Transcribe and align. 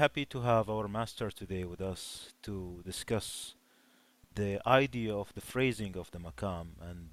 Happy 0.00 0.24
to 0.24 0.40
have 0.40 0.70
our 0.70 0.88
master 0.88 1.30
today 1.30 1.62
with 1.62 1.82
us 1.82 2.32
to 2.42 2.80
discuss 2.86 3.54
the 4.34 4.58
idea 4.66 5.14
of 5.14 5.30
the 5.34 5.42
phrasing 5.42 5.94
of 5.94 6.10
the 6.10 6.18
maqam. 6.18 6.68
And 6.80 7.10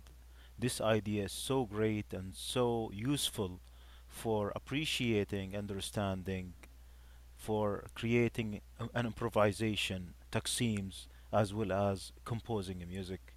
this 0.57 0.79
idea 0.79 1.25
is 1.25 1.33
so 1.33 1.65
great 1.65 2.13
and 2.13 2.33
so 2.33 2.89
useful 2.93 3.59
for 4.07 4.53
appreciating, 4.55 5.53
understanding, 5.53 6.53
for 7.35 7.87
creating 7.93 8.61
an 8.93 9.05
improvisation, 9.05 10.13
taksims, 10.31 11.07
as 11.33 11.53
well 11.53 11.73
as 11.73 12.13
composing 12.23 12.81
music. 12.87 13.35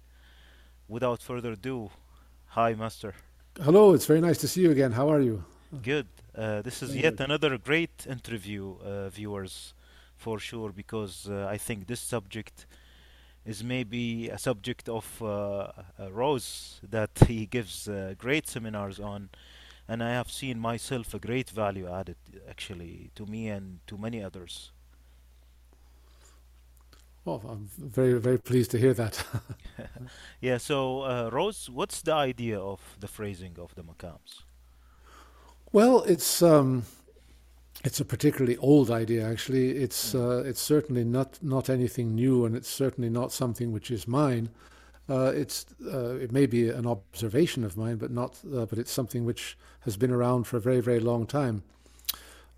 Without 0.87 1.21
further 1.21 1.51
ado, 1.51 1.89
hi, 2.45 2.73
master. 2.73 3.15
Hello, 3.61 3.93
it's 3.93 4.05
very 4.05 4.21
nice 4.21 4.37
to 4.37 4.47
see 4.47 4.61
you 4.61 4.71
again. 4.71 4.93
How 4.93 5.09
are 5.09 5.19
you? 5.19 5.43
Good. 5.71 6.07
Uh, 6.35 6.61
this 6.61 6.81
is 6.83 6.95
yet 6.95 7.19
another 7.19 7.57
great 7.57 8.05
interview, 8.09 8.75
uh, 8.83 9.09
viewers, 9.09 9.73
for 10.17 10.37
sure, 10.39 10.71
because 10.71 11.29
uh, 11.29 11.47
I 11.49 11.57
think 11.57 11.87
this 11.87 11.99
subject 12.01 12.65
is 13.45 13.63
maybe 13.63 14.29
a 14.29 14.37
subject 14.37 14.89
of 14.89 15.21
uh, 15.21 15.71
Ross 16.11 16.79
that 16.89 17.11
he 17.27 17.45
gives 17.45 17.87
uh, 17.87 18.15
great 18.17 18.47
seminars 18.47 18.99
on, 18.99 19.29
and 19.87 20.03
I 20.03 20.11
have 20.11 20.29
seen 20.31 20.59
myself 20.59 21.13
a 21.13 21.19
great 21.19 21.49
value 21.49 21.87
added 21.89 22.17
actually 22.49 23.11
to 23.15 23.25
me 23.25 23.47
and 23.49 23.79
to 23.87 23.97
many 23.97 24.21
others. 24.21 24.71
Well, 27.25 27.41
I'm 27.47 27.69
very, 27.77 28.19
very 28.19 28.37
pleased 28.39 28.71
to 28.71 28.77
hear 28.77 28.93
that. 28.93 29.23
Yeah, 30.41 30.57
so 30.57 31.01
uh, 31.03 31.29
Ross, 31.31 31.69
what's 31.69 32.01
the 32.01 32.13
idea 32.13 32.59
of 32.59 32.79
the 32.99 33.07
phrasing 33.07 33.57
of 33.59 33.75
the 33.75 33.83
maqams? 33.83 34.43
Well, 35.71 36.03
it's 36.03 36.41
um, 36.41 36.83
it's 37.83 37.99
a 37.99 38.05
particularly 38.05 38.57
old 38.57 38.91
idea. 38.91 39.27
Actually, 39.27 39.71
it's 39.71 40.13
Mm, 40.13 40.19
uh, 40.19 40.49
it's 40.49 40.61
certainly 40.61 41.03
not 41.03 41.39
not 41.41 41.69
anything 41.69 42.15
new, 42.15 42.45
and 42.45 42.55
it's 42.55 42.69
certainly 42.69 43.09
not 43.09 43.31
something 43.31 43.71
which 43.73 43.91
is 43.91 44.07
mine. 44.07 44.49
Uh, 45.09 45.31
it's 45.35 45.65
uh, 45.93 46.15
it 46.15 46.31
may 46.31 46.45
be 46.45 46.69
an 46.69 46.85
observation 46.85 47.63
of 47.63 47.75
mine, 47.77 47.97
but 47.97 48.11
not. 48.11 48.39
Uh, 48.45 48.65
but 48.65 48.79
it's 48.79 48.91
something 48.91 49.25
which 49.25 49.57
has 49.81 49.97
been 49.97 50.11
around 50.11 50.45
for 50.45 50.57
a 50.57 50.61
very, 50.61 50.81
very 50.81 50.99
long 50.99 51.25
time. 51.25 51.63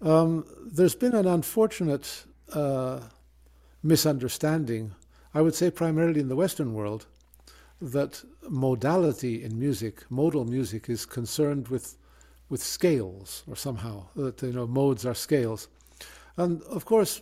Um, 0.01 0.45
there's 0.65 0.95
been 0.95 1.15
an 1.15 1.27
unfortunate 1.27 2.25
uh, 2.51 2.99
misunderstanding, 3.81 4.91
I 5.33 5.41
would 5.41 5.55
say, 5.55 5.71
primarily 5.71 6.19
in 6.19 6.27
the 6.27 6.35
Western 6.35 6.73
world, 6.73 7.05
that 7.81 8.23
modality 8.49 9.43
in 9.43 9.57
music, 9.57 10.03
modal 10.09 10.45
music, 10.45 10.89
is 10.89 11.05
concerned 11.05 11.69
with 11.69 11.97
with 12.49 12.61
scales 12.63 13.43
or 13.47 13.55
somehow 13.55 14.07
that 14.15 14.41
you 14.41 14.53
know 14.53 14.67
modes 14.67 15.05
are 15.05 15.15
scales, 15.15 15.67
and 16.37 16.61
of 16.63 16.85
course 16.85 17.21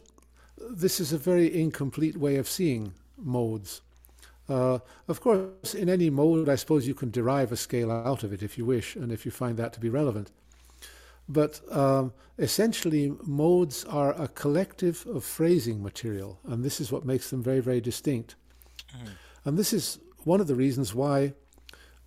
this 0.69 0.99
is 0.99 1.13
a 1.13 1.17
very 1.17 1.53
incomplete 1.59 2.17
way 2.17 2.37
of 2.37 2.47
seeing 2.47 2.93
modes. 3.17 3.81
Uh, 4.49 4.79
of 5.07 5.21
course, 5.21 5.73
in 5.73 5.89
any 5.89 6.09
mode, 6.09 6.49
I 6.49 6.55
suppose 6.55 6.87
you 6.87 6.93
can 6.93 7.09
derive 7.09 7.51
a 7.51 7.57
scale 7.57 7.91
out 7.91 8.23
of 8.23 8.33
it 8.33 8.43
if 8.43 8.57
you 8.57 8.65
wish, 8.65 8.95
and 8.95 9.11
if 9.11 9.25
you 9.25 9.31
find 9.31 9.57
that 9.57 9.73
to 9.73 9.79
be 9.79 9.89
relevant. 9.89 10.31
But 11.29 11.61
um, 11.71 12.13
essentially, 12.37 13.13
modes 13.23 13.85
are 13.85 14.13
a 14.21 14.27
collective 14.27 15.05
of 15.07 15.23
phrasing 15.23 15.81
material, 15.81 16.39
and 16.45 16.63
this 16.63 16.81
is 16.81 16.91
what 16.91 17.05
makes 17.05 17.29
them 17.29 17.41
very, 17.41 17.59
very 17.61 17.79
distinct. 17.81 18.35
mm, 18.93 19.17
And 19.45 19.57
this 19.57 19.73
is 19.73 19.99
one 20.25 20.41
of 20.41 20.47
the 20.47 20.55
reasons 20.55 20.93
why 20.93 21.33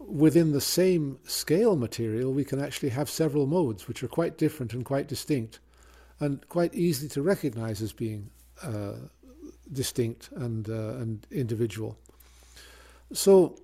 within 0.06 0.52
the 0.52 0.60
same 0.60 1.18
scale 1.24 1.76
material 1.76 2.32
we 2.32 2.44
can 2.44 2.60
actually 2.60 2.90
have 2.90 3.08
several 3.08 3.46
modes 3.46 3.88
which 3.88 4.02
are 4.02 4.08
quite 4.08 4.38
different 4.38 4.72
and 4.72 4.84
quite 4.84 5.08
distinct 5.08 5.58
and 6.20 6.48
quite 6.48 6.74
easy 6.74 7.08
to 7.08 7.22
recognize 7.22 7.82
as 7.82 7.92
being 7.92 8.30
uh, 8.62 8.94
distinct 9.72 10.30
and 10.36 10.68
uh, 10.68 11.00
and 11.00 11.26
individual. 11.30 11.96
So 13.12 13.58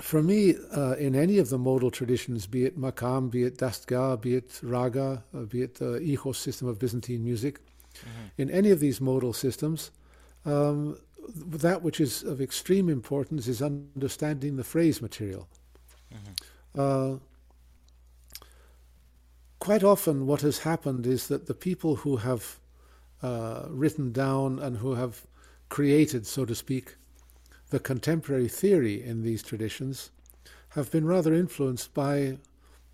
for 0.00 0.22
me, 0.22 0.56
uh, 0.76 0.92
in 0.92 1.14
any 1.14 1.38
of 1.38 1.50
the 1.50 1.58
modal 1.58 1.90
traditions, 1.90 2.46
be 2.46 2.64
it 2.64 2.78
makam, 2.78 3.30
be 3.30 3.44
it 3.44 3.58
dastgah, 3.58 4.20
be 4.20 4.34
it 4.34 4.60
raga, 4.62 5.22
uh, 5.34 5.40
be 5.42 5.62
it 5.62 5.76
the 5.76 6.00
echos 6.00 6.36
system 6.36 6.68
of 6.68 6.78
Byzantine 6.78 7.22
music, 7.22 7.60
mhm, 7.94 8.30
in 8.38 8.50
any 8.50 8.70
of 8.70 8.80
these 8.80 9.00
modal 9.00 9.32
systems, 9.32 9.92
um, 10.44 10.98
that 11.34 11.82
which 11.82 12.00
is 12.00 12.22
of 12.22 12.40
extreme 12.40 12.88
importance 12.88 13.48
is 13.48 13.62
understanding 13.62 14.56
the 14.56 14.64
phrase 14.64 15.00
material. 15.02 15.48
mhm, 16.10 16.34
Uh, 16.74 17.18
quite 19.58 19.84
often, 19.84 20.26
what 20.26 20.42
has 20.42 20.58
happened 20.58 21.06
is 21.06 21.28
that 21.28 21.46
the 21.46 21.54
people 21.54 21.96
who 21.96 22.16
have 22.16 22.58
uh, 23.22 23.66
written 23.70 24.12
down 24.12 24.58
and 24.58 24.78
who 24.78 24.94
have 24.94 25.22
created, 25.68 26.26
so 26.26 26.44
to 26.44 26.54
speak, 26.54 26.96
the 27.70 27.80
contemporary 27.80 28.48
theory 28.48 29.02
in 29.02 29.22
these 29.22 29.42
traditions 29.42 30.10
have 30.70 30.90
been 30.90 31.06
rather 31.06 31.32
influenced 31.34 31.94
by 31.94 32.38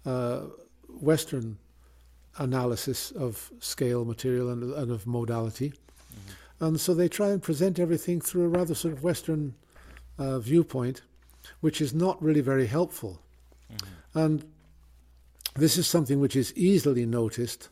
uh, 0.06 0.42
Western 0.88 1.58
analysis 2.38 3.10
of 3.10 3.50
scale 3.60 4.04
material 4.04 4.50
and, 4.50 4.62
and 4.74 4.90
of 4.92 5.06
modality. 5.06 5.72
And 6.60 6.78
so 6.78 6.94
they 6.94 7.08
try 7.08 7.28
and 7.30 7.42
present 7.42 7.78
everything 7.78 8.20
through 8.20 8.44
a 8.44 8.48
rather 8.48 8.74
sort 8.74 8.92
of 8.94 9.02
Western 9.02 9.54
uh, 10.18 10.38
viewpoint, 10.38 11.02
which 11.60 11.80
is 11.80 11.94
not 11.94 12.22
really 12.22 12.42
very 12.42 12.66
helpful. 12.66 13.20
mhm, 13.72 13.88
And 14.14 14.44
this 15.54 15.76
is 15.78 15.86
something 15.86 16.20
which 16.20 16.36
is 16.36 16.52
easily 16.56 17.06
noticed 17.06 17.70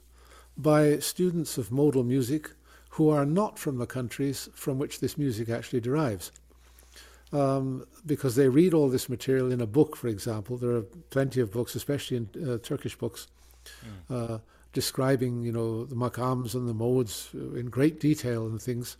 by 0.56 0.98
students 0.98 1.58
of 1.58 1.70
modal 1.70 2.02
music 2.02 2.50
who 2.90 3.10
are 3.10 3.26
not 3.26 3.58
from 3.58 3.78
the 3.78 3.86
countries 3.86 4.48
from 4.54 4.78
which 4.78 4.98
this 4.98 5.16
music 5.16 5.48
actually 5.48 5.80
derives. 5.80 6.32
Um, 7.30 7.86
because 8.06 8.36
they 8.36 8.48
read 8.48 8.72
all 8.72 8.88
this 8.88 9.08
material 9.08 9.52
in 9.52 9.60
a 9.60 9.66
book, 9.66 9.96
for 9.96 10.08
example. 10.08 10.56
There 10.56 10.74
are 10.76 10.82
plenty 11.10 11.42
of 11.42 11.52
books, 11.52 11.74
especially 11.74 12.16
in 12.16 12.28
uh, 12.48 12.56
Turkish 12.62 12.96
books, 12.96 13.28
mm, 13.84 14.32
uh, 14.32 14.38
describing, 14.80 15.32
you 15.46 15.52
know, 15.58 15.70
the 15.92 16.00
makams 16.04 16.54
and 16.54 16.66
the 16.68 16.78
modes 16.86 17.12
in 17.60 17.66
great 17.76 17.96
detail 18.08 18.40
and 18.48 18.60
things. 18.60 18.96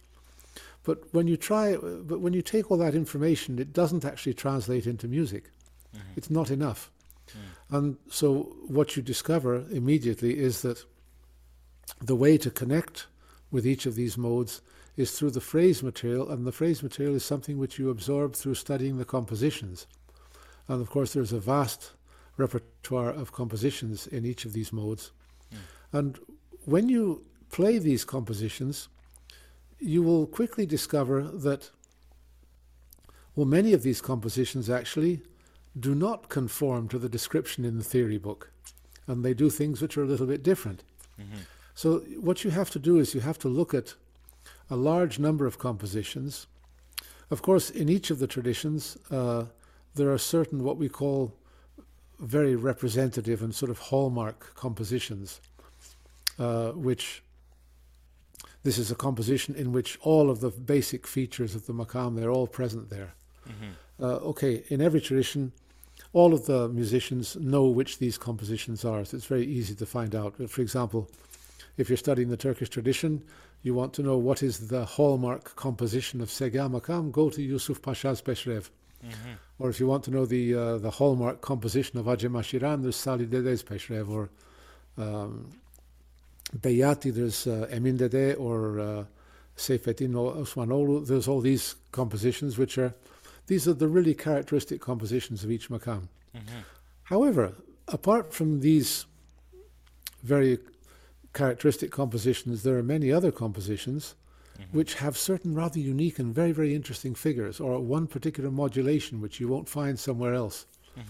But 0.87 0.99
when 1.17 1.27
you 1.29 1.37
try, 1.37 1.67
but 2.11 2.21
when 2.25 2.35
you 2.39 2.43
take 2.43 2.67
all 2.71 2.79
that 2.85 2.95
information, 3.03 3.59
it 3.59 3.73
doesn't 3.81 4.05
actually 4.11 4.35
translate 4.35 4.87
into 4.93 5.07
music. 5.19 5.45
mhm, 5.95 6.17
It's 6.19 6.31
not 6.39 6.51
enough. 6.51 6.81
mm, 7.29 7.77
And 7.77 7.97
so 8.21 8.27
what 8.79 8.89
you 8.97 9.03
discover 9.03 9.53
immediately 9.81 10.33
is 10.49 10.55
that 10.63 10.79
the 12.11 12.21
way 12.25 12.39
to 12.39 12.51
connect 12.51 13.07
with 13.51 13.65
each 13.67 13.87
of 13.87 13.95
these 13.95 14.17
modes 14.19 14.63
is 14.97 15.11
through 15.13 15.33
the 15.33 15.41
phrase 15.53 15.83
material, 15.91 16.31
and 16.31 16.45
the 16.45 16.59
phrase 16.61 16.83
material 16.83 17.17
is 17.17 17.25
something 17.25 17.59
which 17.59 17.79
you 17.79 17.91
absorb 17.91 18.35
through 18.35 18.55
studying 18.57 18.99
the 18.99 19.05
compositions. 19.17 19.87
And 20.67 20.81
of 20.83 20.89
course, 20.91 21.13
there's 21.13 21.33
a 21.33 21.41
vast 21.41 21.81
repertoire 22.37 23.13
of 23.23 23.33
compositions 23.33 24.07
in 24.07 24.25
each 24.25 24.45
of 24.47 24.53
these 24.53 24.73
modes. 24.73 25.13
And 25.93 26.19
when 26.65 26.89
you 26.89 27.25
play 27.51 27.79
these 27.79 28.05
compositions, 28.05 28.89
you 29.79 30.03
will 30.03 30.27
quickly 30.27 30.67
discover 30.67 31.23
that, 31.23 31.71
well, 33.35 33.47
many 33.47 33.73
of 33.73 33.83
these 33.83 34.01
compositions 34.01 34.69
actually 34.69 35.23
do 35.79 35.95
not 35.95 36.29
conform 36.29 36.89
to 36.89 36.99
the 36.99 37.09
description 37.09 37.65
in 37.65 37.79
the 37.79 37.85
theory 37.85 38.19
book, 38.19 38.51
and 39.07 39.25
they 39.25 39.35
do 39.35 39.49
things 39.51 39.81
which 39.81 39.97
are 39.97 40.03
a 40.03 40.07
little 40.07 40.27
bit 40.27 40.43
different. 40.43 40.83
mhm, 41.19 41.47
So, 41.75 42.01
what 42.21 42.43
you 42.43 42.51
have 42.51 42.71
to 42.71 42.79
do 42.81 42.99
is 42.99 43.15
you 43.15 43.21
have 43.21 43.39
to 43.39 43.49
look 43.49 43.73
at 43.73 43.95
a 44.69 44.77
large 44.77 45.21
number 45.21 45.47
of 45.47 45.59
compositions. 45.59 46.49
Of 47.31 47.41
course, 47.41 47.71
in 47.71 47.89
each 47.89 48.11
of 48.11 48.19
the 48.19 48.27
traditions, 48.27 48.97
uh, 49.11 49.45
there 49.95 50.11
are 50.13 50.19
certain 50.19 50.65
what 50.65 50.77
we 50.77 50.89
call 50.89 51.33
very 52.19 52.57
representative 52.57 53.43
and 53.43 53.55
sort 53.55 53.71
of 53.71 53.79
hallmark 53.79 54.55
compositions, 54.57 55.41
uh, 56.39 56.71
which 56.73 57.23
this 58.63 58.79
is 58.79 58.91
a 58.91 58.95
composition 58.95 59.55
in 59.55 59.73
which 59.73 59.99
all 60.03 60.31
of 60.31 60.41
the 60.41 60.51
basic 60.51 61.07
features 61.07 61.55
of 61.55 61.67
the 61.67 61.73
makam 61.73 62.17
they're 62.17 62.31
all 62.31 62.47
present 62.47 62.91
there. 62.91 63.15
mhm, 63.49 63.73
Uh, 64.01 64.17
okay, 64.31 64.63
in 64.69 64.81
every 64.81 65.01
tradition, 65.01 65.53
all 66.13 66.33
of 66.33 66.47
the 66.47 66.69
musicians 66.69 67.37
know 67.37 67.67
which 67.67 67.99
these 67.99 68.17
compositions 68.19 68.85
are, 68.85 69.05
so 69.05 69.17
it's 69.17 69.27
very 69.27 69.45
easy 69.47 69.75
to 69.75 69.87
find 69.87 70.15
out. 70.15 70.33
For 70.49 70.61
example, 70.63 71.09
if 71.77 71.89
you're 71.89 71.97
studying 71.97 72.29
the 72.31 72.37
Turkish 72.37 72.69
tradition, 72.71 73.23
you 73.63 73.75
want 73.75 73.93
to 73.95 74.03
know 74.03 74.17
what 74.17 74.43
is 74.43 74.69
the 74.69 74.85
hallmark 74.85 75.57
composition 75.57 76.21
of 76.21 76.29
Segah 76.31 76.69
Makam, 76.71 77.11
go 77.11 77.29
to 77.31 77.43
Yusuf 77.43 77.83
Pasha's 77.83 78.23
Peshrev. 78.23 78.71
mhm, 79.05 79.37
Or 79.59 79.69
if 79.71 79.81
you 79.81 79.87
want 79.89 80.05
to 80.05 80.11
know 80.13 80.25
the 80.27 80.55
uh, 80.55 80.79
the 80.79 80.91
hallmark 80.99 81.41
composition 81.41 81.99
of 81.99 82.07
Ajam 82.07 82.35
Ashiran, 82.41 82.83
there's 82.83 82.97
Salih 82.97 83.27
Dede's 83.27 83.63
Peshrev. 83.65 84.09
Or 84.09 84.31
um, 84.97 85.51
Beyati, 86.57 87.13
there's 87.13 87.47
uh, 87.47 87.67
Emin 87.71 87.97
Dede 87.97 88.37
or 88.37 88.81
uh, 88.81 89.05
Seyfettin 89.57 90.13
Osmanoglu. 90.13 91.07
There's 91.07 91.29
all 91.29 91.41
these 91.41 91.75
compositions 91.93 92.57
which 92.57 92.79
are, 92.79 92.95
these 93.47 93.69
are 93.69 93.75
the 93.75 93.89
really 93.89 94.15
characteristic 94.15 94.81
compositions 94.81 95.45
of 95.45 95.51
each 95.51 95.69
Makam. 95.69 96.09
mhm, 96.35 96.65
However, 97.05 97.55
apart 97.87 98.33
from 98.33 98.61
these 98.61 99.07
very 100.23 100.59
characteristic 101.35 101.91
compositions, 101.91 102.63
there 102.63 102.77
are 102.77 102.83
many 102.83 103.13
other 103.13 103.33
compositions 103.33 104.15
hmm 104.15 104.25
which 104.73 104.95
have 104.95 105.17
certain 105.17 105.55
rather 105.55 105.79
unique 105.79 106.19
and 106.19 106.35
very, 106.35 106.51
very 106.51 106.75
interesting 106.75 107.15
figures, 107.15 107.61
or 107.61 107.79
one 107.79 108.09
particular 108.09 108.51
modulation 108.51 109.21
which 109.21 109.39
you 109.39 109.47
won't 109.47 109.69
find 109.69 109.99
somewhere 110.01 110.35
else. 110.35 110.67
hmm 110.97 111.03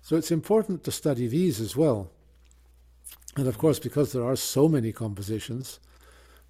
So 0.00 0.16
it's 0.16 0.30
important 0.30 0.84
to 0.84 0.90
study 0.90 1.26
these 1.28 1.60
as 1.60 1.76
well. 1.76 2.10
And 3.36 3.48
of 3.48 3.58
course, 3.58 3.78
because 3.78 4.12
there 4.12 4.24
are 4.24 4.36
so 4.36 4.68
many 4.68 4.92
compositions, 4.92 5.80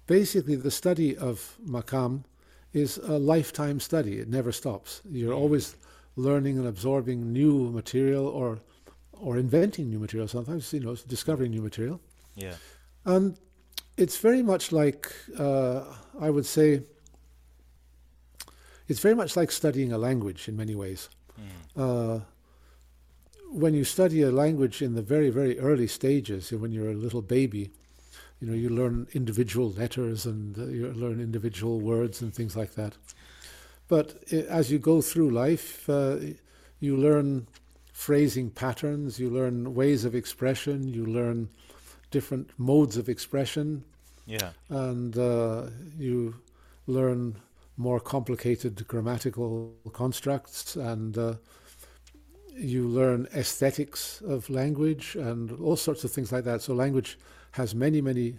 basically 0.07 0.55
the 0.55 0.71
study 0.71 1.17
of 1.17 1.57
makam 1.67 2.23
is 2.73 2.97
a 2.97 3.17
lifetime 3.17 3.79
study. 3.79 4.19
It 4.19 4.27
never 4.27 4.51
stops. 4.51 5.01
You're 5.09 5.33
always 5.33 5.75
learning 6.15 6.57
and 6.57 6.67
absorbing 6.67 7.33
new 7.33 7.71
material 7.71 8.27
or 8.27 8.59
or 9.13 9.37
inventing 9.37 9.89
new 9.89 9.99
material 9.99 10.27
sometimes, 10.27 10.73
you 10.73 10.81
know, 10.81 10.95
discovering 11.07 11.51
new 11.51 11.61
material. 11.61 12.01
Yeah. 12.35 12.55
And 13.05 13.37
it's 13.95 14.17
very 14.17 14.43
much 14.43 14.73
like, 14.73 15.13
uh, 15.39 15.83
I 16.19 16.29
would 16.29 16.45
say, 16.45 16.81
it's 18.89 18.99
very 18.99 19.15
much 19.15 19.37
like 19.37 19.51
studying 19.51 19.93
a 19.93 19.97
language 19.97 20.49
in 20.49 20.57
many 20.57 20.75
ways. 20.75 21.09
Mm. 21.39 22.17
Uh, 22.17 22.19
when 23.55 23.73
you 23.73 23.83
study 23.85 24.21
a 24.21 24.31
language 24.31 24.81
in 24.81 24.95
the 24.95 25.01
very, 25.01 25.29
very 25.29 25.57
early 25.59 25.87
stages, 25.87 26.51
when 26.51 26.71
you're 26.71 26.91
a 26.91 26.93
little 27.05 27.21
baby, 27.21 27.71
you 28.41 28.47
know, 28.47 28.53
you 28.53 28.69
learn 28.69 29.07
individual 29.13 29.71
letters 29.71 30.25
and 30.25 30.57
uh, 30.59 30.65
you 30.65 30.91
learn 30.91 31.21
individual 31.21 31.79
words 31.79 32.21
and 32.21 32.33
things 32.33 32.55
like 32.55 32.75
that. 32.75 32.93
But 33.87 34.15
uh, 34.33 34.37
as 34.49 34.71
you 34.71 34.79
go 34.79 35.01
through 35.01 35.29
life, 35.31 35.89
uh, 35.89 36.17
you 36.81 36.97
learn 36.97 37.47
phrasing 37.93 38.49
patterns, 38.49 39.19
you 39.19 39.29
learn 39.29 39.73
ways 39.73 40.03
of 40.03 40.13
expression, 40.15 40.87
you 40.93 41.05
learn 41.05 41.47
different 42.11 42.49
modes 42.57 42.97
of 42.97 43.07
expression, 43.07 43.83
Yeah. 44.25 44.51
and 44.69 45.17
uh, 45.17 45.69
you 45.97 46.35
learn 46.87 47.35
more 47.77 47.99
complicated 48.01 48.85
grammatical 48.87 49.73
constructs 49.93 50.75
and 50.75 51.17
uh, 51.17 51.35
you 52.55 52.87
learn 52.87 53.27
aesthetics 53.35 54.21
of 54.21 54.49
language 54.49 55.15
and 55.15 55.51
all 55.61 55.75
sorts 55.75 56.03
of 56.03 56.11
things 56.11 56.31
like 56.31 56.43
that. 56.45 56.61
So 56.61 56.73
language 56.73 57.17
has 57.51 57.75
many, 57.75 58.01
many 58.01 58.35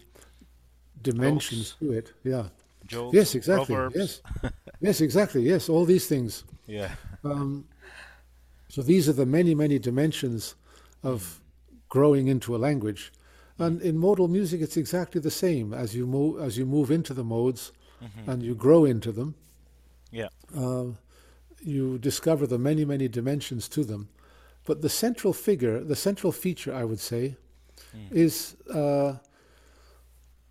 dimensions 1.03 1.71
Jokes. 1.71 1.79
to 1.81 1.93
it. 1.93 2.13
Yeah. 2.25 2.45
Jokes. 2.87 3.15
Yes, 3.15 3.35
exactly. 3.35 3.75
Proverbs. 3.75 3.97
Yes. 4.43 4.53
yes, 4.81 5.01
exactly. 5.01 5.43
Yes, 5.43 5.69
all 5.69 5.85
these 5.85 6.07
things. 6.07 6.45
Yeah. 6.67 6.91
Um, 7.25 7.67
so 8.69 8.83
these 8.83 9.09
are 9.09 9.13
the 9.13 9.27
many, 9.27 9.55
many 9.55 9.79
dimensions 9.79 10.55
of 11.03 11.41
growing 11.89 12.29
into 12.29 12.55
a 12.57 12.59
language. 12.59 13.13
And 13.59 13.81
in 13.81 13.97
modal 13.99 14.29
music, 14.29 14.61
it's 14.61 14.77
exactly 14.77 15.21
the 15.21 15.31
same. 15.31 15.73
As 15.73 15.95
you 15.95 16.07
move, 16.07 16.41
as 16.41 16.59
you 16.59 16.67
move 16.67 16.91
into 16.91 17.15
the 17.15 17.25
modes, 17.25 17.73
hmm 18.01 18.31
and 18.31 18.43
you 18.43 18.55
grow 18.55 18.85
into 18.85 19.11
them, 19.13 19.35
Yeah. 20.13 20.29
uh, 20.55 20.85
you 21.67 21.99
discover 21.99 22.47
the 22.47 22.59
many, 22.59 22.85
many 22.85 23.09
dimensions 23.09 23.69
to 23.69 23.85
them. 23.85 24.09
But 24.65 24.81
the 24.83 24.89
central 24.89 25.33
figure, 25.33 25.85
the 25.85 25.97
central 25.97 26.33
feature, 26.33 26.75
I 26.75 26.85
would 26.85 27.01
say, 27.01 27.37
Mm. 27.95 28.13
is 28.13 28.57
uh, 28.75 29.13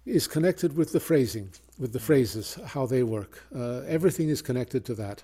is 0.05 0.27
connected 0.27 0.75
with 0.77 0.91
the 0.91 0.99
phrasing, 0.99 1.49
with 1.79 1.91
the 1.91 1.99
phrases, 1.99 2.57
how 2.73 2.85
they 2.87 3.03
work. 3.03 3.43
Uh, 3.53 3.81
everything 3.87 4.29
is 4.29 4.41
connected 4.41 4.85
to 4.85 4.93
that. 4.95 5.23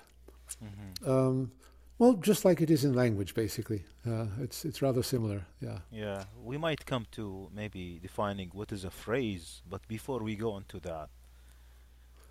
hmm 0.59 1.09
Um, 1.11 1.51
well, 1.99 2.13
just 2.27 2.43
like 2.45 2.63
it 2.63 2.69
is 2.71 2.83
in 2.83 2.93
language, 2.93 3.33
basically. 3.35 3.83
Uh, 4.05 4.25
it's 4.43 4.65
it's 4.65 4.81
rather 4.81 5.03
similar. 5.03 5.39
Yeah. 5.61 5.79
Yeah. 5.91 6.23
We 6.43 6.57
might 6.57 6.85
come 6.85 7.05
to 7.11 7.49
maybe 7.53 7.99
defining 8.01 8.49
what 8.53 8.71
is 8.71 8.83
a 8.85 8.89
phrase, 8.91 9.61
but 9.69 9.81
before 9.87 10.23
we 10.23 10.35
go 10.35 10.57
into 10.57 10.79
that, 10.79 11.09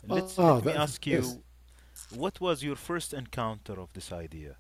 let's 0.09 0.39
Ah, 0.39 0.55
let 0.55 0.65
me 0.65 0.73
that- 0.73 0.81
ask 0.83 1.07
you, 1.07 1.17
yes. 1.19 1.39
What 2.15 2.41
was 2.41 2.63
your 2.63 2.77
first 2.77 3.13
encounter 3.15 3.79
of 3.81 3.93
this 3.93 4.13
idea? 4.13 4.57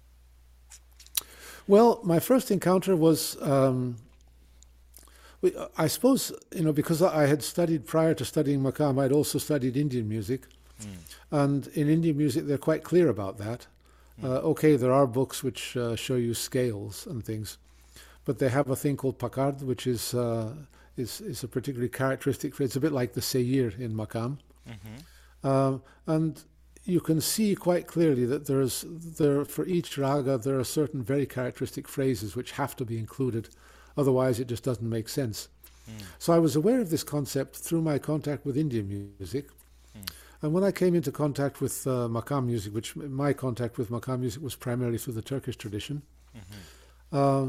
Well, 1.66 2.00
my 2.04 2.19
first 2.20 2.50
encounter 2.50 2.96
was, 2.96 3.40
um, 3.42 3.96
I 5.76 5.87
suppose, 5.87 6.32
you 6.54 6.62
know, 6.64 6.72
because 6.72 7.02
I 7.02 7.26
had 7.26 7.42
studied 7.42 7.87
prior 7.87 8.14
to 8.14 8.25
studying 8.25 8.62
Makam, 8.62 9.00
I'd 9.02 9.12
also 9.12 9.38
studied 9.38 9.76
Indian 9.76 10.08
music, 10.08 10.46
Mm. 10.81 10.87
and 11.31 11.66
in 11.69 11.88
Indian 11.90 12.16
music 12.16 12.46
they're 12.46 12.56
quite 12.56 12.82
clear 12.84 13.08
about 13.08 13.37
that. 13.38 13.66
Mm. 14.20 14.25
Uh, 14.25 14.48
okay, 14.52 14.76
there 14.76 14.92
are 14.92 15.06
books 15.06 15.42
which 15.42 15.76
uh, 15.76 15.94
show 15.94 16.16
you 16.16 16.32
scales 16.34 17.06
and 17.06 17.22
things, 17.22 17.58
but 18.25 18.38
they 18.38 18.48
have 18.48 18.70
a 18.70 18.76
thing 18.76 18.96
called 18.96 19.19
pakad, 19.19 19.62
which 19.62 19.87
is 19.87 20.14
uh, 20.14 20.54
is 20.96 21.20
is 21.20 21.44
a 21.44 21.48
particularly 21.48 21.90
characteristic. 21.90 22.58
It's 22.60 22.76
a 22.76 22.81
bit 22.81 22.92
like 22.92 23.12
the 23.12 23.20
seyir 23.20 23.78
in 23.78 23.94
Makam. 23.94 24.38
hmm 24.66 24.98
Um, 25.46 25.82
and 26.06 26.42
you 26.90 27.00
can 27.00 27.20
see 27.20 27.54
quite 27.54 27.87
clearly 27.87 28.25
that 28.26 28.46
there's 28.46 28.84
there 29.19 29.44
for 29.44 29.64
each 29.66 29.96
raga 29.98 30.37
there 30.38 30.58
are 30.58 30.64
certain 30.64 31.02
very 31.02 31.26
characteristic 31.26 31.87
phrases 31.88 32.37
which 32.37 32.52
have 32.52 32.75
to 32.76 32.84
be 32.84 32.98
included, 32.98 33.48
otherwise 33.96 34.40
it 34.40 34.48
just 34.48 34.64
doesn't 34.64 34.88
make 34.88 35.08
sense. 35.08 35.48
Mm. 35.88 36.04
So 36.19 36.32
I 36.32 36.38
was 36.38 36.56
aware 36.56 36.81
of 36.81 36.90
this 36.90 37.04
concept 37.04 37.56
through 37.56 37.82
my 37.82 37.98
contact 37.98 38.44
with 38.44 38.56
Indian 38.56 38.87
music, 38.88 39.46
Mm. 39.96 40.08
and 40.42 40.52
when 40.54 40.64
I 40.64 40.72
came 40.72 40.94
into 40.94 41.10
contact 41.10 41.60
with 41.60 41.87
uh, 41.87 42.08
Makam 42.08 42.46
music, 42.46 42.72
which 42.75 42.94
my 42.96 43.32
contact 43.32 43.78
with 43.78 43.90
Makam 43.90 44.20
music 44.20 44.42
was 44.42 44.54
primarily 44.56 44.98
through 44.98 45.14
the 45.14 45.22
Turkish 45.22 45.56
tradition, 45.56 46.02
hmm 46.32 47.19
uh, 47.19 47.46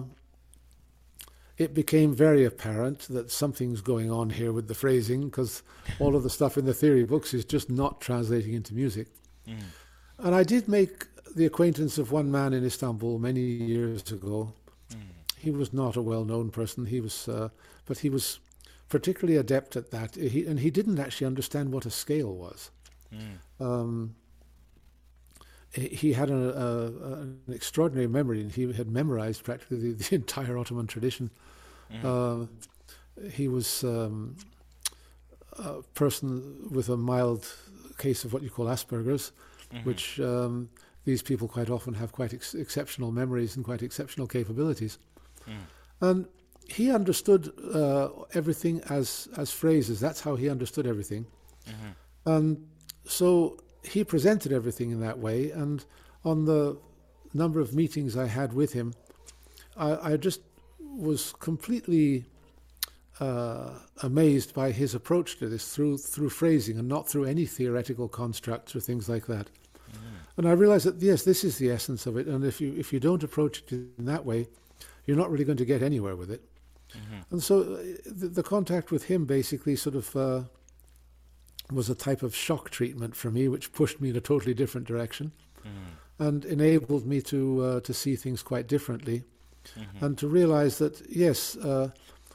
it 1.57 1.73
became 1.75 2.11
very 2.15 2.43
apparent 2.43 3.01
that 3.09 3.29
something's 3.29 3.81
going 3.81 4.09
on 4.09 4.31
here 4.31 4.51
with 4.51 4.67
the 4.67 4.73
phrasing 4.73 5.25
because 5.29 5.61
all 5.99 6.15
of 6.15 6.23
the 6.23 6.29
stuff 6.29 6.57
in 6.57 6.65
the 6.65 6.73
theory 6.73 7.03
books 7.03 7.33
is 7.35 7.45
just 7.45 7.69
not 7.69 8.01
translating 8.01 8.53
into 8.55 8.73
music. 8.73 9.07
Mm. 9.47 9.63
And 10.17 10.35
I 10.35 10.43
did 10.43 10.67
make 10.67 11.07
the 11.35 11.45
acquaintance 11.45 11.97
of 11.97 12.11
one 12.11 12.31
man 12.31 12.53
in 12.53 12.65
Istanbul 12.65 13.19
many 13.19 13.41
years 13.41 14.11
ago. 14.11 14.53
Mm. 14.91 14.97
He 15.38 15.51
was 15.51 15.73
not 15.73 15.95
a 15.95 16.01
well-known 16.01 16.51
person. 16.51 16.85
He 16.85 17.01
was, 17.01 17.27
uh, 17.27 17.50
but 17.86 18.00
he 18.00 18.10
was 18.10 18.39
particularly 18.89 19.38
adept 19.38 19.75
at 19.75 19.91
that. 19.91 20.15
He, 20.15 20.45
and 20.45 20.60
he 20.60 20.69
didn't 20.69 21.00
actually 21.00 21.27
understand 21.27 21.71
what 21.71 21.86
a 21.86 21.91
scale 21.91 22.33
was. 22.36 22.71
Mm. 23.13 23.65
Um, 23.65 24.15
he 25.74 26.12
had 26.12 26.29
a, 26.29 26.36
a, 26.36 26.86
an 27.21 27.39
extraordinary 27.48 28.07
memory, 28.07 28.41
and 28.41 28.51
he 28.51 28.74
had 28.74 28.91
memorized 28.91 29.45
practically 29.45 29.93
the, 29.93 30.03
the 30.03 30.15
entire 30.15 30.57
Ottoman 30.57 30.86
tradition. 30.86 31.31
Mm. 31.93 32.03
Uh, 32.03 33.27
he 33.29 33.48
was 33.48 33.83
um, 33.86 34.36
a 35.57 35.81
person 35.93 36.67
with 36.69 36.89
a 36.89 36.98
mild 36.98 37.48
case 38.05 38.20
of 38.25 38.34
what 38.34 38.41
you 38.43 38.50
call 38.50 38.67
Asperger's, 38.75 39.31
Mhm. 39.72 39.86
which 39.86 40.20
um, 40.20 40.70
these 41.05 41.24
people 41.24 41.48
quite 41.48 41.70
often 41.75 41.93
have 41.93 42.12
quite 42.12 42.34
ex- 42.34 42.55
exceptional 42.65 43.12
memories 43.12 43.55
and 43.55 43.65
quite 43.65 43.81
exceptional 43.86 44.27
capabilities. 44.27 44.98
Mm. 45.48 45.65
And 46.08 46.25
he 46.77 46.86
understood 47.00 47.43
uh, 47.81 48.10
everything 48.39 48.81
as 49.00 49.27
as 49.38 49.51
phrases. 49.51 50.00
That's 50.00 50.22
how 50.25 50.36
he 50.41 50.50
understood 50.51 50.86
everything. 50.86 51.25
Mhm. 51.65 51.93
And 52.25 52.67
so 53.05 53.27
he 53.93 54.03
presented 54.03 54.51
everything 54.51 54.91
in 54.91 55.00
that 55.00 55.17
way. 55.20 55.51
And 55.51 55.86
on 56.24 56.46
the 56.46 56.77
number 57.34 57.60
of 57.62 57.74
meetings 57.74 58.15
I 58.15 58.27
had 58.27 58.53
with 58.53 58.74
him, 58.74 58.93
I, 59.75 60.13
I 60.13 60.17
just 60.17 60.41
was 60.79 61.34
completely 61.39 62.25
uh, 63.21 63.69
amazed 64.01 64.53
by 64.53 64.71
his 64.71 64.95
approach 64.95 65.37
to 65.37 65.47
this 65.47 65.73
through 65.73 65.97
through 65.97 66.29
phrasing 66.29 66.77
and 66.79 66.87
not 66.87 67.07
through 67.07 67.25
any 67.25 67.45
theoretical 67.45 68.07
constructs 68.09 68.75
or 68.75 68.79
things 68.81 69.07
like 69.07 69.27
that. 69.27 69.47
Mhm. 69.91 69.97
And 70.37 70.47
I 70.47 70.51
realized 70.53 70.85
that 70.87 71.01
yes, 71.01 71.23
this 71.23 71.43
is 71.43 71.57
the 71.57 71.69
essence 71.69 72.07
of 72.07 72.17
it. 72.17 72.27
And 72.27 72.43
if 72.43 72.59
you 72.59 72.73
if 72.75 72.91
you 72.91 72.99
don't 72.99 73.23
approach 73.23 73.59
it 73.61 73.71
in 73.71 74.05
that 74.05 74.25
way, 74.25 74.47
you're 75.05 75.17
not 75.17 75.29
really 75.31 75.45
going 75.45 75.57
to 75.59 75.65
get 75.73 75.83
anywhere 75.83 76.15
with 76.15 76.31
it. 76.31 76.41
Mhm. 76.93 77.25
And 77.31 77.43
so 77.43 77.61
uh, 77.61 77.77
the, 78.05 78.27
the 78.27 78.43
contact 78.43 78.91
with 78.91 79.03
him 79.03 79.25
basically 79.25 79.75
sort 79.75 79.95
of 79.95 80.15
uh, 80.15 80.43
was 81.71 81.89
a 81.89 81.95
type 81.95 82.23
of 82.23 82.35
shock 82.35 82.69
treatment 82.69 83.15
for 83.15 83.31
me, 83.31 83.47
which 83.47 83.71
pushed 83.71 84.01
me 84.01 84.09
in 84.09 84.15
a 84.15 84.21
totally 84.21 84.53
different 84.55 84.87
direction 84.87 85.31
Mhm. 85.63 86.25
and 86.27 86.45
enabled 86.45 87.05
me 87.05 87.21
to 87.21 87.61
uh, 87.63 87.79
to 87.81 87.93
see 87.93 88.15
things 88.15 88.41
quite 88.43 88.67
differently 88.67 89.23
Mhm. 89.75 90.01
and 90.01 90.17
to 90.17 90.27
realize 90.27 90.79
that 90.79 91.01
yes, 91.07 91.55
uh, 91.57 91.91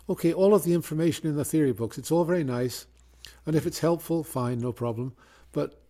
okay, 0.09 0.33
all 0.33 0.55
of 0.55 0.65
the 0.65 0.75
information 0.75 1.27
in 1.27 1.37
the 1.37 1.45
theory 1.45 1.73
books, 1.73 1.99
it's 1.99 2.11
all 2.11 2.25
very 2.25 2.45
nice, 2.45 2.87
and 3.45 3.57
if 3.57 3.67
it's 3.67 3.81
helpful, 3.81 4.23
fine, 4.23 4.61
no 4.61 4.73
problem, 4.73 5.15
but 5.53 5.81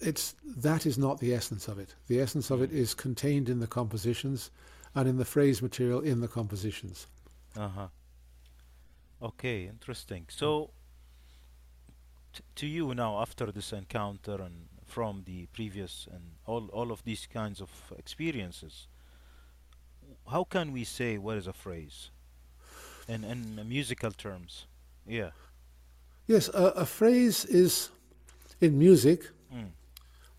it's 0.00 0.34
that 0.44 0.86
is 0.86 0.96
not 0.96 1.20
the 1.20 1.34
essence 1.34 1.68
of 1.68 1.78
it. 1.78 1.94
The 2.06 2.20
essence 2.20 2.50
of 2.50 2.62
it 2.62 2.72
is 2.72 2.94
contained 2.94 3.48
in 3.48 3.60
the 3.60 3.66
compositions 3.66 4.50
and 4.94 5.08
in 5.08 5.18
the 5.18 5.24
phrase 5.24 5.60
material 5.62 6.00
in 6.00 6.20
the 6.20 6.28
compositions. 6.28 7.06
Uh-huh. 7.56 7.88
Okay, 9.22 9.66
interesting. 9.66 10.26
So, 10.28 10.70
t- 12.32 12.42
to 12.56 12.66
you 12.66 12.94
now, 12.94 13.20
after 13.20 13.52
this 13.52 13.72
encounter 13.72 14.40
and 14.40 14.68
from 14.86 15.22
the 15.26 15.46
previous 15.46 16.08
and 16.10 16.22
all, 16.46 16.68
all 16.68 16.90
of 16.90 17.04
these 17.04 17.26
kinds 17.26 17.60
of 17.60 17.70
experiences, 17.98 18.88
how 20.30 20.44
can 20.44 20.72
we 20.72 20.84
say 20.84 21.18
what 21.18 21.36
is 21.36 21.46
a 21.46 21.52
phrase 21.52 22.10
in, 23.10 23.24
in 23.24 23.68
musical 23.68 24.10
terms? 24.12 24.66
Yeah. 25.06 25.30
Yes, 26.26 26.48
a, 26.48 26.64
a 26.76 26.86
phrase 26.86 27.44
is 27.44 27.90
in 28.60 28.78
music 28.78 29.30
Mm. 29.52 29.70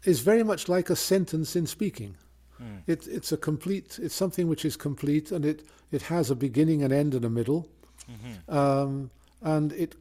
is 0.06 0.22
very 0.22 0.44
much 0.44 0.70
like 0.70 0.90
a 0.90 0.96
sentence 0.96 1.60
in 1.60 1.68
speaking. 1.68 2.16
Mm. 2.62 2.82
It, 2.88 3.08
it's 3.08 3.32
a 3.34 3.38
complete. 3.38 4.00
It's 4.02 4.16
something 4.16 4.48
which 4.48 4.64
is 4.66 4.78
complete, 4.78 5.32
and 5.36 5.46
it 5.46 5.64
it 5.92 6.04
has 6.04 6.32
a 6.32 6.36
beginning, 6.36 6.82
an 6.84 6.92
end, 6.94 7.14
and 7.14 7.26
a 7.26 7.30
middle, 7.30 7.68
Mhm. 8.08 8.54
um, 8.54 9.10
and 9.42 9.74
it 9.74 9.96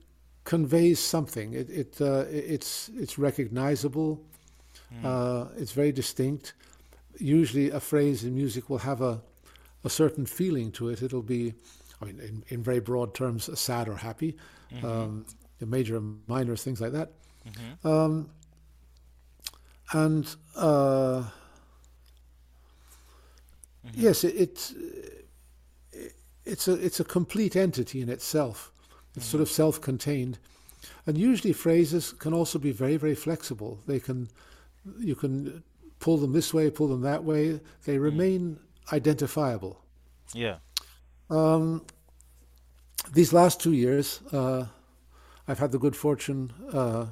conveys 0.44 1.00
something. 1.00 1.54
It, 1.54 1.68
it 1.70 2.00
uh, 2.00 2.24
it's 2.30 2.88
it's 2.96 3.18
recognizable. 3.18 4.20
Mm. 4.94 5.04
Uh, 5.04 5.48
it's 5.62 5.72
very 5.72 5.92
distinct. 5.92 6.54
Usually, 7.18 7.70
a 7.70 7.80
phrase 7.80 8.22
in 8.24 8.34
music 8.34 8.70
will 8.70 8.78
have 8.84 9.00
a 9.04 9.20
a 9.84 9.88
certain 9.90 10.26
feeling 10.26 10.70
to 10.72 10.88
it. 10.90 11.02
It'll 11.02 11.22
be, 11.26 11.54
I 12.00 12.06
mean, 12.06 12.20
in, 12.20 12.44
in 12.48 12.62
very 12.62 12.80
broad 12.80 13.14
terms, 13.14 13.48
sad 13.58 13.88
or 13.88 13.96
happy. 13.96 14.36
Mhm. 14.72 14.84
Um, 14.84 15.26
major 15.60 15.96
and 15.96 16.20
minor 16.26 16.56
things 16.56 16.80
like 16.80 16.92
that. 16.92 17.12
Mhm. 17.46 17.84
Um, 17.84 18.30
and 19.92 20.36
uh, 20.56 21.24
Mhm. 23.86 23.92
yes, 23.94 24.24
it, 24.24 24.34
it, 24.36 24.74
it's 26.44 26.68
a 26.68 26.72
it's 26.74 27.00
a 27.00 27.04
complete 27.04 27.56
entity 27.56 28.00
in 28.00 28.08
itself. 28.08 28.72
It's 29.16 29.26
sort 29.26 29.40
of 29.42 29.48
self-contained, 29.50 30.38
and 31.06 31.18
usually 31.18 31.52
phrases 31.52 32.12
can 32.12 32.32
also 32.32 32.58
be 32.58 32.72
very 32.72 32.96
very 32.96 33.14
flexible. 33.14 33.82
They 33.86 34.00
can 34.00 34.28
you 34.98 35.14
can 35.14 35.62
pull 35.98 36.16
them 36.18 36.32
this 36.32 36.54
way, 36.54 36.70
pull 36.70 36.88
them 36.88 37.02
that 37.02 37.24
way. 37.24 37.60
They 37.84 37.98
remain 37.98 38.58
identifiable. 38.92 39.82
Yeah. 40.34 40.58
Um, 41.30 41.82
these 43.12 43.32
last 43.32 43.60
two 43.60 43.72
years, 43.72 44.20
uh, 44.32 44.66
I've 45.48 45.58
had 45.58 45.72
the 45.72 45.78
good 45.78 45.96
fortune 45.96 46.52
uh, 46.72 47.06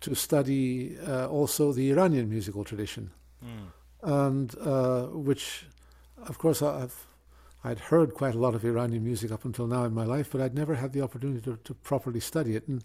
to 0.00 0.14
study 0.14 0.96
uh, 1.06 1.26
also 1.28 1.72
the 1.72 1.90
Iranian 1.90 2.28
musical 2.28 2.64
tradition, 2.64 3.10
Mm. 3.44 3.70
and 4.02 4.54
uh, 4.60 5.02
which, 5.12 5.66
of 6.26 6.38
course, 6.38 6.60
I've 6.62 7.06
I'd 7.64 7.78
heard 7.78 8.14
quite 8.14 8.34
a 8.34 8.38
lot 8.38 8.54
of 8.54 8.64
Iranian 8.64 9.04
music 9.04 9.30
up 9.32 9.44
until 9.44 9.66
now 9.66 9.84
in 9.84 9.92
my 9.94 10.04
life, 10.04 10.30
but 10.32 10.40
I'd 10.40 10.54
never 10.54 10.74
had 10.74 10.92
the 10.92 11.02
opportunity 11.02 11.40
to, 11.42 11.56
to 11.64 11.74
properly 11.74 12.20
study 12.20 12.56
it. 12.56 12.66
And 12.68 12.82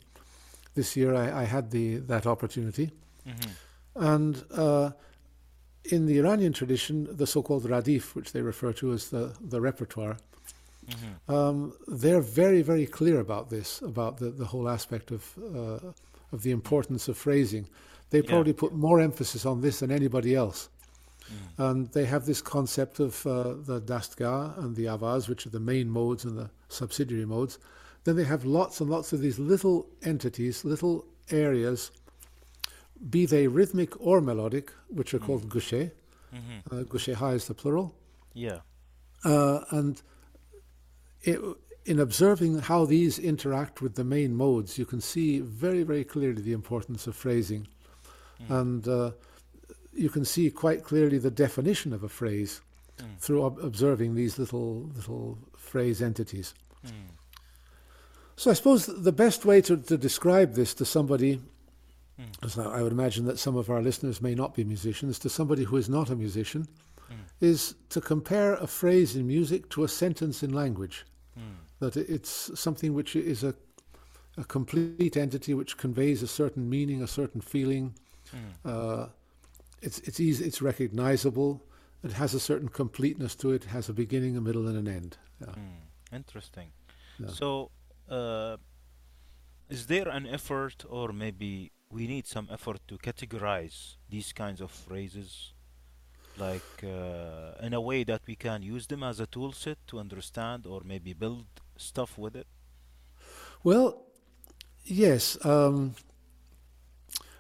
this 0.76 0.96
year, 0.96 1.16
I, 1.16 1.42
I 1.42 1.46
had 1.46 1.72
the 1.72 1.98
that 2.08 2.26
opportunity. 2.28 2.92
Mhm. 3.28 3.50
And 3.96 4.44
uh, 4.52 4.92
in 5.86 6.06
the 6.06 6.18
Iranian 6.20 6.54
tradition, 6.54 7.08
the 7.16 7.28
so-called 7.28 7.64
radif, 7.64 8.16
which 8.16 8.32
they 8.32 8.42
refer 8.42 8.72
to 8.74 8.94
as 8.94 9.10
the, 9.10 9.34
the 9.42 9.60
repertoire, 9.62 10.18
Mhm. 10.86 11.34
um, 11.34 11.74
they're 11.88 12.20
very, 12.22 12.62
very 12.62 12.86
clear 12.86 13.20
about 13.22 13.50
this, 13.50 13.82
about 13.82 14.18
the, 14.18 14.30
the 14.30 14.46
whole 14.46 14.68
aspect 14.68 15.12
of 15.12 15.38
uh, 15.56 15.80
of 16.34 16.42
the 16.42 16.52
importance 16.52 17.08
of 17.08 17.18
phrasing. 17.18 17.68
They 18.10 18.20
Yeah. 18.22 18.30
probably 18.30 18.54
put 18.54 18.74
more 18.74 19.00
emphasis 19.00 19.46
on 19.46 19.62
this 19.62 19.80
than 19.80 19.92
anybody 19.92 20.36
else. 20.36 20.68
Mm. 21.58 21.70
And 21.70 21.88
they 21.92 22.06
have 22.06 22.26
this 22.26 22.42
concept 22.42 23.00
of 23.00 23.26
uh, 23.26 23.54
the 23.70 23.80
dastgah 23.80 24.58
and 24.58 24.76
the 24.76 24.86
avaz, 24.86 25.30
which 25.30 25.46
are 25.46 25.52
the 25.52 25.60
main 25.60 25.90
modes 25.90 26.26
and 26.26 26.38
the 26.38 26.50
subsidiary 26.70 27.26
modes. 27.26 27.60
Then 28.04 28.16
they 28.18 28.26
have 28.26 28.44
lots 28.46 28.82
and 28.82 28.90
lots 28.90 29.14
of 29.14 29.22
these 29.22 29.40
little 29.40 29.86
entities, 30.02 30.66
little 30.66 31.06
areas, 31.30 31.92
be 33.10 33.26
they 33.26 33.48
rhythmic 33.48 34.00
or 34.00 34.22
melodic, 34.22 34.72
which 34.88 35.14
are 35.14 35.20
called 35.20 35.50
gushe. 35.50 35.92
Mhm. 36.34 36.72
Uh, 36.72 36.84
gusheha 36.84 37.34
is 37.36 37.48
the 37.48 37.54
plural. 37.54 37.96
Yeah. 38.34 38.60
Uh, 39.24 39.60
and 39.72 40.02
it, 41.22 41.40
in 41.86 42.00
observing 42.00 42.60
how 42.60 42.86
these 42.86 43.20
interact 43.20 43.82
with 43.82 43.96
the 43.96 44.04
main 44.04 44.36
modes, 44.36 44.78
you 44.78 44.86
can 44.86 45.02
see 45.02 45.40
very, 45.40 45.84
very 45.84 46.04
clearly 46.04 46.42
the 46.42 46.54
importance 46.54 47.08
of 47.08 47.16
phrasing. 47.16 47.68
And 48.50 48.86
uh, 48.88 49.12
you 49.94 50.10
can 50.10 50.26
see 50.26 50.50
quite 50.50 50.84
clearly 50.84 51.18
the 51.18 51.32
definition 51.32 51.94
of 51.94 52.04
a 52.04 52.10
phrase 52.10 52.62
Mm. 53.00 53.18
through 53.18 53.42
ob- 53.44 53.58
observing 53.60 54.14
these 54.14 54.38
little, 54.38 54.84
little 54.96 55.40
phrase 55.58 56.00
entities. 56.00 56.54
Mm. 56.86 56.92
So 58.36 58.52
I 58.52 58.54
suppose 58.54 58.86
the 58.86 59.12
best 59.12 59.46
way 59.46 59.62
to, 59.62 59.78
to 59.78 59.98
describe 59.98 60.54
this 60.54 60.76
to 60.76 60.86
somebody, 60.86 61.42
Mm. 62.20 62.58
I 62.60 62.80
I 62.80 62.82
would 62.84 62.92
imagine 62.92 63.26
that 63.26 63.40
some 63.40 63.56
of 63.56 63.70
our 63.70 63.82
listeners 63.82 64.22
may 64.22 64.36
not 64.36 64.54
be 64.54 64.64
musicians, 64.64 65.20
to 65.20 65.30
somebody 65.30 65.64
who 65.64 65.78
is 65.78 65.90
not 65.90 66.10
a 66.10 66.16
musician, 66.16 66.68
Mm. 67.10 67.16
is 67.42 67.76
to 67.90 68.00
compare 68.02 68.56
a 68.56 68.68
phrase 68.68 69.16
in 69.16 69.28
music 69.28 69.70
to 69.70 69.84
a 69.84 69.88
sentence 69.88 70.42
in 70.46 70.54
language. 70.54 71.06
Mm. 71.38 71.56
That 71.80 71.98
it's 71.98 72.60
something 72.60 72.94
which 72.94 73.16
is 73.16 73.44
a, 73.44 73.54
a 74.38 74.44
complete 74.46 75.18
entity 75.18 75.54
which 75.54 75.76
conveys 75.78 76.24
a 76.24 76.28
certain 76.28 76.70
meaning, 76.70 77.04
a 77.04 77.08
certain 77.08 77.42
feeling. 77.42 77.96
Mm. 78.32 78.72
Uh, 78.72 79.08
it's 79.82 80.00
it's 80.08 80.20
easy, 80.20 80.46
it's 80.46 80.62
recognizable. 80.62 81.62
It 82.04 82.14
has 82.14 82.34
a 82.34 82.40
certain 82.40 82.70
completeness 82.70 83.36
to 83.36 83.52
it. 83.52 83.64
It 83.64 83.70
has 83.70 83.90
a 83.90 83.94
beginning, 83.94 84.38
a 84.38 84.42
middle, 84.42 84.68
and 84.68 84.78
an 84.78 84.88
end. 84.88 85.18
Yeah. 85.42 85.54
Mm. 85.56 86.16
Interesting. 86.16 86.72
Yeah. 87.20 87.30
So, 87.30 87.72
uh, 88.10 88.58
is 89.70 89.88
there 89.88 90.08
an 90.08 90.26
effort, 90.28 90.86
or 90.90 91.12
maybe 91.14 91.72
we 91.94 92.08
need 92.08 92.26
some 92.28 92.48
effort 92.52 92.80
to 92.88 92.98
categorize 92.98 93.96
these 94.10 94.34
kinds 94.34 94.62
of 94.62 94.72
phrases, 94.72 95.54
like 96.38 96.84
uh, 96.84 97.66
in 97.66 97.74
a 97.74 97.82
way 97.82 98.04
that 98.04 98.22
we 98.26 98.36
can 98.36 98.64
use 98.64 98.88
them 98.88 99.04
as 99.04 99.20
a 99.20 99.28
tool 99.28 99.52
set 99.52 99.78
to 99.88 100.00
understand, 100.00 100.66
or 100.66 100.82
maybe 100.84 101.14
build 101.14 101.46
stuff 101.78 102.18
with 102.18 102.36
it? 102.36 102.48
Well, 103.64 104.02
yes. 104.84 105.38
Um, 105.46 105.96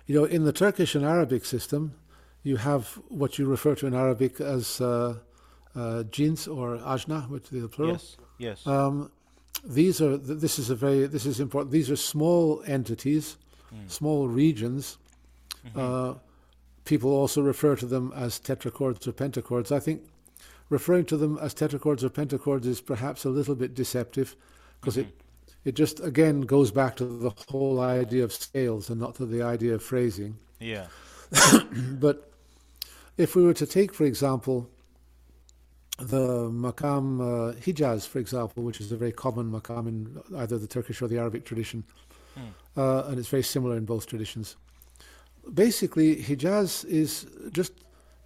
you 0.05 0.15
know, 0.15 0.25
in 0.25 0.43
the 0.43 0.53
Turkish 0.53 0.95
and 0.95 1.05
Arabic 1.05 1.45
system, 1.45 1.95
you 2.43 2.57
have 2.57 2.99
what 3.07 3.39
you 3.39 3.45
refer 3.45 3.75
to 3.75 3.87
in 3.87 3.93
Arabic 3.93 4.39
as 4.41 4.81
uh, 4.81 5.15
uh, 5.75 6.03
jins 6.03 6.47
or 6.47 6.77
ajna, 6.77 7.29
which 7.29 7.51
is 7.51 7.61
the 7.61 7.67
plural. 7.67 7.93
Yes. 7.93 8.17
Yes. 8.37 8.67
Um, 8.67 9.11
these 9.63 10.01
are 10.01 10.17
th- 10.17 10.39
this 10.39 10.59
is 10.59 10.69
a 10.69 10.75
very 10.75 11.07
this 11.07 11.25
is 11.25 11.39
important. 11.39 11.71
These 11.71 11.89
are 11.89 11.95
small 11.95 12.61
entities, 12.67 13.37
Mm. 13.73 13.89
small 13.89 14.27
regions. 14.27 14.97
Mhm. 15.65 15.77
Uh, 15.77 16.19
people 16.85 17.11
also 17.11 17.41
refer 17.41 17.75
to 17.75 17.85
them 17.85 18.11
as 18.15 18.39
tetrachords 18.39 19.07
or 19.07 19.13
pentachords. 19.13 19.71
I 19.71 19.79
think 19.79 20.03
referring 20.69 21.05
to 21.05 21.17
them 21.17 21.37
as 21.39 21.53
tetrachords 21.53 22.03
or 22.03 22.09
pentachords 22.09 22.65
is 22.65 22.81
perhaps 22.81 23.25
a 23.25 23.29
little 23.29 23.55
bit 23.55 23.73
deceptive 23.73 24.35
because 24.79 24.97
it 24.97 25.07
it 25.65 25.75
just 25.75 25.99
again 26.01 26.41
goes 26.41 26.71
back 26.71 26.95
to 26.97 27.05
the 27.05 27.31
whole 27.47 27.79
idea 27.79 28.23
of 28.23 28.33
scales 28.33 28.89
and 28.89 28.99
not 28.99 29.15
to 29.15 29.25
the 29.25 29.41
idea 29.41 29.75
of 29.75 29.83
phrasing. 29.83 30.37
Yeah. 30.59 30.87
But 31.99 32.29
if 33.17 33.35
we 33.35 33.43
were 33.43 33.53
to 33.53 33.65
take, 33.65 33.93
for 33.93 34.05
example, 34.05 34.69
the 35.99 36.49
makam 36.49 37.21
uh, 37.21 37.53
Hijaz, 37.55 38.07
for 38.07 38.19
example, 38.19 38.63
which 38.63 38.81
is 38.81 38.91
a 38.91 38.97
very 38.97 39.11
common 39.11 39.51
makam 39.51 39.87
in 39.87 40.21
either 40.35 40.57
the 40.57 40.67
Turkish 40.67 41.01
or 41.01 41.07
the 41.07 41.17
Arabic 41.17 41.45
tradition, 41.45 41.83
Mm. 42.37 42.41
uh, 42.77 43.07
and 43.07 43.19
it's 43.19 43.29
very 43.29 43.43
similar 43.43 43.77
in 43.77 43.85
both 43.85 44.07
traditions. 44.07 44.55
Basically, 45.53 46.15
Hijaz 46.15 46.85
is 46.85 47.27
just, 47.51 47.73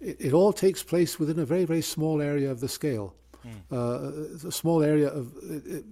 it, 0.00 0.16
it 0.20 0.32
all 0.32 0.52
takes 0.52 0.82
place 0.82 1.18
within 1.18 1.38
a 1.38 1.44
very, 1.44 1.64
very 1.64 1.82
small 1.82 2.22
area 2.22 2.50
of 2.50 2.60
the 2.60 2.68
scale. 2.68 3.14
Mm. 3.46 3.52
Uh, 3.70 4.48
a 4.48 4.52
small 4.52 4.82
area 4.82 5.08
of, 5.08 5.32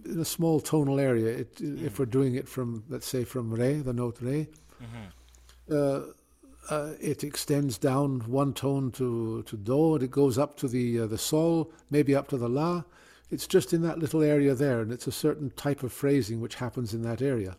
in 0.04 0.18
a 0.20 0.24
small 0.24 0.60
tonal 0.60 0.98
area. 0.98 1.26
It, 1.26 1.60
If 1.60 1.98
we're 1.98 2.06
doing 2.06 2.34
it 2.34 2.48
from, 2.48 2.84
let's 2.88 3.06
say, 3.06 3.24
from 3.24 3.52
re, 3.52 3.74
the 3.74 3.92
note 3.92 4.18
re, 4.20 4.48
Mhm. 4.82 5.12
uh, 5.70 6.12
uh, 6.68 6.92
it 7.00 7.22
extends 7.24 7.78
down 7.78 8.20
one 8.26 8.52
tone 8.52 8.90
to, 8.92 9.42
to 9.44 9.56
do, 9.56 9.94
and 9.94 10.02
it 10.02 10.10
goes 10.10 10.36
up 10.38 10.56
to 10.56 10.68
the 10.68 11.00
uh, 11.00 11.06
the 11.06 11.18
sol, 11.18 11.70
maybe 11.90 12.14
up 12.14 12.28
to 12.28 12.36
the 12.36 12.48
la. 12.48 12.82
It's 13.30 13.46
just 13.46 13.72
in 13.72 13.82
that 13.82 13.98
little 13.98 14.22
area 14.22 14.54
there, 14.54 14.80
and 14.80 14.92
it's 14.92 15.06
a 15.06 15.12
certain 15.12 15.50
type 15.50 15.82
of 15.82 15.92
phrasing 15.92 16.40
which 16.40 16.56
happens 16.56 16.92
in 16.92 17.02
that 17.02 17.22
area. 17.22 17.56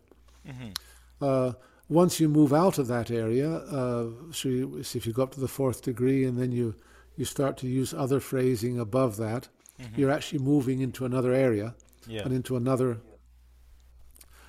Mhm. 0.48 0.74
Uh, 1.20 1.52
once 1.88 2.20
you 2.20 2.28
move 2.28 2.52
out 2.52 2.78
of 2.78 2.86
that 2.88 3.10
area, 3.10 3.50
uh, 3.50 4.10
so, 4.32 4.48
you, 4.48 4.82
so 4.82 4.96
if 4.96 5.06
you 5.06 5.12
go 5.12 5.22
up 5.22 5.32
to 5.32 5.40
the 5.40 5.48
fourth 5.48 5.82
degree, 5.82 6.24
and 6.24 6.38
then 6.38 6.52
you 6.52 6.74
you 7.16 7.24
start 7.24 7.56
to 7.56 7.66
use 7.66 7.92
other 7.92 8.20
phrasing 8.20 8.78
above 8.78 9.16
that, 9.16 9.48
Mhm. 9.80 9.98
you're 9.98 10.10
actually 10.10 10.38
moving 10.38 10.80
into 10.80 11.04
another 11.04 11.32
area 11.32 11.74
Yeah. 12.06 12.22
and 12.24 12.32
into 12.32 12.56
another 12.56 13.00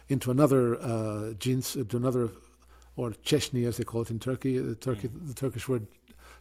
into 0.08 0.32
another 0.32 0.76
uh, 0.82 1.34
jins, 1.34 1.76
into 1.76 1.96
another 1.98 2.30
or 2.96 3.12
cheshni 3.24 3.66
as 3.68 3.78
they 3.78 3.84
call 3.84 4.02
it 4.02 4.10
in 4.12 4.20
Turkey. 4.20 4.58
The, 4.58 4.76
Turkey, 4.76 5.08
the 5.08 5.34
Turkish 5.34 5.68
word 5.70 5.88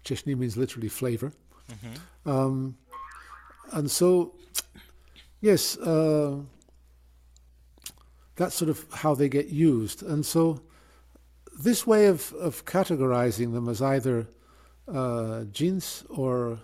cheshni 0.04 0.36
means 0.36 0.56
literally 0.56 0.88
flavor. 0.88 1.32
Mhm. 1.70 2.30
Um, 2.30 2.76
and 3.72 3.90
so, 3.90 4.34
yes, 5.40 5.76
uh, 5.78 6.40
that's 8.38 8.54
sort 8.54 8.70
of 8.70 8.86
how 8.92 9.14
they 9.14 9.28
get 9.28 9.48
used. 9.48 10.02
And 10.02 10.24
so, 10.24 10.60
this 11.62 11.86
way 11.86 12.06
of, 12.06 12.32
of 12.34 12.64
categorizing 12.64 13.52
them 13.52 13.68
as 13.68 13.82
either 13.82 14.26
uh, 14.86 15.44
jins 15.52 16.04
or 16.08 16.58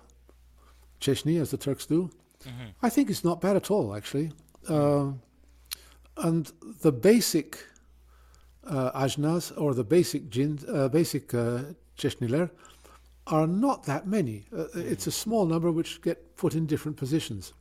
cheshni, 1.01 1.41
as 1.41 1.51
the 1.51 1.59
Turks 1.59 1.87
do, 1.87 2.11
Mhm. 2.45 2.75
I 2.83 2.91
think 2.91 3.09
it's 3.11 3.25
not 3.25 3.41
bad 3.41 3.57
at 3.57 3.71
all, 3.71 3.95
actually. 3.97 4.31
Um, 4.69 5.21
and 6.17 6.53
the 6.83 6.93
basic 6.93 7.59
uh, 8.65 8.91
ajnas 9.05 9.53
or 9.57 9.75
the 9.75 9.85
basic 9.85 10.29
jin, 10.31 10.59
uh, 10.69 10.89
basic 10.89 11.33
uh, 11.35 11.63
cheshniler 11.99 12.51
are 13.27 13.47
not 13.47 13.85
that 13.85 14.07
many. 14.07 14.45
Uh, 14.53 14.67
it's 14.75 15.07
a 15.07 15.11
small 15.11 15.47
number 15.47 15.71
which 15.73 16.01
get 16.03 16.37
put 16.37 16.55
in 16.55 16.67
different 16.67 16.97
positions. 16.99 17.53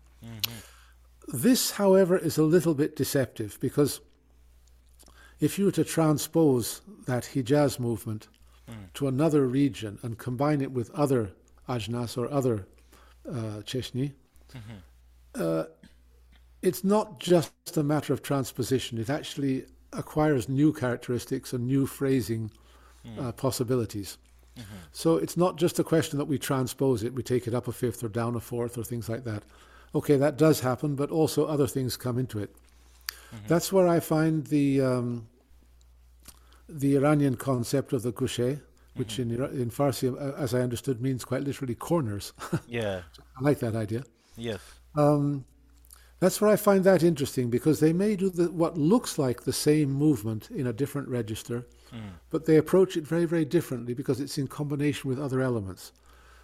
This, 1.27 1.72
however, 1.72 2.18
is 2.18 2.38
a 2.38 2.44
little 2.44 2.74
bit 2.74 2.96
deceptive 2.96 3.58
because 3.60 4.01
if 5.39 5.58
you 5.58 5.65
were 5.65 5.72
to 5.72 5.84
transpose 5.84 6.82
that 7.06 7.24
Hijaz 7.34 7.80
movement 7.80 8.27
to 8.94 9.08
another 9.08 9.46
region 9.48 10.00
and 10.03 10.18
combine 10.18 10.62
it 10.62 10.72
with 10.72 10.89
other 10.92 11.32
ajnas 11.68 12.18
or 12.18 12.32
other 12.32 12.65
uh, 13.30 13.62
cheshni, 13.63 14.13
uh, 15.36 15.63
it's 16.62 16.84
not 16.84 17.20
just 17.20 17.77
a 17.77 17.84
matter 17.84 18.13
of 18.13 18.22
transposition. 18.22 18.98
It 18.98 19.10
actually 19.10 19.65
acquires 19.92 20.48
new 20.48 20.72
characteristics 20.74 21.53
and 21.53 21.68
new 21.68 21.86
phrasing 21.86 22.51
uh, 23.20 23.32
possibilities. 23.34 24.18
So 24.92 25.18
it's 25.18 25.36
not 25.36 25.58
just 25.58 25.80
a 25.80 25.84
question 25.84 26.20
that 26.20 26.25
we 26.25 26.38
transpose 26.38 27.03
it, 27.03 27.13
we 27.13 27.24
take 27.24 27.48
it 27.48 27.53
up 27.53 27.68
a 27.68 27.72
fifth 27.72 28.03
or 28.03 28.10
down 28.10 28.36
a 28.36 28.39
fourth 28.39 28.77
or 28.77 28.84
things 28.84 29.10
like 29.10 29.24
that. 29.25 29.44
Okay, 29.96 30.18
that 30.18 30.38
does 30.38 30.62
happen, 30.62 30.96
but 30.96 31.12
also 31.12 31.46
other 31.46 31.68
things 31.68 31.98
come 31.98 32.18
into 32.18 32.40
it. 32.40 32.56
That's 33.48 33.74
where 33.74 33.88
I 33.88 34.00
find 34.00 34.46
the 34.48 34.82
um, 34.82 35.28
the 36.70 36.96
Iranian 36.96 37.36
concept 37.36 37.92
of 37.94 38.04
the 38.04 38.12
gushe, 38.12 38.60
which 38.96 39.20
in 39.20 39.32
Ira- 39.32 39.50
in 39.50 39.70
Farsi, 39.72 40.08
uh, 40.14 40.36
as 40.38 40.54
I 40.54 40.62
understood, 40.62 41.02
means 41.02 41.26
quite 41.26 41.44
literally 41.44 41.76
corners. 41.76 42.34
Yeah. 42.68 43.02
I 43.38 43.44
like 43.44 43.60
that 43.60 43.76
idea. 43.76 44.04
Yes. 44.38 44.60
Um, 44.96 45.46
that's 46.20 46.40
where 46.40 46.52
I 46.52 46.56
find 46.56 46.84
that 46.84 47.04
interesting 47.04 47.50
because 47.50 47.80
they 47.80 47.92
may 47.92 48.16
do 48.16 48.30
the, 48.30 48.50
what 48.52 48.78
looks 48.78 49.18
like 49.18 49.44
the 49.44 49.52
same 49.54 49.92
movement 49.92 50.50
in 50.52 50.68
a 50.68 50.74
different 50.74 51.08
register, 51.10 51.66
but 52.30 52.46
they 52.46 52.58
approach 52.58 52.98
it 52.98 53.06
very, 53.06 53.26
very 53.26 53.46
differently 53.46 53.94
because 53.94 54.20
it's 54.20 54.38
in 54.38 54.48
combination 54.48 55.10
with 55.10 55.20
other 55.20 55.42
elements. 55.42 55.92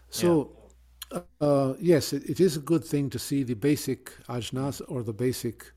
So, 0.10 0.52
uh, 1.42 1.74
yes, 1.80 2.14
it, 2.14 2.24
it 2.30 2.40
is 2.40 2.56
a 2.58 2.60
good 2.60 2.84
thing 2.84 3.10
to 3.10 3.20
see 3.20 3.44
the 3.44 3.56
basic 3.56 4.12
ajnas 4.28 4.82
or 4.88 5.04
the 5.04 5.14
basic 5.14 5.72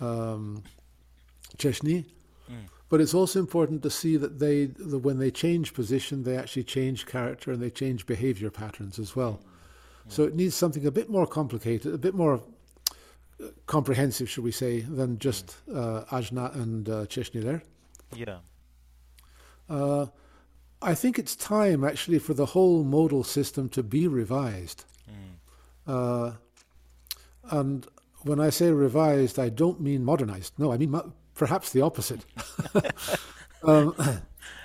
um, 0.00 0.62
cheshni, 1.56 2.04
but 2.88 3.00
it's 3.00 3.14
also 3.14 3.38
important 3.38 3.82
to 3.82 3.90
see 3.90 4.16
that 4.16 4.38
they, 4.38 4.66
the, 4.66 4.98
when 4.98 5.18
they 5.18 5.30
change 5.30 5.74
position, 5.74 6.24
they 6.24 6.36
actually 6.36 6.64
change 6.64 7.06
character 7.06 7.52
and 7.52 7.62
they 7.62 7.70
change 7.70 8.06
behavior 8.06 8.50
patterns 8.50 8.98
as 8.98 9.14
well. 9.14 9.40
So 10.08 10.24
it 10.24 10.34
needs 10.34 10.56
something 10.56 10.86
a 10.86 10.90
bit 10.90 11.08
more 11.08 11.26
complicated, 11.26 11.94
a 11.94 11.98
bit 11.98 12.14
more 12.14 12.42
uh, 13.40 13.44
comprehensive, 13.66 14.28
should 14.28 14.42
we 14.42 14.50
say, 14.50 14.80
than 14.80 15.18
just 15.18 15.56
uh, 15.72 16.04
ajna 16.10 16.52
and 16.56 16.88
uh, 16.88 17.06
cheshni 17.06 17.42
there. 17.42 17.62
Yeah. 18.16 18.38
Uh, 19.68 20.06
I 20.82 20.94
think 20.94 21.18
it's 21.18 21.36
time 21.36 21.84
actually 21.84 22.18
for 22.18 22.34
the 22.34 22.46
whole 22.46 22.84
modal 22.84 23.22
system 23.24 23.68
to 23.70 23.82
be 23.82 24.06
revised. 24.08 24.84
Uh, 25.86 26.32
and 27.50 27.86
when 28.22 28.38
I 28.40 28.50
say 28.50 28.70
revised, 28.70 29.38
I 29.38 29.48
don't 29.48 29.80
mean 29.80 30.04
modernized. 30.04 30.52
No, 30.58 30.72
I 30.72 30.76
mean 30.76 30.90
mo- 30.92 31.12
perhaps 31.34 31.72
the 31.72 31.80
opposite. 31.82 32.24
um, 33.62 33.94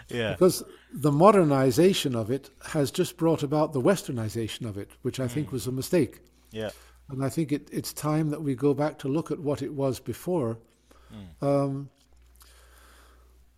Yeah. 0.10 0.34
because 0.34 0.64
the 0.94 1.12
modernization 1.12 2.16
of 2.16 2.30
it 2.30 2.50
has 2.66 2.92
just 2.92 3.18
brought 3.18 3.42
about 3.44 3.74
the 3.74 3.82
westernization 3.82 4.68
of 4.70 4.78
it, 4.78 4.92
which 5.02 5.20
I 5.20 5.28
think 5.28 5.52
was 5.52 5.66
a 5.68 5.72
mistake. 5.72 6.20
Yeah. 6.52 6.70
And 7.10 7.24
I 7.26 7.30
think 7.30 7.52
it, 7.52 7.68
it's 7.72 7.92
time 7.92 8.30
that 8.30 8.42
we 8.44 8.56
go 8.56 8.74
back 8.74 9.00
to 9.00 9.08
look 9.08 9.32
at 9.32 9.40
what 9.40 9.62
it 9.62 9.74
was 9.74 10.00
before. 10.00 10.60
Um, 11.42 11.90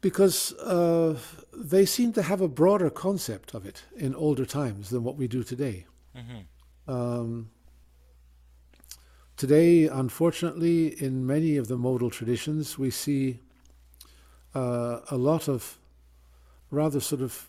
because 0.02 0.54
uh, 0.54 1.18
they 1.54 1.86
seem 1.86 2.14
to 2.14 2.22
have 2.22 2.42
a 2.42 2.48
broader 2.48 2.90
concept 2.90 3.54
of 3.54 3.66
it 3.66 3.84
in 3.96 4.14
older 4.16 4.46
times 4.46 4.90
than 4.90 5.04
what 5.04 5.16
we 5.18 5.28
do 5.28 5.44
today. 5.44 5.86
Um, 6.88 7.50
today, 9.36 9.88
unfortunately, 9.88 11.02
in 11.02 11.26
many 11.26 11.58
of 11.58 11.68
the 11.68 11.78
modal 11.78 12.10
traditions, 12.10 12.78
we 12.78 12.92
see 12.92 13.40
uh, 14.56 15.00
a 15.10 15.18
lot 15.18 15.48
of 15.48 15.78
rather 16.72 17.00
sort 17.00 17.22
of 17.22 17.48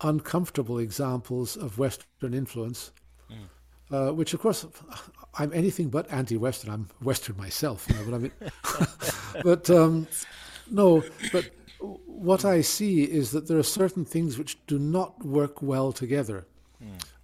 uncomfortable 0.00 0.78
examples 0.78 1.56
of 1.56 1.78
Western 1.78 2.34
influence, 2.34 2.90
uh, 3.90 4.10
which, 4.10 4.34
of 4.34 4.40
course, 4.40 4.66
I'm 5.38 5.52
anything 5.52 5.88
but 5.88 6.10
anti-Western. 6.10 6.70
I'm 6.70 6.88
Western 7.00 7.36
myself, 7.36 7.86
you 7.88 7.94
know, 7.94 8.04
but 8.04 8.14
I 8.14 8.18
mean, 8.18 8.32
but 9.44 9.70
um, 9.70 10.06
no, 10.70 11.02
but 11.32 11.50
what 12.06 12.44
I 12.44 12.62
see 12.62 13.04
is 13.04 13.30
that 13.32 13.48
there 13.48 13.58
are 13.58 13.62
certain 13.62 14.04
things 14.04 14.38
which 14.38 14.56
do 14.66 14.78
not 14.78 15.24
work 15.24 15.62
well 15.62 15.92
together. 15.92 16.46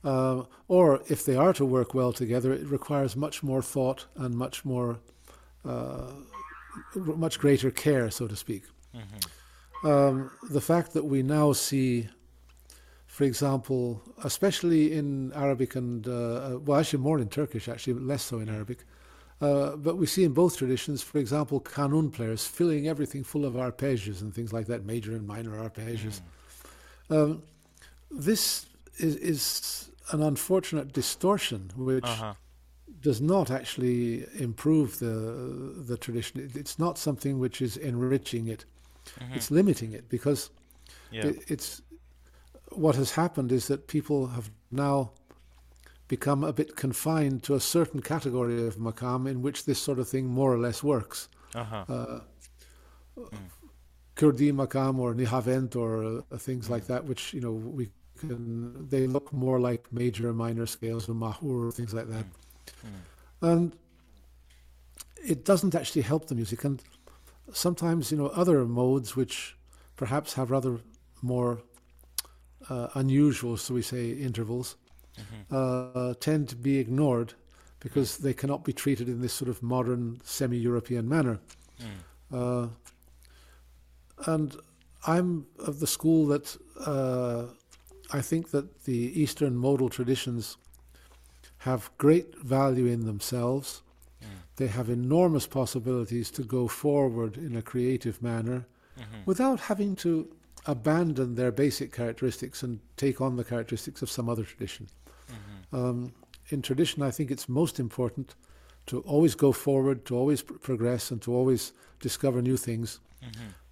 Uh, 0.03 0.45
or 0.69 1.03
if 1.09 1.25
they 1.25 1.37
are 1.37 1.53
to 1.53 1.65
work 1.65 1.93
well 1.95 2.13
together, 2.13 2.53
it 2.53 2.67
requires 2.67 3.17
much 3.17 3.43
more 3.43 3.63
thought 3.63 4.07
and 4.17 4.35
much 4.35 4.65
more, 4.65 4.99
uh, 5.65 6.13
much 6.95 7.39
greater 7.39 7.71
care, 7.71 8.11
so 8.11 8.27
to 8.27 8.37
speak. 8.37 8.63
Um, 9.85 10.31
the 10.51 10.61
fact 10.61 10.93
that 10.93 11.05
we 11.05 11.23
now 11.23 11.53
see, 11.53 12.09
for 13.07 13.25
example, 13.25 14.03
especially 14.25 14.93
in 14.95 15.33
Arabic 15.35 15.75
and, 15.77 16.07
uh, 16.07 16.13
uh, 16.13 16.59
well, 16.65 16.81
actually 16.81 17.03
more 17.03 17.19
in 17.19 17.29
Turkish, 17.29 17.69
actually 17.69 17.95
less 17.95 18.23
so 18.23 18.39
in 18.41 18.49
Arabic, 18.49 18.85
uh, 19.41 19.77
but 19.77 19.97
we 19.97 20.07
see 20.07 20.25
in 20.25 20.33
both 20.33 20.57
traditions, 20.59 21.03
for 21.03 21.19
example, 21.19 21.61
kanun 21.61 22.13
players 22.13 22.47
filling 22.47 22.89
everything 22.89 23.25
full 23.25 23.45
of 23.45 23.55
arpeggios 23.55 24.21
and 24.21 24.35
things 24.35 24.53
like 24.53 24.67
that, 24.67 24.85
major 24.85 25.13
and 25.13 25.27
minor 25.27 25.53
arpeggios. 25.53 26.21
Um, 27.09 27.43
this 28.11 28.67
is, 28.99 29.17
is 29.17 29.91
an 30.13 30.23
unfortunate 30.23 30.93
distortion 30.93 31.71
which 31.77 32.05
Uh-huh. 32.05 32.35
does 33.01 33.21
not 33.21 33.51
actually 33.51 34.27
improve 34.39 34.99
the 34.99 35.15
the 35.87 35.97
tradition. 35.97 36.51
It's 36.55 36.79
not 36.79 36.99
something 36.99 37.39
which 37.39 37.63
is 37.63 37.77
enriching 37.77 38.47
it. 38.49 38.65
It's 39.35 39.51
limiting 39.51 39.93
it 39.93 40.09
because 40.09 40.51
Yeah. 41.11 41.27
it, 41.29 41.37
it's 41.51 41.83
what 42.73 42.95
has 42.97 43.13
happened 43.13 43.51
is 43.53 43.67
that 43.67 43.87
people 43.87 44.29
have 44.29 44.51
now 44.71 45.13
become 46.11 46.43
a 46.43 46.53
bit 46.53 46.75
confined 46.75 47.45
to 47.45 47.55
a 47.55 47.61
certain 47.61 48.01
category 48.03 48.67
of 48.67 48.75
makam 48.77 49.31
in 49.31 49.43
which 49.43 49.65
this 49.65 49.81
sort 49.81 50.01
of 50.01 50.09
thing 50.09 50.27
more 50.27 50.53
or 50.53 50.59
less 50.59 50.83
works. 50.83 51.29
Uh-huh. 51.55 51.85
Uh, 51.89 52.21
Kurdi 54.17 54.53
makam 54.53 54.99
or 54.99 55.15
nihavent 55.15 55.77
or 55.77 55.93
uh, 56.33 56.37
things 56.37 56.69
like 56.69 56.89
that, 56.89 57.05
which 57.05 57.33
you 57.33 57.41
know 57.41 57.53
we 57.53 57.91
can 58.19 58.89
they 58.89 59.07
look 59.07 59.33
more 59.33 59.61
like 59.61 59.83
major 59.93 60.29
and 60.29 60.37
minor 60.37 60.67
scales 60.67 61.09
or 61.09 61.15
mahur 61.15 61.73
things 61.73 61.95
like 61.95 62.09
that, 62.09 62.27
and 63.41 63.73
it 65.33 65.45
doesn't 65.45 65.75
actually 65.77 66.03
help 66.03 66.27
the 66.27 66.35
music. 66.35 66.65
And 66.65 66.83
sometimes 67.53 68.11
you 68.11 68.19
know 68.19 68.27
other 68.43 68.65
modes 68.65 69.15
which 69.15 69.57
perhaps 69.97 70.35
have 70.35 70.51
rather 70.51 70.81
more 71.23 71.63
uh, 72.69 72.89
unusual, 72.95 73.57
so 73.57 73.75
we 73.75 73.83
say, 73.83 74.11
intervals, 74.11 74.77
uh, 75.51 76.15
tend 76.21 76.49
to 76.49 76.57
be 76.57 76.79
ignored 76.79 77.35
because 77.81 78.19
they 78.19 78.35
cannot 78.35 78.65
be 78.65 78.73
treated 78.73 79.09
in 79.09 79.21
this 79.21 79.33
sort 79.33 79.49
of 79.49 79.63
modern 79.63 80.21
semi-European 80.25 81.09
manner. 81.09 81.41
Uh, 82.33 82.69
and 84.27 84.57
I'm 85.07 85.47
of 85.59 85.81
the 85.81 85.87
school 85.87 86.27
that 86.27 86.57
uh, 86.87 87.47
I 88.13 88.21
think 88.21 88.51
that 88.51 88.85
the 88.85 89.21
Eastern 89.21 89.57
modal 89.57 89.89
traditions 89.89 90.57
have 91.59 91.91
great 91.99 92.37
value 92.39 92.87
in 92.87 93.07
themselves. 93.07 93.83
They 94.57 94.67
have 94.67 94.91
enormous 94.91 95.47
possibilities 95.47 96.31
to 96.33 96.43
go 96.43 96.69
forward 96.69 97.37
in 97.39 97.57
a 97.57 97.63
creative 97.63 98.23
manner 98.23 98.67
without 99.25 99.61
having 99.61 99.97
to 99.97 100.29
abandon 100.67 101.35
their 101.35 101.51
basic 101.51 101.91
characteristics 101.93 102.63
and 102.63 102.81
take 102.99 103.23
on 103.23 103.37
the 103.37 103.45
characteristics 103.45 104.03
of 104.03 104.11
some 104.11 104.29
other 104.29 104.45
tradition. 104.45 104.87
Um, 105.73 106.13
in 106.49 106.63
tradition, 106.63 107.03
I 107.03 107.11
think 107.11 107.31
it's 107.31 107.49
most 107.49 107.79
important 107.79 108.35
to 108.87 109.01
always 109.03 109.35
go 109.35 109.53
forward, 109.53 110.05
to 110.07 110.17
always 110.17 110.43
pr- 110.43 110.55
progress, 110.55 111.11
and 111.11 111.23
to 111.23 111.33
always 111.35 111.73
discover 112.01 112.43
new 112.43 112.57
things. 112.57 113.01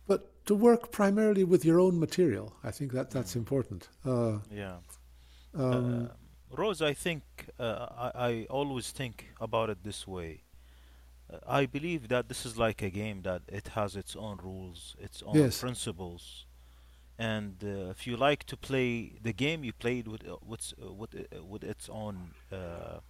But 0.07 0.21
to 0.47 0.55
work 0.55 0.91
primarily 0.93 1.45
with 1.45 1.65
your 1.65 1.81
own 1.81 1.99
material, 1.99 2.53
I 2.63 2.71
think 2.71 2.93
that 2.93 3.11
that's 3.11 3.35
important. 3.37 3.89
Uh, 4.05 4.39
Yeah. 4.51 4.79
um, 5.55 6.05
Uh, 6.05 6.09
Ross, 6.57 6.81
I 6.81 6.95
think 6.95 7.23
uh, 7.59 7.87
I, 8.15 8.29
I 8.31 8.47
always 8.51 8.91
think 8.93 9.27
about 9.41 9.71
it 9.71 9.83
this 9.83 10.07
way. 10.07 10.45
Uh, 11.31 11.61
I 11.63 11.67
believe 11.67 12.09
that 12.09 12.29
this 12.29 12.47
is 12.47 12.57
like 12.57 12.81
a 12.83 12.91
game 12.91 13.23
that 13.23 13.43
it 13.49 13.69
has 13.69 13.97
its 13.97 14.17
own 14.17 14.39
rules, 14.43 14.97
its 14.99 15.23
own 15.23 15.37
Yes. 15.37 15.61
principles, 15.61 16.47
and 17.19 17.63
uh, 17.65 17.91
if 17.91 18.07
you 18.07 18.17
like 18.17 18.45
to 18.45 18.57
play 18.57 19.13
the 19.23 19.33
game, 19.33 19.65
you 19.65 19.73
play 19.73 19.99
it 20.01 20.09
with 20.09 20.27
uh, 20.29 20.37
with 20.47 20.75
uh, 20.83 20.93
with, 20.93 21.15
uh, 21.15 21.45
with 21.45 21.65
its 21.65 21.89
own 21.89 22.35
uh, 22.53 23.01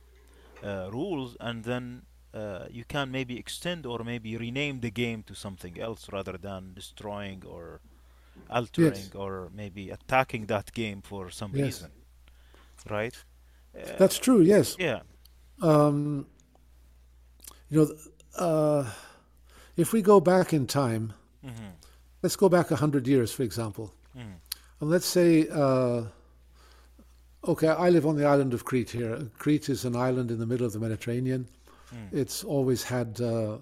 uh, 0.62 0.90
rules, 0.92 1.36
and 1.40 1.64
then 1.64 2.02
uh, 2.34 2.66
you 2.70 2.84
can 2.84 3.10
maybe 3.10 3.38
extend 3.38 3.86
or 3.86 4.04
maybe 4.04 4.36
rename 4.36 4.80
the 4.80 4.90
game 4.90 5.22
to 5.24 5.34
something 5.34 5.78
else 5.80 6.08
rather 6.12 6.36
than 6.38 6.74
destroying 6.74 7.42
or 7.46 7.80
altering 8.50 9.10
Yes, 9.10 9.12
or 9.14 9.50
maybe 9.54 9.90
attacking 9.90 10.46
that 10.46 10.72
game 10.72 11.02
for 11.02 11.30
some 11.30 11.52
yes, 11.52 11.54
reason, 11.54 11.92
right? 12.90 13.24
Uh, 13.76 13.80
that's 13.96 14.18
true. 14.18 14.40
Yes, 14.40 14.78
yeah. 14.78 15.00
um, 15.62 16.26
you 17.70 17.78
know, 17.78 17.94
uh, 18.44 18.90
if 19.76 19.92
we 19.92 20.02
go 20.02 20.20
back 20.20 20.52
in 20.52 20.66
time, 20.66 21.12
hmm 21.42 21.74
let's 22.22 22.36
go 22.36 22.48
back 22.48 22.70
a 22.70 22.76
hundred 22.76 23.06
years, 23.06 23.32
for 23.32 23.42
example, 23.42 23.92
and 24.80 24.90
let's 24.90 25.06
say, 25.06 25.48
uh, 25.48 26.02
okay, 27.46 27.68
I 27.68 27.90
live 27.90 28.06
on 28.06 28.16
the 28.16 28.24
island 28.26 28.54
of 28.54 28.64
Crete 28.64 28.90
here. 28.90 29.30
Crete 29.38 29.68
is 29.68 29.84
an 29.84 29.96
island 29.96 30.30
in 30.30 30.38
the 30.38 30.46
middle 30.46 30.66
of 30.66 30.72
the 30.72 30.78
Mediterranean. 30.78 31.48
hmm 31.90 32.16
It's 32.16 32.44
always 32.44 32.82
had 32.84 33.20
uh, 33.20 33.58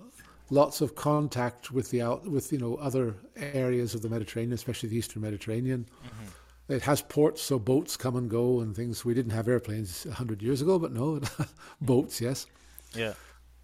lots 0.51 0.81
of 0.81 0.95
contact 0.95 1.71
with 1.71 1.90
the 1.90 2.03
out, 2.03 2.27
with 2.27 2.53
you 2.53 2.59
know 2.59 2.77
other 2.77 3.14
areas 3.37 3.95
of 3.95 4.03
the 4.03 4.09
Mediterranean, 4.09 4.53
especially 4.53 4.88
the 4.88 4.97
Eastern 4.97 5.23
Mediterranean. 5.23 5.87
hmm 6.03 6.73
It 6.75 6.83
has 6.83 7.03
ports, 7.03 7.42
so 7.42 7.59
boats 7.59 7.97
come 7.97 8.16
and 8.16 8.29
go 8.31 8.61
and 8.61 8.75
things. 8.75 9.05
We 9.05 9.14
didn't 9.14 9.33
have 9.33 9.49
airplanes 9.49 10.07
a 10.07 10.14
hundred 10.14 10.42
years 10.42 10.62
ago, 10.62 10.79
but 10.79 10.92
no, 10.92 11.21
boats, 11.81 12.21
yes. 12.21 12.47
Yeah. 12.95 13.14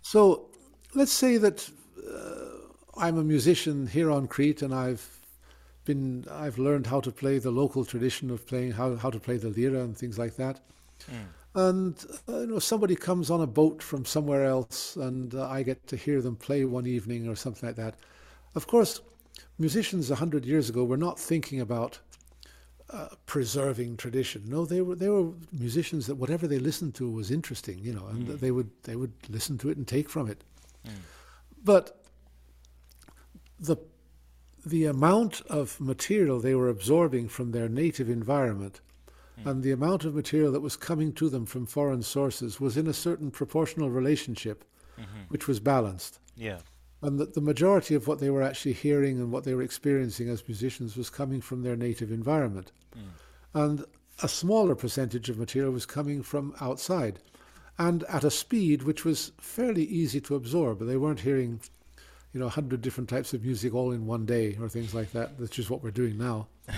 So 0.03 0.51
let's 0.95 1.13
say 1.13 1.39
that 1.39 1.69
uh, 1.99 3.01
I'm 3.01 3.19
a 3.19 3.25
musician 3.25 3.87
here 3.87 4.11
on 4.11 4.29
Crete, 4.29 4.63
and 4.63 4.75
I've 4.75 5.22
been 5.85 6.25
I've 6.31 6.59
learned 6.59 6.87
how 6.87 7.01
to 7.01 7.11
play 7.11 7.39
the 7.39 7.51
local 7.51 7.85
tradition 7.85 8.31
of 8.31 8.47
playing 8.47 8.73
how 8.73 8.97
how 8.97 9.11
to 9.11 9.21
play 9.21 9.37
the 9.37 9.49
lira 9.51 9.81
and 9.81 9.97
things 9.97 10.19
like 10.19 10.37
that. 10.37 10.61
Mm. 11.11 11.27
And 11.55 12.07
uh, 12.29 12.41
you 12.41 12.47
know, 12.47 12.59
somebody 12.59 12.97
comes 12.97 13.31
on 13.31 13.41
a 13.41 13.47
boat 13.47 13.83
from 13.83 14.05
somewhere 14.05 14.45
else, 14.45 14.97
and 14.97 15.35
uh, 15.35 15.49
I 15.49 15.63
get 15.63 15.87
to 15.89 15.97
hear 15.97 16.23
them 16.23 16.37
play 16.37 16.65
one 16.65 16.87
evening 16.87 17.29
or 17.29 17.37
something 17.37 17.69
like 17.69 17.77
that. 17.77 17.97
Of 18.55 18.67
course, 18.67 19.01
musicians 19.59 20.11
a 20.11 20.15
hundred 20.17 20.45
years 20.47 20.71
ago 20.71 20.85
were 20.85 20.97
not 20.97 21.19
thinking 21.19 21.61
about 21.61 21.99
uh, 22.91 23.09
preserving 23.27 23.97
tradition. 23.97 24.45
No, 24.47 24.65
they 24.65 24.81
were 24.81 24.95
they 24.95 25.09
were 25.09 25.33
musicians 25.53 26.07
that 26.07 26.15
whatever 26.17 26.47
they 26.47 26.59
listened 26.59 26.95
to 26.95 27.11
was 27.11 27.31
interesting, 27.31 27.79
you 27.79 27.93
know, 27.93 28.07
and 28.07 28.29
Mm. 28.29 28.41
they 28.41 28.51
would 28.51 28.71
they 28.85 28.97
would 28.97 29.13
listen 29.29 29.59
to 29.59 29.69
it 29.71 29.77
and 29.77 29.87
take 29.87 30.09
from 30.09 30.29
it. 30.31 30.45
Mm. 30.87 30.91
But 31.65 32.05
the 33.59 33.77
the 34.65 34.85
amount 34.85 35.41
of 35.49 35.81
material 35.81 36.41
they 36.41 36.55
were 36.55 36.69
absorbing 36.69 37.29
from 37.29 37.51
their 37.53 37.69
native 37.69 38.09
environment 38.09 38.81
Mm. 39.39 39.51
and 39.51 39.63
the 39.63 39.71
amount 39.73 40.05
of 40.05 40.15
material 40.15 40.53
that 40.53 40.61
was 40.61 40.77
coming 40.77 41.13
to 41.15 41.29
them 41.31 41.47
from 41.47 41.65
foreign 41.65 42.03
sources 42.03 42.61
was 42.61 42.77
in 42.77 42.87
a 42.87 42.93
certain 42.93 43.31
proportional 43.31 43.91
relationship 43.91 44.65
hmm 44.97 45.23
which 45.29 45.49
was 45.49 45.59
balanced. 45.59 46.21
Yeah. 46.37 46.59
And 47.01 47.19
that 47.19 47.33
the 47.33 47.41
majority 47.41 47.95
of 47.95 48.07
what 48.07 48.19
they 48.19 48.29
were 48.29 48.43
actually 48.43 48.75
hearing 48.75 49.19
and 49.19 49.33
what 49.33 49.45
they 49.45 49.55
were 49.55 49.63
experiencing 49.63 50.29
as 50.29 50.47
musicians 50.47 50.95
was 50.95 51.09
coming 51.09 51.41
from 51.41 51.63
their 51.63 51.77
native 51.77 52.13
environment. 52.13 52.71
Mm. 52.95 53.01
And 53.55 53.85
a 54.23 54.29
smaller 54.29 54.75
percentage 54.75 55.31
of 55.31 55.39
material 55.39 55.73
was 55.73 55.87
coming 55.87 56.23
from 56.23 56.55
outside 56.61 57.21
and 57.79 58.05
at 58.05 58.23
a 58.25 58.31
speed 58.31 58.83
which 58.83 59.05
was 59.07 59.33
fairly 59.39 59.85
easy 59.85 60.21
to 60.21 60.35
absorb. 60.35 60.81
They 60.81 60.99
weren't 60.99 61.21
hearing, 61.21 61.61
you 62.33 62.41
know, 62.41 62.49
hundred 62.49 62.83
different 62.83 63.09
types 63.09 63.35
of 63.35 63.43
music 63.45 63.75
all 63.75 63.93
in 63.93 64.07
one 64.07 64.27
day 64.27 64.57
or 64.61 64.69
things 64.69 64.95
like 64.95 65.13
that, 65.13 65.39
which 65.39 65.59
is 65.59 65.69
what 65.69 65.83
we're 65.83 65.91
doing 65.91 66.19
now. 66.19 66.49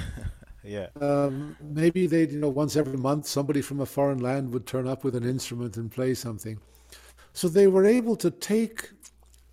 Yeah. 0.66 0.86
Um, 0.98 1.56
maybe 1.60 2.06
they'd, 2.06 2.32
you 2.32 2.38
know, 2.38 2.48
once 2.48 2.74
every 2.74 2.96
month 2.96 3.26
somebody 3.26 3.60
from 3.60 3.80
a 3.80 3.86
foreign 3.86 4.20
land 4.20 4.50
would 4.54 4.66
turn 4.66 4.88
up 4.88 5.04
with 5.04 5.14
an 5.14 5.22
instrument 5.22 5.76
and 5.76 5.90
play 5.92 6.14
something. 6.14 6.58
So 7.34 7.48
they 7.48 7.66
were 7.66 7.84
able 7.84 8.16
to 8.16 8.30
take 8.30 8.88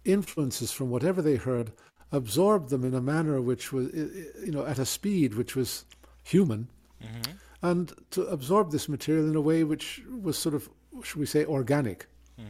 influences 0.05 0.71
from 0.71 0.89
whatever 0.89 1.21
they 1.21 1.35
heard, 1.35 1.73
absorb 2.13 2.69
them 2.69 2.85
in 2.85 2.93
a 2.93 3.01
manner 3.01 3.41
which 3.41 3.73
was, 3.73 3.93
you 3.93 4.51
know, 4.51 4.65
at 4.65 4.79
a 4.79 4.85
speed 4.85 5.33
which 5.35 5.53
was 5.55 5.83
human, 6.23 6.69
hmm 7.01 7.31
and 7.63 7.93
to 8.09 8.23
absorb 8.23 8.71
this 8.71 8.89
material 8.89 9.29
in 9.29 9.35
a 9.35 9.41
way 9.41 9.63
which 9.63 10.01
was 10.21 10.37
sort 10.37 10.55
of, 10.55 10.67
should 11.03 11.19
we 11.19 11.25
say, 11.25 11.45
organic. 11.45 12.07
Mm. 12.39 12.45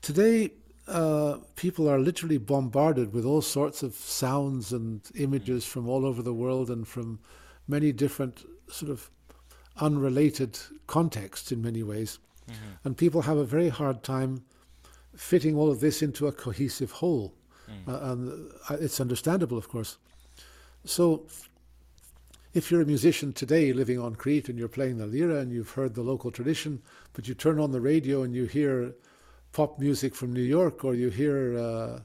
Today, 0.00 0.52
uh, 0.86 1.38
people 1.56 1.88
are 1.88 1.98
literally 1.98 2.38
bombarded 2.38 3.12
with 3.12 3.24
all 3.24 3.42
sorts 3.42 3.82
of 3.82 3.94
sounds 3.94 4.72
and 4.72 5.00
images 5.14 5.64
from 5.64 5.88
all 5.88 6.04
over 6.04 6.22
the 6.22 6.34
world 6.34 6.70
and 6.70 6.86
from 6.86 7.18
many 7.66 7.92
different 7.92 8.44
sort 8.68 8.90
of 8.90 9.10
unrelated 9.80 10.58
contexts 10.86 11.50
in 11.52 11.62
many 11.62 11.82
ways. 11.82 12.18
hmm 12.46 12.52
And 12.84 12.96
people 12.96 13.22
have 13.22 13.38
a 13.38 13.44
very 13.44 13.70
hard 13.70 14.02
time 14.02 14.44
fitting 15.16 15.56
all 15.56 15.70
of 15.70 15.80
this 15.80 16.02
into 16.02 16.26
a 16.26 16.32
cohesive 16.32 16.90
whole. 16.90 17.34
Mm. 17.68 17.88
Uh, 17.88 18.12
and 18.12 18.52
uh, 18.68 18.76
it's 18.80 19.00
understandable, 19.00 19.56
of 19.56 19.68
course. 19.68 19.96
So, 20.84 21.26
if 22.52 22.70
you're 22.70 22.82
a 22.82 22.86
musician 22.86 23.32
today 23.32 23.72
living 23.72 23.98
on 23.98 24.14
Crete 24.14 24.48
and 24.48 24.58
you're 24.58 24.68
playing 24.68 24.98
the 24.98 25.06
lira 25.06 25.40
and 25.40 25.50
you've 25.50 25.70
heard 25.70 25.94
the 25.94 26.02
local 26.02 26.30
tradition, 26.30 26.82
but 27.14 27.26
you 27.26 27.34
turn 27.34 27.58
on 27.58 27.72
the 27.72 27.80
radio 27.80 28.22
and 28.22 28.34
you 28.34 28.44
hear 28.44 28.94
pop 29.54 29.78
music 29.78 30.14
from 30.16 30.32
New 30.34 30.48
York 30.58 30.84
or 30.84 30.94
you 30.94 31.10
hear, 31.10 31.38
uh, 31.58 32.00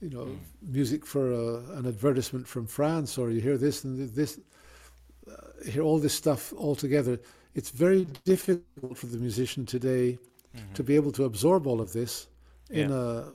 you 0.00 0.10
know, 0.10 0.26
Mm. 0.26 0.38
music 0.62 1.06
for 1.06 1.32
uh, 1.32 1.78
an 1.78 1.86
advertisement 1.86 2.46
from 2.48 2.66
France 2.66 3.18
or 3.20 3.30
you 3.30 3.40
hear 3.40 3.58
this 3.58 3.84
and 3.84 4.10
this, 4.14 4.40
uh, 5.30 5.70
hear 5.70 5.82
all 5.82 6.00
this 6.00 6.14
stuff 6.14 6.52
all 6.56 6.76
together, 6.76 7.18
it's 7.54 7.70
very 7.70 8.04
difficult 8.24 8.98
for 8.98 9.06
the 9.08 9.18
musician 9.18 9.66
today 9.66 10.18
hmm 10.54 10.74
to 10.74 10.82
be 10.84 10.96
able 10.96 11.12
to 11.12 11.24
absorb 11.24 11.66
all 11.66 11.80
of 11.80 11.92
this 11.92 12.28
in 12.70 12.90
Yeah. 12.90 12.96
a 13.04 13.32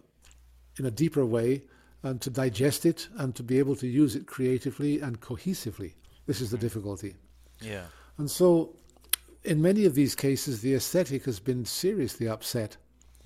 in 0.79 0.85
a 0.85 0.91
deeper 0.91 1.25
way 1.25 1.63
and 2.03 2.21
to 2.21 2.29
digest 2.29 2.85
it 2.85 3.09
and 3.17 3.33
to 3.35 3.43
be 3.43 3.59
able 3.59 3.75
to 3.75 3.87
use 3.87 4.15
it 4.15 4.25
creatively 4.27 5.01
and 5.01 5.19
cohesively. 5.21 5.93
This 6.27 6.41
is 6.41 6.49
the 6.51 6.57
Mm. 6.57 6.61
difficulty. 6.61 7.15
Yeah. 7.61 7.85
And 8.17 8.29
so 8.29 8.75
in 9.43 9.61
many 9.61 9.85
of 9.85 9.93
these 9.95 10.15
cases 10.15 10.61
the 10.61 10.75
aesthetic 10.75 11.25
has 11.25 11.39
been 11.39 11.65
seriously 11.65 12.27
upset 12.27 12.77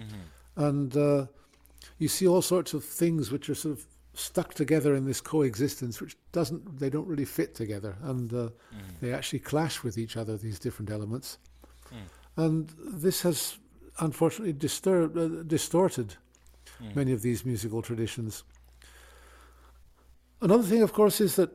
hmm 0.01 0.21
and 0.67 0.97
uh, 0.97 1.25
you 1.97 2.07
see 2.09 2.27
all 2.27 2.41
sorts 2.41 2.73
of 2.73 2.83
things 2.83 3.31
which 3.31 3.49
are 3.49 3.55
sort 3.55 3.77
of 3.77 3.85
stuck 4.13 4.53
together 4.53 4.93
in 4.95 5.05
this 5.05 5.21
coexistence 5.21 6.01
which 6.01 6.15
doesn't 6.33 6.79
they 6.79 6.89
don't 6.89 7.07
really 7.07 7.25
fit 7.25 7.55
together 7.55 7.95
and 8.03 8.33
uh, 8.33 8.49
hmm 8.71 8.95
they 9.01 9.13
actually 9.13 9.39
clash 9.39 9.83
with 9.83 9.97
each 9.97 10.17
other 10.17 10.37
these 10.37 10.59
different 10.59 10.89
elements 10.91 11.37
Mm. 11.91 12.43
and 12.43 12.69
this 13.03 13.21
has 13.23 13.57
unfortunately 13.99 14.53
disturbed, 14.53 15.17
uh, 15.17 15.43
distorted 15.43 16.15
Mm. 16.81 16.95
many 16.95 17.11
of 17.13 17.21
these 17.21 17.45
musical 17.45 17.81
traditions. 17.81 18.43
Another 20.41 20.63
thing, 20.63 20.81
of 20.81 20.93
course, 20.93 21.21
is 21.21 21.35
that 21.35 21.49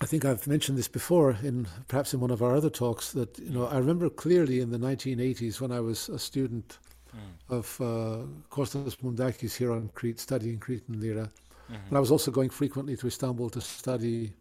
I 0.00 0.06
think 0.06 0.24
I've 0.24 0.46
mentioned 0.46 0.76
this 0.76 0.88
before, 0.88 1.38
in 1.42 1.66
perhaps 1.88 2.12
in 2.14 2.20
one 2.20 2.30
of 2.32 2.42
our 2.42 2.54
other 2.56 2.70
talks. 2.70 3.12
That 3.12 3.38
you 3.38 3.50
know, 3.50 3.66
I 3.66 3.78
remember 3.78 4.10
clearly 4.10 4.60
in 4.60 4.70
the 4.70 4.78
1980s 4.78 5.60
when 5.60 5.72
I 5.72 5.80
was 5.80 6.08
a 6.08 6.18
student 6.18 6.78
Mm. 7.14 7.56
of 7.58 7.80
uh, 7.80 8.26
Kostas 8.50 8.96
Mountakis 8.96 9.56
here 9.56 9.72
on 9.72 9.88
Crete, 9.94 10.18
studying 10.18 10.58
Cretan 10.58 11.00
lira, 11.00 11.30
hmm 11.68 11.74
and 11.88 11.96
I 11.96 12.00
was 12.00 12.10
also 12.10 12.30
going 12.30 12.50
frequently 12.50 12.96
to 12.96 13.06
Istanbul 13.06 13.50
to 13.50 13.60
study 13.60 14.32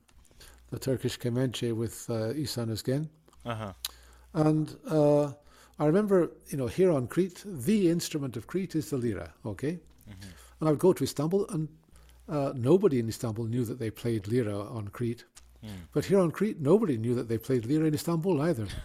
the 0.72 0.80
Turkish 0.80 1.18
kemençe 1.20 1.72
with 1.76 2.10
uh, 2.10 2.34
Ihsan 2.34 2.70
Özgen. 2.70 3.08
Uh-huh. 3.46 3.74
And 4.34 4.76
uh, 4.90 5.28
I 5.80 5.86
remember, 5.86 6.32
you 6.48 6.58
know, 6.58 6.68
here 6.68 6.92
on 6.92 7.08
Crete, 7.08 7.44
the 7.46 7.90
instrument 7.90 8.38
of 8.38 8.48
Crete 8.48 8.76
is 8.76 8.90
the 8.90 8.98
lira, 8.98 9.34
okay? 9.46 9.80
hmm 10.08 10.30
And 10.60 10.70
I 10.70 10.72
would 10.72 10.80
go 10.80 10.94
to 10.94 11.04
Istanbul, 11.04 11.46
and 11.50 11.68
uh, 12.28 12.54
nobody 12.56 13.00
in 13.00 13.08
Istanbul 13.08 13.46
knew 13.46 13.66
that 13.66 13.78
they 13.80 13.92
played 13.92 14.28
lira 14.28 14.58
on 14.58 14.88
Crete. 14.88 15.26
Mm. 15.64 15.70
But 15.94 16.06
here 16.06 16.20
on 16.20 16.32
Crete, 16.32 16.60
nobody 16.60 16.98
knew 16.98 17.16
that 17.16 17.28
they 17.30 17.38
played 17.38 17.66
lira 17.66 17.86
in 17.88 17.94
Istanbul 17.94 18.42
either. 18.42 18.68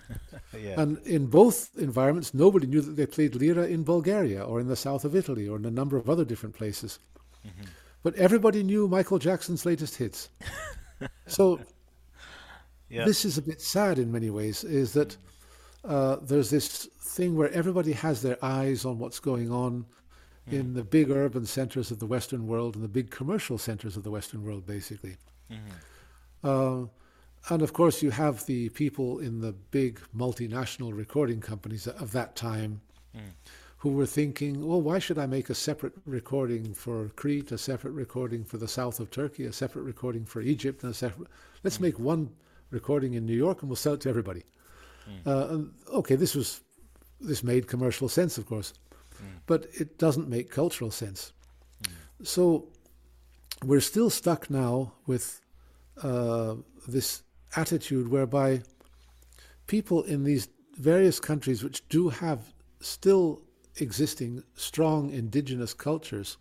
Yeah. 0.59 0.81
And 0.81 0.99
in 1.07 1.27
both 1.27 1.71
environments, 1.77 2.33
nobody 2.33 2.67
knew 2.67 2.81
that 2.81 2.97
they 2.97 3.07
played 3.07 3.35
lira 3.35 3.67
in 3.67 3.85
Bulgaria 3.85 4.43
or 4.43 4.61
in 4.61 4.67
the 4.69 4.77
south 4.77 5.05
of 5.05 5.15
Italy 5.15 5.47
or 5.49 5.57
in 5.57 5.65
a 5.67 5.71
number 5.71 5.97
of 5.99 6.09
other 6.09 6.25
different 6.25 6.55
places. 6.55 6.99
hmm 7.43 7.67
But 8.03 8.15
everybody 8.15 8.63
knew 8.63 8.89
Michael 8.89 9.19
Jackson's 9.19 9.67
latest 9.67 9.97
hits. 9.97 10.31
So 11.27 11.61
Yeah. 12.89 13.05
this 13.05 13.25
is 13.25 13.37
a 13.39 13.43
bit 13.43 13.61
sad 13.61 13.99
in 13.99 14.11
many 14.11 14.31
ways, 14.31 14.65
is 14.65 14.93
that 14.95 15.17
uh, 15.85 16.17
there's 16.23 16.51
this 16.51 16.89
thing 17.17 17.37
where 17.37 17.51
everybody 17.53 17.93
has 17.93 18.23
their 18.23 18.39
eyes 18.43 18.85
on 18.85 18.99
what's 18.99 19.21
going 19.21 19.51
on 19.51 19.85
Mm. 20.49 20.53
in 20.59 20.75
the 20.75 20.85
big 20.85 21.11
urban 21.11 21.45
centers 21.45 21.91
of 21.91 21.99
the 21.99 22.07
Western 22.07 22.47
world 22.47 22.75
and 22.75 22.83
the 22.83 22.89
big 22.89 23.11
commercial 23.11 23.59
centers 23.59 23.97
of 23.99 24.03
the 24.03 24.11
Western 24.11 24.43
world, 24.47 24.65
basically. 24.67 25.17
hmm 25.51 25.57
Uh, 26.43 26.85
and 27.51 27.63
of 27.63 27.73
course, 27.73 28.03
you 28.03 28.11
have 28.11 28.47
the 28.47 28.69
people 28.71 29.19
in 29.19 29.41
the 29.41 29.53
big 29.53 30.01
multinational 30.17 30.97
recording 30.97 31.41
companies 31.41 31.87
of 31.87 32.13
that 32.13 32.37
time 32.37 32.81
Mm. 33.17 33.33
who 33.79 33.91
were 33.93 34.07
thinking, 34.07 34.67
well, 34.67 34.83
why 34.83 34.99
should 34.99 35.19
I 35.19 35.27
make 35.27 35.49
a 35.49 35.55
separate 35.55 35.95
recording 36.05 36.75
for 36.75 37.09
Crete, 37.17 37.53
a 37.53 37.59
separate 37.59 37.93
recording 37.93 38.45
for 38.45 38.59
the 38.59 38.69
south 38.69 39.01
of 39.01 39.11
Turkey, 39.11 39.45
a 39.47 39.53
separate 39.53 39.85
recording 39.85 40.27
for 40.27 40.43
Egypt, 40.43 40.83
and 40.83 40.93
a 40.93 40.95
separate. 40.95 41.29
Let's 41.65 41.81
make 41.81 41.99
one 41.99 42.31
recording 42.71 43.15
in 43.15 43.25
New 43.25 43.37
York 43.37 43.63
and 43.63 43.71
we'll 43.71 43.77
sell 43.77 43.95
it 43.95 44.01
to 44.03 44.11
everybody. 44.11 44.43
Mm. 45.09 45.27
Uh, 45.27 45.55
and, 45.55 45.73
okay, 45.89 46.17
this 46.17 46.35
was 46.35 46.61
this 47.21 47.43
made 47.43 47.67
commercial 47.67 48.09
sense, 48.09 48.37
of 48.39 48.47
course. 48.47 48.75
Mm. 49.19 49.41
but 49.47 49.67
it 49.73 49.99
doesn't 49.99 50.29
make 50.29 50.49
cultural 50.51 50.91
sense. 50.93 51.33
So 52.23 52.69
we're 53.65 53.81
still 53.81 54.11
stuck 54.11 54.49
now 54.51 54.93
with 55.07 55.41
uh, 56.03 56.55
this 56.87 57.23
attitude 57.57 58.09
whereby 58.09 58.63
people 59.67 60.03
in 60.05 60.25
these 60.25 60.49
various 60.77 61.19
countries 61.21 61.63
which 61.65 61.87
do 61.89 62.09
have 62.09 62.53
still 62.81 63.43
existing 63.77 64.43
strong 64.55 65.11
indigenous 65.11 65.75
cultures 65.75 66.37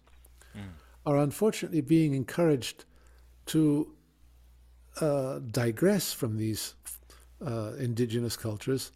are 1.06 1.17
unfortunately 1.17 1.82
being 1.82 2.13
encouraged 2.13 2.86
to 3.46 3.88
uh, 5.02 5.39
digress 5.52 6.12
from 6.13 6.38
these 6.38 6.76
uh, 7.46 7.72
indigenous 7.80 8.36
cultures 8.36 8.91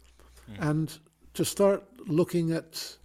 and 0.58 0.98
to 1.34 1.44
start 1.44 1.82
looking 2.06 2.52
at 2.52 2.96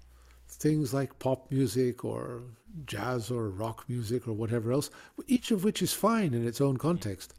things 0.49 0.93
like 0.93 1.17
pop 1.19 1.49
music 1.51 2.03
or 2.03 2.41
jazz 2.85 3.31
or 3.31 3.49
rock 3.49 3.85
music 3.87 4.27
or 4.27 4.33
whatever 4.33 4.71
else, 4.71 4.89
each 5.27 5.51
of 5.51 5.63
which 5.63 5.81
is 5.81 5.93
fine 5.93 6.33
in 6.33 6.45
its 6.45 6.59
own 6.59 6.77
context. 6.77 7.33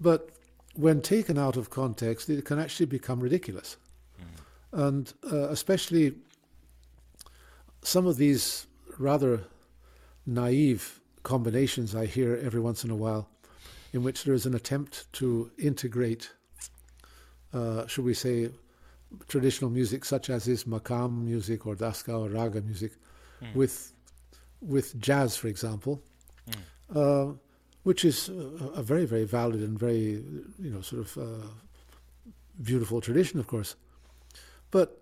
But 0.00 0.30
when 0.74 1.00
taken 1.02 1.38
out 1.38 1.56
of 1.56 1.70
context, 1.70 2.28
it 2.30 2.44
can 2.44 2.58
actually 2.58 2.86
become 2.86 3.20
ridiculous. 3.20 3.76
And 4.72 5.12
uh, 5.30 5.48
especially 5.50 6.14
some 7.82 8.06
of 8.06 8.16
these 8.16 8.66
rather 8.98 9.40
naive 10.26 11.00
combinations 11.22 11.94
I 11.94 12.06
hear 12.06 12.38
every 12.42 12.60
once 12.60 12.84
in 12.84 12.90
a 12.90 12.96
while, 12.96 13.28
in 13.92 14.02
which 14.02 14.24
there 14.24 14.34
is 14.34 14.46
an 14.46 14.54
attempt 14.54 15.12
to 15.14 15.50
integrate, 15.58 16.30
uh, 17.52 17.86
should 17.86 18.04
we 18.04 18.14
say, 18.14 18.50
traditional 19.26 19.70
music 19.70 20.04
such 20.04 20.30
as 20.30 20.46
is 20.46 20.64
makam 20.64 21.24
music 21.24 21.66
or 21.66 21.74
dastgah 21.74 22.18
or 22.20 22.28
raga 22.28 22.60
music, 22.62 22.92
with 23.54 23.92
with 24.60 24.98
jazz, 25.00 25.36
for 25.36 25.48
example, 25.48 26.00
uh, 26.94 27.32
which 27.82 28.04
is 28.04 28.28
a, 28.28 28.80
a 28.80 28.82
very 28.82 29.04
very 29.04 29.24
valid 29.24 29.60
and 29.60 29.78
very 29.78 30.22
you 30.58 30.70
know 30.70 30.80
sort 30.80 31.02
of 31.02 31.18
uh, 31.18 31.46
beautiful 32.62 33.00
tradition, 33.00 33.40
of 33.40 33.46
course, 33.46 33.76
but 34.70 35.00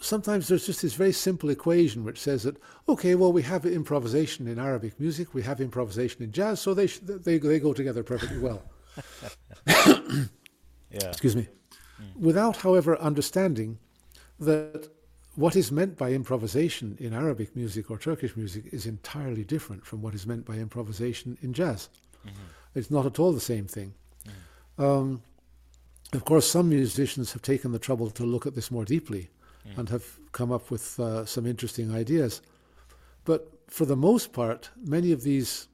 sometimes 0.00 0.48
there's 0.48 0.66
just 0.66 0.82
this 0.82 0.94
very 0.94 1.12
simple 1.12 1.50
equation 1.50 2.04
which 2.04 2.18
says 2.18 2.42
that 2.42 2.56
okay, 2.88 3.14
well 3.14 3.32
we 3.32 3.42
have 3.42 3.66
improvisation 3.66 4.46
in 4.48 4.58
Arabic 4.58 4.98
music, 4.98 5.34
we 5.34 5.42
have 5.42 5.60
improvisation 5.60 6.22
in 6.22 6.32
jazz, 6.32 6.60
so 6.60 6.74
they 6.74 6.86
sh- 6.86 7.00
they 7.02 7.38
they 7.38 7.58
go 7.58 7.72
together 7.72 8.02
perfectly 8.02 8.38
well. 8.38 8.62
Yeah. 10.90 11.08
Excuse 11.08 11.36
me. 11.36 11.48
Without, 12.18 12.56
however, 12.56 12.98
understanding 12.98 13.78
that 14.40 14.88
what 15.40 15.56
is 15.56 15.72
meant 15.72 15.96
by 15.96 16.12
improvisation 16.12 16.98
in 17.00 17.14
Arabic 17.14 17.56
music 17.56 17.90
or 17.90 17.96
Turkish 17.96 18.36
music 18.36 18.64
is 18.72 18.84
entirely 18.84 19.42
different 19.42 19.86
from 19.86 20.02
what 20.02 20.14
is 20.14 20.26
meant 20.26 20.44
by 20.44 20.56
improvisation 20.56 21.38
in 21.40 21.54
jazz. 21.54 21.88
It's 22.74 22.90
not 22.90 23.06
at 23.06 23.18
all 23.18 23.32
the 23.32 23.40
same 23.40 23.66
thing. 23.66 23.94
Um, 24.76 25.22
of 26.12 26.26
course, 26.26 26.46
some 26.46 26.68
musicians 26.68 27.32
have 27.32 27.40
taken 27.40 27.72
the 27.72 27.78
trouble 27.78 28.10
to 28.10 28.24
look 28.24 28.46
at 28.46 28.54
this 28.54 28.70
more 28.70 28.84
deeply 28.84 29.30
and 29.76 29.88
have 29.88 30.04
come 30.32 30.52
up 30.52 30.70
with 30.70 31.00
uh, 31.00 31.24
some 31.24 31.46
interesting 31.46 31.94
ideas. 31.94 32.42
But 33.24 33.48
for 33.68 33.86
the 33.86 33.96
most 33.96 34.34
part, 34.34 34.68
many 34.76 35.10
of 35.10 35.22
these 35.22 35.68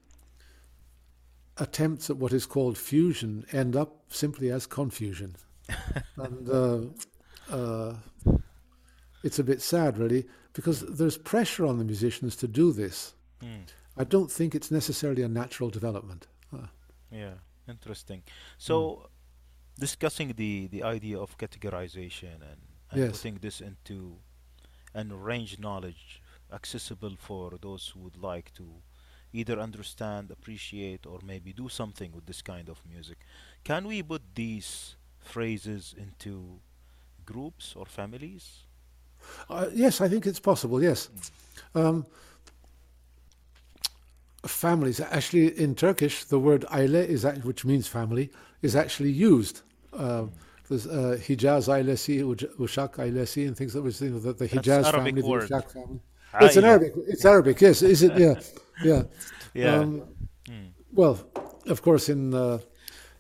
attempts 1.57 2.09
at 2.09 2.19
what 2.19 2.33
is 2.33 2.47
called 2.47 2.79
fusion 2.79 3.45
end 3.51 3.75
up 3.75 4.03
simply 4.09 4.51
as 4.51 4.67
confusion. 4.67 5.35
and 6.17 6.49
uh, 6.49 6.81
uh, 7.51 7.95
it's 9.27 9.39
a 9.39 9.45
bit 9.45 9.61
sad, 9.63 9.99
really, 9.99 10.23
because 10.53 10.79
there's 10.99 11.19
pressure 11.19 11.67
on 11.67 11.79
the 11.79 11.85
musicians 11.85 12.37
to 12.37 12.47
do 12.49 12.73
this. 12.73 13.15
Hmm. 13.41 13.65
I 14.03 14.05
don't 14.05 14.31
think 14.31 14.55
it's 14.55 14.71
necessarily 14.71 15.23
a 15.23 15.29
natural 15.29 15.71
development. 15.71 16.23
Yeah, 17.11 17.35
interesting. 17.69 18.23
So, 18.59 18.75
hmm. 18.77 19.05
discussing 19.87 20.29
the 20.43 20.53
the 20.75 20.83
idea 20.97 21.19
of 21.25 21.37
categorization 21.45 22.37
and, 22.51 22.61
and 22.91 23.01
Yes. 23.01 23.11
putting 23.13 23.37
this 23.47 23.61
into 23.61 23.99
an 24.95 25.09
range 25.13 25.59
knowledge 25.59 26.23
accessible 26.59 27.17
for 27.29 27.59
those 27.67 27.89
who 27.89 28.01
would 28.01 28.17
like 28.33 28.49
to 28.55 28.67
either 29.33 29.59
understand, 29.61 30.31
appreciate, 30.31 31.07
or 31.07 31.19
maybe 31.23 31.53
do 31.53 31.69
something 31.69 32.13
with 32.13 32.27
this 32.27 32.43
kind 32.43 32.69
of 32.69 32.79
music. 32.95 33.19
Can 33.65 33.87
we 33.87 34.03
put 34.03 34.23
these 34.35 34.97
phrases 35.19 35.95
into 36.05 36.61
groups 37.25 37.75
or 37.77 37.87
families? 37.87 38.66
Uh, 39.51 39.67
yes, 39.73 40.01
I 40.01 40.09
think 40.09 40.27
it's 40.27 40.41
possible. 40.41 40.83
Yes, 40.83 41.09
um, 41.75 42.05
families. 44.47 45.01
Actually, 45.01 45.59
in 45.59 45.75
Turkish, 45.75 46.25
the 46.25 46.39
word 46.39 46.65
aile 46.71 46.95
is 46.95 47.25
act- 47.25 47.45
which 47.45 47.65
means 47.65 47.87
family 47.87 48.31
is 48.63 48.77
actually 48.77 49.11
used. 49.11 49.63
Uh, 49.93 50.27
there's 50.69 50.87
uh, 50.87 51.17
Hijaz 51.21 51.69
ailesi, 51.69 52.23
Ushak 52.59 52.95
ailesi, 52.97 53.47
and 53.47 53.57
things 53.57 53.73
that 53.73 53.83
was 53.83 54.01
you 54.01 54.11
know, 54.11 54.19
the, 54.19 54.33
the 54.33 54.49
Hijaz 54.49 54.91
family, 54.91 55.13
the 55.23 55.27
word. 55.27 55.49
Ushak 55.49 55.71
family. 55.73 56.01
It's 56.41 56.57
an 56.57 56.65
Arabic. 56.65 56.93
It's 57.07 57.25
Arabic. 57.25 57.61
Yes, 57.61 57.83
is 57.83 58.03
it? 58.03 58.17
Yeah, 58.19 58.35
yeah. 58.85 59.03
Yeah. 59.55 59.77
Um, 59.77 60.03
Well, 60.93 61.19
of 61.67 61.81
course, 61.83 62.09
in 62.11 62.35
uh, 62.35 62.59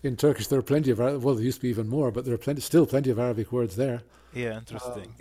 in 0.02 0.16
Turkish 0.16 0.46
there 0.48 0.58
are 0.58 0.62
plenty 0.62 0.90
of 0.90 0.98
well, 0.98 1.34
there 1.34 1.44
used 1.44 1.58
to 1.58 1.62
be 1.62 1.70
even 1.70 1.88
more, 1.88 2.10
but 2.10 2.24
there 2.24 2.34
are 2.34 2.38
plenty, 2.46 2.60
still 2.60 2.86
plenty 2.86 3.10
of 3.10 3.18
Arabic 3.18 3.52
words 3.52 3.74
there. 3.76 4.02
yeah, 4.34 4.58
interesting. 4.58 5.14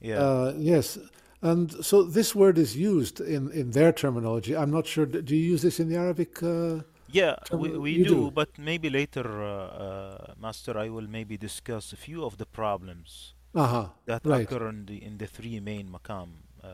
Yeah. 0.00 0.18
Uh, 0.18 0.54
yes, 0.56 0.98
and 1.42 1.72
so 1.84 2.02
this 2.02 2.34
word 2.34 2.58
is 2.58 2.76
used 2.76 3.20
in, 3.20 3.50
in 3.52 3.70
their 3.70 3.92
terminology. 3.92 4.56
I'm 4.56 4.70
not 4.70 4.86
sure. 4.86 5.06
Do 5.06 5.34
you 5.36 5.52
use 5.52 5.62
this 5.62 5.80
in 5.80 5.88
the 5.88 5.96
Arabic? 5.96 6.42
Uh, 6.42 6.82
Yeah, 7.12 7.34
we, 7.52 7.68
Term- 7.70 7.82
we 7.82 7.90
you 7.92 8.04
do, 8.04 8.14
do. 8.14 8.30
but 8.30 8.50
maybe 8.58 8.88
later, 8.88 9.26
uh, 9.42 9.48
uh, 9.48 10.34
Master, 10.40 10.78
I 10.78 10.88
will 10.90 11.08
maybe 11.08 11.36
discuss 11.36 11.92
a 11.92 11.96
few 11.96 12.24
of 12.24 12.36
the 12.36 12.46
problems 12.46 13.34
aha, 13.54 13.90
that 14.06 14.22
right, 14.24 14.42
occur 14.42 14.68
in 14.68 14.86
the 14.86 14.96
in 15.02 15.18
the 15.18 15.26
three 15.26 15.58
main 15.60 15.90
makam 15.90 16.28
uh, 16.62 16.68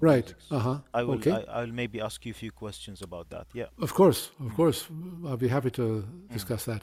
right. 0.00 0.34
Uh 0.50 0.58
huh. 0.58 0.78
I 0.94 1.02
will 1.02 1.14
Okay. 1.14 1.32
I, 1.32 1.60
I'll 1.60 1.72
maybe 1.72 2.00
ask 2.00 2.24
you 2.26 2.30
a 2.30 2.34
few 2.34 2.52
questions 2.52 3.02
about 3.02 3.28
that. 3.30 3.46
Yeah. 3.52 3.66
Of 3.78 3.92
course, 3.94 4.30
of 4.40 4.54
course. 4.54 4.86
I'll 5.26 5.36
be 5.36 5.48
happy 5.48 5.70
to 5.70 6.04
discuss 6.32 6.64
that. 6.64 6.82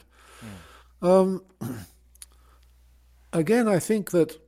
Mm. 1.02 1.08
Um, 1.08 1.42
again, 3.32 3.68
I 3.68 3.78
think 3.78 4.10
that 4.10 4.38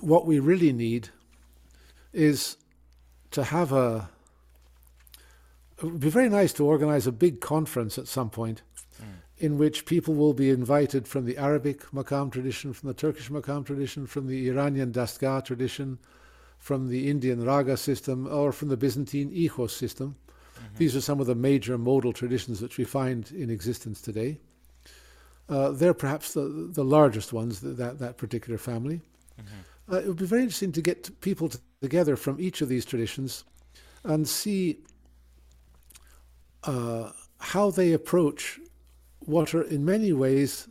what 0.00 0.26
we 0.26 0.38
really 0.38 0.72
need 0.72 1.08
is 2.12 2.56
to 3.32 3.44
have 3.44 3.72
a. 3.72 4.08
It 5.78 5.84
would 5.84 6.00
be 6.00 6.10
very 6.10 6.28
nice 6.28 6.52
to 6.54 6.66
organize 6.66 7.06
a 7.06 7.12
big 7.12 7.40
conference 7.40 7.98
at 7.98 8.08
some 8.08 8.30
point 8.30 8.62
Mm. 9.00 9.04
in 9.38 9.58
which 9.58 9.86
people 9.86 10.14
will 10.14 10.34
be 10.34 10.50
invited 10.50 11.06
from 11.06 11.24
the 11.24 11.38
Arabic 11.38 11.82
Makam 11.92 12.32
tradition, 12.32 12.72
from 12.72 12.88
the 12.88 12.94
Turkish 12.94 13.30
Makam 13.30 13.64
tradition, 13.64 14.06
from 14.08 14.26
the 14.26 14.48
Iranian 14.48 14.90
Dastgah 14.92 15.44
tradition, 15.44 15.98
from 16.58 16.88
the 16.88 17.08
Indian 17.08 17.44
Raga 17.44 17.76
system, 17.76 18.26
or 18.26 18.50
from 18.50 18.68
the 18.70 18.76
Byzantine 18.76 19.30
Ichos 19.30 19.70
system. 19.70 20.16
These 20.78 20.96
are 20.96 21.00
some 21.00 21.20
of 21.20 21.28
the 21.28 21.36
major 21.36 21.78
modal 21.78 22.12
traditions 22.12 22.60
which 22.60 22.76
we 22.78 22.82
find 22.84 23.30
in 23.30 23.50
existence 23.50 24.00
today. 24.00 24.40
Uh, 25.48 25.70
they're 25.70 25.94
perhaps 25.94 26.32
the, 26.32 26.68
the 26.72 26.84
largest 26.84 27.32
ones, 27.32 27.60
th- 27.60 27.76
that, 27.76 28.00
that 28.00 28.16
particular 28.16 28.58
family. 28.58 29.00
Mhm. 29.40 29.44
Uh, 29.90 29.96
it 29.96 30.06
would 30.06 30.16
be 30.16 30.26
very 30.26 30.42
interesting 30.42 30.72
to 30.72 30.82
get 30.82 31.20
people 31.20 31.48
t- 31.48 31.58
together 31.80 32.16
from 32.16 32.40
each 32.40 32.60
of 32.60 32.68
these 32.68 32.84
traditions 32.84 33.44
and 34.04 34.28
see 34.28 34.78
uh, 36.64 37.10
how 37.38 37.70
they 37.70 37.92
approach 37.92 38.60
what 39.20 39.54
are 39.54 39.62
in 39.62 39.84
many 39.84 40.12
ways 40.12 40.68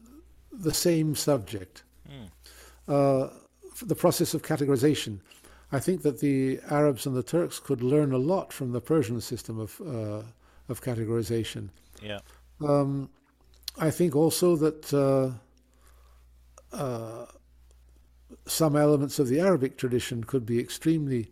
the 0.52 0.74
same 0.74 1.16
subject. 1.16 1.84
Mm. 2.10 2.30
Uh, 2.88 3.30
the 3.86 3.96
process 3.96 4.34
of 4.34 4.42
categorization. 4.42 5.20
I 5.72 5.80
think 5.80 6.02
that 6.04 6.20
the 6.20 6.60
Arabs 6.70 7.06
and 7.06 7.16
the 7.16 7.24
Turks 7.24 7.60
could 7.60 7.84
learn 7.84 8.12
a 8.14 8.18
lot 8.18 8.54
from 8.54 8.72
the 8.72 8.82
Persian 8.82 9.20
system 9.22 9.60
of, 9.60 9.82
uh, 9.82 10.24
of 10.70 10.82
categorization. 10.82 11.70
Yeah. 12.02 12.20
Um, 12.62 13.10
I 13.78 13.92
think 13.92 14.16
also 14.16 14.56
that 14.56 14.94
uh, 14.94 16.76
uh, 16.76 17.26
some 18.46 18.76
elements 18.76 19.20
of 19.20 19.28
the 19.28 19.40
Arabic 19.40 19.78
tradition 19.78 20.24
could 20.24 20.46
be 20.46 20.60
extremely 20.60 21.32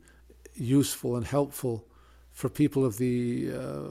useful 0.54 1.16
and 1.16 1.26
helpful 1.26 1.86
for 2.32 2.50
people 2.50 2.86
of 2.86 2.98
the 2.98 3.52
uh, 3.54 3.88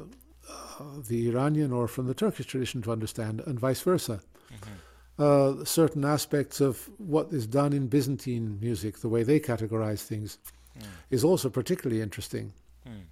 uh, 0.51 1.01
the 1.09 1.29
Iranian 1.29 1.73
or 1.73 1.89
from 1.89 2.07
the 2.07 2.15
Turkish 2.15 2.47
tradition 2.47 2.83
to 2.83 2.93
understand, 2.93 3.41
and 3.47 3.59
vice 3.59 3.81
versa. 3.81 4.21
Mhm. 4.51 4.79
Uh, 5.17 5.65
certain 5.65 6.05
aspects 6.05 6.61
of 6.61 6.91
what 6.99 7.33
is 7.33 7.47
done 7.47 7.73
in 7.73 7.87
Byzantine 7.87 8.59
music, 8.61 8.99
the 8.99 9.09
way 9.09 9.23
they 9.23 9.39
categorize 9.41 10.03
things, 10.03 10.39
Mm. 10.77 10.83
is 11.11 11.23
also 11.25 11.49
particularly 11.49 12.03
interesting 12.03 12.53
Mm. 12.85 13.05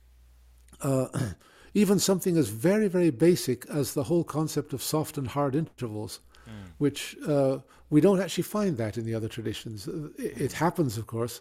uh, 0.81 1.09
even 1.75 1.99
something 2.01 2.37
as 2.37 2.49
very, 2.49 2.89
very 2.89 3.11
basic 3.11 3.65
as 3.67 3.95
the 3.95 4.05
whole 4.05 4.25
concept 4.25 4.73
of 4.73 4.83
soft 4.83 5.17
and 5.17 5.29
hard 5.29 5.55
intervals, 5.55 6.21
Mm. 6.49 6.53
which 6.79 7.17
uh, 7.29 7.59
we 7.91 8.01
don't 8.01 8.21
actually 8.21 8.43
find 8.43 8.77
that 8.77 8.97
in 8.97 9.05
the 9.05 9.15
other 9.15 9.29
traditions. 9.29 9.87
Uh, 9.87 10.09
It, 10.19 10.41
it 10.41 10.53
happens, 10.53 10.99
of 10.99 11.07
course, 11.07 11.41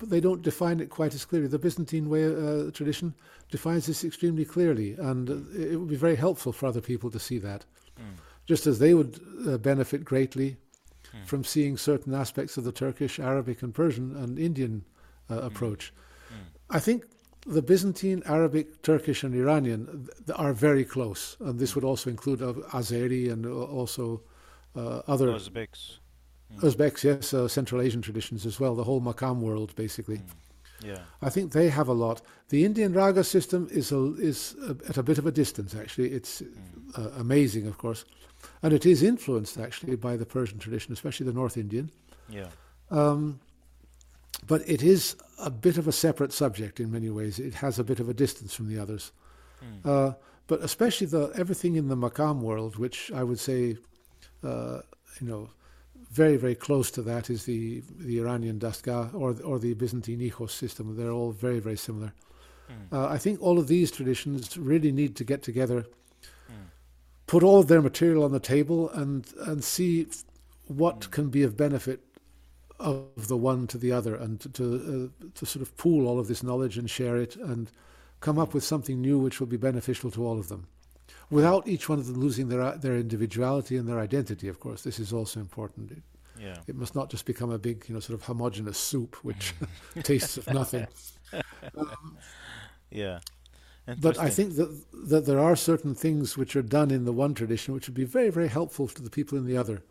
but 0.00 0.08
they 0.10 0.20
don't 0.20 0.42
define 0.42 0.80
it 0.80 0.88
quite 0.90 1.14
as 1.14 1.24
clearly. 1.26 1.48
The 1.48 1.58
Byzantine 1.58 2.08
way 2.08 2.24
uh, 2.26 2.70
tradition 2.72 3.14
defines 3.50 3.84
this 3.86 4.04
extremely 4.04 4.44
clearly, 4.44 4.96
and 4.98 5.30
uh, 5.30 5.34
it 5.72 5.76
would 5.78 5.88
be 5.88 5.96
very 5.96 6.16
helpful 6.16 6.52
for 6.52 6.66
other 6.68 6.80
people 6.80 7.10
to 7.10 7.18
see 7.18 7.38
that. 7.40 7.66
Just 8.46 8.66
as 8.66 8.78
they 8.78 8.94
would 8.94 9.20
uh, 9.46 9.58
benefit 9.58 10.04
greatly 10.04 10.56
from 11.24 11.44
seeing 11.44 11.76
certain 11.78 12.14
aspects 12.14 12.56
of 12.56 12.64
the 12.64 12.72
Turkish, 12.72 13.18
Arabic, 13.20 13.62
and 13.62 13.74
Persian 13.74 14.16
and 14.16 14.38
Indian 14.38 14.84
uh, 15.30 15.40
approach. 15.42 15.92
I 16.70 16.80
think 16.80 17.04
the 17.46 17.62
Byzantine, 17.62 18.22
Arabic, 18.26 18.82
Turkish, 18.82 19.24
and 19.24 19.34
Iranian 19.34 19.86
th- 20.26 20.38
are 20.38 20.52
very 20.52 20.84
close, 20.84 21.36
and 21.40 21.58
this 21.58 21.74
would 21.74 21.84
also 21.84 22.10
include 22.10 22.42
uh, 22.42 22.52
Azeri 22.72 23.30
and 23.32 23.46
also 23.46 24.20
other 24.74 25.28
Uzbeks. 25.28 25.98
Uzbeks, 26.58 27.04
yes, 27.04 27.34
uh, 27.34 27.46
Central 27.46 27.80
Asian 27.80 28.00
traditions 28.00 28.46
as 28.46 28.58
well, 28.58 28.74
the 28.74 28.84
whole 28.84 29.00
Makam 29.00 29.40
world, 29.40 29.74
basically. 29.76 30.22
Yeah. 30.82 31.00
I 31.20 31.28
think 31.28 31.52
they 31.52 31.68
have 31.68 31.88
a 31.88 31.92
lot. 31.92 32.22
The 32.48 32.64
Indian 32.64 32.92
raga 32.92 33.24
system 33.24 33.68
is 33.70 33.92
a, 33.92 34.14
is 34.14 34.54
a, 34.62 34.76
at 34.88 34.96
a 34.96 35.02
bit 35.02 35.18
of 35.18 35.26
a 35.26 35.32
distance, 35.32 35.74
actually. 35.74 36.10
It's 36.10 36.42
uh, 36.96 37.10
amazing, 37.18 37.66
of 37.66 37.78
course, 37.78 38.04
and 38.62 38.72
it 38.72 38.86
is 38.86 39.02
influenced 39.02 39.58
actually 39.58 39.96
by 39.96 40.16
the 40.16 40.24
Persian 40.24 40.58
tradition, 40.58 40.92
especially 40.92 41.26
the 41.26 41.32
North 41.32 41.56
Indian. 41.56 41.90
Yeah. 42.28 42.48
Um, 42.90 43.40
but 44.46 44.62
it 44.68 44.82
is 44.82 45.16
a 45.38 45.50
bit 45.50 45.78
of 45.78 45.88
a 45.88 45.92
separate 45.92 46.32
subject 46.32 46.80
in 46.80 46.90
many 46.90 47.10
ways. 47.10 47.38
It 47.38 47.54
has 47.54 47.78
a 47.78 47.84
bit 47.84 48.00
of 48.00 48.08
a 48.08 48.14
distance 48.14 48.54
from 48.54 48.68
the 48.68 48.78
others. 48.78 49.12
Uh, 49.84 50.12
but 50.46 50.60
especially 50.62 51.06
the 51.06 51.32
everything 51.34 51.76
in 51.76 51.88
the 51.88 51.96
Makam 51.96 52.40
world, 52.40 52.76
which 52.76 53.10
I 53.12 53.22
would 53.24 53.38
say, 53.38 53.76
uh, 54.42 54.80
you 55.20 55.26
know, 55.26 55.50
very 56.10 56.36
very 56.36 56.54
close 56.54 56.90
to 56.92 57.02
that 57.02 57.28
is 57.28 57.44
the 57.44 57.82
the 57.98 58.18
Iranian 58.18 58.58
Dastgah 58.58 59.12
or 59.14 59.36
or 59.42 59.58
the 59.58 59.74
Byzantine 59.74 60.20
Ikhos 60.20 60.50
system. 60.50 60.96
They're 60.96 61.10
all 61.10 61.32
very 61.32 61.60
very 61.60 61.76
similar. 61.76 62.12
Uh, 62.92 63.06
I 63.06 63.18
think 63.18 63.40
all 63.40 63.58
of 63.58 63.66
these 63.66 63.90
traditions 63.90 64.58
really 64.58 64.92
need 64.92 65.16
to 65.16 65.24
get 65.24 65.42
together, 65.42 65.86
put 67.26 67.42
all 67.42 67.60
of 67.60 67.68
their 67.68 67.82
material 67.82 68.24
on 68.24 68.32
the 68.32 68.40
table, 68.40 68.90
and 68.90 69.26
and 69.46 69.64
see 69.64 70.06
what 70.66 71.10
can 71.10 71.30
be 71.30 71.42
of 71.42 71.56
benefit 71.56 72.00
of 72.78 73.28
the 73.28 73.36
one 73.36 73.66
to 73.66 73.78
the 73.78 73.92
other, 73.92 74.14
and 74.14 74.40
to 74.40 74.48
to, 74.50 74.64
uh, 75.20 75.28
to 75.34 75.46
sort 75.46 75.62
of 75.62 75.76
pool 75.76 76.06
all 76.06 76.18
of 76.18 76.28
this 76.28 76.42
knowledge 76.42 76.78
and 76.78 76.90
share 76.90 77.16
it, 77.16 77.36
and 77.36 77.70
come 78.20 78.38
up 78.38 78.54
with 78.54 78.64
something 78.64 79.00
new 79.00 79.18
which 79.18 79.40
will 79.40 79.46
be 79.46 79.56
beneficial 79.56 80.10
to 80.10 80.26
all 80.26 80.38
of 80.38 80.48
them, 80.48 80.66
without 81.30 81.68
each 81.68 81.88
one 81.88 81.98
of 81.98 82.06
them 82.06 82.20
losing 82.20 82.48
their 82.48 82.76
their 82.76 82.96
individuality 82.96 83.76
and 83.76 83.88
their 83.88 83.98
identity. 83.98 84.48
Of 84.48 84.60
course, 84.60 84.82
this 84.82 84.98
is 84.98 85.12
also 85.12 85.40
important. 85.40 85.90
It, 85.92 86.02
Yeah. 86.40 86.58
it 86.68 86.76
must 86.76 86.94
not 86.94 87.10
just 87.10 87.26
become 87.26 87.50
a 87.50 87.58
big, 87.58 87.88
you 87.88 87.94
know, 87.94 88.00
sort 88.00 88.18
of 88.20 88.26
homogenous 88.26 88.78
soup 88.78 89.16
which 89.24 89.54
mm. 89.60 90.02
tastes 90.10 90.36
of 90.36 90.46
nothing. 90.52 90.86
Um, 91.76 92.16
yeah. 92.90 93.18
But 94.00 94.18
I 94.18 94.30
think 94.30 94.56
that 94.56 94.70
that 95.08 95.26
there 95.26 95.38
are 95.38 95.56
certain 95.56 95.94
things 95.94 96.36
which 96.36 96.56
are 96.56 96.62
done 96.62 96.90
in 96.90 97.04
the 97.04 97.12
one 97.12 97.34
tradition 97.34 97.74
which 97.74 97.86
would 97.88 97.94
be 97.94 98.04
very, 98.04 98.30
very 98.30 98.48
helpful 98.48 98.88
to 98.88 99.02
the 99.02 99.10
people 99.10 99.38
in 99.38 99.46
the 99.46 99.56
other, 99.56 99.82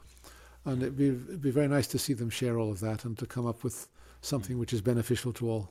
and 0.66 0.82
it'd 0.82 0.98
be 0.98 1.10
it'd 1.10 1.42
be 1.42 1.52
very 1.52 1.68
nice 1.68 1.88
to 1.88 2.00
see 2.00 2.14
them 2.14 2.30
share 2.30 2.58
all 2.58 2.72
of 2.72 2.80
that 2.80 3.06
and 3.06 3.18
to 3.18 3.26
come 3.26 3.46
up 3.46 3.64
with 3.64 3.88
something 4.22 4.56
mm. 4.56 4.60
which 4.60 4.74
is 4.74 4.82
beneficial 4.82 5.34
to 5.34 5.50
all. 5.50 5.70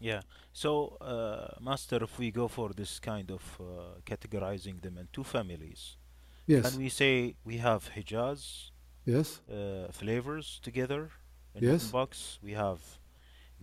Yeah. 0.00 0.22
So, 0.52 0.96
uh, 1.00 1.60
Master, 1.60 2.02
if 2.02 2.18
we 2.18 2.30
go 2.30 2.48
for 2.48 2.70
this 2.74 2.98
kind 2.98 3.30
of 3.30 3.42
uh, 3.60 3.64
categorizing 4.04 4.80
them 4.80 4.98
in 4.98 5.08
two 5.12 5.24
families, 5.24 5.96
Yes, 6.46 6.68
can 6.70 6.80
we 6.80 6.88
say 6.88 7.36
we 7.44 7.58
have 7.58 7.90
Hijaz 7.94 8.70
yes, 9.04 9.40
uh, 9.48 9.92
flavors 9.92 10.58
together 10.62 11.10
in 11.54 11.62
Yes. 11.64 11.82
one 11.84 11.90
box? 11.92 12.38
We 12.42 12.52
have 12.52 12.80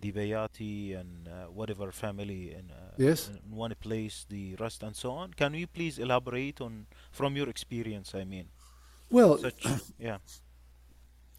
the 0.00 0.12
Bayati 0.12 0.98
and 0.98 1.28
uh, 1.28 1.46
whatever 1.52 1.90
family 1.92 2.54
in, 2.54 2.70
uh, 2.70 2.94
Yes. 2.96 3.28
in 3.28 3.56
one 3.56 3.74
place, 3.80 4.24
the 4.28 4.54
rest 4.60 4.82
and 4.84 4.94
so 4.96 5.10
on. 5.10 5.34
Can 5.34 5.54
you 5.54 5.66
please 5.66 5.98
elaborate 5.98 6.60
on 6.60 6.86
from 7.10 7.36
your 7.36 7.48
experience? 7.50 8.14
I 8.14 8.24
mean, 8.24 8.46
Well, 9.10 9.36
such 9.38 9.66
yeah. 9.98 10.18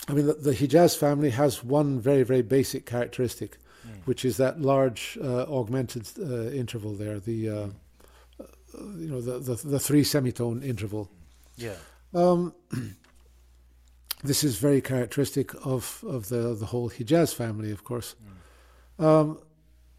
I 0.08 0.14
mean, 0.14 0.26
the, 0.28 0.34
the 0.34 0.52
Hijaz 0.54 0.98
family 0.98 1.30
has 1.32 1.64
one 1.64 2.00
very, 2.00 2.24
very 2.24 2.42
basic 2.42 2.86
characteristic, 2.86 3.58
which 4.06 4.26
is 4.26 4.38
that 4.38 4.62
large 4.62 5.18
uh, 5.22 5.44
augmented 5.44 6.08
uh, 6.20 6.50
interval 6.52 6.94
there, 6.94 7.20
the 7.20 7.50
uh, 7.50 7.54
uh, 7.54 8.46
you 8.98 9.10
know 9.10 9.22
the, 9.22 9.39
the 9.39 9.56
the 9.68 9.80
three 9.80 10.04
semitone 10.04 10.63
interval. 10.63 11.10
Yeah. 11.58 11.76
Um, 12.13 12.54
this 14.24 14.44
is 14.44 14.58
very 14.58 14.82
characteristic 14.82 15.54
of, 15.65 16.04
of 16.08 16.30
the, 16.30 16.56
the 16.56 16.68
whole 16.68 16.89
Hijaz 16.89 17.34
family, 17.34 17.72
of 17.72 17.84
course. 17.84 18.15
Um, 18.98 19.39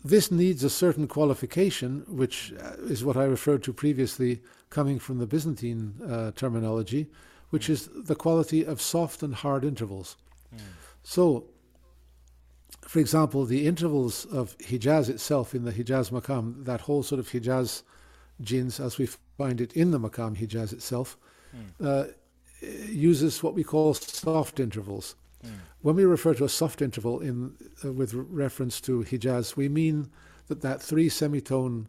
this 0.05 0.31
needs 0.31 0.64
a 0.64 0.71
certain 0.71 1.07
qualification, 1.07 2.05
which 2.09 2.53
uh, 2.61 2.73
is 2.85 3.05
what 3.05 3.16
I 3.16 3.25
referred 3.25 3.62
to 3.64 3.73
previously, 3.73 4.40
coming 4.71 4.99
from 4.99 5.19
the 5.19 5.27
Byzantine 5.27 5.95
uh, 6.07 6.31
terminology, 6.33 7.11
which 7.51 7.69
is 7.69 7.88
the 7.95 8.14
quality 8.14 8.64
of 8.64 8.81
soft 8.81 9.23
and 9.23 9.35
hard 9.35 9.64
intervals. 9.64 10.16
So, 11.03 11.47
for 12.83 12.98
example, 12.98 13.44
the 13.44 13.66
intervals 13.66 14.24
of 14.26 14.56
Hijaz 14.59 15.09
itself 15.09 15.54
in 15.54 15.64
the 15.64 15.72
Hijaz 15.72 16.11
Maqam, 16.11 16.64
that 16.64 16.83
whole 16.83 17.02
sort 17.02 17.18
of 17.18 17.28
Hijaz 17.28 17.83
jins 18.40 18.80
as 18.80 18.98
we 18.98 19.06
find 19.37 19.61
it 19.61 19.72
in 19.74 19.90
the 19.90 20.00
Maqam 20.00 20.37
Hijaz 20.37 20.72
itself, 20.72 21.16
uh, 21.83 22.04
uses 22.88 23.42
what 23.42 23.54
we 23.54 23.64
call 23.64 23.94
soft 23.94 24.61
intervals. 24.61 25.14
When 25.83 25.96
we 25.96 26.04
refer 26.04 26.35
to 26.35 26.44
a 26.44 26.48
soft 26.48 26.83
interval 26.83 27.20
in 27.20 27.54
uh, 27.85 27.92
with 27.92 28.12
reference 28.12 28.80
to 28.83 29.02
Hijaz, 29.02 29.56
we 29.56 29.68
mean 29.68 30.11
that 30.48 30.61
that 30.61 30.83
three 30.83 31.09
semitone 31.09 31.87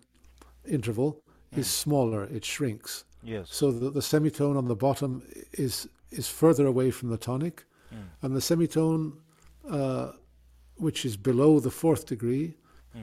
interval 0.65 1.21
is 1.57 1.67
smaller; 1.67 2.23
it 2.23 2.45
shrinks. 2.45 3.03
Yes. 3.23 3.47
So 3.51 3.71
the, 3.71 3.89
the 3.89 4.01
semitone 4.01 4.55
on 4.55 4.69
the 4.69 4.75
bottom 4.75 5.23
is 5.51 5.89
is 6.11 6.29
further 6.29 6.65
away 6.65 6.91
from 6.91 7.09
the 7.09 7.17
tonic, 7.17 7.65
and 8.21 8.33
the 8.33 8.39
semitone, 8.39 9.17
uh, 9.69 10.11
which 10.81 11.05
is 11.05 11.15
below 11.17 11.59
the 11.59 11.71
fourth 11.71 12.05
degree, 12.07 12.55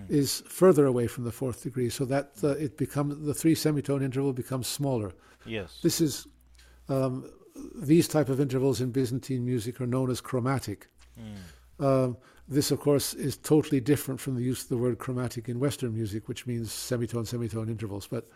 is 0.09 0.43
further 0.47 0.85
away 0.85 1.07
from 1.07 1.25
the 1.25 1.33
fourth 1.33 1.63
degree. 1.63 1.89
So 1.89 2.05
that 2.05 2.33
uh, 2.43 2.49
it 2.49 2.77
becomes 2.77 3.25
the 3.25 3.35
three 3.35 3.55
semitone 3.55 4.03
interval 4.03 4.33
becomes 4.33 4.67
smaller. 4.67 5.13
Yes. 5.47 5.79
This 5.83 6.01
is 6.01 6.27
um, 6.89 7.31
these 7.75 8.07
type 8.09 8.29
of 8.29 8.41
intervals 8.41 8.81
in 8.81 8.91
Byzantine 8.91 9.45
music 9.45 9.81
are 9.81 9.87
known 9.87 10.11
as 10.11 10.21
chromatic. 10.21 10.89
Um, 11.81 12.17
this, 12.49 12.71
of 12.71 12.81
course, 12.81 13.15
is 13.15 13.37
totally 13.37 13.81
different 13.81 14.21
from 14.21 14.35
the 14.35 14.43
use 14.43 14.63
of 14.63 14.69
the 14.69 14.77
word 14.77 14.99
chromatic 14.99 15.49
in 15.49 15.61
Western 15.61 15.95
music, 15.95 16.29
which 16.29 16.47
means 16.47 16.73
semitone 16.73 17.25
semitone 17.25 17.69
intervals. 17.69 18.07
But 18.07 18.29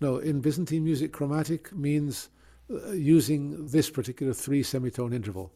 no, 0.00 0.18
in 0.18 0.40
Byzantine 0.40 0.84
music, 0.84 1.12
chromatic 1.12 1.72
means 1.72 2.28
uh, 2.70 2.92
using 2.92 3.66
this 3.66 3.90
particular 3.90 4.32
three 4.32 4.62
semitone 4.62 5.12
interval. 5.12 5.52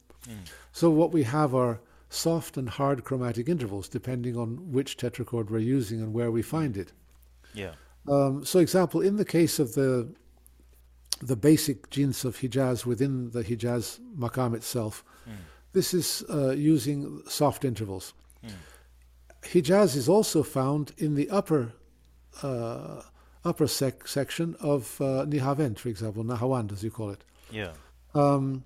So 0.73 0.91
what 0.91 1.13
we 1.13 1.23
have 1.23 1.55
are 1.55 1.81
soft 2.09 2.57
and 2.57 2.69
hard 2.69 3.05
chromatic 3.05 3.49
intervals, 3.49 3.89
depending 3.89 4.37
on 4.37 4.73
which 4.73 4.97
tetrachord 4.97 5.51
we're 5.51 5.59
using 5.59 6.01
and 6.01 6.13
where 6.13 6.31
we 6.31 6.43
find 6.43 6.77
it. 6.77 6.93
Yeah. 7.55 7.73
Um, 8.09 8.45
so, 8.45 8.59
example, 8.59 9.01
in 9.01 9.17
the 9.17 9.25
case 9.25 9.59
of 9.59 9.75
the 9.75 10.09
the 11.21 11.37
basic 11.37 11.91
jins 11.91 12.25
of 12.25 12.37
Hijaz 12.37 12.87
within 12.87 13.31
the 13.31 13.43
Hijaz 13.43 13.99
maqam 14.17 14.55
itself, 14.55 15.05
this 15.73 15.93
is 15.93 16.25
uh, 16.31 16.51
using 16.51 17.23
soft 17.29 17.65
intervals. 17.65 18.15
Hijaz 19.43 19.97
is 19.97 20.09
also 20.09 20.43
found 20.43 20.93
in 20.99 21.15
the 21.15 21.29
upper 21.31 21.73
uh, 22.43 23.03
upper 23.45 23.67
sec- 23.67 24.07
section 24.07 24.57
of 24.61 25.01
uh, 25.01 25.25
Nihavend, 25.27 25.79
for 25.79 25.89
example, 25.89 26.25
Nahawand, 26.25 26.73
as 26.73 26.83
you 26.83 26.91
call 26.91 27.11
it. 27.11 27.25
Yeah. 27.51 27.73
Um, 28.15 28.65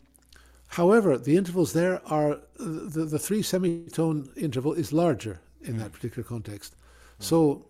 however, 0.72 1.18
the 1.18 1.36
intervals 1.36 1.72
there 1.72 2.00
are 2.06 2.40
the, 2.56 3.04
the 3.04 3.18
three 3.18 3.42
semitone 3.42 4.30
interval 4.36 4.72
is 4.72 4.92
larger 4.92 5.40
in 5.62 5.78
that 5.78 5.92
particular 5.92 6.24
context. 6.24 6.74
So, 7.18 7.66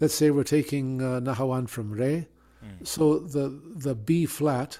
let's 0.00 0.14
say 0.14 0.30
we're 0.30 0.44
taking 0.44 1.00
uh, 1.00 1.20
Nahawan 1.20 1.68
from 1.68 1.90
Re. 1.92 2.26
So 2.82 3.18
the 3.20 3.60
the 3.86 3.94
B 3.94 4.26
flat 4.26 4.78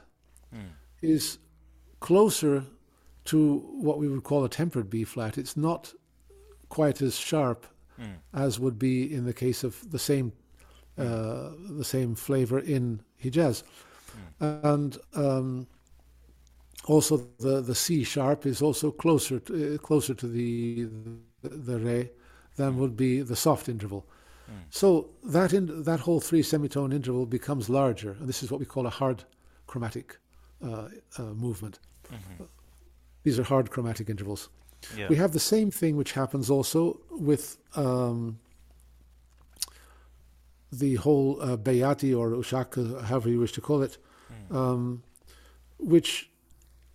is 1.03 1.39
closer 2.01 2.65
to 3.27 3.59
what 3.87 3.99
we 3.99 4.09
would 4.09 4.25
call 4.25 4.45
a 4.45 4.49
tempered 4.49 4.91
B 4.91 5.05
flat. 5.05 5.39
It's 5.39 5.57
not 5.57 5.93
quite 6.69 7.01
as 7.03 7.17
sharp 7.17 7.67
as 8.33 8.59
would 8.59 8.79
be 8.79 9.13
in 9.13 9.25
the 9.25 9.33
case 9.33 9.65
of 9.65 9.91
the 9.91 9.99
same 9.99 10.33
uh, 10.97 11.51
the 11.71 11.85
same 11.85 12.15
flavor 12.17 12.59
in 12.59 13.01
Hijaz, 13.23 13.63
and 14.41 14.99
um, 15.15 15.67
also 16.89 17.17
the, 17.39 17.61
the 17.61 17.75
C 17.75 18.03
sharp 18.03 18.47
is 18.47 18.63
also 18.63 18.91
closer 18.91 19.39
to, 19.41 19.75
uh, 19.75 19.79
closer 19.79 20.15
to 20.15 20.27
the 20.27 20.89
the 21.43 21.79
re 21.79 22.11
than 22.57 22.79
would 22.79 22.97
be 22.97 23.23
the 23.23 23.37
soft 23.37 23.69
interval. 23.69 24.05
So 24.71 25.11
that 25.25 25.53
in, 25.53 25.83
that 25.83 26.01
whole 26.01 26.21
three 26.21 26.43
semitone 26.43 26.91
interval 26.91 27.27
becomes 27.27 27.69
larger, 27.69 28.13
and 28.19 28.27
this 28.27 28.43
is 28.43 28.51
what 28.51 28.61
we 28.61 28.67
call 28.67 28.87
a 28.87 28.91
hard 28.91 29.25
chromatic 29.67 30.17
uh, 30.65 30.89
uh, 31.19 31.23
movement. 31.35 31.81
These 33.25 33.39
are 33.39 33.43
hard 33.45 33.71
chromatic 33.71 34.09
intervals. 34.09 34.49
Yeah. 34.97 35.09
We 35.11 35.17
have 35.17 35.33
the 35.33 35.41
same 35.55 35.71
thing 35.71 35.97
which 35.99 36.13
happens 36.13 36.49
also 36.49 36.99
with 37.11 37.59
um, 37.77 38.39
the 40.73 40.95
whole 40.95 41.39
uh, 41.43 41.57
Bayati 41.59 42.17
or 42.19 42.31
Ushak, 42.31 42.79
uh, 42.79 43.03
however 43.03 43.29
you 43.29 43.41
wish 43.41 43.53
to 43.53 43.61
call 43.61 43.83
it, 43.83 43.99
Mm. 44.29 44.57
um, 44.57 45.03
which 45.79 46.31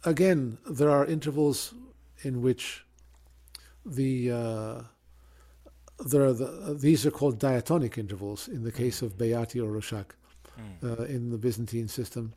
again 0.06 0.58
there 0.70 0.89
are 0.89 1.06
intervals 1.06 1.74
in 2.24 2.41
which 2.41 2.86
the 3.86 4.32
uh, 4.32 4.82
there 6.06 6.24
are 6.24 6.34
the, 6.34 6.76
these 6.80 7.06
are 7.06 7.12
called 7.12 7.39
diatonic 7.39 7.97
intervals 7.97 8.47
in 8.47 8.64
the 8.64 8.72
case 8.72 9.01
of 9.01 9.18
Bayati 9.18 9.62
or 9.64 9.72
Ushak 9.80 10.06
Mm. 10.56 10.99
uh, 10.99 11.04
in 11.06 11.32
the 11.32 11.38
Byzantine 11.39 11.88
system. 11.88 12.32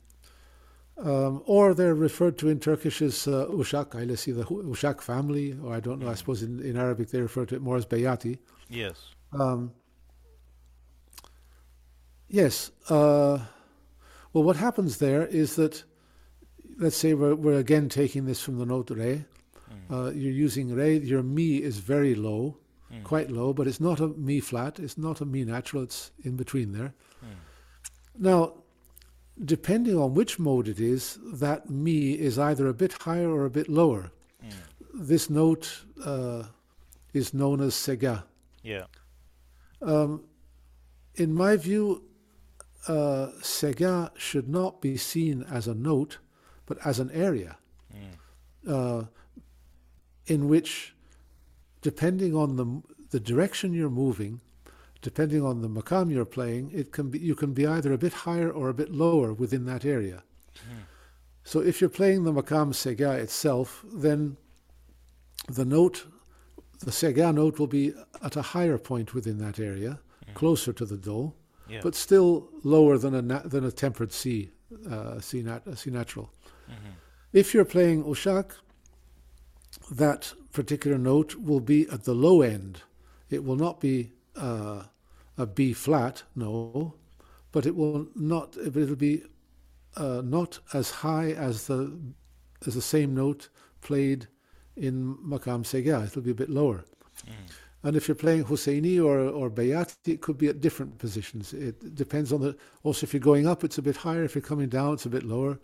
Um, 0.96 1.42
or 1.44 1.74
they're 1.74 1.94
referred 1.94 2.38
to 2.38 2.48
in 2.48 2.58
Turkish 2.60 3.02
as 3.02 3.28
uh, 3.28 3.44
Ushak, 3.50 3.94
I 3.94 4.14
see 4.14 4.32
the 4.32 4.44
Ushak 4.44 5.02
family, 5.02 5.54
or 5.62 5.74
I 5.74 5.80
don't 5.80 5.98
know, 6.00 6.08
I 6.08 6.12
Mm. 6.14 6.16
suppose 6.16 6.42
in, 6.42 6.60
in 6.60 6.78
Arabic 6.78 7.10
they 7.10 7.20
refer 7.20 7.44
to 7.44 7.54
it 7.56 7.60
more 7.60 7.76
as 7.76 7.84
Bayati. 7.84 8.38
Yes. 8.70 9.10
Um, 9.38 9.72
yes. 12.28 12.70
Uh, 12.88 13.40
well, 14.32 14.44
what 14.44 14.56
happens 14.56 14.96
there 14.96 15.26
is 15.26 15.56
that, 15.56 15.84
let's 16.78 16.96
say 16.96 17.14
we're, 17.14 17.34
we're 17.34 17.58
again 17.58 17.88
taking 17.88 18.26
this 18.26 18.40
from 18.40 18.58
the 18.58 18.66
note 18.66 18.90
re. 18.90 19.24
Mm. 19.70 19.90
Uh, 19.90 20.10
you're 20.10 20.32
using 20.32 20.74
re, 20.74 20.98
your 20.98 21.22
mi 21.22 21.56
is 21.56 21.78
very 21.78 22.14
low, 22.14 22.56
Mm. 22.92 23.02
quite 23.02 23.30
low, 23.32 23.52
but 23.52 23.66
it's 23.66 23.80
not 23.80 23.98
a 23.98 24.08
mi 24.08 24.38
flat, 24.38 24.78
it's 24.78 24.96
not 24.96 25.20
a 25.20 25.24
mi 25.24 25.44
natural, 25.44 25.82
it's 25.82 26.12
in 26.22 26.36
between 26.36 26.70
there. 26.70 26.94
Mm. 27.20 27.28
Now, 28.18 28.52
depending 29.44 29.98
on 29.98 30.14
which 30.14 30.38
mode 30.38 30.68
it 30.68 30.78
is, 30.78 31.18
that 31.34 31.68
mi 31.68 32.12
is 32.12 32.38
either 32.38 32.68
a 32.68 32.74
bit 32.74 32.92
higher 32.92 33.28
or 33.28 33.44
a 33.44 33.50
bit 33.50 33.68
lower. 33.68 34.12
Mm. 34.40 34.52
This 34.94 35.28
note 35.28 35.84
uh, 36.04 36.44
is 37.12 37.34
known 37.34 37.60
as 37.60 37.74
segah. 37.74 38.24
Yeah. 38.62 38.84
Um, 39.82 40.22
in 41.16 41.34
my 41.34 41.56
view, 41.56 42.04
uh, 42.86 43.32
segah 43.42 44.12
should 44.16 44.48
not 44.48 44.80
be 44.80 44.96
seen 44.96 45.42
as 45.50 45.66
a 45.66 45.74
note, 45.74 46.18
but 46.66 46.78
as 46.84 46.98
an 46.98 47.10
area 47.12 47.56
Mm. 47.94 48.18
uh, 48.76 49.04
in 50.26 50.48
which, 50.48 50.94
depending 51.82 52.34
on 52.34 52.56
the 52.56 52.66
the 53.10 53.20
direction 53.20 53.72
you're 53.72 53.88
moving, 54.04 54.40
depending 55.00 55.42
on 55.44 55.62
the 55.62 55.68
makam 55.68 56.10
you're 56.10 56.24
playing, 56.38 56.70
it 56.72 56.90
can 56.92 57.08
be 57.10 57.18
you 57.20 57.34
can 57.34 57.52
be 57.54 57.64
either 57.66 57.92
a 57.92 57.98
bit 57.98 58.12
higher 58.26 58.50
or 58.50 58.68
a 58.68 58.74
bit 58.74 58.90
lower 58.92 59.32
within 59.32 59.64
that 59.66 59.84
area. 59.84 60.22
Mm. 60.68 60.82
So 61.44 61.60
if 61.60 61.80
you're 61.80 61.88
playing 62.00 62.24
the 62.24 62.32
makam 62.32 62.74
segah 62.74 63.14
itself, 63.24 63.84
then 63.94 64.36
the 65.48 65.64
note, 65.64 66.06
the 66.80 66.90
segah 66.90 67.32
note, 67.32 67.58
will 67.60 67.68
be 67.68 67.94
at 68.20 68.34
a 68.36 68.42
higher 68.42 68.78
point 68.78 69.14
within 69.14 69.38
that 69.38 69.60
area, 69.60 70.00
Mm. 70.26 70.34
closer 70.34 70.72
to 70.72 70.84
the 70.84 70.96
do, 70.96 71.32
Yeah. 71.68 71.80
but 71.84 71.94
still 71.94 72.48
lower 72.64 72.98
than 72.98 73.14
a 73.14 73.22
na- 73.22 73.46
than 73.52 73.64
a 73.64 73.70
tempered 73.70 74.12
C, 74.12 74.50
uh, 74.90 75.20
C, 75.20 75.42
nat- 75.42 75.78
C 75.78 75.90
natural. 75.90 76.28
Mhm. 76.68 76.92
If 77.32 77.54
you're 77.54 77.64
playing 77.64 78.04
Ushak, 78.04 78.52
that 79.90 80.32
particular 80.52 80.98
note 80.98 81.36
will 81.36 81.60
be 81.60 81.88
at 81.88 82.04
the 82.04 82.14
low 82.14 82.42
end. 82.42 82.82
It 83.30 83.44
will 83.44 83.56
not 83.56 83.80
be 83.80 84.12
uh, 84.36 84.84
a 85.36 85.46
B 85.46 85.72
flat, 85.72 86.22
no, 86.34 86.94
but 87.52 87.66
it 87.66 87.76
will 87.76 88.08
not. 88.14 88.56
It'll 88.56 88.96
be 88.96 89.22
uh, 89.96 90.22
not 90.24 90.58
as 90.72 90.90
high 90.90 91.32
as 91.32 91.66
the 91.66 91.92
as 92.66 92.74
the 92.74 92.82
same 92.82 93.14
note 93.14 93.48
played 93.80 94.28
in 94.76 95.16
Makam 95.16 95.62
segah. 95.64 96.06
It'll 96.06 96.22
be 96.22 96.30
a 96.30 96.34
bit 96.34 96.50
lower. 96.50 96.84
Mm. 97.26 97.32
And 97.82 97.96
if 97.96 98.08
you're 98.08 98.14
playing 98.16 98.44
Husseini 98.44 98.98
or, 99.02 99.20
or 99.20 99.48
Bayati, 99.48 100.14
it 100.14 100.20
could 100.20 100.38
be 100.38 100.48
at 100.48 100.60
different 100.60 100.98
positions. 100.98 101.52
It 101.52 101.94
depends 101.94 102.32
on 102.32 102.40
the. 102.40 102.56
Also, 102.82 103.06
if 103.06 103.14
you're 103.14 103.20
going 103.20 103.46
up, 103.46 103.62
it's 103.62 103.78
a 103.78 103.82
bit 103.82 103.96
higher. 103.96 104.24
If 104.24 104.34
you're 104.34 104.42
coming 104.42 104.68
down, 104.68 104.94
it's 104.94 105.06
a 105.06 105.10
bit 105.10 105.22
lower. 105.22 105.58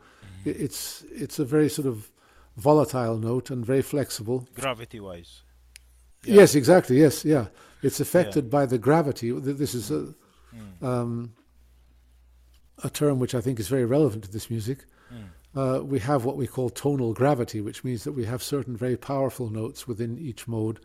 It, 0.45 0.61
it's 0.61 1.05
it's 1.11 1.39
a 1.39 1.45
very 1.45 1.69
sort 1.69 1.87
of 1.89 2.11
volatile 2.57 3.19
note 3.19 3.51
and 3.51 3.65
very 3.65 3.83
flexible. 3.83 4.49
Gravity 4.55 5.01
wise. 5.01 5.43
Yes, 6.25 6.55
exactly. 6.55 6.99
Yes, 7.01 7.25
yeah. 7.25 7.47
It's 7.83 7.99
affected 7.99 8.49
by 8.49 8.67
the 8.67 8.79
gravity. 8.79 9.31
This 9.33 9.75
is 9.75 9.91
a, 9.91 10.15
Mm. 10.55 10.83
um, 10.87 11.33
a 12.85 12.91
term 12.91 13.19
which 13.19 13.35
I 13.35 13.41
think 13.41 13.59
is 13.59 13.69
very 13.69 13.87
relevant 13.87 14.25
to 14.25 14.31
this 14.31 14.51
music. 14.51 14.85
Mm. 15.13 15.29
Uh, 15.55 15.83
we 15.83 15.99
have 15.99 16.25
what 16.27 16.37
we 16.37 16.47
call 16.47 16.69
tonal 16.71 17.15
gravity, 17.15 17.61
which 17.63 17.85
means 17.85 18.05
that 18.05 18.13
we 18.13 18.25
have 18.27 18.43
certain 18.43 18.77
very 18.77 18.97
powerful 18.97 19.49
notes 19.51 19.89
within 19.89 20.19
each 20.19 20.47
mode, 20.47 20.79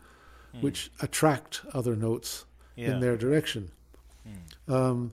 Mm. 0.54 0.62
which 0.62 0.90
attract 1.00 1.60
other 1.74 1.94
notes 1.94 2.46
yeah. 2.76 2.92
in 2.92 3.00
their 3.00 3.16
direction. 3.16 3.70
Mm. 4.26 4.72
Um, 4.72 5.12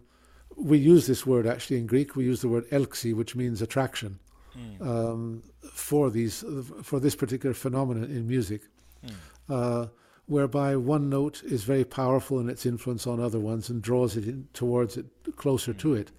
we 0.56 0.78
use 0.78 1.06
this 1.08 1.26
word 1.26 1.46
actually 1.46 1.78
in 1.78 1.86
Greek. 1.88 2.16
We 2.16 2.24
use 2.24 2.40
the 2.42 2.48
word 2.48 2.70
elxi, 2.70 3.14
which 3.14 3.36
means 3.36 3.62
attraction, 3.62 4.20
Mm. 4.58 4.82
um, 4.82 5.44
for 5.74 6.10
these 6.10 6.44
for 6.84 7.00
this 7.00 7.16
particular 7.16 7.54
phenomenon 7.54 8.06
in 8.10 8.28
music, 8.28 8.62
Mm. 9.04 9.12
uh, 9.50 9.88
whereby 10.28 10.76
one 10.76 11.10
note 11.10 11.44
is 11.44 11.64
very 11.64 11.84
powerful 11.84 12.40
in 12.40 12.50
its 12.50 12.66
influence 12.66 13.06
on 13.06 13.20
other 13.20 13.40
ones 13.40 13.70
and 13.70 13.82
draws 13.82 14.16
it 14.18 14.28
in, 14.28 14.48
towards 14.54 14.98
it 14.98 15.06
closer 15.36 15.74
to 15.74 15.94
it. 15.94 16.12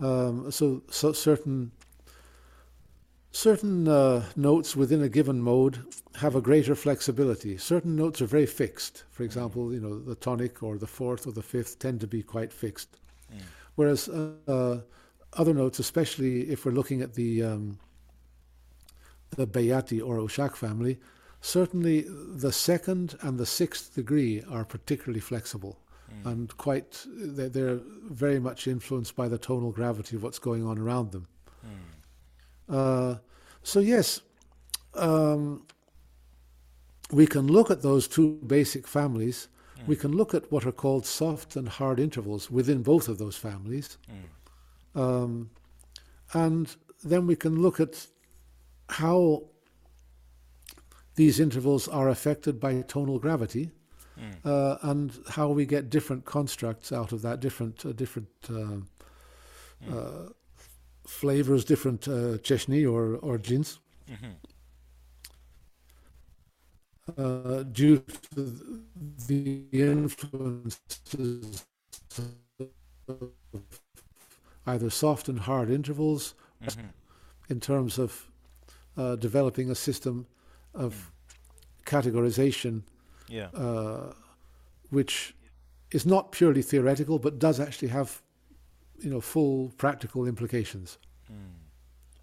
Mm. 0.00 0.04
Um, 0.04 0.50
so, 0.50 0.82
so 0.90 1.12
certain 1.12 1.70
certain 3.30 3.86
uh, 3.86 4.24
notes 4.36 4.74
within 4.74 5.02
a 5.02 5.08
given 5.08 5.40
mode 5.40 5.84
have 6.16 6.34
a 6.34 6.40
greater 6.40 6.74
flexibility. 6.74 7.56
Certain 7.58 7.94
notes 7.94 8.20
are 8.22 8.26
very 8.26 8.46
fixed. 8.46 9.04
For 9.10 9.22
example, 9.22 9.72
you 9.72 9.80
know 9.80 9.98
the 9.98 10.14
tonic 10.16 10.62
or 10.62 10.78
the 10.78 10.86
fourth 10.86 11.26
or 11.26 11.32
the 11.32 11.42
fifth 11.42 11.78
tend 11.78 12.00
to 12.00 12.06
be 12.06 12.22
quite 12.22 12.52
fixed, 12.52 12.96
Mm. 13.30 13.42
whereas 13.76 14.08
uh, 14.08 14.80
other 15.34 15.54
notes, 15.54 15.78
especially 15.78 16.50
if 16.50 16.64
we're 16.64 16.72
looking 16.72 17.02
at 17.02 17.14
the 17.14 17.42
um, 17.42 17.78
the 19.36 19.46
Bayati 19.46 20.00
or 20.04 20.18
Ushak 20.18 20.56
family, 20.56 20.98
certainly 21.40 22.04
the 22.08 22.52
second 22.52 23.16
and 23.20 23.38
the 23.38 23.46
sixth 23.46 23.94
degree 23.94 24.42
are 24.50 24.64
particularly 24.64 25.20
flexible 25.20 25.78
Mm. 26.10 26.30
and 26.30 26.56
quite 26.56 27.04
they're, 27.06 27.50
they're 27.50 27.80
very 28.08 28.40
much 28.40 28.66
influenced 28.66 29.14
by 29.14 29.28
the 29.28 29.36
tonal 29.36 29.72
gravity 29.72 30.16
of 30.16 30.22
what's 30.22 30.38
going 30.38 30.64
on 30.66 30.78
around 30.78 31.12
them. 31.12 31.26
Mm. 32.70 32.74
Uh, 32.74 33.18
so 33.62 33.80
yes, 33.80 34.22
um, 34.94 35.66
we 37.12 37.26
can 37.26 37.46
look 37.46 37.70
at 37.70 37.82
those 37.82 38.08
two 38.08 38.38
basic 38.46 38.86
families. 38.88 39.48
We 39.86 39.96
Mm. 39.96 40.00
can 40.00 40.12
look 40.12 40.32
at 40.32 40.50
what 40.50 40.64
are 40.64 40.72
called 40.72 41.04
soft 41.04 41.56
and 41.56 41.68
hard 41.68 42.00
intervals 42.00 42.50
within 42.50 42.82
both 42.82 43.06
of 43.08 43.18
those 43.18 43.36
families, 43.36 43.98
Mm. 44.10 44.14
Um, 44.94 45.50
and 46.34 46.76
then 47.04 47.26
we 47.26 47.36
can 47.36 47.60
look 47.62 47.80
at 47.80 48.06
how 48.90 49.44
these 51.16 51.40
intervals 51.40 51.88
are 51.88 52.08
affected 52.08 52.60
by 52.60 52.82
tonal 52.82 53.18
gravity 53.18 53.70
Mm. 54.18 54.44
uh, 54.44 54.76
and 54.82 55.12
how 55.30 55.48
we 55.48 55.64
get 55.66 55.90
different 55.90 56.24
constructs 56.24 56.92
out 56.92 57.12
of 57.12 57.22
that, 57.22 57.40
different 57.40 57.86
uh, 57.86 57.92
different 57.92 58.28
uh, 58.50 58.78
uh, 59.90 60.28
flavors, 61.06 61.64
different 61.64 62.08
uh, 62.08 62.38
cheshni 62.46 62.84
or 62.90 63.16
or 63.16 63.38
jins, 63.38 63.78
Mhm. 64.08 64.36
uh, 67.18 67.62
due 67.64 67.98
to 68.34 68.82
the 69.28 69.66
influences 69.72 71.64
of 73.08 73.32
either 74.72 74.90
soft 74.90 75.28
and 75.28 75.40
hard 75.40 75.70
intervals 75.70 76.34
Mhm. 76.62 76.92
in 77.48 77.60
terms 77.60 77.98
of 77.98 78.30
uh, 78.96 79.16
developing 79.16 79.70
a 79.70 79.74
system 79.74 80.26
of 80.74 81.12
categorization 81.84 82.82
Yeah. 83.28 83.48
uh, 83.54 84.12
which 84.90 85.34
is 85.90 86.04
not 86.04 86.32
purely 86.32 86.62
theoretical 86.62 87.18
but 87.18 87.38
does 87.38 87.60
actually 87.60 87.88
have 87.88 88.10
you 89.04 89.10
know 89.10 89.20
full 89.20 89.70
practical 89.76 90.26
implications 90.26 90.98
Mm. 91.30 91.56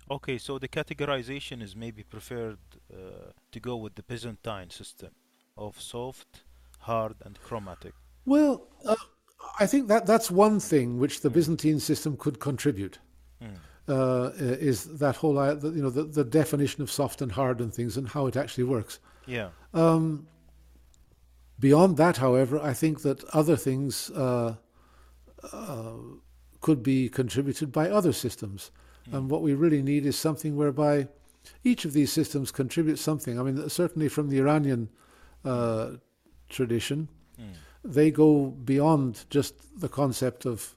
Okay, 0.10 0.38
so 0.40 0.58
the 0.60 0.68
categorization 0.68 1.62
is 1.62 1.76
maybe 1.76 2.04
preferred 2.04 2.58
uh, 2.92 2.98
to 3.52 3.60
go 3.60 3.76
with 3.84 3.94
the 3.96 4.04
Byzantine 4.04 4.70
system 4.72 5.12
of 5.56 5.80
soft, 5.80 6.44
hard, 6.80 7.16
and 7.26 7.40
chromatic. 7.48 7.94
well 8.26 8.56
uh, 8.84 8.96
i 9.60 9.66
think 9.68 9.88
that 9.88 10.06
that's 10.06 10.30
one 10.32 10.60
thing 10.60 11.00
which 11.00 11.22
the 11.22 11.30
Mm. 11.30 11.34
byzantine 11.34 11.80
system 11.80 12.18
could 12.18 12.40
contribute 12.40 13.00
Mm. 13.42 13.58
uh, 13.88 14.32
is 14.70 14.98
that 15.00 15.16
whole 15.18 15.36
you 15.76 15.82
know 15.82 15.90
the, 15.90 16.04
the 16.04 16.24
definition 16.24 16.82
of 16.84 16.90
soft 16.92 17.22
and 17.22 17.32
hard 17.34 17.62
and 17.62 17.74
things 17.74 17.98
and 17.98 18.08
how 18.10 18.28
it 18.28 18.36
actually 18.36 18.64
works 18.64 19.00
Yeah. 19.28 19.50
um, 19.74 20.28
beyond 21.60 21.98
that 21.98 22.18
however 22.18 22.60
i 22.60 22.74
think 22.74 23.02
that 23.02 23.24
other 23.34 23.56
things 23.58 24.10
uh, 24.12 24.56
uh, 25.52 25.94
could 26.62 26.82
be 26.84 27.10
contributed 27.10 27.72
by 27.72 27.90
other 27.90 28.14
systems 28.14 28.72
Mm. 29.08 29.14
And 29.18 29.30
what 29.30 29.44
we 29.44 29.54
really 29.54 29.84
need 29.84 30.04
is 30.06 30.16
something 30.18 30.56
whereby 30.56 31.08
each 31.64 31.86
of 31.86 31.94
these 31.94 32.12
systems 32.12 32.52
contributes 32.52 33.02
something. 33.04 33.40
I 33.40 33.44
mean, 33.44 33.70
certainly 33.70 34.10
from 34.10 34.30
the 34.30 34.40
Iranian 34.40 34.90
uh, 35.44 35.98
tradition, 36.50 37.08
mm. 37.40 37.54
They 37.86 38.12
go 38.12 38.48
beyond 38.48 39.26
just 39.30 39.80
the 39.80 39.90
concept 39.90 40.46
of 40.46 40.76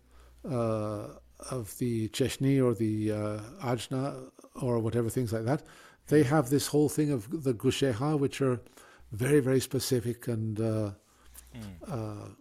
uh, 0.48 1.08
of 1.50 1.76
the 1.78 2.08
Cheshni 2.08 2.62
or 2.62 2.74
the 2.74 3.12
uh, 3.12 3.40
Ajna 3.62 4.30
or 4.60 4.78
whatever 4.78 5.08
things 5.08 5.32
like 5.32 5.44
that. 5.44 5.62
They 6.08 6.22
have 6.22 6.50
this 6.50 6.68
whole 6.68 6.88
thing 6.88 7.10
of 7.10 7.44
the 7.44 7.54
Gusheha, 7.54 8.18
which 8.18 8.40
are 8.40 8.60
very 9.12 9.40
very 9.40 9.60
specific 9.60 10.28
and 10.28 10.60
uh, 10.60 10.90
mm. 11.56 12.34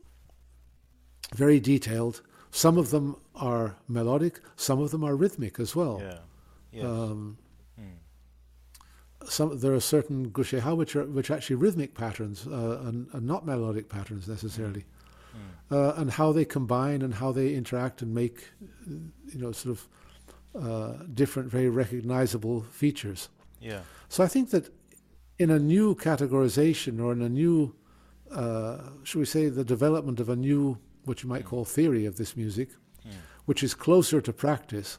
very 1.35 1.59
detailed. 1.59 2.21
Some 2.51 2.77
of 2.77 2.89
them 2.91 3.17
are 3.35 3.75
melodic, 3.87 4.39
some 4.55 4.79
of 4.79 4.91
them 4.91 5.03
are 5.03 5.15
rhythmic 5.15 5.59
as 5.59 5.75
well. 5.75 5.99
Yeah. 6.01 6.19
Yes. 6.71 6.85
Um, 6.85 7.37
some 9.25 9.59
there 9.59 9.73
are 9.73 9.79
certain 9.79 10.29
gusheha 10.29 10.75
which 10.75 10.95
are 10.95 11.05
which 11.05 11.29
are 11.29 11.35
actually 11.35 11.55
rhythmic 11.55 11.93
patterns 11.93 12.47
uh, 12.47 12.81
and, 12.85 13.07
and, 13.13 13.25
not 13.25 13.45
melodic 13.45 13.89
patterns 13.89 14.27
necessarily, 14.27 14.85
mm. 15.35 15.75
uh, 15.75 15.99
and 15.99 16.11
how 16.11 16.31
they 16.31 16.45
combine 16.45 17.01
and 17.01 17.15
how 17.15 17.31
they 17.31 17.53
interact 17.53 18.01
and 18.01 18.13
make 18.13 18.49
you 18.87 19.39
know 19.39 19.51
sort 19.51 19.71
of 19.77 19.87
uh, 20.55 20.93
different, 21.13 21.51
very 21.51 21.69
recognizable 21.69 22.61
features. 22.71 23.29
Yeah. 23.61 23.81
So 24.09 24.23
I 24.23 24.27
think 24.27 24.49
that 24.51 24.73
in 25.37 25.51
a 25.51 25.59
new 25.59 25.95
categorization 25.95 26.99
or 26.99 27.11
in 27.11 27.21
a 27.21 27.29
new, 27.29 27.75
uh, 28.31 28.79
should 29.03 29.19
we 29.19 29.25
say, 29.25 29.49
the 29.49 29.63
development 29.63 30.19
of 30.19 30.29
a 30.29 30.35
new 30.35 30.79
what 31.05 31.23
you 31.23 31.29
might 31.29 31.43
mm. 31.43 31.49
call 31.49 31.65
theory 31.65 32.05
of 32.05 32.17
this 32.17 32.35
music, 32.35 32.69
mm. 33.05 33.11
which 33.45 33.61
is 33.61 33.73
closer 33.73 34.19
to 34.19 34.33
practice 34.33 34.97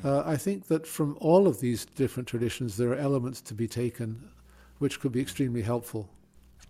Hmm. 0.00 0.08
Uh, 0.08 0.22
I 0.24 0.36
think 0.36 0.66
that 0.68 0.86
from 0.86 1.16
all 1.20 1.46
of 1.46 1.60
these 1.60 1.84
different 1.84 2.28
traditions, 2.28 2.76
there 2.76 2.90
are 2.90 2.96
elements 2.96 3.40
to 3.42 3.54
be 3.54 3.68
taken 3.68 4.30
which 4.78 4.98
could 4.98 5.12
be 5.12 5.20
extremely 5.20 5.62
helpful. 5.62 6.08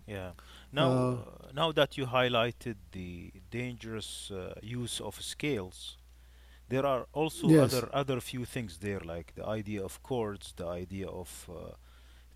Yeah. 0.05 0.31
Now, 0.71 0.91
uh, 0.91 1.17
now 1.53 1.71
that 1.71 1.97
you 1.97 2.05
highlighted 2.05 2.75
the 2.91 3.31
dangerous 3.49 4.31
uh, 4.31 4.53
use 4.61 4.99
of 4.99 5.21
scales, 5.21 5.97
there 6.69 6.85
are 6.85 7.07
also 7.13 7.47
yes. 7.47 7.73
other 7.73 7.89
other 7.93 8.19
few 8.19 8.45
things 8.45 8.77
there, 8.77 8.99
like 8.99 9.33
the 9.35 9.45
idea 9.45 9.83
of 9.83 10.01
chords, 10.03 10.53
the 10.55 10.67
idea 10.67 11.07
of 11.07 11.49
uh, 11.49 11.75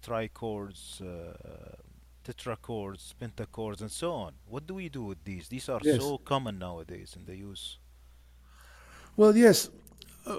trichords, 0.02 1.02
uh, 1.02 1.76
tetrachords, 2.24 3.14
pentachords, 3.20 3.82
and 3.82 3.92
so 3.92 4.12
on. 4.12 4.34
What 4.46 4.68
do 4.68 4.76
we 4.76 4.90
do 4.90 5.04
with 5.04 5.24
these? 5.24 5.48
These 5.48 5.70
are 5.70 5.80
yes. 5.84 6.00
so 6.00 6.18
common 6.18 6.60
nowadays 6.60 7.16
in 7.18 7.26
the 7.26 7.36
use. 7.36 7.80
Well, 9.16 9.36
yes, 9.36 9.68
uh, 9.68 9.72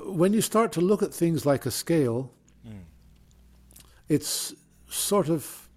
when 0.07 0.33
you 0.33 0.41
start 0.41 0.73
to 0.73 0.81
look 0.81 1.03
at 1.03 1.15
things 1.15 1.47
like 1.47 1.67
a 1.67 1.71
scale, 1.71 2.31
mm. 2.67 2.81
it's 4.09 4.55
sort 4.89 5.29
of 5.29 5.69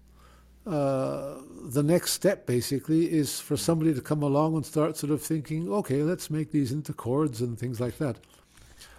uh, 0.66 1.34
the 1.64 1.82
next 1.82 2.12
step 2.12 2.46
basically 2.46 3.12
is 3.12 3.40
for 3.40 3.56
somebody 3.56 3.92
to 3.92 4.00
come 4.00 4.22
along 4.22 4.54
and 4.54 4.64
start 4.64 4.96
sort 4.96 5.12
of 5.12 5.20
thinking, 5.20 5.70
okay, 5.72 6.02
let's 6.02 6.30
make 6.30 6.52
these 6.52 6.70
into 6.70 6.92
chords 6.92 7.40
and 7.40 7.58
things 7.58 7.80
like 7.80 7.98
that. 7.98 8.16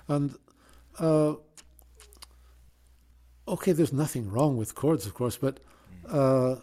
And 0.08 0.36
uh, 1.00 1.36
okay, 3.48 3.72
there's 3.72 3.94
nothing 3.94 4.30
wrong 4.30 4.58
with 4.58 4.76
chords, 4.76 5.06
of 5.06 5.14
course, 5.14 5.38
but 5.38 5.60
uh, 6.10 6.56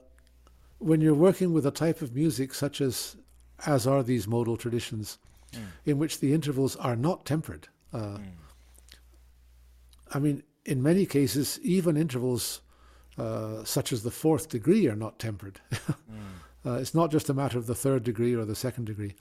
when 0.79 1.01
you're 1.01 1.15
working 1.15 1.53
with 1.53 1.67
a 1.67 1.71
type 1.71 2.03
of 2.03 2.15
music 2.15 2.55
such 2.55 2.81
as 2.81 3.17
as 3.67 3.87
are 3.87 4.03
these 4.03 4.27
modal 4.27 4.57
traditions, 4.57 5.19
mm. 5.53 5.61
in 5.85 5.99
which 5.99 6.21
the 6.21 6.33
intervals 6.33 6.77
are 6.77 6.97
not 6.97 7.25
tempered. 7.27 7.69
Uh, 7.93 8.19
mm. 8.19 8.33
I 10.13 10.19
mean, 10.19 10.43
in 10.65 10.83
many 10.83 11.07
cases, 11.07 11.59
even 11.63 11.97
intervals 11.97 12.61
uh, 13.19 13.65
such 13.65 13.93
as 13.93 14.03
the 14.03 14.11
fourth 14.11 14.49
degree 14.49 14.87
are 14.89 14.97
not 14.97 15.19
tempered. 15.19 15.61
mm. 15.73 15.87
uh, 16.67 16.75
it's 16.75 16.95
not 16.95 17.11
just 17.11 17.29
a 17.29 17.35
matter 17.35 17.59
of 17.59 17.67
the 17.67 17.75
third 17.75 18.03
degree 18.03 18.35
or 18.35 18.45
the 18.45 18.55
second 18.55 18.87
degree. 18.87 19.15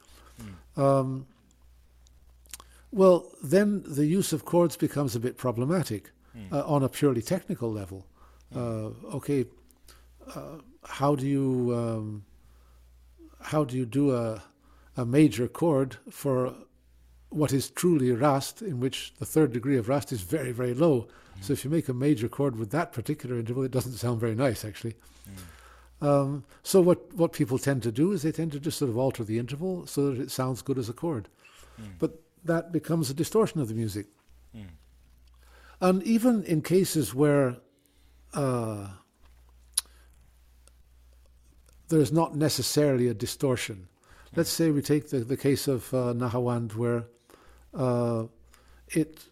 Mm. 0.77 0.81
Um, 0.81 1.27
well, 2.91 3.31
then 3.43 3.83
the 3.85 4.05
use 4.05 4.33
of 4.33 4.45
chords 4.45 4.75
becomes 4.75 5.15
a 5.15 5.19
bit 5.19 5.37
problematic 5.37 6.11
mm. 6.35 6.51
uh, 6.51 6.65
on 6.65 6.83
a 6.83 6.89
purely 6.89 7.21
technical 7.21 7.71
level. 7.71 8.05
Mm. 8.53 8.57
Uh, 8.57 9.15
okay, 9.15 9.45
uh, 10.33 10.57
how 10.85 11.15
do 11.15 11.27
you 11.27 11.75
um, 11.75 12.25
how 13.41 13.63
do 13.63 13.77
you 13.77 13.85
do 13.85 14.15
a 14.15 14.41
a 14.97 15.05
major 15.05 15.47
chord 15.47 15.97
for 16.09 16.53
what 17.29 17.53
is 17.53 17.69
truly 17.69 18.11
rast, 18.11 18.61
in 18.61 18.79
which 18.79 19.13
the 19.19 19.25
third 19.25 19.53
degree 19.53 19.77
of 19.77 19.87
rast 19.87 20.11
is 20.11 20.21
very, 20.21 20.51
very 20.51 20.73
low. 20.73 21.07
Mm. 21.37 21.43
So 21.43 21.53
if 21.53 21.63
you 21.63 21.69
make 21.69 21.87
a 21.87 21.93
major 21.93 22.27
chord 22.27 22.57
with 22.57 22.71
that 22.71 22.91
particular 22.91 23.37
interval, 23.37 23.63
it 23.63 23.71
doesn't 23.71 23.93
sound 23.93 24.19
very 24.19 24.35
nice, 24.35 24.65
actually. 24.65 24.95
Mm. 26.01 26.07
Um, 26.07 26.43
so 26.63 26.81
what, 26.81 27.13
what 27.13 27.33
people 27.33 27.59
tend 27.59 27.83
to 27.83 27.91
do 27.91 28.11
is 28.11 28.21
they 28.21 28.31
tend 28.31 28.51
to 28.53 28.59
just 28.59 28.79
sort 28.79 28.89
of 28.89 28.97
alter 28.97 29.23
the 29.23 29.37
interval 29.37 29.85
so 29.85 30.09
that 30.11 30.21
it 30.21 30.31
sounds 30.31 30.61
good 30.61 30.77
as 30.77 30.89
a 30.89 30.93
chord. 30.93 31.27
Mm. 31.79 31.91
But 31.99 32.19
that 32.45 32.71
becomes 32.71 33.09
a 33.09 33.13
distortion 33.13 33.61
of 33.61 33.67
the 33.67 33.73
music. 33.75 34.07
Mm. 34.55 34.65
And 35.81 36.03
even 36.03 36.43
in 36.45 36.61
cases 36.61 37.13
where 37.13 37.57
uh, 38.33 38.87
there's 41.89 42.11
not 42.11 42.35
necessarily 42.35 43.07
a 43.07 43.13
distortion, 43.13 43.87
let's 44.35 44.49
say 44.49 44.71
we 44.71 44.81
take 44.81 45.09
the, 45.09 45.19
the 45.19 45.37
case 45.37 45.67
of 45.67 45.93
uh, 45.93 46.13
Nahawand, 46.13 46.75
where 46.75 47.05
uh, 47.73 48.25
it 48.87 49.25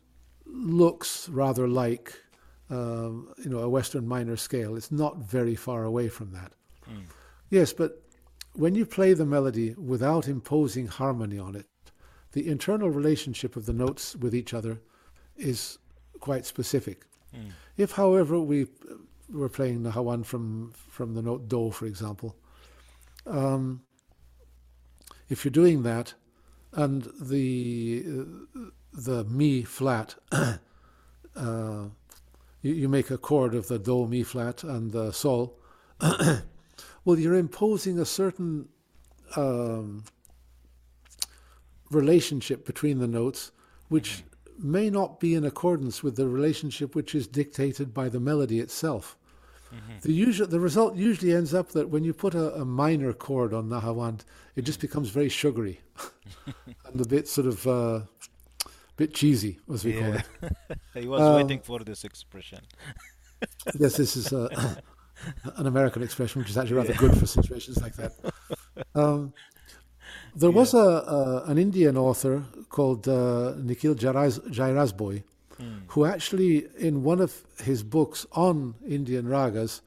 looks 0.45 1.29
rather 1.29 1.67
like 1.67 2.13
uh, 2.69 3.09
you 3.37 3.49
know 3.49 3.59
a 3.59 3.69
Western 3.69 4.07
minor 4.07 4.37
scale. 4.37 4.75
It's 4.75 4.91
not 4.91 5.17
very 5.17 5.55
far 5.55 5.83
away 5.83 6.09
from 6.09 6.31
that. 6.31 6.51
Mm. 6.89 7.03
Yes, 7.49 7.73
but 7.73 8.01
when 8.53 8.75
you 8.75 8.85
play 8.85 9.13
the 9.13 9.25
melody 9.25 9.73
without 9.75 10.27
imposing 10.27 10.87
harmony 10.87 11.39
on 11.39 11.55
it, 11.55 11.67
the 12.33 12.47
internal 12.47 12.89
relationship 12.89 13.55
of 13.55 13.65
the 13.65 13.73
notes 13.73 14.15
with 14.15 14.35
each 14.35 14.53
other 14.53 14.81
is 15.37 15.77
quite 16.19 16.45
specific. 16.45 17.05
Mm. 17.35 17.51
If, 17.77 17.91
however, 17.91 18.39
we 18.39 18.67
were 19.29 19.49
playing 19.49 19.81
Nahawand 19.81 20.25
from 20.25 20.73
from 20.89 21.13
the 21.13 21.21
note 21.21 21.47
Do, 21.47 21.71
for 21.71 21.85
example, 21.85 22.35
um, 23.25 23.81
if 25.29 25.43
you're 25.43 25.51
doing 25.51 25.83
that, 25.83 26.13
and 26.73 27.09
the 27.19 28.05
the 28.93 29.23
mi 29.25 29.63
flat. 29.63 30.15
uh, 30.31 30.57
you, 32.61 32.73
you, 32.73 32.89
make 32.89 33.11
a 33.11 33.17
chord 33.17 33.53
of 33.53 33.67
the 33.67 33.79
do 33.79 34.07
mi 34.07 34.23
flat 34.23 34.63
and 34.63 34.91
the 34.91 35.11
sol. 35.11 35.57
well, 36.01 37.19
you're 37.19 37.35
imposing 37.35 37.99
a 37.99 38.05
certain 38.05 38.67
um, 39.35 40.03
relationship 41.91 42.65
between 42.65 42.99
the 42.99 43.07
notes, 43.07 43.51
which 43.89 44.23
may 44.59 44.89
not 44.89 45.19
be 45.19 45.35
in 45.35 45.45
accordance 45.45 46.01
with 46.01 46.15
the 46.15 46.27
relationship 46.27 46.95
which 46.95 47.13
is 47.13 47.27
dictated 47.27 47.93
by 47.93 48.09
the 48.09 48.19
melody 48.19 48.59
itself. 48.59 49.17
Mm-hmm. 49.73 49.99
The 50.01 50.13
usual, 50.13 50.47
the 50.47 50.59
result 50.59 50.95
usually 50.95 51.33
ends 51.33 51.53
up 51.53 51.69
that 51.71 51.89
when 51.89 52.03
you 52.03 52.13
put 52.13 52.33
a, 52.33 52.53
a 52.55 52.65
minor 52.65 53.13
chord 53.13 53.53
on 53.53 53.69
Nahawand, 53.69 54.21
it 54.55 54.63
just 54.63 54.79
becomes 54.79 55.09
very 55.09 55.29
sugary 55.29 55.81
and 56.85 57.01
a 57.01 57.07
bit 57.07 57.27
sort 57.27 57.47
of 57.47 57.67
uh, 57.67 58.01
bit 58.95 59.13
cheesy, 59.13 59.59
as 59.73 59.83
we 59.85 59.93
yeah. 59.93 60.01
call 60.01 60.13
it. 60.13 60.79
he 61.01 61.07
was 61.07 61.21
um, 61.21 61.35
waiting 61.35 61.59
for 61.59 61.79
this 61.79 62.03
expression. 62.03 62.59
yes, 63.79 63.97
this 63.97 64.15
is 64.15 64.33
uh, 64.33 64.75
an 65.57 65.67
American 65.67 66.03
expression, 66.03 66.41
which 66.41 66.49
is 66.49 66.57
actually 66.57 66.77
rather 66.77 66.93
yeah. 66.93 66.99
good 66.99 67.17
for 67.17 67.25
situations 67.25 67.81
like 67.81 67.95
that. 67.95 68.13
Um, 68.95 69.33
there 70.35 70.49
yeah. 70.49 70.55
was 70.55 70.73
a, 70.73 70.77
a, 70.77 71.43
an 71.47 71.57
Indian 71.57 71.97
author 71.97 72.43
called 72.69 73.07
uh, 73.07 73.53
Nikhil 73.57 73.95
Jairazbhoy 73.95 75.23
mm. 75.59 75.81
who 75.87 76.05
actually, 76.05 76.67
in 76.77 77.03
one 77.03 77.19
of 77.19 77.43
his 77.63 77.83
books 77.83 78.25
on 78.31 78.75
Indian 78.87 79.25
ragas, 79.25 79.81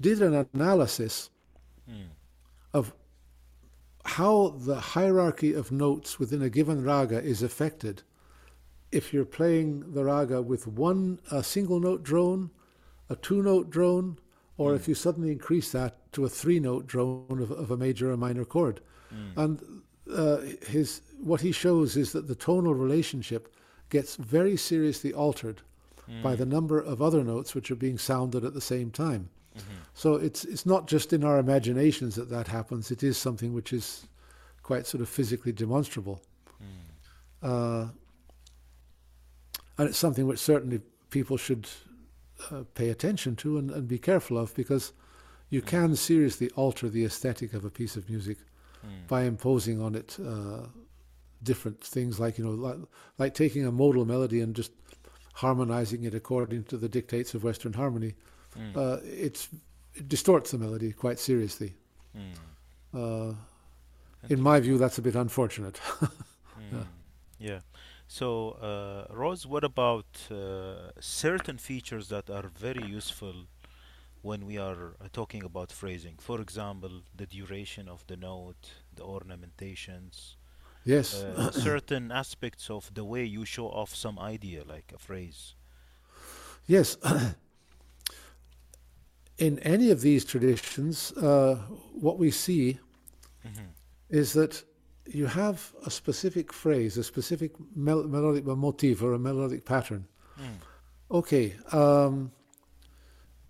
did 0.00 0.20
an 0.22 0.46
analysis 0.52 1.30
mm. 1.90 2.06
of 2.72 2.92
how 4.04 4.48
the 4.58 4.80
hierarchy 4.80 5.52
of 5.52 5.70
notes 5.70 6.18
within 6.18 6.42
a 6.42 6.50
given 6.50 6.82
raga 6.82 7.22
is 7.22 7.42
affected 7.42 8.02
if 8.92 9.12
you're 9.12 9.24
playing 9.24 9.94
the 9.94 10.04
raga 10.04 10.40
with 10.42 10.66
one 10.66 11.18
a 11.30 11.42
single 11.42 11.80
note 11.80 12.02
drone, 12.02 12.50
a 13.08 13.16
two 13.16 13.42
note 13.42 13.70
drone, 13.70 14.18
or 14.58 14.72
mm. 14.72 14.76
if 14.76 14.86
you 14.86 14.94
suddenly 14.94 15.32
increase 15.32 15.72
that 15.72 16.12
to 16.12 16.26
a 16.26 16.28
three 16.28 16.60
note 16.60 16.86
drone 16.86 17.40
of, 17.40 17.50
of 17.50 17.70
a 17.70 17.76
major 17.76 18.12
or 18.12 18.16
minor 18.16 18.44
chord. 18.44 18.80
Mm. 19.12 19.42
And 19.42 19.82
uh, 20.14 20.38
his 20.68 21.00
what 21.18 21.40
he 21.40 21.52
shows 21.52 21.96
is 21.96 22.12
that 22.12 22.28
the 22.28 22.34
tonal 22.34 22.74
relationship 22.74 23.54
gets 23.92 24.16
very 24.16 24.56
seriously 24.56 25.12
altered 25.12 25.60
mm. 26.10 26.22
by 26.22 26.34
the 26.34 26.46
number 26.46 26.80
of 26.80 27.00
other 27.02 27.22
notes 27.22 27.54
which 27.54 27.70
are 27.70 27.80
being 27.86 27.98
sounded 27.98 28.42
at 28.44 28.54
the 28.54 28.60
same 28.74 28.90
time. 28.90 29.28
Mm-hmm. 29.54 29.80
So 29.94 30.14
it's 30.14 30.44
it's 30.52 30.64
not 30.64 30.88
just 30.88 31.12
in 31.12 31.22
our 31.24 31.38
imaginations 31.38 32.14
that 32.14 32.30
that 32.30 32.48
happens. 32.48 32.90
It 32.90 33.02
is 33.02 33.16
something 33.18 33.52
which 33.54 33.72
is 33.72 34.06
quite 34.62 34.86
sort 34.86 35.02
of 35.02 35.08
physically 35.08 35.52
demonstrable, 35.52 36.16
mm. 36.58 37.48
uh, 37.50 37.86
and 39.76 39.88
it's 39.88 39.98
something 39.98 40.26
which 40.26 40.40
certainly 40.40 40.80
people 41.10 41.36
should 41.36 41.68
uh, 42.50 42.64
pay 42.74 42.88
attention 42.90 43.36
to 43.36 43.58
and, 43.58 43.70
and 43.70 43.86
be 43.86 43.98
careful 43.98 44.38
of 44.38 44.54
because 44.54 44.92
you 45.50 45.60
Mm. 45.62 45.66
can 45.66 45.96
seriously 45.96 46.48
alter 46.56 46.88
the 46.88 47.04
aesthetic 47.04 47.52
of 47.54 47.64
a 47.64 47.70
piece 47.70 47.98
of 47.98 48.08
music 48.08 48.38
Mm. 48.82 49.06
by 49.06 49.22
imposing 49.24 49.80
on 49.80 49.94
it 49.94 50.18
uh, 50.18 50.66
different 51.42 51.82
things 51.82 52.20
like 52.20 52.38
you 52.38 52.44
know 52.44 52.52
like, 52.52 52.76
like 53.18 53.34
taking 53.34 53.66
a 53.66 53.72
modal 53.72 54.04
melody 54.04 54.40
and 54.40 54.54
just 54.54 54.72
harmonizing 55.34 56.04
it 56.04 56.14
according 56.14 56.64
to 56.64 56.76
the 56.76 56.88
dictates 56.88 57.34
of 57.34 57.44
Western 57.44 57.72
harmony. 57.72 58.14
Mm. 58.58 58.76
Uh, 58.76 59.00
it's 59.04 59.48
it 59.94 60.08
distorts 60.08 60.50
the 60.50 60.58
melody 60.58 60.92
quite 60.92 61.18
seriously. 61.18 61.74
Mm. 62.16 62.34
Uh, 62.94 63.34
in 64.28 64.40
my 64.40 64.60
view, 64.60 64.78
that's 64.78 64.98
a 64.98 65.02
bit 65.02 65.14
unfortunate. 65.14 65.80
Mm. 66.72 66.86
Yeah. 67.38 67.60
So, 68.06 68.50
uh, 68.52 69.12
Ross, 69.12 69.44
what 69.46 69.64
about 69.64 70.06
uh, 70.30 70.90
certain 71.00 71.58
features 71.58 72.08
that 72.08 72.30
are 72.30 72.48
very 72.48 72.86
useful 72.86 73.46
when 74.22 74.46
we 74.46 74.58
are 74.58 74.94
uh, 75.00 75.08
talking 75.12 75.42
about 75.42 75.72
phrasing? 75.72 76.16
For 76.20 76.40
example, 76.40 77.02
the 77.14 77.26
duration 77.26 77.88
of 77.88 78.06
the 78.06 78.16
note, 78.16 78.70
the 78.94 79.02
ornamentations, 79.02 80.36
yes, 80.84 81.24
uh, 81.24 81.50
certain 81.52 82.10
aspects 82.12 82.70
of 82.70 82.92
the 82.94 83.04
way 83.04 83.24
you 83.24 83.44
show 83.44 83.66
off 83.68 83.94
some 83.94 84.18
idea, 84.18 84.64
like 84.64 84.92
a 84.94 84.98
phrase. 84.98 85.54
yes. 86.66 86.96
in 89.38 89.58
any 89.60 89.90
of 89.90 90.00
these 90.00 90.24
traditions, 90.24 91.12
uh, 91.12 91.56
what 91.92 92.18
we 92.18 92.30
see 92.30 92.78
hmm 93.42 93.70
is 94.08 94.34
that 94.34 94.62
you 95.06 95.24
have 95.26 95.72
a 95.86 95.90
specific 95.90 96.52
phrase, 96.52 96.98
a 96.98 97.02
specific 97.02 97.52
mel- 97.74 98.04
melodic 98.06 98.44
motif 98.44 99.02
or 99.02 99.14
a 99.14 99.18
melodic 99.18 99.64
pattern. 99.64 100.06
Mm. 100.38 100.56
Okay, 101.10 101.54
um, 101.72 102.30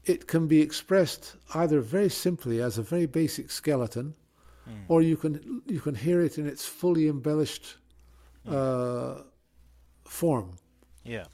it 0.04 0.26
can 0.28 0.46
be 0.46 0.60
expressed 0.60 1.36
either 1.54 1.80
very 1.80 2.08
simply 2.08 2.60
as 2.62 2.78
a 2.78 2.82
very 2.82 3.06
basic 3.06 3.50
skeleton, 3.50 4.14
Mm. 4.68 4.84
or 4.88 5.02
you 5.02 5.16
can 5.16 5.62
you 5.66 5.80
can 5.80 5.94
hear 5.94 6.20
it 6.22 6.38
in 6.38 6.46
its 6.46 6.64
fully 6.64 7.08
embellished 7.08 7.78
uh, 8.48 9.22
form. 10.04 10.56
Yeah. 11.04 11.24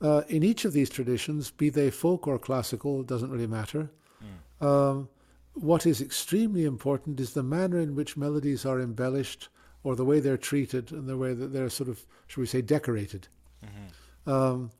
Uh, 0.00 0.22
in 0.28 0.42
each 0.42 0.64
of 0.64 0.72
these 0.72 0.90
traditions, 0.90 1.50
be 1.50 1.68
they 1.70 1.90
folk 1.90 2.28
or 2.28 2.38
classical, 2.38 3.00
it 3.00 3.06
doesn't 3.06 3.30
really 3.30 3.46
matter. 3.46 3.90
Mm. 4.22 4.66
Um, 4.66 5.08
what 5.54 5.86
is 5.86 6.00
extremely 6.00 6.64
important 6.64 7.18
is 7.18 7.32
the 7.32 7.42
manner 7.42 7.78
in 7.78 7.94
which 7.94 8.16
melodies 8.16 8.66
are 8.66 8.80
embellished, 8.80 9.48
or 9.82 9.96
the 9.96 10.04
way 10.04 10.20
they're 10.20 10.36
treated, 10.36 10.92
and 10.92 11.08
the 11.08 11.16
way 11.16 11.32
that 11.34 11.52
they're 11.52 11.70
sort 11.70 11.88
of, 11.88 12.04
shall 12.26 12.42
we 12.42 12.46
say, 12.46 12.62
decorated. 12.62 13.28
hmm 13.62 14.30
Um, 14.30 14.70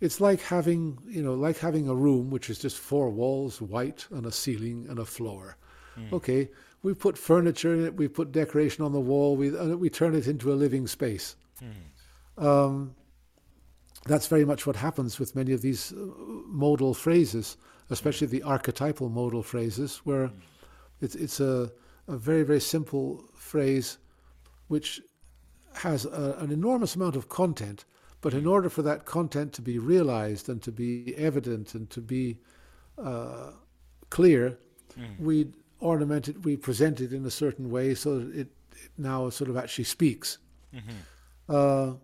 it's 0.00 0.20
like 0.20 0.40
having, 0.40 0.98
you 1.06 1.22
know, 1.22 1.34
like 1.34 1.58
having 1.58 1.88
a 1.88 1.94
room 1.94 2.30
which 2.30 2.48
is 2.50 2.58
just 2.58 2.78
four 2.78 3.10
walls, 3.10 3.60
white, 3.60 4.06
and 4.10 4.26
a 4.26 4.32
ceiling 4.32 4.86
and 4.88 4.98
a 4.98 5.04
floor. 5.04 5.56
Mm. 5.98 6.12
Okay, 6.12 6.50
we 6.82 6.94
put 6.94 7.18
furniture 7.18 7.74
in 7.74 7.84
it, 7.84 7.96
we 7.96 8.08
put 8.08 8.32
decoration 8.32 8.84
on 8.84 8.92
the 8.92 9.00
wall, 9.00 9.36
we 9.36 9.50
we 9.76 9.90
turn 9.90 10.14
it 10.14 10.26
into 10.26 10.52
a 10.52 10.54
living 10.54 10.86
space. 10.86 11.36
Mm. 11.60 12.44
Um, 12.44 12.94
that's 14.06 14.28
very 14.28 14.44
much 14.44 14.66
what 14.66 14.76
happens 14.76 15.18
with 15.18 15.34
many 15.34 15.52
of 15.52 15.60
these 15.60 15.92
uh, 15.92 15.96
modal 16.46 16.94
phrases, 16.94 17.56
especially 17.90 18.28
the 18.28 18.42
archetypal 18.42 19.08
modal 19.08 19.42
phrases, 19.42 20.00
where 20.04 20.30
it's 21.00 21.14
it's 21.14 21.40
a 21.40 21.70
a 22.06 22.16
very 22.16 22.44
very 22.44 22.60
simple 22.60 23.24
phrase, 23.34 23.98
which 24.68 25.00
has 25.74 26.06
a, 26.06 26.36
an 26.38 26.50
enormous 26.50 26.96
amount 26.96 27.16
of 27.16 27.28
content. 27.28 27.84
But 28.20 28.34
in 28.34 28.46
order 28.46 28.68
for 28.68 28.82
that 28.82 29.04
content 29.04 29.52
to 29.52 29.62
be 29.62 29.78
realized 29.78 30.48
and 30.48 30.60
to 30.62 30.72
be 30.72 31.14
evident 31.16 31.74
and 31.74 31.88
to 31.90 32.00
be 32.00 32.38
uh, 32.98 33.52
clear, 34.10 34.58
Mm. 34.98 35.20
we 35.20 35.46
ornament 35.80 36.28
it, 36.28 36.44
we 36.44 36.56
present 36.56 37.00
it 37.00 37.12
in 37.12 37.24
a 37.24 37.30
certain 37.30 37.70
way 37.70 37.94
so 37.94 38.18
that 38.18 38.34
it, 38.34 38.48
it 38.72 38.90
now 38.96 39.30
sort 39.30 39.50
of 39.50 39.56
actually 39.56 39.84
speaks. 39.84 40.38
Mhm. 40.74 40.94
Uh, 41.48 41.94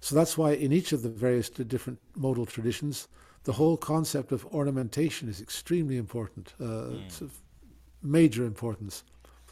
so 0.00 0.14
that's 0.14 0.36
why 0.38 0.52
in 0.52 0.72
each 0.72 0.92
of 0.92 1.02
the 1.02 1.08
various 1.08 1.48
different 1.50 1.98
modal 2.14 2.46
traditions, 2.46 3.08
the 3.44 3.52
whole 3.52 3.76
concept 3.76 4.32
of 4.32 4.44
ornamentation 4.46 5.28
is 5.28 5.40
extremely 5.40 5.96
important. 5.96 6.54
Uh, 6.60 6.90
It's 7.06 7.20
of 7.20 7.40
major 8.02 8.44
importance 8.44 9.02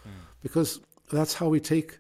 Mm. 0.05 0.11
because 0.43 0.81
that's 1.11 1.35
how 1.35 1.49
we 1.49 1.61
take 1.61 1.99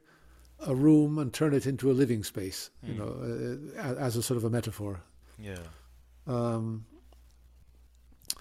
a 0.67 0.75
room 0.75 1.19
and 1.19 1.33
turn 1.33 1.55
it 1.55 1.67
into 1.67 1.91
a 1.91 1.93
living 1.95 2.23
space. 2.25 2.71
You 2.83 2.95
Mm. 2.95 2.99
know, 2.99 3.75
uh, 3.79 3.95
as 3.99 4.17
a 4.17 4.23
sort 4.23 4.37
of 4.39 4.45
a 4.45 4.51
metaphor. 4.51 5.01
Yeah. 5.39 5.63
Um, 6.27 6.85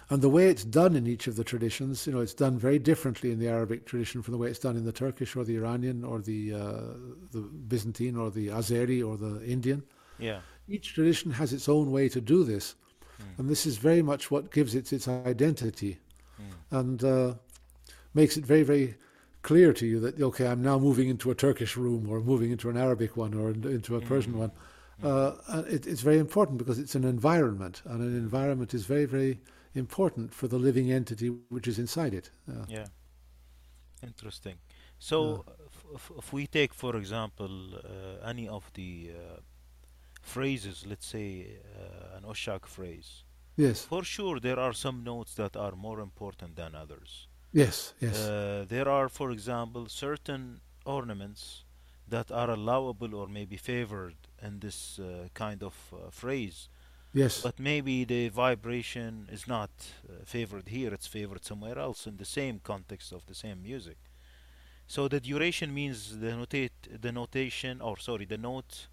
and 0.10 0.22
the 0.22 0.30
way 0.30 0.50
it's 0.50 0.64
done 0.64 0.96
in 0.96 1.08
each 1.08 1.28
of 1.28 1.36
the 1.36 1.44
traditions, 1.44 2.06
you 2.06 2.14
know, 2.14 2.20
it's 2.20 2.34
done 2.34 2.58
very 2.58 2.80
differently 2.80 3.32
in 3.32 3.40
the 3.40 3.48
Arabic 3.48 3.86
tradition 3.86 4.22
from 4.22 4.34
the 4.34 4.38
way 4.38 4.50
it's 4.50 4.60
done 4.60 4.78
in 4.78 4.86
the 4.86 4.92
Turkish 4.92 5.36
or 5.36 5.44
the 5.44 5.56
Iranian 5.56 6.04
or 6.04 6.22
the 6.22 6.54
uh, 6.54 6.82
the 7.32 7.42
Byzantine 7.42 8.16
or 8.16 8.30
the 8.30 8.48
Azeri 8.50 9.06
or 9.08 9.18
the 9.18 9.44
Indian. 9.46 9.84
Yeah. 10.20 10.40
Each 10.68 10.94
tradition 10.94 11.32
has 11.32 11.52
its 11.54 11.68
own 11.68 11.92
way 11.92 12.10
to 12.10 12.22
do 12.22 12.44
this, 12.44 12.76
Mm. 13.20 13.40
and 13.40 13.50
this 13.50 13.66
is 13.68 13.78
very 13.78 14.02
much 14.02 14.32
what 14.32 14.52
gives 14.52 14.74
it 14.74 14.92
its 14.92 15.08
identity 15.08 16.00
Mm. 16.40 16.80
and 16.80 17.04
uh, 17.04 17.34
makes 18.14 18.38
it 18.38 18.46
very, 18.46 18.64
very 18.64 18.96
clear 19.44 19.72
to 19.74 19.86
you 19.86 20.00
that 20.00 20.20
okay, 20.20 20.48
I'm 20.48 20.64
now 20.64 20.80
moving 20.80 21.10
into 21.10 21.30
a 21.30 21.36
Turkish 21.36 21.78
room 21.78 22.10
or 22.10 22.22
moving 22.22 22.50
into 22.52 22.70
an 22.70 22.78
Arabic 22.78 23.16
one 23.16 23.34
or 23.36 23.52
into 23.52 23.96
a 23.96 24.02
Persian 24.02 24.34
Mm. 24.34 24.38
one. 24.40 24.52
Uh, 25.04 25.36
and 25.48 25.68
it, 25.68 25.86
it's 25.86 26.02
very 26.02 26.18
important 26.18 26.58
because 26.58 26.80
it's 26.80 26.96
an 26.96 27.04
environment, 27.04 27.82
and 27.86 28.02
an 28.02 28.16
environment 28.16 28.74
is 28.74 28.86
very, 28.86 29.06
very 29.06 29.40
important 29.76 30.34
for 30.34 30.48
the 30.48 30.58
living 30.58 30.92
entity 30.92 31.30
which 31.50 31.68
is 31.68 31.80
inside 31.80 32.14
it. 32.14 32.32
Uh, 32.48 32.66
Yeah. 32.68 32.88
Interesting. 34.02 34.58
So, 35.00 35.46
if, 35.68 35.86
if, 35.96 36.12
if 36.18 36.34
we 36.34 36.48
take, 36.48 36.74
for 36.74 36.96
example, 36.96 37.50
uh, 37.76 38.28
any 38.28 38.48
of 38.48 38.70
the 38.74 39.12
uh, 39.12 39.40
phrases, 40.22 40.86
let's 40.86 41.06
say 41.06 41.58
uh, 41.76 42.18
an 42.18 42.24
Oshak 42.24 42.66
phrase, 42.66 43.24
yes, 43.58 43.86
for 43.86 44.04
sure 44.04 44.40
there 44.40 44.60
are 44.60 44.74
some 44.74 45.04
notes 45.04 45.36
that 45.36 45.56
are 45.56 45.74
more 45.76 46.00
important 46.02 46.56
than 46.56 46.76
others. 46.76 47.28
yes, 47.54 47.94
yes, 48.02 48.18
Uh, 48.20 48.66
there 48.68 48.90
are, 48.90 49.10
for 49.10 49.32
example, 49.32 49.88
certain 49.90 50.62
ornaments 50.86 51.66
that 52.10 52.32
are 52.32 52.50
allowable 52.52 53.16
or 53.16 53.28
maybe 53.28 53.58
favored 53.58 54.16
in 54.42 54.60
this 54.60 55.00
uh, 55.00 55.28
kind 55.34 55.64
of 55.64 55.74
uh, 55.94 56.10
phrase, 56.12 56.70
yes, 57.14 57.42
but 57.42 57.60
maybe 57.60 58.04
the 58.06 58.30
vibration 58.30 59.28
is 59.32 59.48
not 59.48 59.70
uh, 60.10 60.24
favored 60.26 60.68
here, 60.70 60.94
it's 60.94 61.08
favored 61.08 61.44
somewhere 61.46 61.78
else 61.80 62.08
in 62.08 62.18
the 62.18 62.26
same 62.26 62.60
context 62.64 63.12
of 63.12 63.26
the 63.28 63.36
same 63.36 63.62
music. 63.62 63.98
So 64.88 65.08
the 65.08 65.20
duration 65.20 65.74
means 65.74 66.20
the 66.20 66.32
notate 66.32 67.02
the 67.02 67.12
notation 67.12 67.82
or 67.82 67.98
sorry 67.98 68.26
the 68.26 68.38
note 68.38 68.88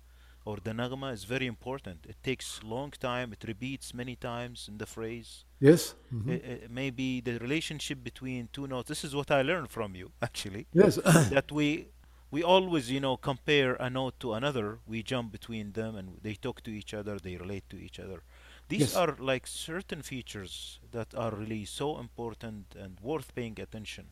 or 0.44 0.56
the 0.62 0.70
nagma 0.72 1.12
is 1.12 1.24
very 1.24 1.46
important. 1.46 2.06
It 2.08 2.16
takes 2.22 2.62
long 2.62 2.92
time, 2.92 3.32
it 3.32 3.44
repeats 3.46 3.92
many 3.92 4.16
times 4.16 4.68
in 4.68 4.78
the 4.78 4.86
phrase. 4.86 5.44
yes. 5.60 5.94
Uh, 6.12 6.32
uh, 6.32 6.38
maybe 6.68 7.20
the 7.20 7.38
relationship 7.38 8.02
between 8.02 8.48
two 8.52 8.66
notes. 8.66 8.88
This 8.88 9.04
is 9.04 9.14
what 9.14 9.30
I 9.30 9.42
learned 9.42 9.70
from 9.70 9.94
you 9.94 10.10
actually. 10.22 10.66
yes, 10.72 10.96
that 11.30 11.50
we 11.52 11.88
we 12.30 12.42
always 12.42 12.90
you 12.90 13.00
know 13.00 13.16
compare 13.16 13.74
a 13.74 13.90
note 13.90 14.18
to 14.20 14.32
another 14.32 14.78
we 14.86 15.02
jump 15.02 15.32
between 15.32 15.72
them 15.72 15.96
and 15.96 16.18
they 16.22 16.34
talk 16.34 16.62
to 16.62 16.70
each 16.70 16.94
other 16.94 17.18
they 17.18 17.36
relate 17.36 17.68
to 17.68 17.76
each 17.76 17.98
other 18.00 18.22
these 18.68 18.80
Yes. 18.80 18.94
are 18.94 19.16
like 19.18 19.46
certain 19.46 20.02
features 20.02 20.78
that 20.92 21.14
are 21.14 21.34
really 21.34 21.64
so 21.64 21.98
important 21.98 22.74
and 22.78 23.00
worth 23.00 23.34
paying 23.34 23.58
attention 23.60 24.06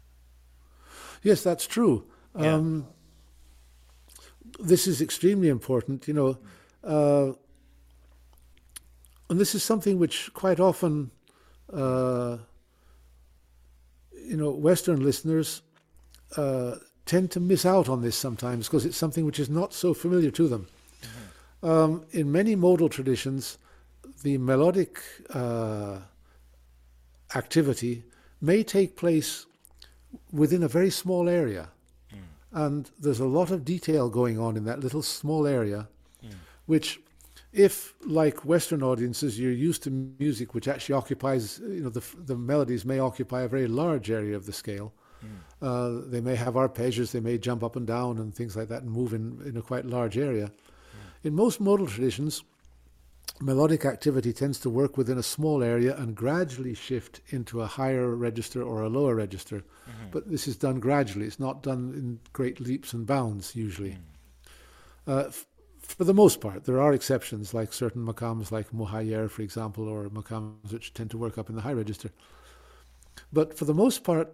yes. 1.22 1.42
That's 1.42 1.66
true. 1.66 2.04
Yeah. 2.38 2.54
Um, 2.54 2.86
this 4.58 4.86
is 4.86 5.00
extremely 5.02 5.48
important, 5.48 6.08
you 6.08 6.14
know, 6.14 6.38
uh, 6.84 7.32
and 9.28 9.38
this 9.38 9.54
is 9.54 9.62
something 9.62 9.98
which 9.98 10.32
quite 10.32 10.58
often, 10.60 11.10
uh, 11.72 12.38
you 14.26 14.36
know, 14.36 14.50
Western 14.50 15.02
listeners 15.04 15.62
uh, 16.36 16.76
tend 17.08 17.30
to 17.32 17.40
miss 17.40 17.64
out 17.64 17.88
on 17.88 18.02
this 18.02 18.16
sometimes 18.16 18.68
because 18.68 18.84
it's 18.84 18.96
something 18.96 19.24
which 19.24 19.40
is 19.40 19.48
not 19.48 19.72
so 19.72 19.94
familiar 19.94 20.30
to 20.30 20.46
them. 20.46 20.68
Um, 21.62 22.04
in 22.12 22.30
many 22.30 22.54
modal 22.54 22.88
traditions, 22.88 23.58
the 24.22 24.38
melodic 24.38 25.00
uh, 25.30 25.98
activity 27.34 28.04
may 28.40 28.62
take 28.62 28.96
place 28.96 29.46
within 30.32 30.62
a 30.62 30.68
very 30.68 30.90
small 30.90 31.28
area. 31.28 31.70
And 32.52 32.90
there's 32.98 33.20
a 33.20 33.26
lot 33.26 33.50
of 33.50 33.64
detail 33.64 34.08
going 34.08 34.38
on 34.38 34.56
in 34.56 34.64
that 34.64 34.80
little 34.80 35.02
small 35.02 35.46
area, 35.46 35.88
which, 36.66 37.00
if 37.52 37.94
like 38.06 38.44
Western 38.44 38.82
audiences, 38.82 39.38
you're 39.38 39.52
used 39.52 39.82
to 39.82 39.90
music 39.90 40.54
which 40.54 40.68
actually 40.68 40.94
occupies, 40.94 41.60
you 41.60 41.82
know, 41.82 41.90
the, 41.90 42.02
the 42.24 42.36
melodies 42.36 42.84
may 42.84 42.98
occupy 42.98 43.42
a 43.42 43.48
very 43.48 43.66
large 43.66 44.10
area 44.10 44.36
of 44.36 44.46
the 44.46 44.52
scale. 44.52 44.92
Uh, 45.60 46.00
they 46.06 46.20
may 46.20 46.36
have 46.36 46.54
arpeggios, 46.54 47.10
they 47.12 47.20
may 47.20 47.36
jump 47.38 47.62
up 47.64 47.76
and 47.76 47.86
down 47.86 48.18
and 48.18 48.34
things 48.34 48.56
like 48.56 48.68
that 48.68 48.82
and 48.82 48.90
move 48.90 49.12
in, 49.12 49.40
in 49.44 49.56
a 49.56 49.62
quite 49.62 49.84
large 49.84 50.16
area. 50.16 50.50
In 51.24 51.34
most 51.34 51.60
modal 51.60 51.86
traditions, 51.86 52.44
melodic 53.40 53.84
activity 53.84 54.32
tends 54.32 54.58
to 54.60 54.70
work 54.70 54.96
within 54.96 55.18
a 55.18 55.22
small 55.22 55.62
area 55.62 55.96
and 55.96 56.14
gradually 56.14 56.74
shift 56.74 57.20
into 57.30 57.60
a 57.60 57.66
higher 57.66 58.14
register 58.14 58.62
or 58.62 58.82
a 58.82 58.88
lower 58.88 59.14
register. 59.14 59.64
hmm 59.86 60.10
But 60.10 60.30
this 60.30 60.48
is 60.48 60.56
done 60.56 60.80
gradually. 60.80 61.26
It's 61.26 61.40
not 61.40 61.62
done 61.62 61.92
in 61.94 62.20
great 62.32 62.60
leaps 62.60 62.92
and 62.92 63.06
bounds 63.06 63.54
usually. 63.56 63.90
mm 63.92 64.02
Uh, 65.06 65.24
f- 65.28 65.46
for 65.80 66.04
the 66.04 66.14
most 66.14 66.40
part, 66.40 66.64
there 66.64 66.80
are 66.80 66.92
exceptions, 66.92 67.54
like 67.54 67.72
certain 67.72 68.04
makams, 68.04 68.50
like 68.52 68.70
muhayyer, 68.72 69.28
for 69.30 69.42
example, 69.42 69.88
or 69.88 70.08
makams 70.10 70.72
which 70.72 70.92
tend 70.92 71.10
to 71.10 71.18
work 71.18 71.38
up 71.38 71.48
in 71.48 71.56
the 71.56 71.62
high 71.62 71.72
register. 71.72 72.10
But 73.32 73.56
for 73.56 73.64
the 73.64 73.74
most 73.74 74.04
part, 74.04 74.32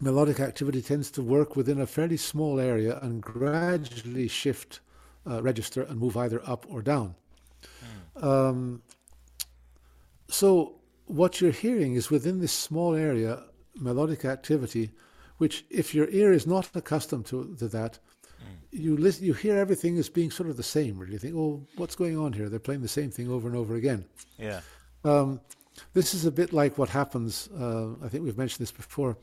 melodic 0.00 0.40
activity 0.40 0.82
tends 0.82 1.10
to 1.12 1.22
work 1.22 1.56
within 1.56 1.80
a 1.80 1.86
fairly 1.86 2.16
small 2.16 2.60
area 2.60 2.98
and 3.02 3.22
gradually 3.22 4.28
shift 4.28 4.80
uh, 5.28 5.42
register 5.42 5.82
and 5.82 5.98
move 5.98 6.16
either 6.16 6.40
up 6.44 6.66
or 6.68 6.82
down. 6.82 7.14
mm 7.62 8.22
Um, 8.22 8.82
so 10.28 10.80
what 11.06 11.40
you're 11.40 11.52
hearing 11.52 11.94
is 11.94 12.10
within 12.10 12.40
this 12.40 12.52
small 12.52 12.94
area 12.94 13.44
melodic 13.74 14.24
activity, 14.24 14.90
which 15.38 15.64
if 15.70 15.94
your 15.94 16.08
ear 16.10 16.32
is 16.32 16.46
not 16.46 16.70
accustomed 16.74 17.26
to, 17.26 17.54
to 17.58 17.68
that, 17.68 17.98
mm 18.40 18.56
you 18.72 18.96
listen, 18.96 19.24
you 19.24 19.32
hear 19.32 19.56
everything 19.56 19.96
as 19.98 20.10
being 20.10 20.30
sort 20.30 20.50
of 20.50 20.56
the 20.56 20.62
same. 20.62 20.98
Really, 20.98 21.12
you 21.14 21.18
think, 21.18 21.34
oh, 21.34 21.66
what's 21.76 21.96
going 21.96 22.18
on 22.18 22.32
here? 22.32 22.48
They're 22.48 22.58
playing 22.58 22.82
the 22.82 22.88
same 22.88 23.10
thing 23.10 23.30
over 23.30 23.48
and 23.48 23.56
over 23.56 23.74
again. 23.74 24.04
Yeah. 24.38 24.60
Um, 25.04 25.40
this 25.94 26.14
is 26.14 26.26
a 26.26 26.30
bit 26.30 26.52
like 26.52 26.76
what 26.78 26.88
happens. 26.88 27.48
Uh, 27.58 27.92
I 28.04 28.08
think 28.08 28.24
we've 28.24 28.36
mentioned 28.36 28.62
this 28.64 28.72
before. 28.72 29.16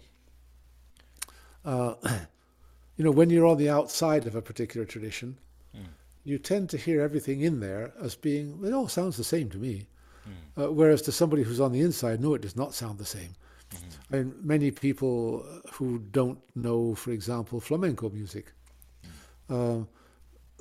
Uh, 1.66 1.96
you 2.98 3.04
know, 3.04 3.12
when 3.12 3.30
you're 3.30 3.46
on 3.46 3.58
the 3.58 3.70
outside 3.70 4.28
of 4.28 4.36
a 4.36 4.42
particular 4.42 4.86
tradition, 4.86 5.38
mm 5.76 5.86
you 6.26 6.38
tend 6.40 6.70
to 6.70 6.78
hear 6.78 7.02
everything 7.02 7.42
in 7.42 7.60
there 7.60 7.92
as 8.02 8.16
being 8.16 8.58
it 8.64 8.72
all 8.72 8.88
sounds 8.88 9.18
the 9.18 9.26
same 9.26 9.50
to 9.50 9.58
me. 9.58 9.88
mm 10.28 10.64
Uh, 10.64 10.72
whereas 10.72 11.02
to 11.02 11.12
somebody 11.12 11.44
who's 11.44 11.60
on 11.60 11.72
the 11.74 11.82
inside, 11.82 12.22
no, 12.22 12.34
it 12.34 12.42
does 12.42 12.56
not 12.56 12.74
sound 12.74 12.98
the 12.98 13.06
same. 13.06 13.36
mhm, 13.74 13.80
I 14.12 14.16
mean, 14.18 14.36
many 14.42 14.72
people 14.72 15.46
who 15.74 16.00
don't 16.12 16.40
know, 16.56 16.96
for 16.96 17.12
example, 17.12 17.60
flamenco 17.60 18.10
music, 18.10 18.54
uh, 19.50 19.80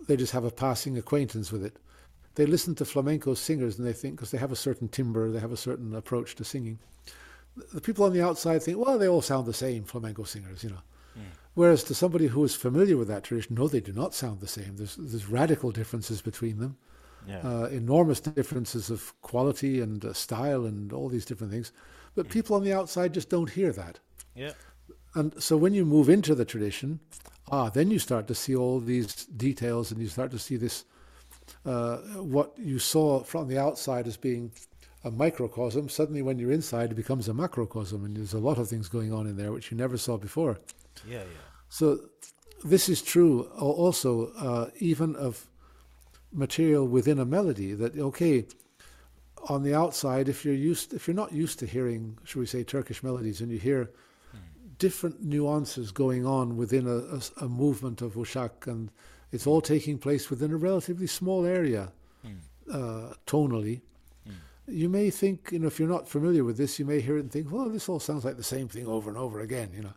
they 0.08 0.16
just 0.16 0.32
have 0.32 0.44
a 0.44 0.50
passing 0.50 0.98
acquaintance 0.98 1.52
with 1.52 1.64
it. 1.64 1.76
They 2.34 2.46
listen 2.46 2.74
to 2.76 2.84
flamenco 2.84 3.34
singers 3.34 3.78
and 3.78 3.86
they 3.86 3.92
think, 3.92 4.16
because 4.16 4.30
they 4.30 4.38
have 4.38 4.52
a 4.52 4.56
certain 4.56 4.88
timbre, 4.88 5.30
they 5.30 5.40
have 5.40 5.52
a 5.52 5.56
certain 5.56 5.94
approach 5.94 6.34
to 6.36 6.44
singing. 6.44 6.78
The 7.74 7.80
people 7.80 8.04
on 8.04 8.12
the 8.12 8.22
outside 8.22 8.62
think, 8.62 8.78
well, 8.78 8.98
they 8.98 9.08
all 9.08 9.22
sound 9.22 9.46
the 9.46 9.52
same, 9.52 9.84
flamenco 9.84 10.24
singers, 10.24 10.64
you 10.64 10.70
know. 10.70 10.82
Mm 11.16 11.22
Whereas 11.54 11.84
to 11.84 11.94
somebody 11.94 12.28
who 12.28 12.42
is 12.44 12.54
familiar 12.54 12.96
with 12.96 13.08
that 13.08 13.24
tradition, 13.24 13.56
no, 13.56 13.68
they 13.68 13.80
do 13.80 13.92
not 13.92 14.14
sound 14.14 14.40
the 14.40 14.46
same. 14.46 14.76
There's, 14.76 14.96
there's 14.96 15.28
radical 15.28 15.70
differences 15.70 16.22
between 16.22 16.58
them 16.58 16.76
Yeah. 17.28 17.40
uh, 17.44 17.64
enormous 17.66 18.20
differences 18.20 18.88
of 18.90 19.12
quality 19.20 19.80
and 19.82 20.02
uh, 20.02 20.12
style 20.14 20.64
and 20.64 20.92
all 20.94 21.10
these 21.10 21.26
different 21.26 21.52
things. 21.52 21.70
But 22.14 22.30
people 22.30 22.56
on 22.56 22.64
the 22.64 22.72
outside 22.72 23.12
just 23.14 23.28
don't 23.28 23.50
hear 23.50 23.70
that. 23.72 23.98
yeah. 24.34 24.52
And 25.14 25.42
so 25.42 25.58
when 25.58 25.74
you 25.74 25.84
move 25.84 26.08
into 26.08 26.34
the 26.34 26.46
tradition, 26.46 27.00
ah, 27.50 27.68
then 27.68 27.90
you 27.90 27.98
start 27.98 28.26
to 28.28 28.34
see 28.34 28.56
all 28.56 28.80
these 28.80 29.26
details 29.26 29.92
and 29.92 30.00
you 30.00 30.08
start 30.08 30.30
to 30.30 30.38
see 30.38 30.56
this, 30.56 30.86
uh, 31.66 31.98
what 32.36 32.54
you 32.58 32.78
saw 32.78 33.22
from 33.22 33.46
the 33.48 33.58
outside 33.58 34.06
as 34.06 34.16
being 34.16 34.52
a 35.04 35.10
microcosm. 35.10 35.88
Suddenly, 35.90 36.22
when 36.22 36.38
you're 36.38 36.50
inside, 36.52 36.92
it 36.92 36.94
becomes 36.94 37.28
a 37.28 37.34
macrocosm, 37.34 38.04
and 38.06 38.16
there's 38.16 38.32
a 38.32 38.38
lot 38.48 38.56
of 38.58 38.68
things 38.68 38.88
going 38.88 39.12
on 39.12 39.26
in 39.26 39.36
there 39.36 39.52
which 39.52 39.70
you 39.70 39.76
never 39.76 39.98
saw 39.98 40.16
before. 40.16 40.58
Yeah. 41.06 41.18
Yeah. 41.18 41.46
So 41.68 41.98
this 42.64 42.88
is 42.88 43.02
true 43.02 43.44
also 43.58 44.28
uh, 44.38 44.70
even 44.78 45.16
of 45.16 45.46
material 46.32 46.86
within 46.86 47.18
a 47.18 47.24
melody. 47.24 47.74
That 47.74 47.98
okay, 47.98 48.46
on 49.48 49.62
the 49.62 49.74
outside, 49.74 50.28
if 50.28 50.44
you're 50.44 50.54
used, 50.54 50.92
if 50.94 51.06
you're 51.06 51.14
not 51.16 51.32
used 51.32 51.58
to 51.60 51.66
hearing, 51.66 52.18
shall 52.24 52.40
we 52.40 52.46
say, 52.46 52.62
Turkish 52.64 53.02
melodies, 53.02 53.40
and 53.40 53.50
you 53.50 53.58
hear 53.58 53.90
different 54.78 55.22
nuances 55.22 55.92
going 55.92 56.26
on 56.26 56.56
within 56.56 56.86
a 57.40 57.48
movement 57.48 58.02
of 58.02 58.14
ushak, 58.14 58.66
and 58.66 58.90
it's 59.30 59.46
all 59.46 59.60
taking 59.60 59.98
place 59.98 60.28
within 60.28 60.52
a 60.52 60.56
relatively 60.56 61.06
small 61.06 61.44
area, 61.44 61.92
Mm. 62.26 62.38
uh, 62.70 63.14
tonally. 63.26 63.80
Mm. 64.28 64.32
You 64.66 64.88
may 64.88 65.10
think, 65.10 65.50
you 65.52 65.58
know, 65.58 65.66
if 65.66 65.78
you're 65.78 65.88
not 65.88 66.08
familiar 66.08 66.44
with 66.44 66.56
this, 66.56 66.78
you 66.78 66.84
may 66.84 67.00
hear 67.00 67.16
it 67.16 67.20
and 67.20 67.30
think, 67.32 67.50
well, 67.50 67.68
this 67.68 67.88
all 67.88 68.00
sounds 68.00 68.24
like 68.24 68.36
the 68.36 68.42
same 68.44 68.68
thing 68.68 68.86
over 68.86 69.08
and 69.10 69.18
over 69.18 69.40
again, 69.40 69.70
you 69.74 69.82
know. 69.82 69.94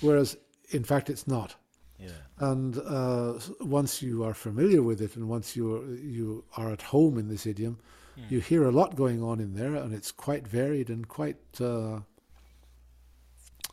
Whereas, 0.00 0.36
in 0.70 0.84
fact, 0.84 1.08
it's 1.10 1.26
not. 1.26 1.56
Yeah. 1.98 2.08
And 2.38 2.78
uh, 2.78 3.38
once 3.60 4.00
you 4.02 4.24
are 4.24 4.34
familiar 4.34 4.82
with 4.82 5.00
it, 5.02 5.16
and 5.16 5.28
once 5.28 5.54
you 5.56 5.76
are, 5.76 5.84
you 5.94 6.44
are 6.56 6.72
at 6.72 6.82
home 6.82 7.18
in 7.18 7.28
this 7.28 7.46
idiom, 7.46 7.78
Mm. 8.16 8.30
you 8.30 8.40
hear 8.40 8.64
a 8.64 8.72
lot 8.72 8.96
going 8.96 9.22
on 9.22 9.38
in 9.40 9.54
there, 9.54 9.76
and 9.76 9.94
it's 9.94 10.10
quite 10.10 10.44
varied 10.48 10.90
and 10.90 11.06
quite, 11.06 11.38
uh, 11.60 12.00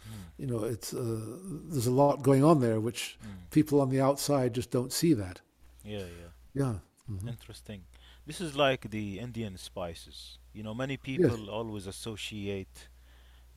Mm. 0.07 0.23
you 0.37 0.47
know, 0.47 0.63
it's 0.63 0.93
uh, 0.93 1.37
there's 1.71 1.87
a 1.87 1.91
lot 1.91 2.21
going 2.21 2.43
on 2.43 2.59
there, 2.59 2.79
which 2.79 3.17
Mm. 3.23 3.49
people 3.49 3.81
on 3.81 3.89
the 3.89 3.99
outside 4.01 4.53
just 4.53 4.69
don't 4.71 4.91
see 4.93 5.13
that. 5.13 5.41
Yeah. 5.83 6.05
Yeah. 6.05 6.31
Yeah. 6.53 6.79
hmm 7.07 7.27
Interesting. 7.27 7.81
This 8.25 8.41
is 8.41 8.55
like 8.55 8.89
the 8.89 9.19
Indian 9.19 9.57
spices. 9.57 10.39
You 10.53 10.63
know, 10.63 10.73
many 10.73 10.97
people 10.97 11.49
always 11.49 11.87
associate 11.87 12.89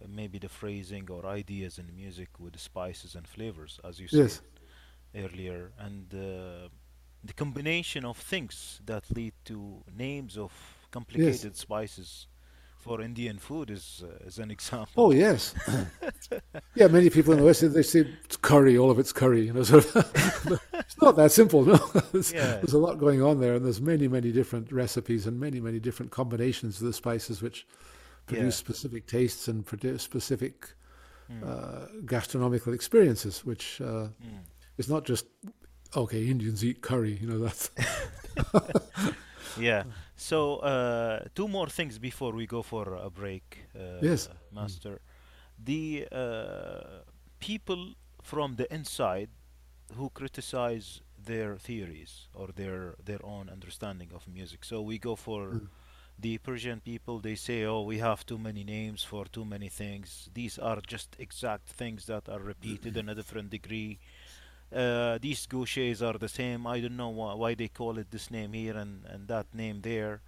maybe 0.09 0.39
the 0.39 0.49
phrasing 0.49 1.09
or 1.11 1.27
ideas 1.27 1.79
in 1.79 1.95
music 1.95 2.29
with 2.39 2.53
the 2.55 2.59
spices 2.59 3.15
and 3.15 3.27
flavors, 3.27 3.81
as 3.85 3.99
you 4.01 4.09
said 4.09 4.19
Yes. 4.21 4.41
earlier, 5.15 5.73
and 5.79 6.13
uh, 6.15 6.69
the 7.25 7.33
combination 7.35 8.05
of 8.05 8.17
things 8.17 8.81
that 8.87 9.05
lead 9.15 9.35
to 9.45 9.83
names 9.97 10.37
of 10.39 10.53
complicated 10.91 11.57
spices 11.57 12.27
for 12.79 13.03
Indian 13.03 13.39
food 13.39 13.71
is 13.71 14.03
uh, 14.05 14.27
is 14.27 14.39
an 14.39 14.51
example. 14.57 15.05
Oh 15.05 15.11
yes. 15.13 15.55
yeah. 16.75 16.87
Many 16.89 17.11
people 17.11 17.33
in 17.35 17.39
the 17.41 17.45
West 17.45 17.61
they 17.75 17.83
say 17.83 18.07
it's 18.25 18.37
curry. 18.39 18.79
All 18.79 18.91
of 18.91 18.99
it's 18.99 19.13
curry. 19.13 19.47
You 19.47 19.53
know, 19.53 19.63
so 19.63 19.79
it's 20.75 21.01
not 21.03 21.17
that 21.17 21.31
simple. 21.31 21.65
No. 21.65 21.77
there's, 22.13 22.33
Yeah. 22.33 22.57
there's 22.57 22.73
a 22.73 22.79
lot 22.79 22.99
going 22.99 23.23
on 23.23 23.41
there, 23.41 23.55
and 23.55 23.65
there's 23.65 23.81
many, 23.83 24.09
many 24.09 24.33
different 24.33 24.73
recipes 24.73 25.27
and 25.27 25.39
many, 25.39 25.61
many 25.61 25.79
different 25.79 26.11
combinations 26.11 26.81
of 26.81 26.87
the 26.87 26.93
spices 26.95 27.43
which 27.43 27.67
produce 28.31 28.57
Yeah. 28.57 28.61
specific 28.66 29.07
tastes 29.07 29.49
and 29.49 29.64
produce 29.66 30.03
specific 30.03 30.55
Mm, 31.31 31.43
uh, 31.43 31.87
gastronomical 32.07 32.74
experiences, 32.74 33.45
which 33.45 33.81
uh, 33.81 34.09
mm. 34.22 34.45
is 34.78 34.89
not 34.89 35.05
just 35.09 35.26
okay. 35.95 36.26
Indians 36.28 36.64
eat 36.64 36.83
curry. 36.83 37.18
You 37.22 37.28
know 37.28 37.39
that's 37.47 37.70
Yeah. 39.55 39.85
So 40.16 40.57
uh, 40.59 41.24
two 41.35 41.49
more 41.49 41.68
things 41.68 41.99
before 41.99 42.33
we 42.33 42.47
go 42.47 42.62
for 42.62 42.95
a 42.95 43.11
break, 43.11 43.66
uh, 43.74 43.81
Yes. 44.01 44.28
Master. 44.51 45.01
The 45.59 46.09
uh, 46.12 47.03
people 47.41 47.95
from 48.22 48.57
the 48.57 48.72
inside 48.72 49.31
who 49.97 50.11
criticize 50.11 51.03
their 51.18 51.57
theories 51.59 52.28
or 52.35 52.49
their 52.55 52.95
their 53.05 53.20
own 53.24 53.49
understanding 53.51 54.12
of 54.14 54.26
music. 54.28 54.64
So 54.64 54.83
we 54.83 54.99
go 54.99 55.16
for 55.16 55.43
Mm. 55.53 55.68
The 56.21 56.39
Persian 56.39 56.81
people. 56.81 57.18
They 57.21 57.35
say, 57.37 57.64
"Oh, 57.64 57.83
we 57.83 57.99
have 57.99 58.25
too 58.27 58.39
many 58.39 58.64
names 58.64 59.03
for 59.03 59.25
too 59.27 59.45
many 59.45 59.68
things. 59.68 60.29
These 60.35 60.59
are 60.59 60.81
just 60.87 61.16
exact 61.18 61.68
things 61.68 62.07
that 62.07 62.29
are 62.29 62.41
repeated 62.41 62.97
in 62.97 63.09
a 63.09 63.14
different 63.14 63.51
degree." 63.51 63.99
uh, 64.75 65.18
these 65.21 65.47
gushes 65.47 66.03
are 66.03 66.18
the 66.18 66.29
same. 66.29 66.66
I 66.66 66.81
don't 66.81 66.97
know 66.97 67.09
why, 67.09 67.35
why 67.35 67.55
they 67.55 67.68
call 67.68 67.99
it 67.99 68.11
this 68.11 68.31
name 68.31 68.53
here 68.53 68.77
and, 68.77 69.05
and 69.07 69.27
that 69.29 69.47
name 69.55 69.81
there. 69.83 70.21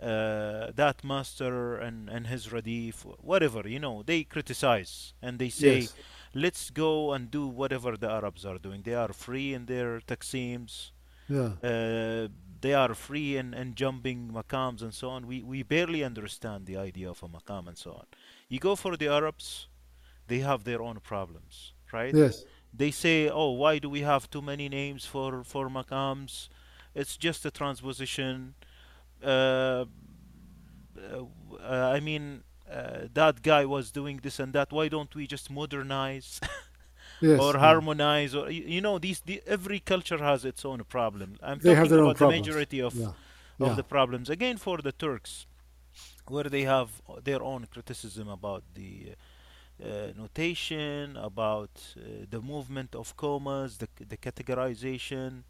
Uh, 0.00 0.70
that 0.74 1.04
master 1.04 1.76
and, 1.76 2.08
and 2.08 2.26
his 2.26 2.48
radif, 2.48 3.04
whatever, 3.22 3.68
you 3.68 3.78
know, 3.78 4.02
they 4.02 4.24
criticize 4.24 5.12
and 5.20 5.38
they 5.38 5.50
say, 5.50 5.80
yes. 5.80 5.94
let's 6.34 6.70
go 6.70 7.12
and 7.12 7.30
do 7.30 7.46
whatever 7.46 7.96
the 7.96 8.10
Arabs 8.10 8.46
are 8.46 8.58
doing. 8.58 8.80
They 8.82 8.94
are 8.94 9.12
free 9.12 9.52
in 9.52 9.66
their 9.66 10.00
taqsims, 10.00 10.90
Yeah. 11.28 11.52
uh, 11.62 12.28
they 12.60 12.74
are 12.74 12.94
free 12.94 13.36
and, 13.36 13.54
in 13.54 13.74
jumping 13.74 14.30
maqams 14.32 14.82
and 14.82 14.92
so 14.92 15.10
on. 15.10 15.26
We, 15.26 15.42
we 15.42 15.62
barely 15.62 16.04
understand 16.04 16.66
the 16.66 16.76
idea 16.76 17.10
of 17.10 17.22
a 17.22 17.28
maqam 17.28 17.68
and 17.68 17.78
so 17.78 17.92
on. 17.92 18.06
You 18.48 18.58
go 18.58 18.76
for 18.76 18.96
the 18.96 19.08
Arabs, 19.08 19.68
they 20.26 20.40
have 20.40 20.64
their 20.64 20.82
own 20.82 21.00
problems, 21.00 21.72
right? 21.92 22.14
Yes. 22.14 22.44
they 22.72 22.90
say, 22.90 23.28
"Oh, 23.28 23.50
why 23.50 23.78
do 23.78 23.88
we 23.88 24.02
have 24.02 24.30
too 24.30 24.42
many 24.42 24.68
names 24.68 25.04
for 25.04 25.42
for 25.44 25.68
maqams? 25.68 26.48
It's 26.94 27.16
just 27.16 27.44
a 27.44 27.50
transposition." 27.50 28.54
Uh, 29.22 29.84
uh, 30.98 31.24
uh, 31.60 31.90
I 31.96 32.00
mean, 32.00 32.42
uh, 32.70 33.08
that 33.14 33.42
guy 33.42 33.64
was 33.64 33.90
doing 33.90 34.20
this 34.22 34.38
and 34.38 34.52
that. 34.52 34.72
Why 34.72 34.88
don't 34.88 35.14
we 35.14 35.26
just 35.26 35.50
modernize 35.50 36.40
Yes. 37.20 37.40
or 37.40 37.52
yeah. 37.54 37.60
harmonize? 37.60 38.34
Or 38.34 38.50
you, 38.50 38.64
you 38.76 38.80
know, 38.80 38.98
these 38.98 39.20
the, 39.20 39.42
every 39.46 39.80
culture 39.80 40.18
has 40.18 40.44
its 40.44 40.64
own 40.64 40.84
problem. 40.84 41.36
I'm 41.42 41.58
They 41.58 41.74
talking 41.74 41.92
about 41.98 42.18
the 42.18 42.26
majority 42.28 42.80
of 42.80 42.94
Yeah. 42.94 43.12
of 43.58 43.68
Yeah. 43.68 43.74
the 43.76 43.84
problems. 43.84 44.30
Again, 44.30 44.56
for 44.58 44.78
the 44.78 44.92
Turks, 44.92 45.46
where 46.26 46.48
they 46.48 46.62
have 46.64 46.88
their 47.24 47.42
own 47.42 47.66
criticism 47.74 48.28
about 48.28 48.62
the 48.74 49.14
uh, 49.82 50.12
notation, 50.16 51.16
about 51.16 51.70
uh, 51.96 52.26
the 52.30 52.40
movement 52.40 52.94
of 52.94 53.16
commas, 53.16 53.78
the, 53.78 53.88
the 54.08 54.16
categorization, 54.16 55.42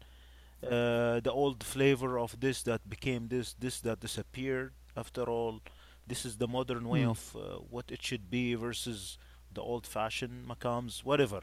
uh, 0.63 1.19
the 1.19 1.31
old 1.31 1.63
flavor 1.63 2.17
of 2.19 2.39
this 2.39 2.63
that 2.63 2.81
became 2.89 3.27
this, 3.27 3.53
this 3.59 3.79
that 3.81 3.99
disappeared. 3.99 4.71
After 4.95 5.23
all, 5.23 5.61
this 6.07 6.25
is 6.25 6.37
the 6.37 6.47
modern 6.47 6.87
way 6.87 7.01
Mm. 7.03 7.11
of 7.11 7.35
uh, 7.35 7.39
what 7.69 7.91
it 7.91 8.01
should 8.03 8.29
be 8.29 8.55
versus 8.55 9.17
the 9.53 9.61
old-fashioned 9.61 10.45
makams, 10.47 11.03
whatever, 11.03 11.41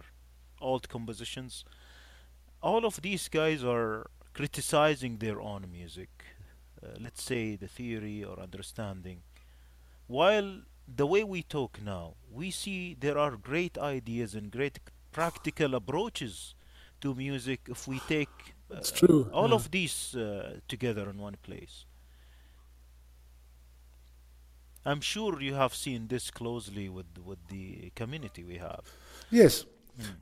old 0.60 0.88
compositions. 0.88 1.64
All 2.62 2.84
of 2.84 3.00
these 3.02 3.28
guys 3.28 3.62
are 3.64 4.10
criticizing 4.34 5.18
their 5.18 5.40
own 5.40 5.66
music. 5.70 6.10
Uh, 6.82 6.88
let's 7.00 7.22
say 7.22 7.56
the 7.56 7.68
theory 7.68 8.24
or 8.24 8.38
understanding. 8.40 9.22
While 10.06 10.62
the 10.86 11.06
way 11.06 11.24
we 11.24 11.42
talk 11.42 11.80
now, 11.82 12.14
we 12.30 12.50
see 12.50 12.96
there 12.98 13.18
are 13.18 13.36
great 13.36 13.76
ideas 13.78 14.34
and 14.34 14.50
great 14.50 14.78
practical 15.12 15.74
approaches 15.74 16.54
to 17.00 17.14
music 17.14 17.60
if 17.68 17.86
we 17.88 18.00
take 18.00 18.54
uh, 18.74 18.80
true. 18.94 19.28
all 19.32 19.48
Yeah. 19.50 19.54
of 19.54 19.70
these 19.70 20.14
uh, 20.14 20.60
together 20.68 21.08
in 21.10 21.18
one 21.18 21.36
place. 21.42 21.84
I'm 24.84 25.00
sure 25.00 25.40
you 25.40 25.54
have 25.54 25.74
seen 25.74 26.08
this 26.08 26.30
closely 26.30 26.88
with 26.88 27.18
with 27.24 27.38
the 27.48 27.90
community 27.94 28.42
we 28.44 28.56
have. 28.58 28.84
Yes. 29.30 29.64
Mm. 30.00 30.14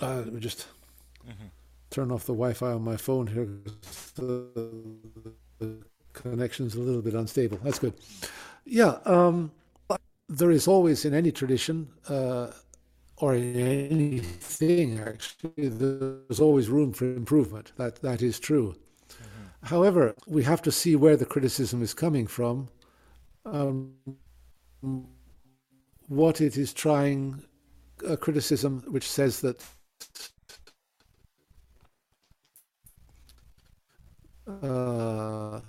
Uh, 0.00 0.16
let 0.16 0.32
me 0.32 0.40
just 0.40 0.66
hmm 1.26 1.48
turn 1.90 2.10
off 2.10 2.24
the 2.26 2.32
Wi-Fi 2.32 2.72
on 2.72 2.82
my 2.82 2.96
phone 2.96 3.26
here. 3.26 3.48
The, 4.16 4.48
the 5.58 5.78
connection's 6.12 6.74
a 6.74 6.80
little 6.80 7.02
bit 7.02 7.14
unstable. 7.14 7.58
That's 7.62 7.78
good. 7.78 7.94
Yeah. 8.64 8.98
Um, 9.04 9.52
there 10.28 10.50
is 10.50 10.68
always 10.68 11.04
in 11.04 11.14
any 11.14 11.32
tradition, 11.32 11.88
uh, 12.08 12.52
or 13.18 13.34
in 13.34 13.56
anything 13.56 15.00
actually, 15.00 15.68
there's 15.68 16.40
always 16.40 16.68
room 16.70 16.92
for 16.92 17.06
improvement. 17.06 17.72
That 17.76 18.02
that 18.02 18.22
is 18.22 18.40
true. 18.40 18.76
hmm 19.20 19.48
However, 19.64 20.14
we 20.26 20.44
have 20.44 20.62
to 20.62 20.72
see 20.72 20.96
where 20.96 21.16
the 21.16 21.26
criticism 21.26 21.82
is 21.82 21.94
coming 21.94 22.26
from, 22.26 22.68
um, 23.46 23.94
what 26.08 26.40
it 26.40 26.56
is 26.56 26.72
trying, 26.72 27.42
a 28.06 28.16
criticism 28.16 28.82
which 28.88 29.08
says 29.08 29.40
that, 29.40 29.62
uh, 34.46 35.60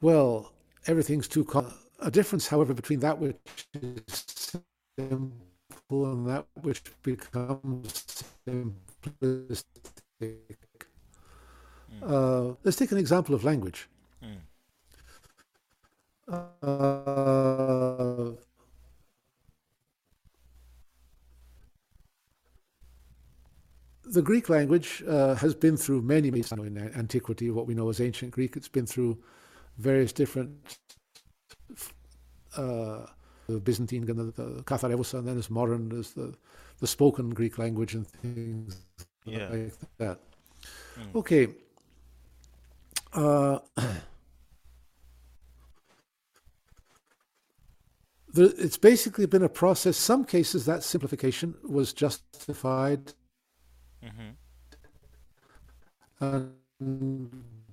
well, 0.00 0.52
everything's 0.86 1.28
too 1.28 1.44
com- 1.44 1.72
a 2.00 2.10
difference, 2.10 2.48
however, 2.48 2.74
between 2.74 3.00
that 3.00 3.18
which 3.18 3.36
is 3.74 4.56
simple 4.98 5.32
and 5.90 6.28
that 6.28 6.46
which 6.62 6.82
becomes 7.02 8.24
simplistic. 8.46 9.64
Mm. 10.20 10.42
Uh, 12.02 12.54
let's 12.64 12.76
take 12.76 12.92
an 12.92 12.98
example 12.98 13.34
of 13.34 13.44
language. 13.44 13.88
Mm. 14.22 14.38
Uh, 16.28 18.32
the 24.06 24.22
Greek 24.22 24.48
language 24.48 25.02
uh, 25.08 25.34
has 25.34 25.54
been 25.54 25.76
through 25.76 26.02
many, 26.02 26.30
many 26.30 26.42
in 26.66 26.78
antiquity, 26.96 27.50
what 27.50 27.66
we 27.66 27.74
know 27.74 27.88
as 27.88 28.00
ancient 28.00 28.30
Greek. 28.30 28.56
It's 28.56 28.68
been 28.68 28.86
through 28.86 29.18
various 29.78 30.12
different 30.12 30.78
uh, 32.56 33.06
the 33.48 33.60
Byzantine 33.60 34.08
and 34.08 34.32
the, 34.32 34.42
the 34.42 35.18
and 35.18 35.28
then 35.28 35.38
as 35.38 35.50
modern 35.50 35.92
as 35.98 36.12
the, 36.12 36.34
the 36.78 36.86
spoken 36.86 37.30
Greek 37.30 37.58
language 37.58 37.94
and 37.94 38.06
things 38.06 38.86
Yeah. 39.24 39.48
like 39.48 39.72
that. 39.98 40.20
Mm. 40.98 41.14
Okay. 41.16 41.48
Uh, 43.12 43.58
it's 48.36 48.78
basically 48.78 49.26
been 49.26 49.42
a 49.42 49.48
process. 49.48 49.96
Some 49.96 50.24
cases 50.24 50.64
that 50.66 50.82
simplification 50.82 51.54
was 51.62 51.92
justified 51.92 53.12
hmm 54.06 54.36
and 56.20 56.52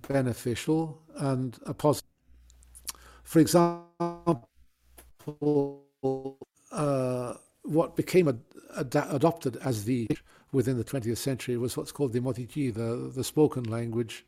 beneficial 0.07 1.01
and 1.15 1.57
a 1.65 1.73
positive. 1.73 2.09
For 3.23 3.39
example, 3.39 4.47
uh, 6.71 7.33
what 7.63 7.95
became 7.95 8.27
ad- 8.27 8.41
ad- 8.77 8.95
adopted 9.09 9.57
as 9.57 9.85
the 9.85 10.07
within 10.51 10.77
the 10.77 10.83
20th 10.83 11.17
century 11.17 11.57
was 11.57 11.75
what's 11.77 11.91
called 11.91 12.13
Dimotiki, 12.13 12.73
the 12.73 13.11
the 13.13 13.23
spoken 13.23 13.63
language, 13.63 14.25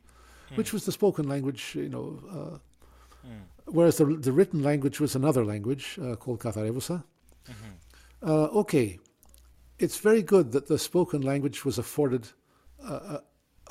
which 0.56 0.74
was 0.74 0.86
the 0.86 0.92
spoken 0.92 1.28
language, 1.28 1.76
you 1.76 1.90
know. 1.90 2.20
Uh, 2.32 2.58
Mm. 3.26 3.50
whereas 3.66 3.98
the 3.98 4.06
the 4.06 4.32
written 4.32 4.64
language 4.64 5.00
was 5.00 5.16
another 5.16 5.46
language 5.46 6.00
uh, 6.02 6.16
called 6.16 6.40
Katharevousa. 6.40 7.04
hmm 7.48 7.76
Uh, 8.22 8.46
okay, 8.62 9.00
it's 9.80 9.98
very 9.98 10.22
good 10.22 10.52
that 10.52 10.68
the 10.68 10.80
spoken 10.80 11.22
language 11.22 11.66
was 11.66 11.78
afforded 11.78 12.28
a, 12.88 12.94
a, 12.94 13.24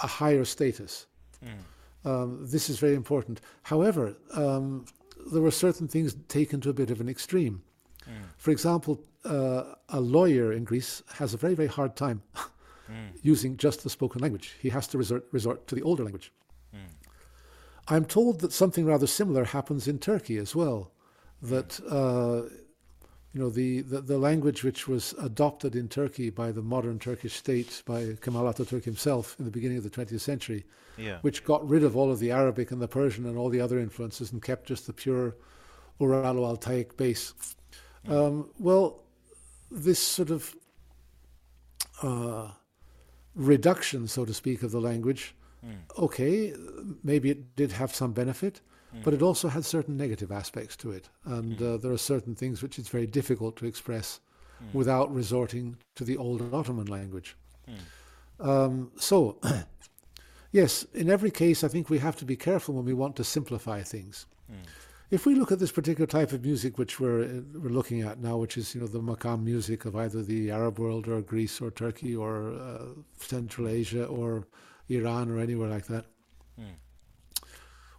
a 0.02 0.06
higher 0.06 0.44
status. 0.44 1.06
Mm. 1.44 2.10
Um, 2.10 2.46
this 2.46 2.68
is 2.68 2.78
very 2.78 2.94
important. 2.94 3.40
However, 3.62 4.14
um, 4.34 4.84
there 5.32 5.40
were 5.42 5.50
certain 5.50 5.88
things 5.88 6.14
taken 6.28 6.60
to 6.60 6.70
a 6.70 6.74
bit 6.74 6.90
of 6.90 7.00
an 7.00 7.08
extreme. 7.08 7.62
Mm. 8.06 8.12
For 8.36 8.50
example, 8.50 9.02
uh, 9.24 9.74
a 9.88 10.00
lawyer 10.00 10.52
in 10.52 10.64
Greece 10.64 11.02
has 11.14 11.32
a 11.32 11.38
very, 11.38 11.54
very 11.54 11.68
hard 11.68 11.96
time 11.96 12.22
Mm. 12.90 13.12
using 13.22 13.56
just 13.56 13.82
the 13.82 13.90
spoken 13.90 14.20
language. 14.20 14.56
He 14.60 14.68
has 14.68 14.86
to 14.88 14.98
resort, 14.98 15.24
resort 15.32 15.66
to 15.68 15.74
the 15.74 15.82
older 15.82 16.02
language. 16.04 16.32
Mm. 16.74 16.78
I'm 17.88 18.04
told 18.04 18.40
that 18.40 18.52
something 18.52 18.84
rather 18.84 19.06
similar 19.06 19.44
happens 19.44 19.88
in 19.88 19.98
Turkey 19.98 20.38
as 20.38 20.54
well. 20.54 20.92
That 21.42 21.80
uh, 21.90 22.48
you 23.34 23.40
know 23.40 23.50
the, 23.50 23.80
the, 23.82 24.00
the 24.00 24.16
language 24.16 24.62
which 24.62 24.86
was 24.86 25.12
adopted 25.20 25.74
in 25.74 25.88
Turkey 25.88 26.30
by 26.30 26.52
the 26.52 26.62
modern 26.62 27.00
Turkish 27.00 27.34
state 27.34 27.82
by 27.84 28.16
Kemal 28.22 28.44
Atatürk 28.44 28.84
himself 28.84 29.34
in 29.40 29.44
the 29.44 29.50
beginning 29.50 29.76
of 29.76 29.82
the 29.82 29.90
20th 29.90 30.20
century, 30.20 30.64
Yeah. 30.96 31.18
which 31.22 31.44
got 31.44 31.68
rid 31.68 31.82
of 31.82 31.96
all 31.96 32.12
of 32.12 32.20
the 32.20 32.30
Arabic 32.30 32.70
and 32.70 32.80
the 32.80 32.86
Persian 32.86 33.26
and 33.26 33.36
all 33.36 33.48
the 33.48 33.60
other 33.60 33.78
influences 33.80 34.30
and 34.32 34.40
kept 34.40 34.68
just 34.68 34.86
the 34.86 34.92
pure 34.92 35.34
Uralo-Altaic 36.00 36.96
base. 36.96 37.34
Um, 38.08 38.50
well, 38.58 39.02
this 39.70 39.98
sort 39.98 40.30
of 40.30 40.54
uh, 42.02 42.50
reduction, 43.34 44.06
so 44.06 44.24
to 44.24 44.32
speak, 44.34 44.62
of 44.62 44.70
the 44.70 44.80
language, 44.80 45.34
Mm. 45.64 45.98
okay, 45.98 46.52
maybe 47.02 47.30
it 47.30 47.56
did 47.56 47.72
have 47.72 47.94
some 47.94 48.12
benefit, 48.12 48.60
but 49.02 49.14
it 49.14 49.22
also 49.22 49.48
had 49.48 49.64
certain 49.64 49.96
negative 49.96 50.30
aspects 50.30 50.76
to 50.76 50.92
it. 50.92 51.08
And 51.24 51.60
uh, 51.60 51.76
there 51.78 51.92
are 51.92 51.98
certain 51.98 52.34
things 52.34 52.62
which 52.62 52.78
it's 52.78 52.88
very 52.88 53.06
difficult 53.06 53.56
to 53.56 53.66
express 53.66 54.20
without 54.72 55.12
resorting 55.14 55.76
to 55.96 56.04
the 56.04 56.16
old 56.16 56.54
Ottoman 56.54 56.86
language. 56.86 57.36
Um, 58.40 58.92
so, 58.96 59.38
yes, 60.52 60.84
in 60.94 61.10
every 61.10 61.30
case, 61.30 61.64
I 61.64 61.68
think 61.68 61.90
we 61.90 61.98
have 61.98 62.16
to 62.16 62.24
be 62.24 62.36
careful 62.36 62.74
when 62.74 62.84
we 62.84 62.94
want 62.94 63.16
to 63.16 63.24
simplify 63.24 63.82
things. 63.82 64.26
If 65.10 65.26
we 65.26 65.34
look 65.34 65.52
at 65.52 65.58
this 65.58 65.70
particular 65.72 66.06
type 66.06 66.32
of 66.32 66.42
music 66.42 66.78
which 66.78 66.98
we're 66.98 67.22
uh, 67.24 67.40
we're 67.54 67.68
looking 67.68 68.00
at 68.00 68.18
now, 68.20 68.36
which 68.38 68.56
is 68.56 68.74
you 68.74 68.80
know 68.80 68.86
the 68.86 69.00
makam 69.00 69.44
music 69.44 69.84
of 69.84 69.94
either 69.94 70.22
the 70.22 70.50
Arab 70.50 70.78
world 70.78 71.06
or 71.08 71.20
Greece 71.20 71.60
or 71.60 71.70
Turkey 71.70 72.16
or 72.16 72.52
uh, 72.54 72.86
Central 73.18 73.68
Asia 73.68 74.06
or 74.06 74.46
Iran 74.88 75.30
or 75.30 75.38
anywhere 75.38 75.68
like 75.68 75.86
that. 75.86 76.06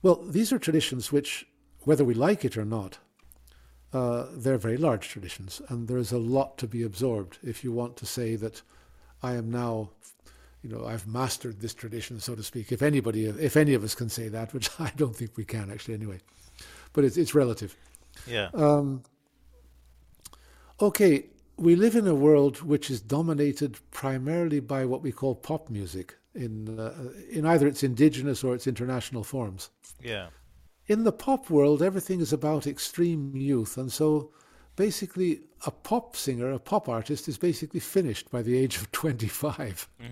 Well, 0.05 0.21
these 0.23 0.53
are 0.53 0.59
traditions 0.59 1.11
which, 1.11 1.47
whether 1.79 2.05
we 2.05 2.13
like 2.13 2.45
it 2.45 2.57
or 2.57 2.63
not, 2.63 2.99
uh, 3.91 4.27
they're 4.33 4.59
very 4.59 4.77
large 4.77 5.09
traditions, 5.09 5.63
and 5.67 5.87
there 5.87 5.97
is 5.97 6.11
a 6.11 6.19
lot 6.19 6.59
to 6.59 6.67
be 6.67 6.83
absorbed 6.83 7.39
if 7.41 7.63
you 7.63 7.71
want 7.71 7.97
to 7.97 8.05
say 8.05 8.35
that 8.35 8.61
I 9.23 9.33
am 9.33 9.49
now, 9.49 9.89
you 10.61 10.69
know, 10.69 10.85
I've 10.85 11.07
mastered 11.07 11.59
this 11.59 11.73
tradition, 11.73 12.19
so 12.19 12.35
to 12.35 12.43
speak. 12.43 12.71
If 12.71 12.83
anybody, 12.83 13.25
if 13.25 13.57
any 13.57 13.73
of 13.73 13.83
us 13.83 13.95
can 13.95 14.09
say 14.09 14.27
that, 14.27 14.53
which 14.53 14.69
I 14.79 14.91
don't 14.95 15.15
think 15.15 15.37
we 15.37 15.43
can 15.43 15.71
actually 15.71 15.95
anyway, 15.95 16.19
but 16.93 17.03
it's 17.03 17.17
it's 17.17 17.33
relative. 17.33 17.75
Yeah. 18.27 18.49
Um, 18.53 19.01
okay, 20.79 21.25
we 21.57 21.75
live 21.75 21.95
in 21.95 22.05
a 22.05 22.13
world 22.13 22.61
which 22.61 22.91
is 22.91 23.01
dominated 23.01 23.79
primarily 23.89 24.59
by 24.59 24.85
what 24.85 25.01
we 25.01 25.11
call 25.11 25.33
pop 25.33 25.71
music 25.71 26.15
in 26.35 26.79
uh, 26.79 26.93
in 27.29 27.45
either 27.45 27.67
its 27.67 27.83
indigenous 27.83 28.43
or 28.43 28.53
its 28.55 28.67
international 28.67 29.23
forms. 29.23 29.69
Yeah. 30.01 30.27
In 30.87 31.03
the 31.03 31.11
pop 31.11 31.49
world, 31.49 31.81
everything 31.81 32.19
is 32.21 32.31
about 32.31 32.67
extreme 32.67 33.35
youth, 33.35 33.77
and 33.77 33.91
so 33.91 34.31
basically, 34.75 35.41
a 35.65 35.71
pop 35.71 36.15
singer, 36.15 36.51
a 36.51 36.59
pop 36.59 36.87
artist, 36.89 37.27
is 37.27 37.37
basically 37.37 37.79
finished 37.79 38.29
by 38.29 38.41
the 38.41 38.57
age 38.57 38.77
of 38.77 38.91
25. 39.03 39.87
hmm 39.99 40.05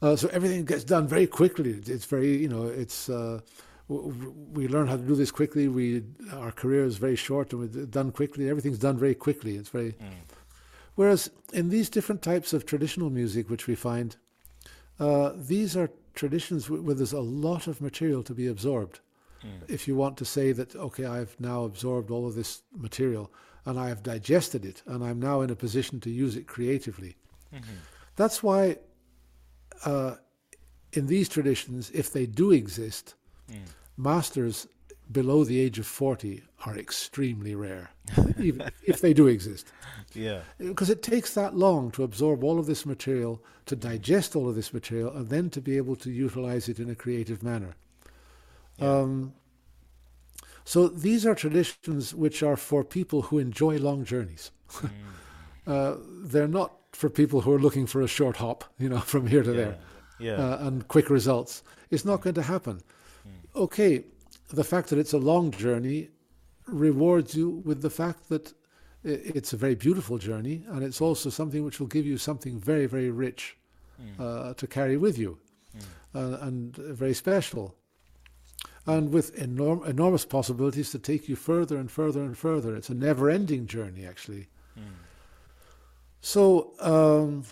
Uh, 0.00 0.14
so 0.14 0.28
everything 0.28 0.64
gets 0.64 0.84
done 0.84 1.08
very 1.08 1.26
quickly. 1.26 1.70
It's 1.94 2.04
very, 2.04 2.36
you 2.36 2.48
know, 2.48 2.66
it's 2.82 3.08
uh, 3.08 3.40
we 3.88 4.68
learn 4.68 4.86
how 4.86 4.96
to 4.96 5.02
do 5.02 5.16
this 5.16 5.32
quickly. 5.32 5.66
We 5.66 6.04
our 6.32 6.52
career 6.52 6.84
is 6.84 6.98
very 6.98 7.16
short 7.16 7.52
and 7.52 7.60
we're 7.60 7.86
done 7.86 8.12
quickly. 8.12 8.48
Everything's 8.48 8.78
done 8.78 8.96
very 8.96 9.14
quickly. 9.14 9.56
It's 9.56 9.70
very. 9.70 9.92
Mm. 9.92 10.12
Whereas 10.94 11.30
in 11.52 11.70
these 11.70 11.88
different 11.90 12.22
types 12.22 12.52
of 12.52 12.64
traditional 12.64 13.10
music, 13.10 13.50
which 13.50 13.66
we 13.66 13.74
find, 13.74 14.16
uh, 14.98 15.32
these 15.36 15.76
are 15.76 15.90
traditions 16.14 16.68
where 16.68 16.94
there's 16.94 17.12
a 17.12 17.20
lot 17.20 17.66
of 17.66 17.80
material 17.80 18.22
to 18.24 18.34
be 18.34 18.48
absorbed. 18.48 19.00
Mm. 19.44 19.70
If 19.70 19.86
you 19.86 19.94
want 19.94 20.16
to 20.18 20.24
say 20.24 20.52
that, 20.52 20.74
okay, 20.74 21.04
I've 21.04 21.36
now 21.38 21.64
absorbed 21.64 22.10
all 22.10 22.26
of 22.26 22.34
this 22.34 22.62
material 22.76 23.30
and 23.64 23.78
I 23.78 23.88
have 23.88 24.02
digested 24.02 24.64
it 24.64 24.82
and 24.86 25.04
I'm 25.04 25.20
now 25.20 25.42
in 25.42 25.50
a 25.50 25.56
position 25.56 26.00
to 26.00 26.10
use 26.10 26.36
it 26.36 26.46
creatively. 26.46 27.16
Mm-hmm. 27.54 27.70
That's 28.16 28.42
why 28.42 28.78
uh, 29.84 30.16
in 30.92 31.06
these 31.06 31.28
traditions, 31.28 31.90
if 31.90 32.12
they 32.12 32.26
do 32.26 32.50
exist, 32.50 33.14
mm. 33.50 33.58
masters 33.96 34.66
below 35.10 35.44
the 35.44 35.58
age 35.60 35.78
of 35.78 35.86
40 35.86 36.42
are 36.66 36.76
extremely 36.76 37.54
rare, 37.54 37.90
even 38.38 38.70
if 38.84 39.00
they 39.00 39.14
do 39.14 39.26
exist. 39.26 39.72
Yeah. 40.14 40.40
Because 40.58 40.90
it 40.90 41.02
takes 41.02 41.34
that 41.34 41.56
long 41.56 41.90
to 41.92 42.02
absorb 42.02 42.44
all 42.44 42.58
of 42.58 42.66
this 42.66 42.84
material, 42.84 43.42
to 43.66 43.76
digest 43.76 44.36
all 44.36 44.48
of 44.48 44.54
this 44.54 44.72
material, 44.72 45.12
and 45.12 45.28
then 45.28 45.50
to 45.50 45.60
be 45.60 45.76
able 45.76 45.96
to 45.96 46.10
utilize 46.10 46.68
it 46.68 46.78
in 46.78 46.90
a 46.90 46.94
creative 46.94 47.42
manner. 47.42 47.74
Yeah. 48.78 48.98
Um, 48.98 49.34
so 50.64 50.88
these 50.88 51.24
are 51.24 51.34
traditions 51.34 52.14
which 52.14 52.42
are 52.42 52.56
for 52.56 52.84
people 52.84 53.22
who 53.22 53.38
enjoy 53.38 53.78
long 53.78 54.04
journeys. 54.04 54.50
Mm. 55.66 55.74
uh, 55.74 55.96
they're 56.24 56.48
not 56.48 56.72
for 56.92 57.10
people 57.10 57.42
who 57.42 57.52
are 57.52 57.58
looking 57.58 57.86
for 57.86 58.00
a 58.00 58.08
short 58.08 58.38
hop, 58.38 58.64
you 58.78 58.88
know, 58.88 59.00
from 59.12 59.26
here 59.26 59.42
to 59.42 59.50
yeah. 59.50 59.56
there 59.56 59.78
yeah. 60.18 60.32
uh, 60.32 60.58
and 60.60 60.88
quick 60.88 61.10
results. 61.10 61.62
It's 61.90 62.04
not 62.04 62.20
going 62.20 62.34
to 62.34 62.42
happen. 62.42 62.80
Mm. 63.26 63.60
Okay, 63.60 64.04
the 64.56 64.64
fact 64.64 64.90
that 64.90 64.98
it's 64.98 65.12
a 65.12 65.18
long 65.18 65.50
journey 65.50 66.08
rewards 66.66 67.34
you 67.34 67.62
with 67.64 67.82
the 67.82 67.90
fact 67.90 68.28
that 68.28 68.52
it's 69.04 69.52
a 69.52 69.56
very 69.56 69.74
beautiful 69.74 70.18
journey 70.18 70.64
and 70.68 70.82
it's 70.82 71.00
also 71.00 71.30
something 71.30 71.64
which 71.64 71.80
will 71.80 71.86
give 71.86 72.04
you 72.04 72.18
something 72.18 72.58
very, 72.58 72.86
very 72.86 73.10
rich 73.10 73.56
mm. 74.00 74.20
uh, 74.20 74.54
to 74.54 74.66
carry 74.66 74.96
with 74.96 75.16
you 75.18 75.38
mm. 75.76 75.82
uh, 76.14 76.44
and 76.46 76.76
very 76.76 77.14
special. 77.14 77.74
And 78.86 79.12
with 79.12 79.36
enorm- 79.36 79.86
enormous 79.86 80.24
possibilities 80.24 80.90
to 80.92 80.98
take 80.98 81.28
you 81.28 81.36
further 81.36 81.76
and 81.76 81.90
further 81.90 82.22
and 82.22 82.36
further. 82.36 82.74
It's 82.74 82.88
a 82.88 82.94
never 82.94 83.28
ending 83.28 83.66
journey, 83.66 84.06
actually. 84.06 84.48
Mm. 84.78 84.82
So, 86.22 86.72
um, 86.80 87.44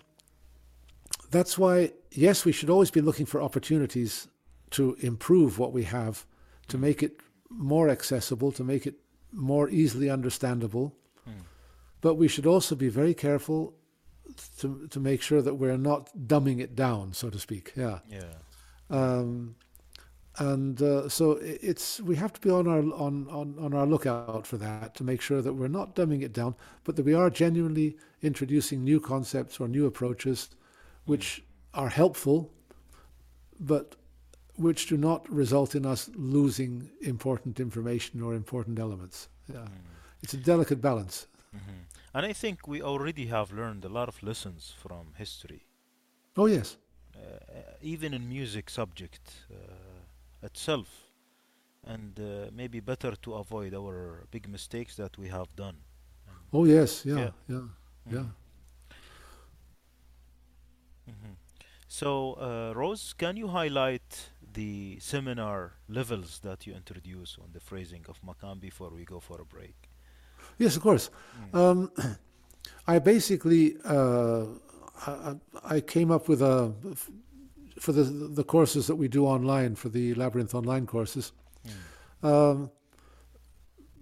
that's 1.31 1.59
why, 1.59 1.93
yes, 2.11 2.45
we 2.47 2.53
should 2.53 2.71
always 2.71 2.91
be 2.91 3.03
looking 3.03 3.27
for 3.27 3.43
opportunities 3.43 4.29
to 4.71 4.97
improve 5.01 5.59
what 5.59 5.73
we 5.73 5.85
have, 5.85 6.25
to 6.69 6.79
make 6.79 7.03
it 7.03 7.21
more 7.49 7.89
accessible, 7.89 8.53
to 8.53 8.65
make 8.65 8.87
it 8.87 8.97
more 9.33 9.69
easily 9.69 10.11
understandable. 10.11 10.95
Mm. 11.29 11.33
But 12.01 12.15
we 12.15 12.29
should 12.29 12.47
also 12.47 12.75
be 12.75 12.89
very 12.89 13.15
careful 13.15 13.75
to 14.59 14.87
to 14.89 15.01
make 15.01 15.23
sure 15.23 15.43
that 15.43 15.55
we're 15.55 15.79
not 15.79 16.11
dumbing 16.27 16.61
it 16.61 16.75
down, 16.75 17.13
so 17.13 17.31
to 17.31 17.39
speak. 17.39 17.73
Yeah. 17.77 18.01
Yeah. 18.09 18.35
Um, 18.91 19.57
and 20.39 20.83
uh, 20.83 21.09
so 21.09 21.39
it's 21.43 22.01
we 22.01 22.17
have 22.17 22.33
to 22.35 22.41
be 22.41 22.51
on 22.51 22.67
our 22.67 22.81
on, 22.81 23.27
on, 23.31 23.57
on 23.59 23.73
our 23.73 23.87
lookout 23.87 24.47
for 24.47 24.59
that 24.59 24.95
to 24.97 25.05
make 25.05 25.23
sure 25.23 25.41
that 25.41 25.55
we're 25.55 25.69
not 25.69 25.95
dumbing 25.97 26.23
it 26.23 26.33
down, 26.33 26.55
but 26.85 26.97
that 26.97 27.05
we 27.05 27.15
are 27.15 27.31
genuinely 27.31 27.97
introducing 28.23 28.85
new 28.85 29.01
concepts 29.01 29.59
or 29.61 29.69
new 29.69 29.87
approaches 29.87 30.51
which 31.07 31.43
are 31.73 31.89
helpful, 31.89 32.53
but 33.59 33.97
which 34.59 34.87
do 34.87 34.97
not 34.97 35.31
result 35.31 35.75
in 35.75 35.87
us 35.87 36.11
losing 36.15 36.91
important 37.01 37.61
information 37.61 38.23
or 38.23 38.35
important 38.35 38.79
elements. 38.79 39.29
Yeah. 39.53 39.61
Mm. 39.61 39.71
It's 40.23 40.35
a 40.35 40.39
delicate 40.39 40.81
balance. 40.81 41.27
Mm-hmm. 41.55 41.83
And 42.15 42.27
I 42.27 42.33
think 42.33 42.67
we 42.67 42.83
already 42.83 43.27
have 43.27 43.53
learned 43.53 43.85
a 43.85 43.89
lot 43.89 44.09
of 44.09 44.23
lessons 44.23 44.75
from 44.79 45.13
history. 45.17 45.67
Oh, 46.37 46.47
yes. 46.47 46.77
Uh, 47.15 47.19
even 47.83 48.15
in 48.15 48.29
music 48.29 48.71
subject 48.71 49.31
uh, 49.51 50.47
itself. 50.47 50.89
And 51.85 52.19
uh, 52.19 52.51
maybe 52.53 52.81
better 52.81 53.15
to 53.23 53.35
avoid 53.35 53.75
our 53.75 54.25
big 54.31 54.49
mistakes 54.49 54.97
that 54.97 55.17
we 55.19 55.29
have 55.29 55.55
done. 55.57 55.77
Oh, 56.53 56.65
yes. 56.65 57.05
Yeah. 57.05 57.19
Yeah. 57.19 57.31
Yeah. 57.49 57.57
Mm. 57.57 58.13
yeah. 58.13 58.25
Mm-hmm. 61.09 61.33
So, 61.89 62.33
uh, 62.35 62.73
Ross, 62.75 63.13
can 63.13 63.37
you 63.37 63.49
highlight 63.49 64.31
the 64.57 64.99
seminar 65.01 65.75
levels 65.87 66.41
that 66.43 66.67
you 66.67 66.75
introduce 66.75 67.37
on 67.39 67.51
the 67.53 67.61
phrasing 67.61 68.05
of 68.09 68.21
Makam 68.23 68.59
before 68.59 68.91
we 68.91 69.05
go 69.05 69.21
for 69.21 69.39
a 69.41 69.45
break? 69.45 69.77
Yes, 70.59 70.77
of 70.77 70.83
course. 70.83 71.11
Mm. 71.53 71.59
Um, 71.59 71.93
I 72.89 72.99
basically 72.99 73.77
uh, 73.85 74.47
I, 75.07 75.35
I, 75.63 75.81
came 75.81 76.11
up 76.11 76.27
with 76.29 76.41
a 76.41 76.73
for 77.79 77.93
the 77.93 78.05
the 78.05 78.45
courses 78.45 78.87
that 78.87 78.97
we 78.97 79.09
do 79.09 79.27
online 79.27 79.77
for 79.77 79.91
the 79.91 80.15
Labyrinth 80.15 80.55
online 80.55 80.87
courses. 80.87 81.33
Mm. 82.23 82.29
Um, 82.29 82.71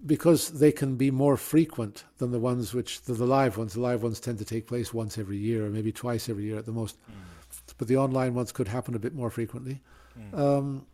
because 0.05 0.59
they 0.59 0.71
can 0.71 0.95
be 0.95 1.09
more 1.09 1.35
frequent 1.35 2.05
than 2.19 2.31
the 2.31 2.39
ones 2.39 2.75
which 2.75 3.01
the, 3.01 3.13
the, 3.13 3.25
live 3.25 3.57
ones. 3.57 3.73
The 3.73 3.81
live 3.81 4.03
ones 4.03 4.19
tend 4.19 4.37
to 4.37 4.45
take 4.45 4.67
place 4.67 4.93
once 4.93 5.17
every 5.17 5.37
year, 5.37 5.65
or 5.65 5.69
maybe 5.69 5.91
twice 5.91 6.29
every 6.29 6.43
year 6.43 6.59
at 6.59 6.65
the 6.65 6.71
most. 6.71 6.95
Mm. 7.09 7.73
But 7.77 7.87
the 7.87 7.97
online 7.97 8.35
ones 8.35 8.51
could 8.51 8.67
happen 8.67 8.95
a 8.95 8.99
bit 8.99 9.15
more 9.15 9.31
frequently. 9.31 9.81
Mm. 10.17 10.39
Um, 10.39 10.85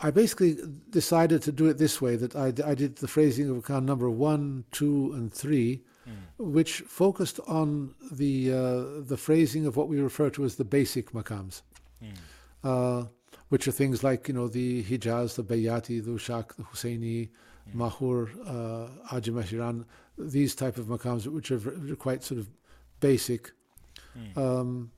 I 0.00 0.10
basically 0.10 0.56
decided 0.90 1.42
to 1.42 1.52
do 1.52 1.66
it 1.66 1.78
this 1.78 2.00
way: 2.00 2.16
that 2.16 2.36
I, 2.36 2.46
I 2.64 2.74
did 2.74 2.96
the 2.96 3.08
phrasing 3.08 3.50
of 3.50 3.56
makam 3.56 3.84
number 3.84 4.10
one, 4.10 4.64
two, 4.70 5.12
and 5.14 5.32
three, 5.32 5.82
mm. 6.08 6.12
which 6.38 6.80
focused 6.80 7.40
on 7.46 7.94
the 8.12 8.52
uh, 8.52 9.00
the 9.00 9.16
phrasing 9.16 9.66
of 9.66 9.76
what 9.76 9.88
we 9.88 10.00
refer 10.00 10.30
to 10.30 10.44
as 10.44 10.56
the 10.56 10.64
basic 10.64 11.12
makams. 11.12 11.62
Mm. 12.02 12.14
Uh, 12.64 13.06
which 13.48 13.66
are 13.66 13.72
things 13.72 14.04
like 14.04 14.28
you 14.28 14.34
know 14.34 14.48
the 14.48 14.82
Hijaz, 14.84 15.36
the 15.36 15.44
Bayati, 15.44 16.04
the 16.04 16.10
Ushak, 16.10 16.54
the 16.56 16.62
Husseini, 16.64 17.28
mm. 17.68 17.74
Mahur, 17.74 18.28
uh, 18.46 19.16
Ajam 19.16 19.84
these 20.18 20.54
type 20.54 20.76
of 20.78 20.86
maqams, 20.86 21.26
which 21.26 21.50
are, 21.50 21.60
quite 21.96 22.24
sort 22.24 22.40
of 22.40 22.48
basic, 23.00 23.52
mm. 24.18 24.36
um, 24.36 24.90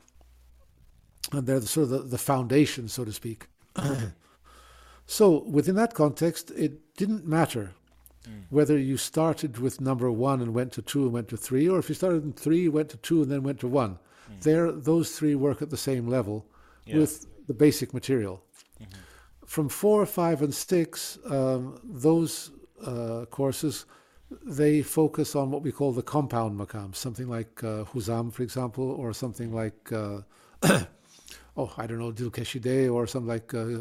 and 1.33 1.47
they're 1.47 1.61
the, 1.61 1.67
sort 1.67 1.85
of 1.85 1.91
the, 1.91 1.99
the 1.99 2.19
foundation, 2.19 2.89
so 2.89 3.05
to 3.05 3.13
speak. 3.13 3.47
so 5.07 5.43
within 5.45 5.77
that 5.77 5.95
context, 5.95 6.51
it 6.53 6.97
didn't 6.97 7.27
matter 7.27 7.75
Mm. 8.29 8.45
Whether 8.51 8.79
you 8.79 8.97
started 8.97 9.59
with 9.59 9.81
number 9.81 10.11
one 10.11 10.41
and 10.41 10.55
went 10.55 10.73
to 10.73 10.83
two 10.83 11.05
and 11.05 11.13
went 11.13 11.29
to 11.29 11.37
three, 11.37 11.69
or 11.69 11.79
if 11.79 11.89
you 11.89 11.95
started 11.95 12.23
in 12.23 12.33
three, 12.33 12.69
went 12.69 12.91
to 12.91 12.97
two, 12.99 13.23
and 13.23 13.31
then 13.31 13.43
went 13.43 13.61
to 13.61 13.69
one. 13.69 13.99
Mm. 14.31 14.43
There, 14.43 14.73
those 14.73 15.17
three 15.17 15.35
work 15.35 15.63
at 15.63 15.71
the 15.71 15.77
same 15.77 16.07
level 16.07 16.47
yeah. 16.85 16.99
with 16.99 17.27
the 17.47 17.55
basic 17.55 17.95
material. 17.95 18.43
Mm-hmm. 18.81 19.01
From 19.47 19.69
four, 19.69 20.05
five, 20.07 20.43
and 20.43 20.55
six, 20.55 21.19
um, 21.27 21.81
those 21.83 22.51
uh, 22.85 23.25
courses 23.31 23.87
they 24.47 24.81
focus 24.81 25.35
on 25.35 25.51
what 25.51 25.61
we 25.61 25.73
call 25.73 25.91
the 25.91 26.05
compound 26.05 26.57
makam, 26.57 26.95
something 26.95 27.29
like 27.29 27.65
uh, 27.65 27.83
Huzam, 27.83 28.33
for 28.33 28.45
example, 28.45 28.93
or 28.93 29.13
something 29.13 29.53
like 29.53 29.91
uh, 29.93 30.21
oh, 31.57 31.73
I 31.77 31.87
don't 31.87 31.99
know, 31.99 32.13
Dilkeshide, 32.13 32.93
or 32.93 33.07
something 33.07 33.29
like 33.29 33.53
uh, 33.55 33.79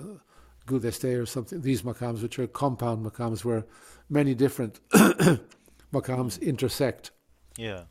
Gudeste, 0.68 1.22
or 1.22 1.26
something. 1.26 1.62
These 1.62 1.84
makams, 1.84 2.22
which 2.22 2.40
are 2.40 2.48
compound 2.48 3.06
makams, 3.06 3.44
where 3.44 3.66
many 4.10 4.34
different 4.34 4.80
makams 5.94 6.42
intersect. 6.42 7.12
Yeah. 7.58 7.84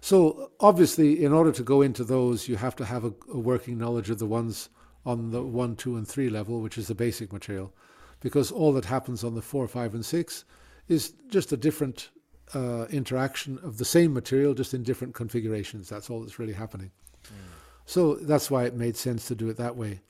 So 0.00 0.52
obviously, 0.60 1.24
in 1.24 1.32
order 1.32 1.52
to 1.52 1.62
go 1.62 1.82
into 1.82 2.04
those, 2.04 2.48
you 2.48 2.56
have 2.56 2.76
to 2.76 2.84
have 2.84 3.04
a, 3.04 3.12
a, 3.32 3.38
working 3.38 3.78
knowledge 3.78 4.10
of 4.10 4.18
the 4.18 4.26
ones 4.26 4.68
on 5.04 5.30
the 5.30 5.42
one, 5.42 5.76
two, 5.76 5.96
and 5.96 6.06
three 6.06 6.30
level, 6.30 6.60
which 6.60 6.78
is 6.78 6.86
the 6.86 6.94
basic 6.94 7.32
material, 7.32 7.72
because 8.20 8.50
all 8.50 8.72
that 8.74 8.84
happens 8.84 9.24
on 9.24 9.34
the 9.34 9.42
four, 9.42 9.66
five, 9.66 9.94
and 9.94 10.04
six 10.04 10.44
is 10.88 11.14
just 11.28 11.52
a 11.52 11.56
different 11.56 12.10
uh, 12.54 12.86
interaction 12.90 13.58
of 13.62 13.78
the 13.78 13.84
same 13.84 14.12
material, 14.14 14.54
just 14.54 14.74
in 14.74 14.82
different 14.82 15.14
configurations. 15.14 15.88
That's 15.88 16.10
all 16.10 16.20
that's 16.20 16.38
really 16.38 16.52
happening. 16.52 16.90
Mm. 17.24 17.57
So 17.88 18.16
that's 18.16 18.50
why 18.50 18.64
it 18.64 18.74
made 18.74 18.98
sense 18.98 19.26
to 19.28 19.34
do 19.34 19.48
it 19.48 19.56
that 19.56 19.74
way. 19.74 20.00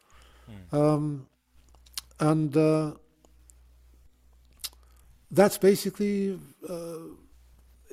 Mm. 0.50 0.76
Um, 0.76 1.28
and 2.18 2.56
uh, 2.56 2.94
that's 5.30 5.58
basically, 5.58 6.40
uh, 6.68 6.98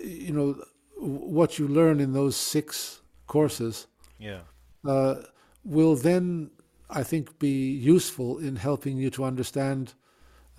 you 0.03 0.33
know, 0.33 0.59
what 0.97 1.59
you 1.59 1.67
learn 1.67 1.99
in 1.99 2.13
those 2.13 2.35
six 2.35 3.01
courses. 3.27 3.85
Yeah. 4.17 4.39
Uh, 4.83 5.17
will 5.63 5.95
then, 5.95 6.49
I 6.89 7.03
think, 7.03 7.37
be 7.37 7.69
useful 7.69 8.39
in 8.39 8.55
helping 8.55 8.97
you 8.97 9.11
to 9.11 9.23
understand 9.23 9.93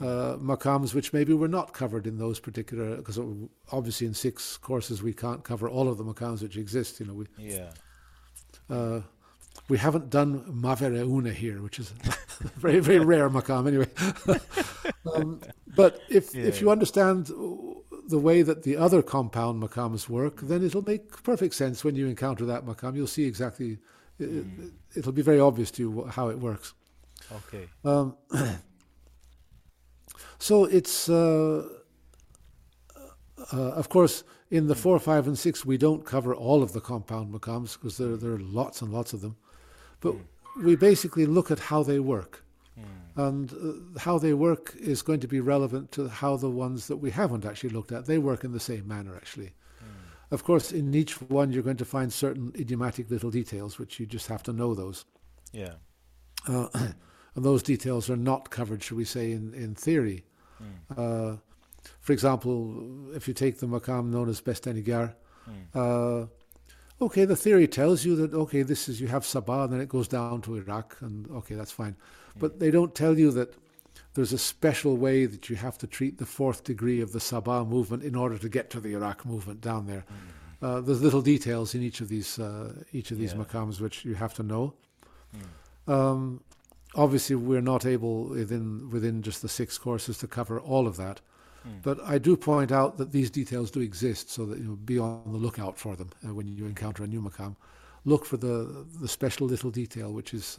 uh, 0.01 0.37
makams 0.37 0.95
which 0.95 1.13
maybe 1.13 1.33
were 1.33 1.49
not 1.49 1.73
covered 1.73 2.07
in 2.07 2.19
those 2.19 2.39
particular. 2.39 2.95
Because 2.95 3.19
obviously, 3.73 4.07
in 4.07 4.15
six 4.15 4.57
courses, 4.57 5.03
we 5.03 5.13
can't 5.13 5.43
cover 5.43 5.69
all 5.69 5.89
of 5.89 5.99
the 5.99 6.05
makams 6.05 6.43
which 6.43 6.57
exist. 6.57 7.01
You 7.01 7.07
know, 7.07 7.15
we. 7.15 7.27
Yeah. 7.37 7.71
Uh, 8.71 9.01
we 9.69 9.79
haven't 9.79 10.11
done 10.11 10.45
Mavereuna 10.45 11.33
here, 11.33 11.61
which 11.61 11.79
is 11.79 11.93
a 11.93 12.49
very, 12.57 12.81
very 12.81 13.01
rare 13.01 13.29
makam 13.29 13.67
anyway. 13.67 13.89
um, 15.15 15.41
but 15.75 16.01
if, 16.09 16.35
Yeah. 16.35 16.45
if 16.45 16.61
you 16.61 16.71
understand 16.71 17.27
the 18.09 18.19
way 18.19 18.43
that 18.43 18.63
the 18.63 18.77
other 18.77 19.03
compound 19.03 19.61
makams 19.63 20.09
work, 20.09 20.41
then 20.43 20.65
it'll 20.65 20.85
make 20.85 21.23
perfect 21.25 21.55
sense 21.55 21.83
when 21.83 21.97
you 21.97 22.07
encounter 22.07 22.45
that 22.47 22.65
makam. 22.65 22.95
You'll 22.95 23.09
see 23.09 23.25
exactly, 23.25 23.79
it, 24.19 24.47
it'll 24.95 25.13
be 25.13 25.23
very 25.23 25.41
obvious 25.41 25.71
to 25.73 25.83
you 25.83 26.05
how 26.07 26.29
it 26.29 26.39
works. 26.39 26.75
Okay. 27.33 27.69
Um, 27.85 28.17
so 30.39 30.65
it's, 30.65 31.09
uh, 31.09 31.69
uh, 33.53 33.57
of 33.57 33.89
course, 33.89 34.23
in 34.51 34.69
the 34.69 34.77
four, 34.77 35.01
five, 35.01 35.27
and 35.27 35.37
six, 35.37 35.65
we 35.65 35.77
don't 35.77 36.05
cover 36.05 36.33
all 36.33 36.63
of 36.63 36.73
the 36.73 36.81
compound 36.81 37.35
makams 37.35 37.73
because 37.73 37.99
there, 37.99 38.17
there 38.17 38.33
are 38.33 38.39
lots 38.39 38.81
and 38.81 38.93
lots 38.93 39.13
of 39.13 39.21
them. 39.21 39.37
But 40.01 40.15
we 40.63 40.77
basically 40.77 41.27
look 41.27 41.51
at 41.51 41.59
how 41.59 41.83
they 41.83 41.99
work. 41.99 42.43
And 43.19 43.51
uh, 43.53 43.99
how 43.99 44.19
they 44.19 44.35
work 44.35 44.75
is 44.79 45.01
going 45.01 45.21
to 45.21 45.29
be 45.29 45.41
relevant 45.41 45.91
to 45.93 46.07
how 46.09 46.37
the 46.37 46.51
ones 46.51 46.87
that 46.89 46.99
we 46.99 47.11
haven't 47.11 47.47
actually 47.47 47.71
looked 47.71 47.91
at, 47.91 48.05
they 48.05 48.19
work 48.19 48.45
in 48.45 48.53
the 48.53 48.61
same 48.61 48.87
manner, 48.87 49.15
actually. 49.17 49.53
Of 50.31 50.43
course, 50.45 50.73
in 50.73 50.93
each 50.95 51.21
one, 51.23 51.53
you're 51.53 51.63
going 51.63 51.77
to 51.77 51.85
find 51.85 52.13
certain 52.13 52.53
idiomatic 52.59 53.11
little 53.11 53.31
details, 53.31 53.79
which 53.79 54.01
you 54.01 54.07
just 54.07 54.27
have 54.27 54.43
to 54.45 54.53
know 54.53 54.75
those. 54.75 55.05
Yeah. 55.53 55.75
Uh, 56.49 56.69
and 57.35 57.45
those 57.45 57.63
details 57.63 58.11
are 58.11 58.17
not 58.17 58.51
covered, 58.51 58.83
should 58.83 58.97
we 58.97 59.05
say, 59.05 59.33
in, 59.33 59.55
in 59.55 59.75
theory. 59.75 60.25
Uh, 60.97 61.37
for 62.01 62.13
example, 62.13 63.15
if 63.15 63.29
you 63.29 63.35
take 63.35 63.59
the 63.59 63.67
makam 63.67 64.11
known 64.11 64.29
as 64.29 64.41
Bestenigar, 64.41 65.15
uh, 65.75 66.27
okay, 67.01 67.25
the 67.25 67.37
theory 67.37 67.69
tells 67.69 68.05
you 68.05 68.17
that, 68.17 68.35
okay, 68.35 68.63
this 68.63 68.89
is, 68.89 69.01
you 69.01 69.09
have 69.09 69.25
Sabah, 69.25 69.65
and 69.65 69.73
then 69.73 69.81
it 69.81 69.89
goes 69.89 70.09
down 70.09 70.41
to 70.43 70.57
Iraq, 70.57 70.97
and 71.01 71.31
okay, 71.31 71.55
that's 71.55 71.73
fine. 71.73 71.97
But 72.39 72.59
they 72.61 72.71
don't 72.71 72.95
tell 72.95 73.19
you 73.19 73.31
that 73.33 73.55
there's 74.15 74.33
a 74.33 74.39
special 74.39 74.97
way 74.97 75.27
that 75.27 75.49
you 75.51 75.57
have 75.57 75.79
to 75.79 75.87
treat 75.87 76.19
the 76.19 76.27
fourth 76.27 76.65
degree 76.65 77.01
of 77.01 77.13
the 77.13 77.19
Sabah 77.19 77.67
movement 77.69 78.03
in 78.03 78.15
order 78.15 78.39
to 78.39 78.49
get 78.49 78.71
to 78.71 78.81
the 78.81 78.93
Iraq 78.95 79.25
movement 79.27 79.61
down 79.61 79.87
there. 79.87 80.05
Uh, 80.63 80.81
there's 80.81 81.03
little 81.03 81.21
details 81.23 81.75
in 81.75 81.83
each 81.83 82.01
of 82.01 82.09
these 82.09 82.39
uh, 82.39 82.73
each 82.93 83.11
of 83.11 83.19
these 83.19 83.35
Yeah. 83.35 83.41
makams 83.45 83.81
which 83.81 84.05
you 84.07 84.15
have 84.15 84.33
to 84.35 84.43
know. 84.43 84.73
Um, 85.87 86.41
obviously, 86.95 87.37
we're 87.37 87.61
not 87.61 87.85
able 87.87 88.25
within 88.31 88.91
within 88.91 89.23
just 89.23 89.43
the 89.43 89.49
six 89.49 89.79
courses 89.79 90.19
to 90.19 90.27
cover 90.27 90.59
all 90.59 90.87
of 90.87 90.97
that. 90.97 91.21
But 91.83 91.99
I 92.05 92.19
do 92.19 92.37
point 92.37 92.73
out 92.73 92.97
that 92.99 93.13
these 93.13 93.31
details 93.31 93.71
do 93.71 93.81
exist, 93.81 94.31
so 94.31 94.47
that 94.47 94.59
you 94.59 94.65
know, 94.65 94.77
be 94.77 94.99
on 94.99 95.23
the 95.33 95.39
lookout 95.39 95.79
for 95.79 95.97
them 95.97 96.11
uh, 96.25 96.35
when 96.35 96.47
you 96.49 96.67
encounter 96.67 97.05
a 97.05 97.07
new 97.07 97.21
makam. 97.23 97.57
Look 98.05 98.25
for 98.25 98.37
the 98.37 98.87
the 99.01 99.09
special 99.09 99.47
little 99.47 99.71
detail, 99.71 100.13
which 100.13 100.35
is 100.35 100.59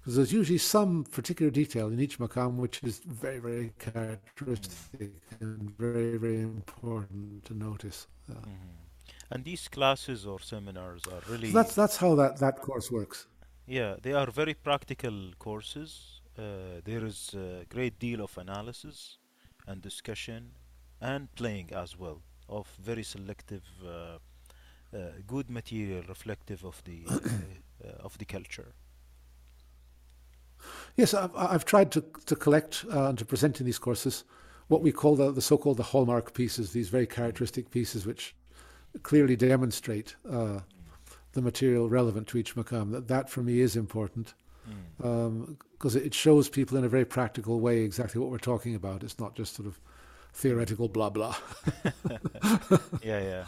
because 0.00 0.16
there's 0.16 0.32
usually 0.32 0.58
some 0.58 1.04
particular 1.04 1.50
detail 1.50 1.88
in 1.88 2.00
each 2.00 2.18
makam 2.18 2.56
which 2.56 2.82
is 2.82 3.00
very 3.00 3.38
very 3.38 3.72
characteristic 3.78 5.12
and 5.40 5.76
very 5.78 6.16
very 6.16 6.40
important 6.40 7.44
to 7.44 7.54
notice. 7.54 8.06
Uh, 8.30 8.34
And 9.30 9.44
these 9.44 9.68
classes 9.68 10.24
or 10.26 10.40
seminars 10.40 11.02
are 11.06 11.22
really 11.30 11.50
so 11.50 11.58
that's 11.58 11.74
that's 11.74 11.96
how 11.98 12.14
that 12.14 12.38
that 12.38 12.56
course 12.60 12.90
works. 12.90 13.26
Yeah, 13.66 13.96
they 14.02 14.14
are 14.14 14.30
very 14.30 14.54
practical 14.54 15.32
courses. 15.38 16.22
Uh, 16.38 16.80
there 16.84 17.04
is 17.04 17.34
a 17.34 17.66
great 17.68 17.98
deal 17.98 18.20
of 18.22 18.38
analysis 18.38 19.18
and 19.68 19.82
discussion 19.82 20.50
and 21.00 21.32
playing 21.34 21.70
as 21.72 21.98
well 21.98 22.20
of 22.48 22.66
very 22.82 23.02
selective, 23.02 23.62
uh, 23.84 24.18
uh, 24.96 24.98
good 25.26 25.50
material 25.50 26.02
reflective 26.08 26.64
of 26.64 26.82
the 26.84 27.02
uh, 27.08 27.18
uh, 27.84 28.04
of 28.04 28.16
the 28.18 28.24
culture. 28.24 28.72
Yes, 30.96 31.14
I've, 31.14 31.34
I've 31.36 31.64
tried 31.64 31.92
to, 31.92 32.04
to 32.26 32.34
collect 32.34 32.84
uh, 32.92 33.10
and 33.10 33.18
to 33.18 33.24
present 33.24 33.60
in 33.60 33.66
these 33.66 33.78
courses 33.78 34.24
what 34.66 34.82
we 34.82 34.90
call 34.90 35.14
the, 35.14 35.30
the 35.30 35.40
so-called 35.40 35.76
the 35.76 35.82
hallmark 35.82 36.34
pieces, 36.34 36.72
these 36.72 36.88
very 36.88 37.06
characteristic 37.06 37.70
pieces 37.70 38.04
which 38.04 38.34
clearly 39.02 39.36
demonstrate 39.36 40.16
uh, 40.28 40.60
the 41.32 41.42
material 41.42 41.88
relevant 41.88 42.26
to 42.28 42.38
each 42.38 42.56
makam. 42.56 42.90
That, 42.90 43.08
that 43.08 43.30
for 43.30 43.42
me 43.42 43.60
is 43.60 43.76
important 43.76 44.34
because 44.98 45.96
it 45.96 46.14
shows 46.14 46.48
people 46.48 46.76
in 46.78 46.84
a 46.84 46.88
very 46.88 47.04
practical 47.04 47.60
way 47.60 47.78
exactly 47.84 48.20
what 48.20 48.30
we're 48.30 48.38
talking 48.38 48.74
about. 48.74 49.02
It's 49.02 49.18
not 49.18 49.34
just 49.36 49.54
sort 49.54 49.66
of 49.68 49.80
theoretical 50.32 50.88
blah 50.88 51.10
blah. 51.10 51.36
Yeah, 53.02 53.20
yeah. 53.22 53.44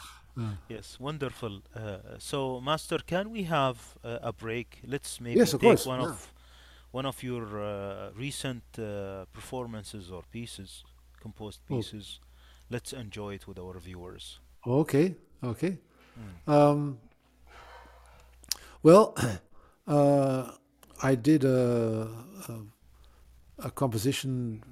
Yes, 0.69 0.99
wonderful. 1.01 1.61
Uh, 1.75 2.19
so, 2.19 2.61
Master, 2.61 2.99
can 3.07 3.31
we 3.31 3.43
have 3.45 3.77
uh, 4.05 4.19
a 4.23 4.33
break? 4.33 4.81
Let's 4.87 5.21
maybe 5.21 5.39
Yes, 5.39 5.55
of 5.55 5.61
take 5.61 5.69
course, 5.69 5.87
one 5.87 6.01
yeah. 6.01 6.07
of 6.09 6.33
one 6.93 7.07
of 7.09 7.23
your 7.23 7.45
uh, 7.61 8.11
recent 8.17 8.63
uh, 8.79 9.25
performances 9.33 10.11
or 10.11 10.23
pieces, 10.31 10.85
composed 11.21 11.61
Oh. 11.71 11.77
pieces. 11.77 12.21
Let's 12.71 12.93
enjoy 12.93 13.35
it 13.35 13.47
with 13.47 13.59
our 13.59 13.79
viewers. 13.81 14.41
Okay, 14.67 15.15
okay. 15.43 15.79
Um, 16.47 16.99
well, 18.83 19.15
uh, 19.87 20.53
I 21.03 21.15
did 21.15 21.45
a, 21.45 22.09
a, 22.49 23.67
a 23.67 23.71
composition 23.71 24.63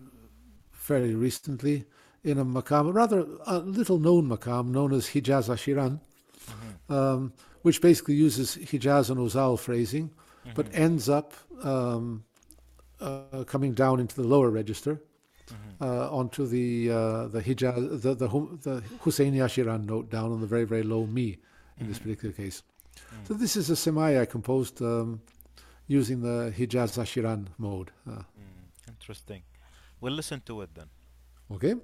fairly 0.73 1.15
recently 1.15 1.85
in 2.25 2.39
a 2.39 2.45
makam, 2.45 2.93
rather 2.93 3.27
a 3.47 3.59
little 3.59 3.99
known 3.99 4.29
makam 4.29 4.69
known 4.69 4.93
as 4.93 5.07
Hijaz 5.09 5.49
Ashiran, 5.49 6.01
um, 6.89 7.33
which 7.63 7.81
basically 7.81 8.15
uses 8.15 8.57
Hijaz 8.57 9.11
and 9.11 9.19
Uzal 9.19 9.59
phrasing, 9.59 10.11
but 10.55 10.67
ends 10.73 11.09
up 11.09 11.33
um, 11.63 12.25
uh, 13.01 13.45
coming 13.47 13.75
down 13.75 14.01
into 14.01 14.17
the 14.17 14.27
lower 14.27 14.51
register 14.51 15.01
uh, 15.81 16.11
onto 16.11 16.47
the 16.47 16.91
uh, 16.91 17.29
the 17.29 17.41
Hijaz, 17.43 18.03
the 18.03 18.15
the, 18.15 18.29
the 18.29 18.83
Husseini 19.05 19.39
Ashiran 19.39 19.87
note 19.87 20.11
down 20.11 20.33
on 20.33 20.41
the 20.41 20.47
very 20.47 20.65
very 20.65 20.83
low 20.83 21.07
mi 21.07 21.39
in 21.79 21.87
this 21.89 21.99
particular 21.99 22.35
case. 22.35 22.63
So 23.27 23.35
this 23.35 23.57
is 23.57 23.71
a 23.71 23.75
semai 23.75 24.21
I 24.21 24.25
composed 24.25 24.83
um, 24.83 25.21
using 25.89 26.21
the 26.23 26.53
Hijaz 26.57 26.97
Ashiran 27.05 27.47
mode. 27.59 27.91
Uh, 28.07 28.23
Mm, 28.39 28.89
interesting. 28.89 29.43
We'll 30.01 30.13
listen 30.15 30.41
to 30.47 30.61
it 30.63 30.71
then. 30.75 30.89
okay. 31.51 31.75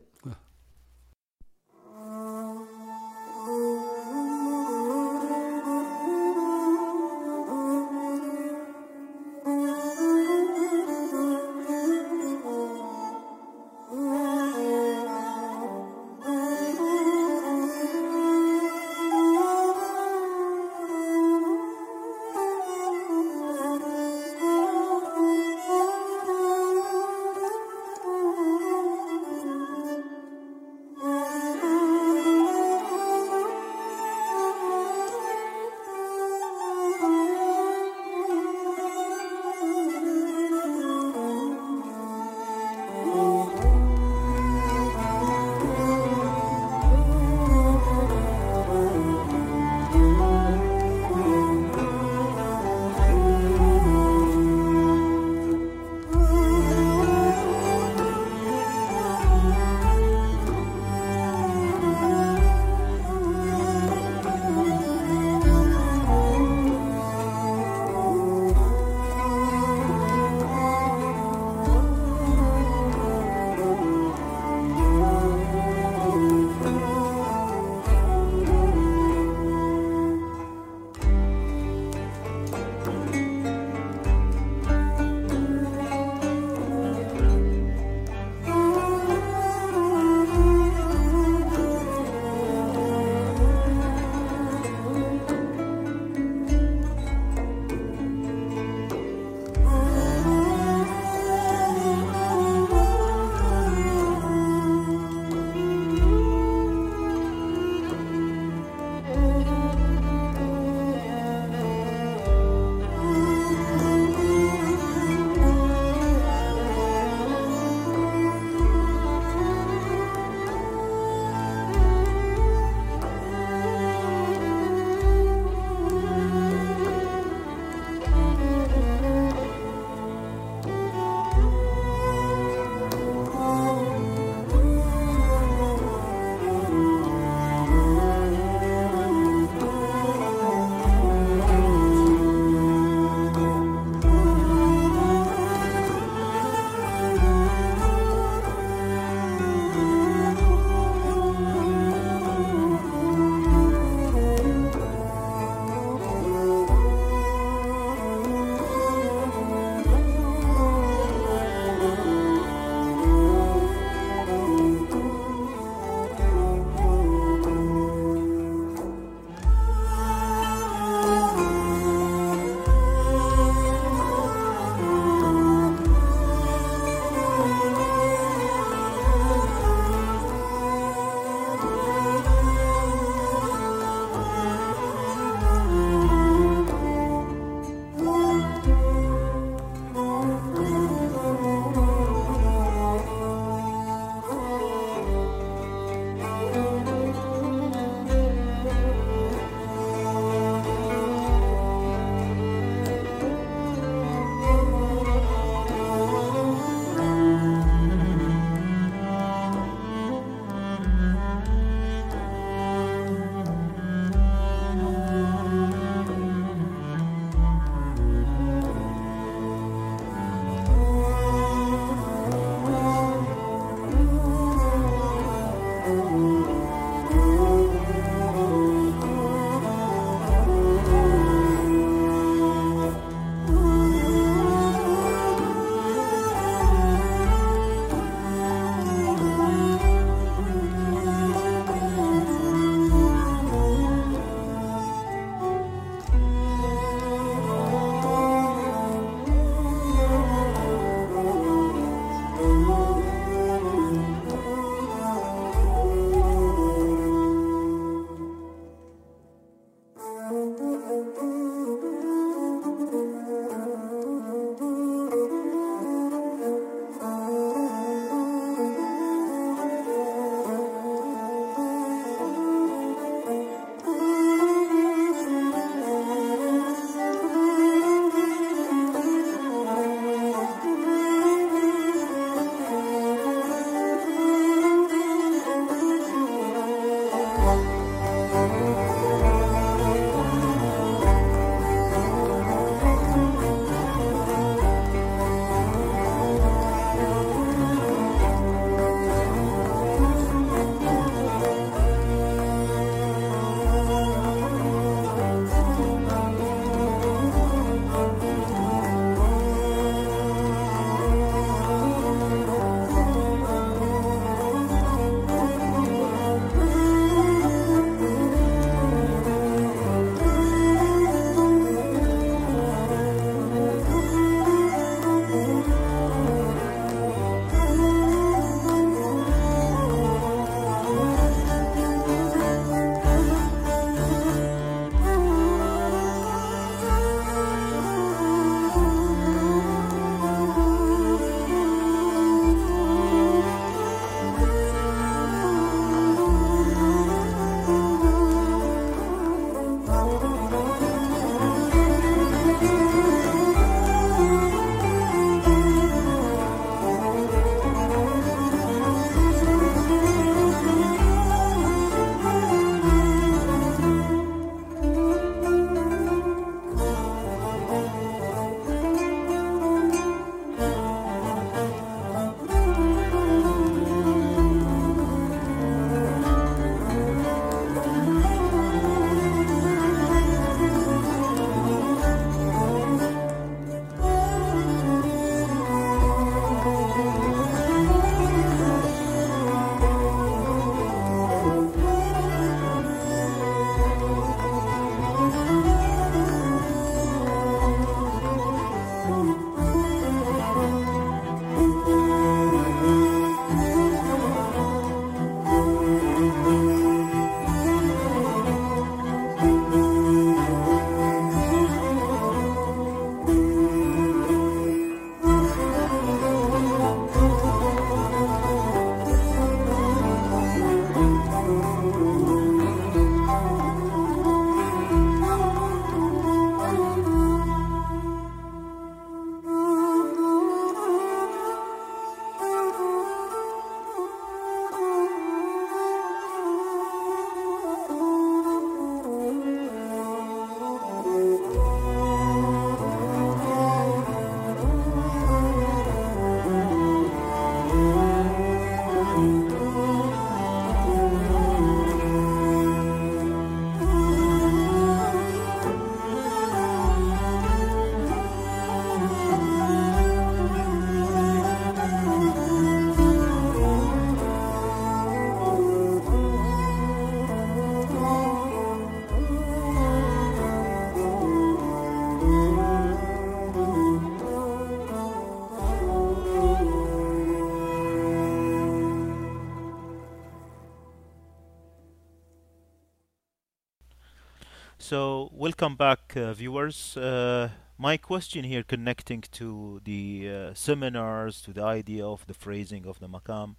Welcome 485.45 485.77
back, 485.77 486.17
uh, 486.17 486.33
viewers. 486.33 486.97
Uh, 486.97 487.51
my 487.77 487.99
question 487.99 488.45
here, 488.45 488.63
connecting 488.63 489.23
to 489.31 489.79
the 489.85 490.27
uh, 490.27 490.55
seminars, 490.55 491.43
to 491.43 491.53
the 491.53 491.63
idea 491.63 492.03
of 492.03 492.27
the 492.27 492.33
phrasing 492.33 492.87
of 492.87 492.99
the 492.99 493.07
makam, 493.07 493.55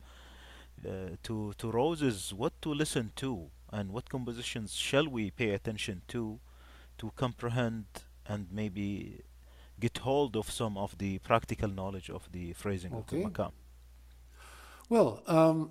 uh, 0.83 1.15
to 1.21 1.53
to 1.59 1.69
Roses, 1.69 2.33
what 2.33 2.53
to 2.63 2.69
listen 2.73 3.11
to, 3.17 3.51
and 3.71 3.91
what 3.91 4.09
compositions 4.09 4.73
shall 4.73 5.07
we 5.07 5.29
pay 5.29 5.51
attention 5.51 6.01
to, 6.07 6.39
to 6.97 7.11
comprehend 7.15 7.85
and 8.25 8.47
maybe 8.51 9.21
get 9.79 9.99
hold 9.99 10.35
of 10.35 10.49
some 10.49 10.75
of 10.79 10.97
the 10.97 11.19
practical 11.19 11.69
knowledge 11.69 12.09
of 12.09 12.23
the 12.31 12.53
phrasing 12.53 12.93
of 12.93 13.05
the 13.11 13.17
makam. 13.17 13.51
Well, 14.89 15.21
um, 15.27 15.69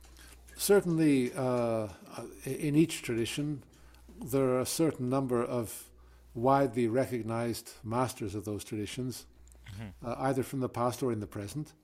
certainly 0.56 1.30
uh, 1.36 1.88
in 2.46 2.74
each 2.74 3.02
tradition, 3.02 3.62
there 4.30 4.44
are 4.44 4.60
a 4.60 4.66
certain 4.66 5.08
number 5.08 5.42
of 5.44 5.88
widely 6.34 6.88
recognized 6.88 7.72
masters 7.84 8.34
of 8.34 8.44
those 8.44 8.64
traditions, 8.64 9.26
Mhm. 9.66 9.92
uh, 10.04 10.14
either 10.18 10.42
from 10.42 10.60
the 10.60 10.68
past 10.68 11.02
or 11.02 11.12
in 11.12 11.20
the 11.20 11.26
present, 11.26 11.74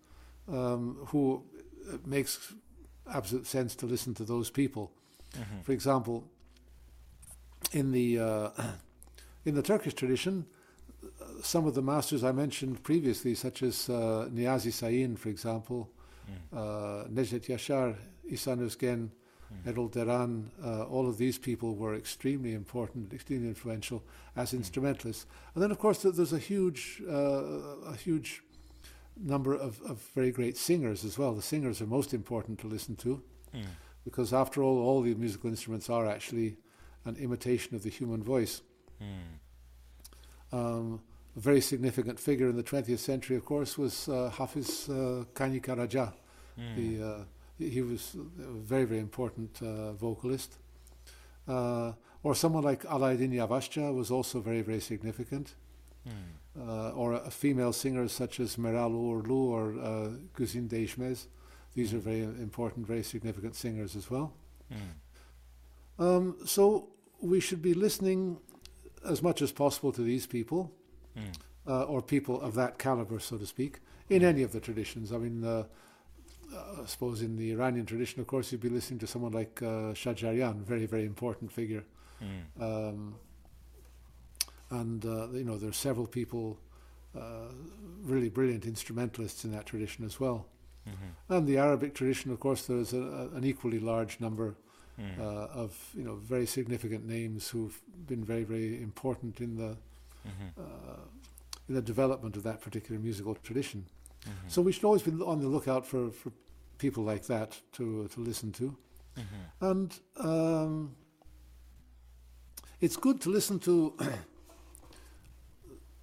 um, 0.48 0.96
who 1.12 1.42
it 1.94 2.06
makes 2.06 2.54
absolute 3.06 3.46
sense 3.46 3.74
to 3.76 3.86
listen 3.86 4.14
to 4.14 4.24
those 4.24 4.50
people. 4.50 4.90
Mhm. 5.32 5.62
For 5.64 5.72
example, 5.72 6.24
in 7.72 7.92
the 7.92 8.18
uh, 8.18 8.50
in 9.44 9.54
the 9.54 9.62
Turkish 9.62 9.94
tradition, 9.94 10.44
some 11.42 11.66
of 11.68 11.74
the 11.74 11.82
masters 11.82 12.22
I 12.24 12.32
mentioned 12.32 12.82
previously, 12.82 13.34
such 13.34 13.62
as 13.62 13.88
uh, 13.88 14.28
Niyazi 14.32 14.72
Sayin, 14.72 15.16
for 15.16 15.28
example, 15.30 15.88
Mm. 16.28 16.58
uh, 16.58 17.08
Necdet 17.08 17.48
Yaşar, 17.48 17.94
İhsan 18.30 18.58
Özgen, 18.60 19.08
Mm. 19.64 19.90
Deran, 19.90 20.50
uh, 20.62 20.84
all 20.84 21.08
of 21.08 21.16
these 21.16 21.38
people 21.38 21.74
were 21.74 21.94
extremely 21.94 22.52
important, 22.52 23.12
extremely 23.12 23.48
influential 23.48 24.02
as 24.36 24.52
instrumentalists. 24.52 25.26
And 25.54 25.62
then, 25.62 25.70
of 25.70 25.78
course, 25.78 26.02
there's 26.02 26.32
a 26.32 26.38
huge, 26.38 27.02
uh, 27.08 27.12
a 27.86 27.96
huge 27.96 28.42
number 29.16 29.54
of, 29.54 29.80
of 29.82 30.00
very 30.14 30.30
great 30.30 30.56
singers 30.56 31.04
as 31.04 31.18
well. 31.18 31.34
The 31.34 31.42
singers 31.42 31.80
are 31.80 31.86
most 31.86 32.14
important 32.14 32.58
to 32.60 32.66
listen 32.66 32.96
to 32.96 33.22
Mm. 33.54 33.64
because, 34.04 34.34
after 34.34 34.62
all, 34.62 34.78
all 34.78 35.00
the 35.00 35.14
musical 35.14 35.48
instruments 35.48 35.88
are 35.88 36.06
actually 36.06 36.58
an 37.06 37.16
imitation 37.16 37.74
of 37.74 37.82
the 37.82 37.90
human 37.90 38.22
voice. 38.22 38.60
Mm. 39.00 39.38
Um, 40.52 41.00
a 41.36 41.40
very 41.40 41.60
significant 41.60 42.18
figure 42.18 42.48
in 42.48 42.56
the 42.56 42.62
20th 42.62 42.98
century, 42.98 43.36
of 43.36 43.44
course, 43.44 43.78
was 43.78 44.08
uh, 44.08 44.30
Hafiz 44.30 44.88
uh, 44.88 45.24
Kani 45.34 45.62
Karaca. 45.62 46.12
Mm. 46.58 46.76
The, 46.76 47.06
uh, 47.06 47.24
he 47.58 47.82
was 47.82 48.16
a 48.38 48.52
very, 48.52 48.84
very 48.84 49.00
important 49.00 49.60
uh, 49.62 49.92
vocalist. 49.92 50.54
Uh, 51.46 51.92
or 52.22 52.34
someone 52.34 52.64
like 52.64 52.84
Alaeddin 52.84 53.32
Yavaşça 53.32 53.94
was 53.94 54.10
also 54.10 54.40
very, 54.40 54.62
very 54.62 54.80
significant. 54.80 55.54
Mm. 56.06 56.12
Uh, 56.60 56.90
or 56.90 57.12
a, 57.12 57.16
a 57.26 57.30
female 57.30 57.72
singer 57.72 58.08
such 58.08 58.40
as 58.40 58.56
Meral 58.56 58.92
Uğurlu 58.92 59.50
or 59.50 59.74
uh, 59.78 60.08
Güzin 60.34 60.68
Değişmez. 60.68 61.26
These 61.74 61.94
are 61.94 61.98
very 61.98 62.22
important, 62.22 62.86
very 62.86 63.02
significant 63.02 63.54
singers 63.54 63.96
as 63.96 64.10
well. 64.10 64.32
Mm. 64.72 66.04
Um, 66.04 66.36
so 66.44 66.88
we 67.20 67.40
should 67.40 67.62
be 67.62 67.74
listening 67.74 68.38
as 69.04 69.22
much 69.22 69.42
as 69.42 69.52
possible 69.52 69.92
to 69.92 70.02
these 70.02 70.26
people. 70.26 70.72
Mm. 71.16 71.34
uh, 71.68 71.82
or 71.82 72.02
people 72.02 72.40
of 72.40 72.54
that 72.54 72.78
caliber, 72.78 73.20
so 73.20 73.36
to 73.36 73.46
speak, 73.46 73.80
in 74.08 74.24
any 74.24 74.42
of 74.42 74.52
the 74.52 74.60
traditions. 74.60 75.12
I 75.12 75.18
mean, 75.18 75.44
uh, 75.44 75.64
I 76.54 76.86
suppose 76.86 77.22
in 77.22 77.36
the 77.36 77.50
Iranian 77.52 77.86
tradition, 77.86 78.20
of 78.20 78.26
course, 78.26 78.50
you'd 78.52 78.60
be 78.60 78.68
listening 78.68 78.98
to 79.00 79.06
someone 79.06 79.32
like 79.32 79.60
uh, 79.62 79.92
Shajarian, 79.94 80.64
very, 80.64 80.86
very 80.86 81.04
important 81.04 81.52
figure. 81.52 81.84
Mm. 82.22 82.62
Um, 82.62 83.14
and, 84.70 85.04
uh, 85.04 85.28
you 85.32 85.44
know, 85.44 85.56
there 85.56 85.70
are 85.70 85.72
several 85.72 86.06
people, 86.06 86.58
uh, 87.16 87.52
really 88.02 88.28
brilliant 88.28 88.64
instrumentalists 88.66 89.44
in 89.44 89.52
that 89.52 89.66
tradition 89.66 90.04
as 90.04 90.20
well. 90.20 90.46
Mhm. 90.86 91.36
And 91.36 91.46
the 91.46 91.58
Arabic 91.58 91.94
tradition, 91.94 92.30
of 92.30 92.40
course, 92.40 92.66
there's 92.66 92.92
a, 92.92 93.00
a, 93.02 93.28
an 93.36 93.44
equally 93.44 93.78
large 93.80 94.20
number 94.20 94.56
Mm. 94.98 95.20
uh, 95.20 95.46
of, 95.54 95.90
you 95.94 96.02
know, 96.02 96.16
very 96.16 96.44
significant 96.44 97.06
names 97.06 97.48
who've 97.50 97.80
been 98.08 98.24
very, 98.24 98.42
very 98.42 98.82
important 98.82 99.40
in 99.40 99.54
the 99.54 99.76
Mhm. 100.26 100.58
uh, 100.58 101.04
in 101.68 101.74
the 101.76 101.82
development 101.82 102.36
of 102.36 102.42
that 102.42 102.60
particular 102.60 103.00
musical 103.00 103.36
tradition. 103.36 103.86
Mhm. 104.28 104.50
So 104.50 104.62
we 104.62 104.72
should 104.72 104.84
always 104.84 105.02
be 105.02 105.10
on 105.22 105.40
the 105.40 105.48
lookout 105.48 105.86
for, 105.86 106.10
for 106.10 106.32
people 106.78 107.04
like 107.12 107.26
that 107.26 107.60
to 107.72 108.08
to 108.08 108.20
listen 108.20 108.52
to, 108.52 108.76
Mhm. 109.16 109.50
and 109.60 110.00
um, 110.16 110.96
it's 112.80 112.96
good 112.96 113.20
to 113.22 113.30
listen 113.30 113.58
to 113.60 113.94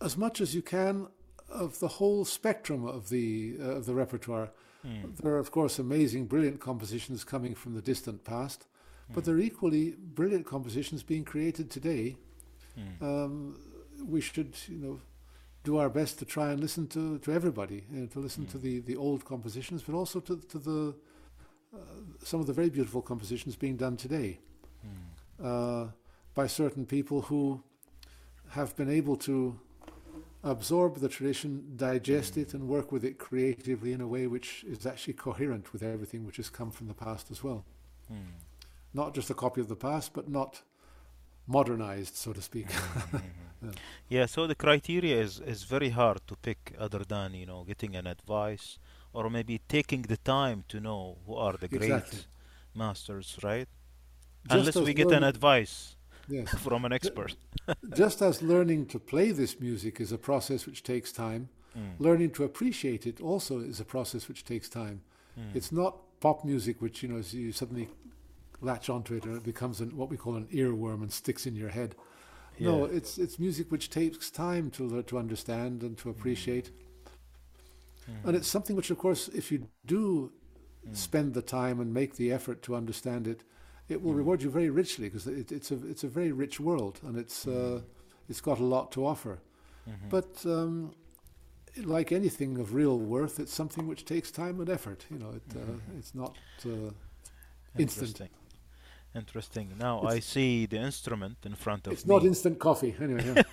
as 0.01 0.17
much 0.17 0.41
as 0.41 0.53
you 0.53 0.61
can 0.61 1.07
of 1.49 1.79
the 1.79 1.87
whole 1.87 2.25
spectrum 2.25 2.85
of 2.85 3.09
the 3.09 3.55
uh, 3.59 3.77
of 3.77 3.85
the 3.85 3.93
repertoire. 3.93 4.51
Mm. 4.85 5.15
There 5.17 5.33
are 5.33 5.39
of 5.39 5.51
course 5.51 5.79
amazing, 5.79 6.27
brilliant 6.27 6.59
compositions 6.59 7.23
coming 7.23 7.55
from 7.55 7.73
the 7.73 7.81
distant 7.81 8.23
past, 8.23 8.67
but 9.13 9.25
there 9.25 9.35
are 9.35 9.39
equally 9.39 9.91
brilliant 9.91 10.45
compositions 10.45 11.03
being 11.03 11.23
created 11.25 11.69
today 11.71 12.17
Mm. 12.77 13.01
um, 13.01 13.57
we 14.05 14.19
should, 14.19 14.53
you 14.67 14.77
know, 14.77 14.99
do 15.65 15.77
our 15.77 15.89
best 15.89 16.19
to 16.19 16.25
try 16.25 16.51
and 16.51 16.59
listen 16.59 16.87
to, 16.87 17.17
to 17.19 17.31
everybody, 17.31 17.83
you 17.91 17.99
know, 18.01 18.07
to 18.07 18.19
listen 18.19 18.45
to 18.45 18.57
Mm. 18.57 18.61
the, 18.61 18.79
the 18.81 18.95
old 18.95 19.25
compositions, 19.25 19.81
but 19.83 19.95
also 19.95 20.19
to, 20.21 20.37
to 20.53 20.59
the 20.59 20.95
uh, 21.73 21.77
some 22.23 22.39
of 22.39 22.47
the 22.47 22.53
very 22.53 22.69
beautiful 22.69 23.01
compositions 23.01 23.55
being 23.57 23.75
done 23.77 23.97
today 23.97 24.39
Mm. 24.85 25.45
uh, 25.49 25.91
by 26.35 26.47
certain 26.47 26.85
people 26.85 27.21
who 27.29 27.61
have 28.49 28.75
been 28.75 28.89
able 28.89 29.15
to 29.17 29.59
absorb 30.43 30.99
the 30.99 31.09
tradition, 31.09 31.73
digest 31.75 32.37
it, 32.37 32.53
and 32.53 32.67
work 32.67 32.91
with 32.91 33.03
it 33.03 33.17
creatively 33.17 33.91
in 33.93 34.01
a 34.01 34.07
way 34.07 34.27
which 34.27 34.63
is 34.67 34.85
actually 34.85 35.13
coherent 35.13 35.73
with 35.73 35.81
everything 35.81 36.25
which 36.25 36.37
has 36.37 36.49
come 36.49 36.71
from 36.71 36.87
the 36.87 36.93
past 36.93 37.31
as 37.31 37.43
well. 37.43 37.65
Mm. 38.11 38.17
Not 38.93 39.15
just 39.15 39.29
a 39.31 39.33
copy 39.33 39.59
of 39.61 39.67
the 39.67 39.75
past, 39.75 40.13
but 40.13 40.29
not 40.29 40.61
modernized, 41.47 42.15
so 42.15 42.33
to 42.33 42.41
speak. 42.41 42.67
Mhm. 43.63 43.73
Yeah, 44.09 44.25
so 44.27 44.45
the 44.47 44.53
criteria 44.55 45.19
is, 45.21 45.39
is 45.39 45.63
very 45.63 45.89
hard 45.89 46.19
to 46.27 46.35
pick 46.35 46.75
other 46.77 46.99
than, 46.99 47.33
you 47.33 47.45
know, 47.45 47.63
getting 47.63 47.95
an 47.95 48.05
advice 48.05 48.77
or 49.13 49.29
maybe 49.29 49.59
taking 49.67 50.03
the 50.03 50.17
time 50.17 50.63
to 50.67 50.79
know 50.79 51.17
who 51.25 51.35
are 51.35 51.53
the 51.53 51.67
great 51.67 51.83
Exactly. 51.83 52.19
masters, 52.75 53.37
right? 53.43 53.67
Just 54.47 54.75
Unless 54.75 54.75
we 54.87 54.93
get 54.93 55.11
an 55.11 55.23
advice 55.23 55.95
yes. 56.27 56.49
from 56.65 56.85
an 56.85 56.91
expert. 56.93 57.35
Just 57.95 58.21
as 58.21 58.41
learning 58.41 58.85
to 58.87 58.99
play 58.99 59.31
this 59.31 59.59
music 59.59 59.99
is 59.99 60.11
a 60.11 60.17
process 60.17 60.65
which 60.67 60.83
takes 60.83 61.11
time, 61.11 61.49
Mm. 61.75 61.99
learning 61.99 62.31
to 62.31 62.43
appreciate 62.45 63.05
it 63.05 63.19
also 63.19 63.59
is 63.59 63.81
a 63.81 63.83
process 63.85 64.29
which 64.29 64.45
takes 64.45 64.69
time. 64.69 65.01
Mm. 65.37 65.53
It's 65.57 65.71
not 65.73 65.97
pop 66.21 66.45
music 66.45 66.81
which 66.81 67.03
you 67.03 67.09
know 67.09 67.21
you 67.31 67.51
suddenly 67.51 67.89
latch 68.61 68.89
onto 68.89 69.15
it 69.15 69.25
and 69.25 69.35
it 69.35 69.43
becomes 69.43 69.81
an, 69.81 69.95
what 69.95 70.09
we 70.09 70.17
call 70.17 70.35
an 70.35 70.47
earworm 70.47 71.01
and 71.01 71.11
sticks 71.11 71.45
in 71.45 71.55
your 71.55 71.69
head. 71.69 71.95
No, 72.59 72.85
it's 72.85 73.17
it's 73.17 73.39
music 73.39 73.71
which 73.71 73.89
takes 73.89 74.31
time 74.31 74.71
to 74.71 75.03
to 75.03 75.17
understand 75.17 75.83
and 75.83 75.97
to 75.99 76.09
appreciate, 76.09 76.71
Mm. 78.09 78.23
and 78.23 78.35
it's 78.35 78.47
something 78.47 78.75
which, 78.75 78.89
of 78.91 78.97
course, 78.97 79.27
if 79.29 79.51
you 79.51 79.67
do 79.85 80.31
Mm. 80.85 80.93
spend 80.93 81.33
the 81.33 81.41
time 81.41 81.79
and 81.79 81.93
make 81.93 82.15
the 82.15 82.31
effort 82.31 82.61
to 82.63 82.75
understand 82.75 83.27
it, 83.27 83.43
it 83.89 84.01
will 84.01 84.13
Mm. 84.13 84.17
reward 84.17 84.41
you 84.43 84.49
very 84.49 84.69
richly 84.69 85.07
because 85.09 85.27
it, 85.27 85.51
it's 85.51 85.71
a 85.71 85.75
it's 85.87 86.03
a 86.03 86.07
very 86.07 86.31
rich 86.31 86.59
world 86.59 86.99
and 87.03 87.17
it's 87.17 87.47
uh, 87.47 87.81
it's 88.29 88.41
got 88.41 88.59
a 88.59 88.63
lot 88.65 88.91
to 88.93 89.05
offer. 89.05 89.39
Mhm. 89.87 90.09
But 90.09 90.45
um, 90.45 90.93
like 91.83 92.11
anything 92.11 92.57
of 92.59 92.73
real 92.73 92.99
worth, 92.99 93.39
it's 93.39 93.53
something 93.53 93.87
which 93.87 94.05
takes 94.05 94.31
time 94.31 94.59
and 94.61 94.69
effort. 94.69 95.05
You 95.11 95.19
know, 95.19 95.31
it, 95.31 95.55
uh, 95.55 95.59
Mhm. 95.65 95.97
it's 95.97 96.15
not. 96.15 96.37
Uh, 96.65 96.91
instant. 97.77 98.21
Interesting. 99.15 99.69
Now 99.79 99.97
It's- 99.99 100.13
I 100.15 100.19
see 100.19 100.65
the 100.67 100.77
instrument 100.77 101.37
in 101.45 101.55
front 101.55 101.87
of 101.87 101.93
it's 101.93 102.05
me. 102.05 102.15
not 102.15 102.23
instant 102.25 102.59
coffee. 102.59 102.93
Anyway, 102.99 103.23
yeah. 103.25 103.43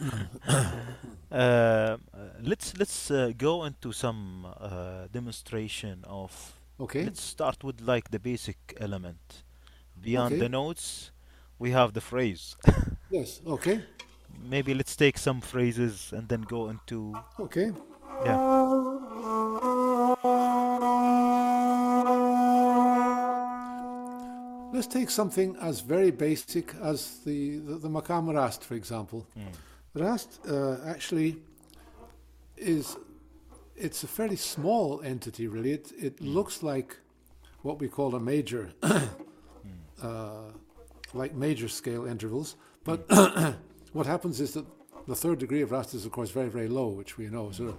Uh, 0.00 1.36
uh, 1.36 1.96
let's 2.42 2.76
let's 2.78 3.10
uh, 3.10 3.32
go 3.36 3.64
into 3.64 3.92
some 3.92 4.46
uh, 4.60 5.06
demonstration 5.12 6.04
of. 6.06 6.54
okay. 6.80 7.04
Let's 7.04 7.22
start 7.22 7.62
with 7.64 7.80
like 7.80 8.10
the 8.10 8.18
basic 8.18 8.56
element. 8.80 9.44
Beyond 10.00 10.32
Okay. 10.34 10.40
the 10.40 10.48
notes, 10.48 11.10
we 11.58 11.70
have 11.72 11.92
the 11.92 12.00
phrase. 12.00 12.56
Yes. 13.12 13.40
Okay. 13.44 13.80
Maybe 14.50 14.72
let's 14.72 14.94
take 14.96 15.18
some 15.18 15.40
phrases 15.40 16.12
and 16.12 16.28
then 16.28 16.42
go 16.42 16.68
into 16.70 17.12
Okay. 17.40 17.72
yeah. 18.24 18.36
Let's 24.80 24.94
take 24.94 25.10
something 25.10 25.56
as 25.60 25.80
very 25.80 26.10
basic 26.10 26.74
as 26.82 27.18
the 27.26 27.58
the, 27.58 27.74
the 27.74 27.88
maqam 27.90 28.34
rast, 28.34 28.64
for 28.64 28.76
example. 28.76 29.26
Mm. 29.36 30.02
Rast 30.02 30.40
uh, 30.48 30.76
actually 30.86 31.36
is 32.56 32.96
it's 33.76 34.02
a 34.04 34.06
fairly 34.06 34.36
small 34.36 35.02
entity, 35.02 35.48
really. 35.48 35.72
It 35.72 35.92
it 35.98 36.20
looks 36.22 36.62
like 36.62 36.96
what 37.60 37.78
we 37.78 37.88
call 37.88 38.14
a 38.14 38.20
major 38.20 38.70
uh, 40.02 40.48
like 41.12 41.34
major 41.34 41.68
scale 41.68 42.06
intervals. 42.06 42.56
But 42.82 43.00
what 43.92 44.06
happens 44.06 44.40
is 44.40 44.52
that 44.54 44.64
the 45.06 45.14
third 45.14 45.40
degree 45.40 45.60
of 45.60 45.72
Rast 45.72 45.92
is, 45.92 46.06
of 46.06 46.12
course, 46.12 46.30
very, 46.30 46.48
very 46.48 46.68
low, 46.68 46.88
which 46.88 47.18
we 47.18 47.26
know. 47.26 47.50
So. 47.50 47.76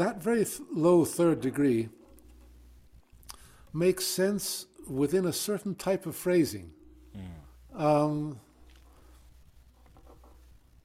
That 0.00 0.22
very 0.22 0.44
th- 0.46 0.60
low 0.72 1.04
third 1.04 1.42
degree 1.42 1.90
makes 3.72 4.06
sense 4.06 4.64
within 4.88 5.26
a 5.26 5.32
certain 5.32 5.74
type 5.74 6.06
of 6.06 6.16
phrasing. 6.16 6.72
Hmm. 7.14 7.82
Um, 7.86 8.40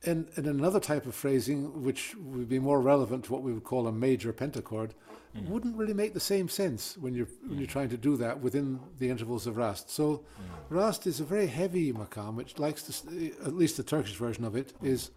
and, 0.03 0.27
and 0.35 0.45
another 0.45 0.81
type 0.81 1.05
of 1.05 1.15
phrasing, 1.15 1.81
which 1.81 2.13
would 2.17 2.49
be 2.49 2.59
more 2.59 2.81
relevant 2.81 3.25
to 3.25 3.31
what 3.31 3.41
we 3.41 3.53
would 3.53 3.63
call 3.63 3.87
a 3.87 3.91
major 3.91 4.33
pentachord, 4.33 4.91
hmm. 5.33 5.49
wouldn't 5.49 5.77
really 5.77 5.93
make 5.93 6.13
the 6.13 6.19
same 6.19 6.49
sense 6.49 6.97
when 6.97 7.15
you're 7.15 7.29
when 7.47 7.57
you're 7.57 7.67
hmm. 7.67 7.71
trying 7.71 7.89
to 7.89 7.97
do 7.97 8.17
that 8.17 8.41
within 8.41 8.81
the 8.99 9.09
intervals 9.09 9.47
of 9.47 9.55
Rast. 9.55 9.89
So, 9.89 10.25
Rast 10.69 11.07
is 11.07 11.21
a 11.21 11.23
very 11.23 11.47
heavy 11.47 11.93
makam, 11.93 12.35
which 12.35 12.59
likes 12.59 12.83
to, 12.83 13.31
at 13.45 13.55
least 13.55 13.77
the 13.77 13.83
Turkish 13.83 14.15
version 14.15 14.43
of 14.43 14.57
it 14.57 14.73
is 14.83 15.11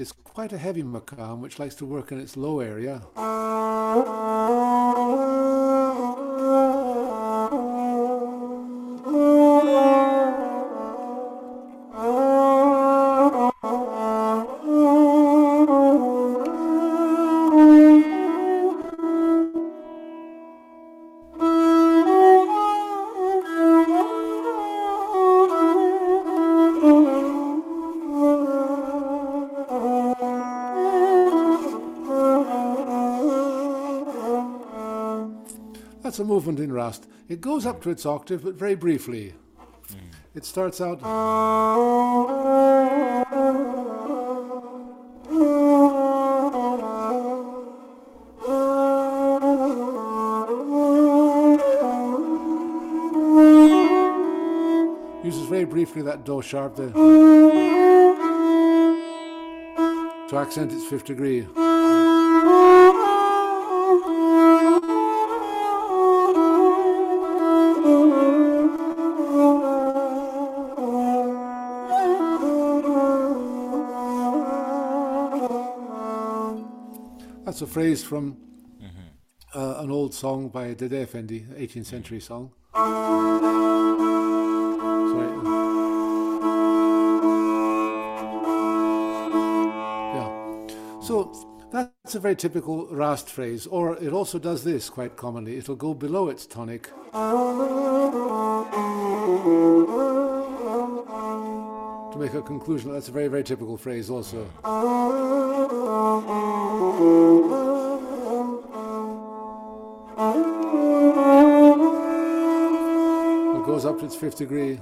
is 0.00 0.12
quite 0.12 0.52
a 0.52 0.58
heavy 0.58 0.82
makam, 0.82 1.40
which 1.40 1.58
likes 1.58 1.74
to 1.76 1.84
work 1.84 2.10
in 2.10 2.18
its 2.18 2.36
low 2.36 2.60
area. 2.60 3.02
Movement 36.40 36.58
in 36.58 36.72
Rast. 36.72 37.06
It 37.28 37.42
goes 37.42 37.66
up 37.66 37.82
to 37.82 37.90
its 37.90 38.06
octave, 38.06 38.42
but 38.42 38.54
very 38.54 38.74
briefly. 38.74 39.34
It 40.34 40.46
starts 40.46 40.80
out. 40.80 41.02
Uses 55.22 55.46
very 55.46 55.66
briefly 55.66 56.00
that 56.00 56.24
Do 56.24 56.40
sharp 56.40 56.76
there 56.76 56.88
to 60.28 60.36
accent 60.38 60.72
its 60.72 60.86
fifth 60.86 61.04
degree. 61.04 61.46
Phrase 77.70 78.02
from 78.02 78.36
uh, 79.54 79.76
an 79.78 79.90
old 79.90 80.12
song 80.12 80.48
by 80.48 80.74
Dede 80.74 80.92
Effendi, 80.92 81.46
18th 81.56 81.86
century 81.86 82.20
song. 82.20 82.50
Sorry. 82.74 82.90
Yeah. 90.14 90.30
So 91.00 91.32
that's 91.72 92.14
a 92.16 92.20
very 92.20 92.34
typical 92.34 92.88
Rast 92.88 93.30
phrase, 93.30 93.68
or 93.68 93.96
it 93.98 94.12
also 94.12 94.40
does 94.40 94.64
this 94.64 94.90
quite 94.90 95.16
commonly. 95.16 95.56
It'll 95.56 95.76
go 95.76 95.94
below 95.94 96.28
its 96.28 96.46
tonic. 96.46 96.90
To 102.12 102.18
make 102.18 102.34
a 102.34 102.42
conclusion, 102.42 102.92
that's 102.92 103.08
a 103.08 103.12
very, 103.12 103.28
very 103.28 103.44
typical 103.44 103.76
phrase 103.76 104.10
also. 104.10 104.48
Goes 113.70 113.84
up 113.84 114.00
to 114.00 114.04
its 114.04 114.16
fifth 114.16 114.36
degree. 114.36 114.80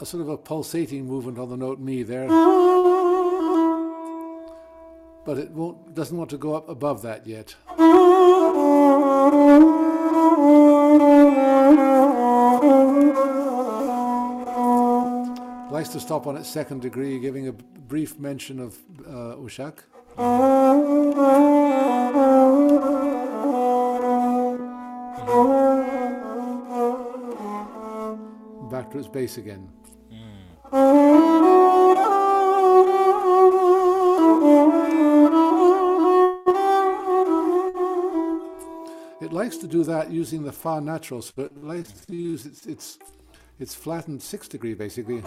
A 0.00 0.06
sort 0.06 0.22
of 0.22 0.30
a 0.30 0.38
pulsating 0.38 1.04
movement 1.06 1.38
on 1.38 1.50
the 1.50 1.58
note 1.58 1.78
mi 1.78 2.02
there. 2.02 2.26
But 5.26 5.36
it 5.36 5.50
won't 5.50 5.94
doesn't 5.94 6.16
want 6.16 6.30
to 6.30 6.38
go 6.38 6.54
up 6.54 6.70
above 6.70 7.02
that 7.02 7.26
yet. 7.26 7.54
Likes 15.70 15.90
to 15.90 16.00
stop 16.00 16.26
on 16.26 16.36
its 16.38 16.48
second 16.48 16.80
degree, 16.80 17.20
giving 17.20 17.46
a 17.48 17.52
brief 17.52 18.18
mention 18.18 18.58
of 18.58 18.78
uh, 19.06 19.36
Ushak. 19.36 19.80
Back 28.70 28.90
to 28.90 28.98
its 28.98 29.08
base 29.08 29.36
again. 29.38 29.68
It 39.20 39.32
likes 39.32 39.56
to 39.58 39.66
do 39.66 39.84
that 39.84 40.10
using 40.10 40.42
the 40.42 40.52
fa 40.52 40.80
natural, 40.80 41.22
so 41.22 41.32
it 41.38 41.64
likes 41.64 41.92
to 41.92 42.14
use 42.14 42.44
its 42.46 42.66
its 42.66 42.98
its 43.58 43.74
flattened 43.74 44.22
sixth 44.22 44.50
degree 44.50 44.74
basically. 44.74 45.22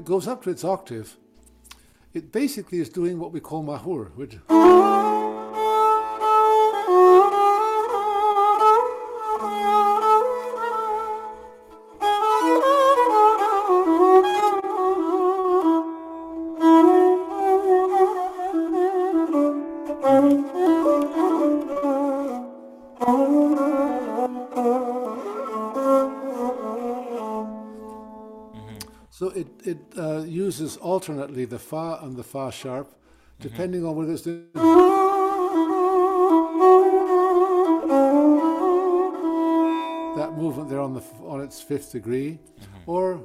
It 0.00 0.06
goes 0.06 0.26
up 0.26 0.42
to 0.42 0.48
its 0.48 0.64
octave, 0.64 1.18
it 2.14 2.32
basically 2.32 2.78
is 2.80 2.88
doing 2.88 3.18
what 3.18 3.32
we 3.32 3.38
call 3.38 3.62
mahur, 3.62 4.10
which 4.16 4.38
uses 30.50 30.76
alternately 30.78 31.44
the 31.44 31.60
fa 31.60 32.00
and 32.02 32.16
the 32.16 32.24
fa 32.24 32.50
sharp, 32.50 32.92
depending 33.38 33.86
on 33.86 33.94
whether 33.94 34.12
it's 34.12 34.22
doing. 34.22 34.48
That 40.16 40.32
movement 40.36 40.68
there 40.68 40.80
on 40.80 40.92
the 40.92 41.02
on 41.32 41.40
its 41.40 41.62
fifth 41.62 41.92
degree, 41.92 42.40
mm-hmm. 42.40 42.90
or 42.90 43.20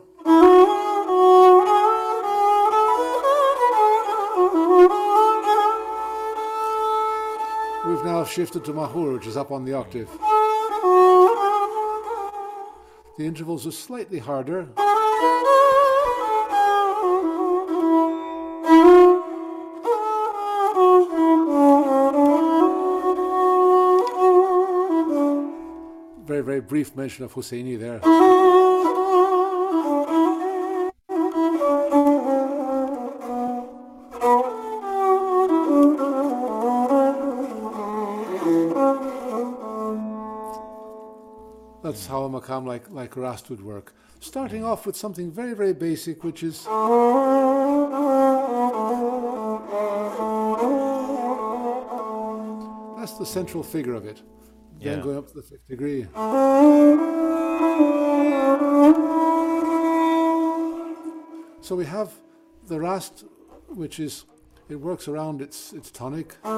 we've 7.88 8.06
now 8.06 8.24
shifted 8.24 8.64
to 8.66 8.72
mahur, 8.72 9.16
which 9.16 9.26
is 9.26 9.36
up 9.36 9.50
on 9.52 9.66
the 9.66 9.74
octave. 9.74 10.12
The 13.18 13.26
intervals 13.26 13.66
are 13.66 13.72
slightly 13.72 14.20
harder. 14.20 14.68
Brief 26.68 26.96
mention 26.96 27.24
of 27.24 27.34
Husseini 27.34 27.80
there. 27.80 28.00
That's 41.84 42.08
how 42.08 42.24
a 42.24 42.30
makam 42.30 42.66
like, 42.66 42.90
like 42.90 43.16
Rast 43.16 43.50
would 43.52 43.64
work. 43.64 43.94
Starting 44.20 44.66
off 44.66 44.88
with 44.88 44.96
something 44.96 45.32
very, 45.32 45.54
very 45.54 45.74
basic, 45.74 46.24
which 46.24 46.42
is 46.42 46.66
that's 52.98 53.18
the 53.20 53.26
central 53.26 53.62
figure 53.62 53.94
of 53.94 54.06
it. 54.08 54.24
Then 54.86 55.02
going 55.02 55.18
up 55.18 55.28
to 55.30 55.34
the 55.34 55.42
fifth 55.42 55.68
degree. 55.68 56.06
So 61.62 61.76
we 61.76 61.86
have 61.86 62.14
the 62.68 62.80
Rast, 62.80 63.26
which 63.68 64.00
is 64.00 64.26
it 64.70 64.76
works 64.76 65.08
around 65.08 65.42
its 65.42 65.74
its 65.74 65.90
tonic. 65.90 66.36
The 66.44 66.50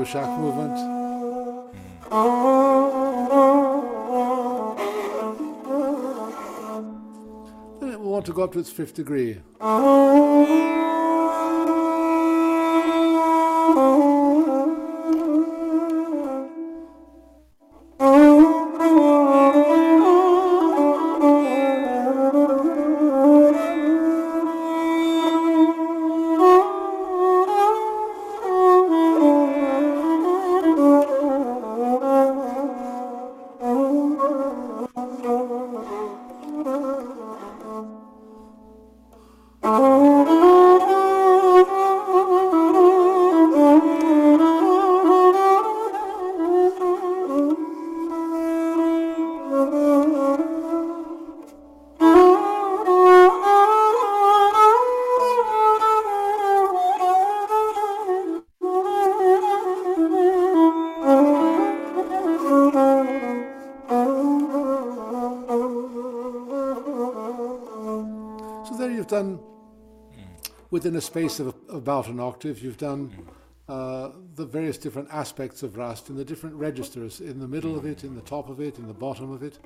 Ushak 0.00 0.38
movement. 0.38 0.93
To 8.24 8.32
go 8.32 8.42
up 8.42 8.52
to 8.52 8.58
its 8.58 8.70
fifth 8.70 8.94
degree. 8.94 9.40
Oh. 9.60 10.73
Within 70.84 70.98
a 70.98 71.00
space 71.00 71.40
of 71.40 71.54
about 71.70 72.08
an 72.08 72.20
octave, 72.20 72.62
you've 72.62 72.76
done 72.76 73.10
uh, 73.70 74.10
the 74.34 74.44
various 74.44 74.76
different 74.76 75.08
aspects 75.10 75.62
of 75.62 75.78
Rast 75.78 76.10
in 76.10 76.16
the 76.16 76.26
different 76.26 76.54
registers, 76.56 77.22
in 77.22 77.38
the 77.38 77.48
middle 77.48 77.74
of 77.74 77.86
it, 77.86 78.04
in 78.04 78.14
the 78.14 78.20
top 78.20 78.50
of 78.50 78.60
it, 78.60 78.76
in 78.76 78.86
the 78.86 78.92
bottom 78.92 79.32
of 79.32 79.42
it. 79.42 79.58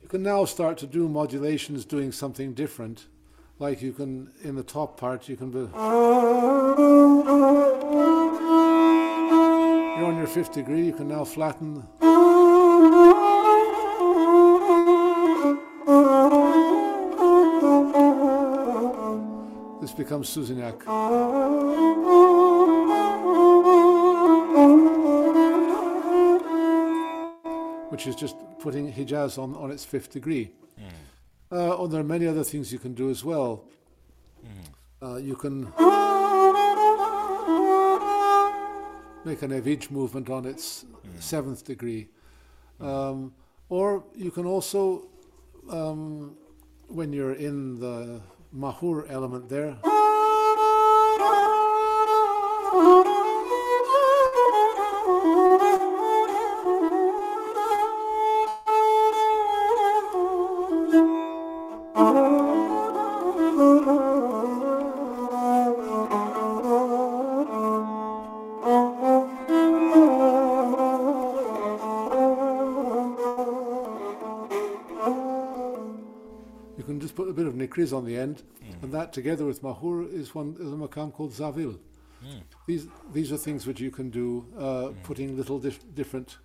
You 0.00 0.06
can 0.06 0.22
now 0.22 0.44
start 0.44 0.78
to 0.78 0.86
do 0.86 1.08
modulations 1.08 1.84
doing 1.84 2.12
something 2.12 2.54
different. 2.54 3.06
Like 3.58 3.82
you 3.82 3.92
can, 3.92 4.30
in 4.44 4.54
the 4.54 4.62
top 4.62 4.96
part, 4.96 5.28
you 5.28 5.36
can 5.36 5.50
be. 5.50 5.58
You're 5.58 5.68
on 10.06 10.16
your 10.16 10.28
fifth 10.28 10.52
degree, 10.52 10.86
you 10.86 10.92
can 10.92 11.08
now 11.08 11.24
flatten. 11.24 11.82
This 19.90 19.96
becomes 19.96 20.28
Suzinak. 20.30 20.86
Which 27.90 28.06
is 28.06 28.14
just 28.14 28.36
putting 28.60 28.92
Hijaz 28.92 29.36
on, 29.36 29.56
on 29.56 29.72
its 29.72 29.84
fifth 29.84 30.12
degree. 30.12 30.52
Uh, 31.50 31.74
oh, 31.76 31.88
there 31.88 32.02
are 32.02 32.04
many 32.04 32.28
other 32.28 32.44
things 32.44 32.72
you 32.72 32.78
can 32.78 32.94
do 32.94 33.10
as 33.10 33.24
well. 33.24 33.64
Uh, 35.02 35.16
you 35.16 35.34
can 35.34 35.64
make 39.24 39.42
an 39.42 39.50
Evij 39.50 39.90
movement 39.90 40.30
on 40.30 40.46
its 40.46 40.84
seventh 41.18 41.64
degree. 41.64 42.06
Um, 42.80 43.32
or 43.68 44.04
you 44.14 44.30
can 44.30 44.46
also, 44.46 45.08
um, 45.68 46.36
when 46.86 47.12
you're 47.12 47.34
in 47.34 47.80
the 47.80 48.20
Mahur 48.52 49.06
element 49.08 49.48
there, 49.48 49.76
a 77.80 77.96
bit 77.96 77.96
of 77.96 77.96
Nikriz 77.96 77.96
on 77.96 78.04
the 78.04 78.16
end, 78.16 78.42
mm. 78.62 78.82
and 78.82 78.92
that 78.92 79.12
together 79.12 79.44
with 79.44 79.62
Mahur 79.62 80.06
is 80.12 80.34
one 80.34 80.56
is 80.60 80.72
a 80.72 80.76
makam 80.76 81.12
called 81.12 81.32
Zavil. 81.32 81.78
Mm. 82.24 82.42
These 82.66 82.88
these 83.12 83.32
are 83.32 83.38
things 83.38 83.66
which 83.66 83.80
you 83.80 83.90
can 83.90 84.10
do, 84.10 84.44
uh, 84.56 84.62
mm. 84.62 85.02
putting 85.02 85.36
little 85.36 85.58
dif- 85.58 85.94
different 85.94 86.38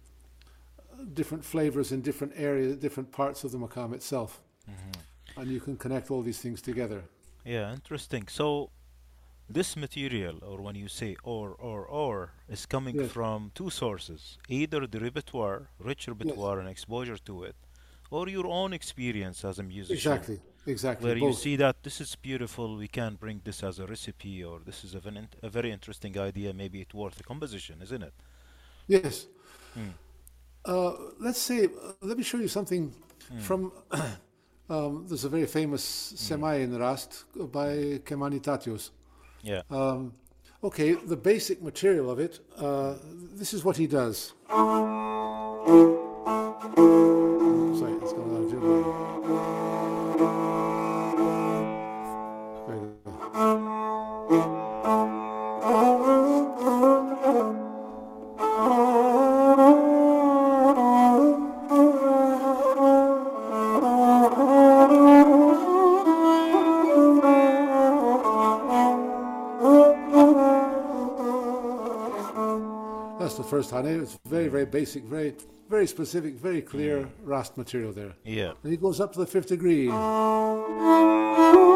different 1.14 1.46
flavors 1.46 1.92
in 1.92 2.02
different 2.02 2.34
areas, 2.36 2.78
different 2.78 3.12
parts 3.12 3.44
of 3.44 3.52
the 3.52 3.58
makam 3.58 3.94
itself, 3.94 4.42
mm-hmm. 4.70 5.42
and 5.42 5.52
you 5.52 5.60
can 5.60 5.78
connect 5.78 6.12
all 6.12 6.24
these 6.24 6.40
things 6.40 6.62
together. 6.62 7.04
Yeah, 7.44 7.74
interesting. 7.74 8.28
So 8.28 8.70
this 9.50 9.76
material, 9.76 10.40
or 10.42 10.62
when 10.62 10.76
you 10.76 10.88
say 10.88 11.16
or 11.24 11.56
or 11.60 11.86
or, 11.86 12.32
is 12.50 12.66
coming 12.66 12.96
Yes. 12.96 13.12
from 13.12 13.52
two 13.54 13.70
sources: 13.70 14.38
either 14.50 14.88
the 14.88 15.00
repertoire, 15.00 15.70
rich 15.80 16.08
repertoire 16.08 16.60
and 16.60 16.70
exposure 16.70 17.18
to 17.18 17.44
it, 17.44 17.56
or 18.10 18.30
your 18.30 18.48
own 18.48 18.74
experience 18.74 19.48
as 19.48 19.60
a 19.60 19.64
musician. 19.64 19.96
Exactly, 19.96 20.40
exactly. 20.66 21.08
Where 21.08 21.18
you 21.18 21.34
see 21.34 21.56
that 21.58 21.84
this 21.84 22.02
is 22.02 22.16
beautiful, 22.16 22.78
we 22.78 22.88
can 22.88 23.16
bring 23.16 23.42
this 23.44 23.64
as 23.64 23.80
a 23.80 23.86
recipe, 23.86 24.44
or 24.44 24.60
this 24.66 24.84
is 24.84 24.96
a, 24.96 25.00
very 25.00 25.28
a 25.44 25.50
very 25.50 25.72
interesting 25.72 26.18
idea, 26.18 26.54
maybe 26.54 26.82
it's 26.82 26.94
worth 26.94 27.20
a 27.20 27.24
composition, 27.24 27.82
isn't 27.82 28.04
it? 28.04 28.14
Yes. 28.88 29.28
Hmm. 29.74 29.90
Uh, 30.64 30.94
let's 31.20 31.40
say, 31.40 31.66
uh, 31.66 31.94
let 32.02 32.18
me 32.18 32.24
show 32.24 32.38
you 32.38 32.48
something 32.48 32.94
Hmm. 33.30 33.40
from. 33.40 33.72
um, 34.70 35.06
there's 35.08 35.24
a 35.24 35.30
very 35.30 35.46
famous 35.46 36.14
semai 36.16 36.64
in 36.64 36.78
Rast 36.78 37.26
by 37.52 38.00
Kemani 38.06 38.40
Tatyos. 38.42 38.92
Yeah. 39.42 39.62
Um, 39.70 40.14
okay, 40.64 40.94
the 40.94 41.18
basic 41.18 41.62
material 41.62 42.10
of 42.12 42.20
it. 42.20 42.40
Uh, 42.58 42.96
this 43.34 43.54
is 43.54 43.64
what 43.64 43.78
he 43.78 43.88
does. 43.88 44.34
Sorry, 47.80 47.94
it's 48.02 48.14
gone 48.14 48.32
out 48.38 48.54
of 48.54 49.15
That's 73.56 73.70
the 73.70 73.76
first 73.76 73.86
Hane. 73.86 74.02
It's 74.02 74.20
very, 74.26 74.50
very 74.50 74.66
basic, 74.66 75.04
very, 75.04 75.34
very 75.70 75.88
specific, 75.88 76.34
very 76.36 76.62
clear 76.62 77.04
mm. 77.04 77.10
Rast 77.24 77.58
material 77.58 77.94
there. 77.94 78.14
Yeah. 78.26 78.52
And 78.64 78.72
he 78.72 78.78
goes 78.78 79.00
up 79.00 79.14
to 79.14 79.20
the 79.20 79.26
fifth 79.26 79.48
degree. 79.48 79.88
Oh. 79.90 81.75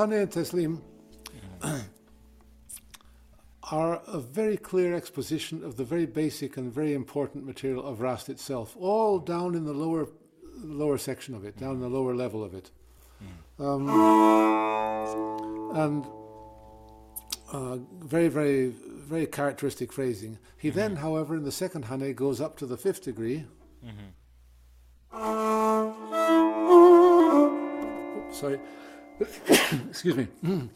So 0.00 0.06
the 0.06 0.12
first 0.12 0.12
Hane 0.12 0.20
and 0.20 0.30
Teslim 0.30 0.80
are 3.70 4.02
a 4.06 4.18
very 4.18 4.56
clear 4.56 4.94
exposition 4.94 5.62
of 5.64 5.76
the 5.76 5.84
very 5.84 6.06
basic 6.06 6.56
and 6.56 6.72
very 6.72 6.94
important 6.94 7.44
material 7.44 7.84
of 7.86 8.00
Rast 8.00 8.30
itself, 8.30 8.76
all 8.78 9.18
down 9.18 9.54
in 9.54 9.64
the 9.66 9.74
lower 9.74 10.08
lower 10.62 10.98
section 10.98 11.34
of 11.34 11.44
it, 11.44 11.58
down 11.58 11.74
in 11.74 11.80
the 11.80 11.88
lower 11.88 12.14
level 12.14 12.42
of 12.42 12.54
it. 12.54 12.70
Um, 13.58 13.88
and 15.74 16.06
uh, 17.52 17.76
very, 18.02 18.28
very, 18.28 18.68
very 18.68 19.26
characteristic 19.26 19.92
phrasing. 19.92 20.38
He 20.56 20.70
then, 20.70 20.96
however, 20.96 21.36
in 21.36 21.44
the 21.44 21.52
second 21.52 21.84
Hane 21.84 22.14
goes 22.14 22.40
up 22.40 22.56
to 22.58 22.66
the 22.66 22.78
fifth 22.78 23.04
degree. 23.04 23.44
Oops, 28.16 28.38
sorry. 28.38 28.60
Excuse 29.88 30.16
me. 30.16 30.28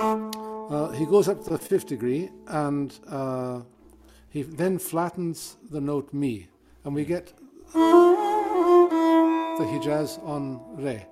Uh, 0.00 0.90
he 0.90 1.06
goes 1.06 1.28
up 1.28 1.42
to 1.42 1.50
the 1.50 1.58
fifth 1.58 1.86
degree 1.86 2.30
and 2.46 3.00
uh, 3.08 3.60
he 4.30 4.42
then 4.42 4.78
flattens 4.78 5.56
the 5.70 5.80
note 5.80 6.12
mi, 6.12 6.46
and 6.84 6.94
we 6.94 7.04
get 7.04 7.32
the 7.72 9.64
Hijaz 9.64 10.22
on 10.24 10.60
re. 10.76 11.04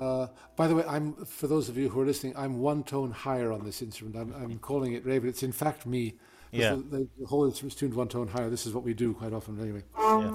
Uh, 0.00 0.26
by 0.56 0.66
the 0.66 0.74
way, 0.74 0.84
I'm 0.88 1.14
for 1.24 1.46
those 1.46 1.68
of 1.68 1.76
you 1.76 1.88
who 1.88 2.00
are 2.00 2.06
listening, 2.06 2.34
I'm 2.36 2.58
one 2.58 2.82
tone 2.84 3.10
higher 3.10 3.52
on 3.52 3.64
this 3.64 3.82
instrument. 3.82 4.16
I'm, 4.16 4.32
I'm 4.42 4.58
calling 4.58 4.94
it 4.94 5.04
re, 5.04 5.18
but 5.18 5.28
it's 5.28 5.42
in 5.42 5.52
fact 5.52 5.86
mi. 5.86 6.14
Yeah. 6.52 6.70
The, 6.70 6.76
the, 6.76 7.08
the 7.20 7.26
whole 7.26 7.44
instrument's 7.44 7.76
tuned 7.76 7.94
one 7.94 8.08
tone 8.08 8.28
higher. 8.28 8.48
This 8.48 8.66
is 8.66 8.72
what 8.72 8.84
we 8.84 8.94
do 8.94 9.12
quite 9.14 9.32
often, 9.32 9.60
anyway. 9.60 9.82
Yeah. 9.98 10.34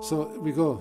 So 0.00 0.38
we 0.40 0.52
go. 0.52 0.80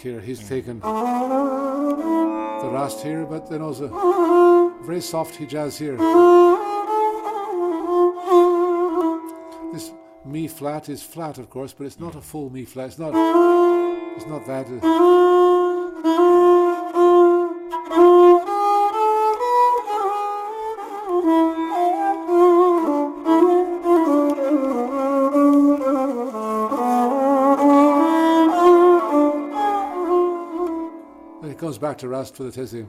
Here. 0.00 0.20
He's 0.20 0.48
taken 0.48 0.80
the 0.80 2.70
rast 2.72 3.02
here, 3.02 3.24
but 3.26 3.48
then 3.48 3.62
also 3.62 3.88
very 4.82 5.00
soft 5.00 5.38
Hijaz 5.38 5.78
here. 5.78 5.96
This 9.72 9.92
mi 10.24 10.48
flat 10.48 10.88
is 10.88 11.02
flat, 11.02 11.38
of 11.38 11.50
course, 11.50 11.72
but 11.72 11.86
it's 11.86 12.00
not 12.00 12.14
a 12.14 12.20
full 12.20 12.50
mi 12.50 12.64
flat. 12.64 12.88
It's 12.88 12.98
not. 12.98 13.12
It's 14.16 14.26
not 14.26 14.46
that. 14.46 14.66
Uh, 14.82 15.29
back 31.90 31.98
to 31.98 32.08
Rast 32.08 32.36
for 32.36 32.44
the 32.44 32.52
Teslim. 32.52 32.86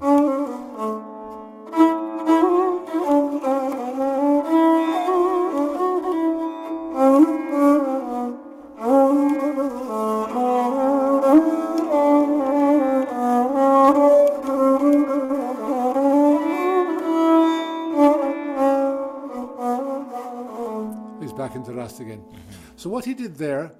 He's 21.19 21.33
back 21.33 21.55
into 21.55 21.73
Rast 21.73 21.99
again. 22.01 22.19
Mm-hmm. 22.19 22.39
So 22.75 22.91
what 22.91 23.05
he 23.05 23.15
did 23.15 23.37
there, 23.37 23.71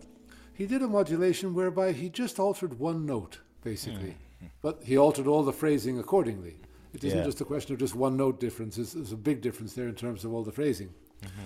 he 0.52 0.66
did 0.66 0.82
a 0.82 0.88
modulation 0.88 1.54
whereby 1.54 1.92
he 1.92 2.10
just 2.10 2.40
altered 2.40 2.80
one 2.80 3.06
note, 3.06 3.42
basically. 3.64 4.14
Hmm. 4.14 4.31
But 4.62 4.84
he 4.84 4.98
altered 4.98 5.28
all 5.28 5.44
the 5.44 5.54
phrasing 5.54 6.00
accordingly. 6.00 6.58
It 6.94 7.04
isn't 7.04 7.20
Yeah. 7.20 7.26
just 7.26 7.42
a 7.42 7.46
question 7.46 7.74
of 7.74 7.80
just 7.80 7.96
one 7.96 8.18
note 8.18 8.40
difference. 8.40 8.76
There's, 8.76 8.94
there's 8.94 9.12
a 9.12 9.18
big 9.18 9.42
difference 9.42 9.74
there 9.74 9.88
in 9.88 9.96
terms 9.96 10.24
of 10.26 10.34
all 10.34 10.44
the 10.44 10.52
phrasing. 10.52 10.90
Mm-hmm. 11.24 11.42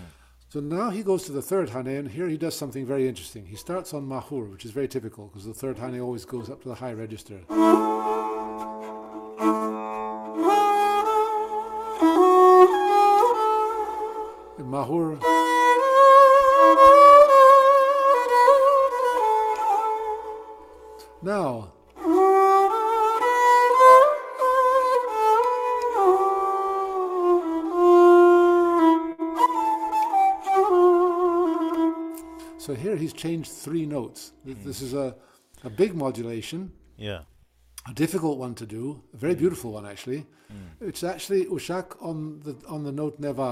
So 0.50 0.60
now 0.60 0.90
he 0.90 1.04
goes 1.04 1.24
to 1.26 1.32
the 1.32 1.42
third 1.42 1.70
Hane, 1.70 1.88
and 1.88 2.08
here 2.10 2.28
he 2.28 2.38
does 2.38 2.56
something 2.56 2.86
very 2.86 3.08
interesting. 3.08 3.46
He 3.46 3.56
starts 3.56 3.94
on 3.94 4.08
Mahur, 4.08 4.50
which 4.52 4.66
is 4.66 4.72
very 4.72 4.88
typical, 4.88 5.28
because 5.28 5.46
the 5.46 5.54
third 5.54 5.78
Hane 5.80 6.00
always 6.00 6.26
goes 6.26 6.50
up 6.50 6.62
to 6.64 6.70
the 6.70 6.76
high 6.76 6.94
register. 6.94 7.42
In 14.58 14.66
Mahur, 14.72 15.20
now, 21.22 21.74
changed 33.26 33.52
three 33.52 33.85
notes. 33.85 34.31
Th- 34.45 34.57
hmm. 34.57 34.68
This 34.68 34.81
is 34.81 34.93
a, 34.93 35.15
a 35.64 35.69
big 35.69 35.95
modulation, 35.95 36.72
Yeah. 36.97 37.22
a 37.89 37.93
difficult 37.93 38.38
one 38.38 38.56
to 38.56 38.65
do, 38.65 39.02
a 39.14 39.18
very 39.18 39.34
hmm. 39.34 39.39
beautiful 39.43 39.72
one 39.72 39.85
actually. 39.85 40.26
Hmm. 40.49 40.88
It's 40.89 41.03
actually 41.03 41.45
Ushak 41.45 41.88
on 42.10 42.39
the 42.45 42.53
on 42.68 42.84
the 42.84 42.91
note 42.91 43.15
Neva. 43.19 43.49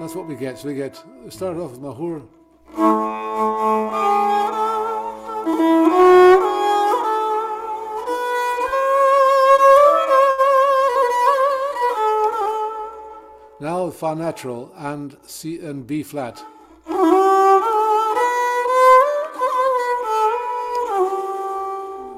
That's 0.00 0.14
what 0.16 0.26
we 0.26 0.36
get. 0.36 0.58
So 0.58 0.68
we 0.68 0.74
get 0.74 0.94
started 1.28 1.60
off 1.62 1.72
with 1.72 1.80
Mahur. 1.80 2.22
Now 14.02 14.14
Fa 14.14 14.14
natural 14.16 14.72
and 14.76 15.16
C 15.22 15.60
and 15.60 15.86
B 15.86 16.02
flat. 16.02 16.44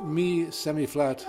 Mi 0.06 0.50
semi 0.50 0.86
flat. 0.86 1.26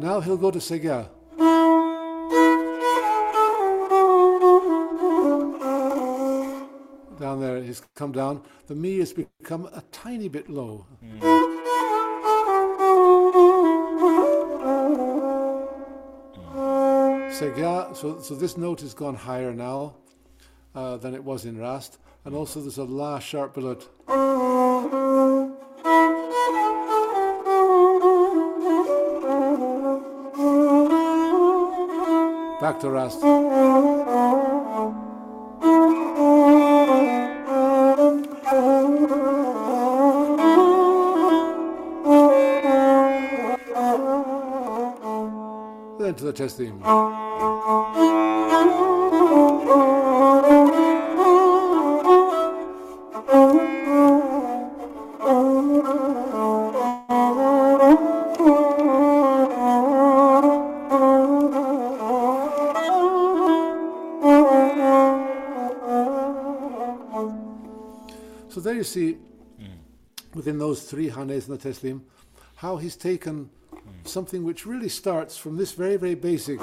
Now 0.00 0.20
he'll 0.20 0.36
go 0.36 0.50
to 0.50 0.58
Sega. 0.58 1.08
Down 7.20 7.40
there, 7.40 7.62
he's 7.62 7.80
come 7.94 8.10
down. 8.10 8.42
The 8.66 8.74
Mi 8.74 8.98
has 8.98 9.12
become 9.12 9.66
a 9.66 9.84
tiny 9.92 10.28
bit 10.28 10.50
low. 10.50 10.84
Hmm. 11.00 11.35
So, 17.38 18.18
so 18.20 18.34
this 18.34 18.56
note 18.56 18.80
has 18.80 18.94
gone 18.94 19.14
higher 19.14 19.52
now 19.52 19.96
uh, 20.74 20.96
than 20.96 21.14
it 21.14 21.22
was 21.22 21.44
in 21.44 21.58
Rast. 21.58 21.98
And 22.24 22.34
also 22.34 22.60
there's 22.60 22.78
a 22.78 22.84
La 22.84 23.18
sharp 23.18 23.52
below 23.52 23.72
it. 23.72 23.86
Back 32.60 32.80
to 32.80 32.90
Rast. 32.90 33.20
Then 45.98 46.14
to 46.14 46.24
the 46.24 46.32
Teslim. 46.32 47.15
Within 70.46 70.58
those 70.60 70.82
three 70.82 71.08
Hanes 71.08 71.48
and 71.48 71.58
the 71.58 71.68
Teslim, 71.68 72.02
how 72.54 72.76
he's 72.76 72.94
taken 72.94 73.50
something 74.04 74.44
which 74.44 74.64
really 74.64 74.88
starts 74.88 75.36
from 75.36 75.56
this 75.56 75.72
very, 75.72 75.96
very 75.96 76.14
basic. 76.14 76.60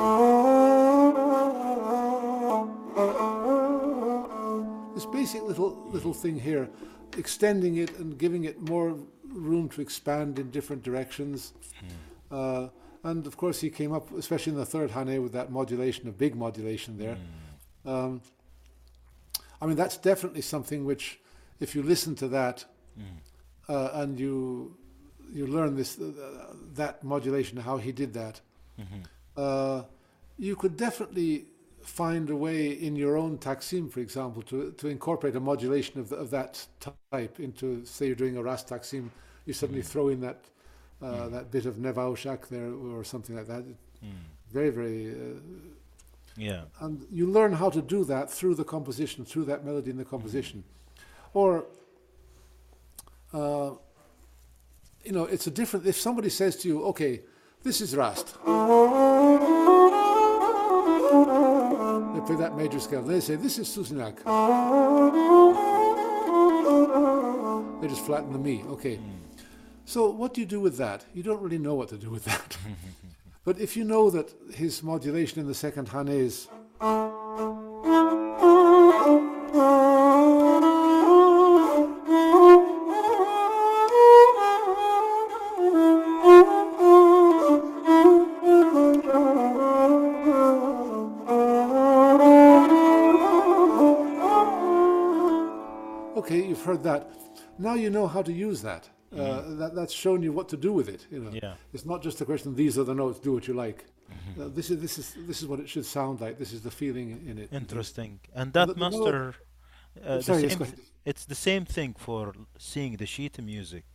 This 4.96 5.06
basic 5.08 5.44
little 5.44 5.90
little 5.92 6.14
thing 6.14 6.40
here, 6.40 6.70
extending 7.18 7.76
it 7.76 8.00
and 8.00 8.18
giving 8.18 8.46
it 8.46 8.62
more 8.62 8.96
room 9.28 9.68
to 9.70 9.82
expand 9.82 10.40
in 10.40 10.50
different 10.50 10.82
directions. 10.82 11.52
Uh, 12.32 12.70
and 13.04 13.28
of 13.28 13.36
course, 13.36 13.60
he 13.60 13.70
came 13.70 13.92
up, 13.92 14.14
especially 14.18 14.54
in 14.54 14.60
the 14.60 14.66
third 14.66 14.92
Hane, 14.92 15.22
with 15.22 15.34
that 15.34 15.52
modulation, 15.52 16.08
a 16.08 16.14
big 16.14 16.36
modulation 16.36 16.98
there. 16.98 17.18
Um, 17.86 18.22
I 19.62 19.66
mean, 19.66 19.76
that's 19.76 19.98
definitely 19.98 20.42
something 20.42 20.86
which, 20.86 21.20
if 21.60 21.76
you 21.76 21.84
listen 21.84 22.16
to 22.16 22.30
that 22.30 22.64
uh, 23.70 23.90
and 23.94 24.20
you 24.20 24.76
you 25.34 25.48
learn 25.48 25.76
this 25.76 26.00
uh, 26.00 26.54
that 26.76 27.04
modulation, 27.04 27.58
how 27.58 27.78
he 27.78 27.92
did 27.92 28.14
that, 28.14 28.42
uh, 29.38 29.84
you 30.38 30.56
could 30.56 30.78
definitely 30.78 31.46
find 31.82 32.30
a 32.30 32.36
way 32.36 32.68
in 32.72 32.96
your 32.96 33.18
own 33.18 33.38
taksim, 33.38 33.90
for 33.92 34.00
example, 34.00 34.42
to 34.44 34.72
to 34.74 34.88
incorporate 34.88 35.36
a 35.36 35.40
modulation 35.40 36.00
of, 36.00 36.10
the, 36.10 36.16
of 36.16 36.30
that 36.30 36.66
type 37.12 37.40
into, 37.40 37.86
say, 37.86 38.08
you're 38.08 38.16
doing 38.16 38.38
a 38.38 38.44
ras 38.44 38.64
taksim, 38.64 39.10
you 39.46 39.54
suddenly 39.54 39.82
throw 39.82 40.10
in 40.10 40.22
that 40.22 40.40
uh, 41.02 41.28
that 41.30 41.52
bit 41.52 41.66
of 41.66 41.76
nevaushak 41.76 42.48
there 42.48 42.72
or 42.72 43.04
something 43.04 43.36
like 43.36 43.48
that. 43.48 43.64
Very, 44.52 44.70
very 44.70 45.12
uh, 45.12 45.40
Yeah. 46.38 46.64
and 46.80 47.06
you 47.12 47.28
learn 47.28 47.54
how 47.54 47.70
to 47.70 47.82
do 47.82 48.04
that 48.06 48.30
through 48.32 48.56
the 48.56 48.64
composition, 48.64 49.26
through 49.26 49.46
that 49.46 49.64
melody 49.66 49.90
in 49.92 49.98
the 49.98 50.06
composition. 50.06 50.64
Or, 51.34 51.66
uh, 53.34 53.72
you 55.04 55.12
know, 55.12 55.26
it's 55.26 55.48
a 55.48 55.52
different. 55.52 55.86
If 55.86 56.00
somebody 56.00 56.30
says 56.30 56.56
to 56.58 56.68
you, 56.68 56.84
"Okay, 56.86 57.22
this 57.64 57.82
is 57.82 57.96
Rast," 57.96 58.28
they 58.28 58.52
play 62.28 62.36
that 62.38 62.54
major 62.56 62.80
scale. 62.80 63.02
They 63.02 63.20
say, 63.20 63.36
"This 63.36 63.58
is 63.60 63.68
Suzinak." 63.68 64.24
They 67.82 67.88
just 67.90 68.06
flatten 68.06 68.32
the 68.32 68.40
mi. 68.40 68.64
Okay. 68.64 69.00
So 69.86 70.10
what 70.10 70.34
do 70.34 70.40
you 70.40 70.48
do 70.48 70.62
with 70.62 70.78
that? 70.78 71.06
You 71.14 71.24
don't 71.24 71.42
really 71.42 71.58
know 71.58 71.76
what 71.76 71.90
to 71.90 71.98
do 71.98 72.10
with 72.10 72.24
that. 72.24 72.58
but 73.44 73.60
if 73.60 73.76
you 73.76 73.84
know 73.84 74.10
that 74.10 74.34
his 74.54 74.82
modulation 74.82 75.42
in 75.42 75.48
the 75.48 75.54
second 75.54 75.90
Hane 75.90 76.08
is 76.08 76.48
know 97.98 98.08
how 98.16 98.22
to 98.30 98.34
use 98.50 98.60
that. 98.70 98.84
Uh, 99.12 99.42
that 99.62 99.72
that's 99.78 99.94
shown 100.06 100.20
you 100.26 100.32
what 100.38 100.48
to 100.54 100.58
do 100.68 100.72
with 100.80 100.88
it. 100.96 101.02
You 101.14 101.20
know, 101.24 101.32
Yeah. 101.44 101.56
it's 101.76 101.86
not 101.92 102.00
just 102.08 102.18
a 102.22 102.26
question. 102.26 102.56
These 102.64 102.76
are 102.80 102.86
the 102.92 102.96
notes. 103.04 103.20
Do 103.28 103.32
what 103.38 103.46
you 103.50 103.54
like. 103.66 103.80
Uh, 104.40 104.48
this 104.58 104.68
is 104.72 104.78
this 104.86 104.96
is 105.02 105.06
this 105.30 105.40
is 105.42 105.46
what 105.52 105.60
it 105.64 105.68
should 105.74 105.86
sound 105.98 106.16
like. 106.26 106.34
This 106.44 106.52
is 106.58 106.62
the 106.68 106.72
feeling 106.82 107.10
in 107.30 107.36
it. 107.44 107.50
Interesting. 107.64 108.14
And 108.40 108.48
that 108.58 108.68
The- 108.68 108.74
the 108.74 108.80
note- 108.80 108.92
master, 108.94 109.20
uh, 110.08 110.22
Sorry, 110.22 110.42
yes, 110.44 110.52
same 110.54 110.62
ahead. 110.64 110.80
it's 111.12 111.26
the 111.34 111.40
same 111.50 111.66
thing 111.76 111.92
for 112.08 112.24
seeing 112.72 112.94
the 113.02 113.06
sheet 113.16 113.36
music. 113.54 113.86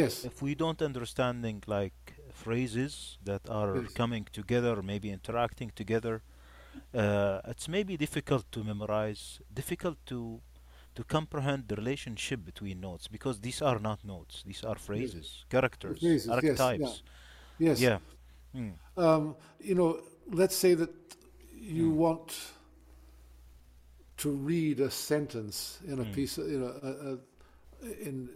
Yes, 0.00 0.24
If 0.30 0.36
we 0.46 0.52
don't 0.62 0.80
understanding 0.90 1.58
like 1.78 1.98
phrases 2.44 2.92
that 3.30 3.42
are 3.58 3.72
Yes. 3.82 3.92
coming 4.02 4.24
together, 4.40 4.74
maybe 4.92 5.08
interacting 5.18 5.70
together, 5.80 6.14
uh, 7.02 7.40
it's 7.52 7.66
maybe 7.76 7.96
difficult 7.96 8.44
to 8.54 8.60
memorize, 8.72 9.22
difficult 9.60 9.98
to 10.12 10.18
to 10.96 11.04
comprehend 11.04 11.68
the 11.68 11.76
relationship 11.76 12.44
between 12.44 12.80
notes 12.80 13.08
because 13.08 13.40
these 13.40 13.62
are 13.62 13.78
not 13.78 14.04
notes; 14.04 14.42
these 14.46 14.64
are 14.64 14.76
phrases, 14.76 15.44
characters, 15.50 16.00
phrases, 16.00 16.26
yes, 16.42 16.72
yeah. 16.76 16.86
archetypes. 16.86 17.02
yes. 17.58 17.80
Yeah. 17.80 17.98
Mm. 18.54 18.74
Um, 18.96 19.36
you 19.60 19.74
know, 19.74 20.00
let's 20.30 20.56
say 20.56 20.74
that 20.74 20.90
you 21.52 21.90
Hmm. 21.90 21.98
want 21.98 22.34
to 24.18 24.30
read 24.30 24.80
a 24.80 24.90
sentence 24.90 25.78
in 25.86 26.00
a 26.00 26.04
Mm. 26.04 26.12
piece, 26.14 26.38
you 26.38 26.58
know, 26.60 26.72
a, 26.82 27.88
a, 27.88 28.08
in 28.08 28.28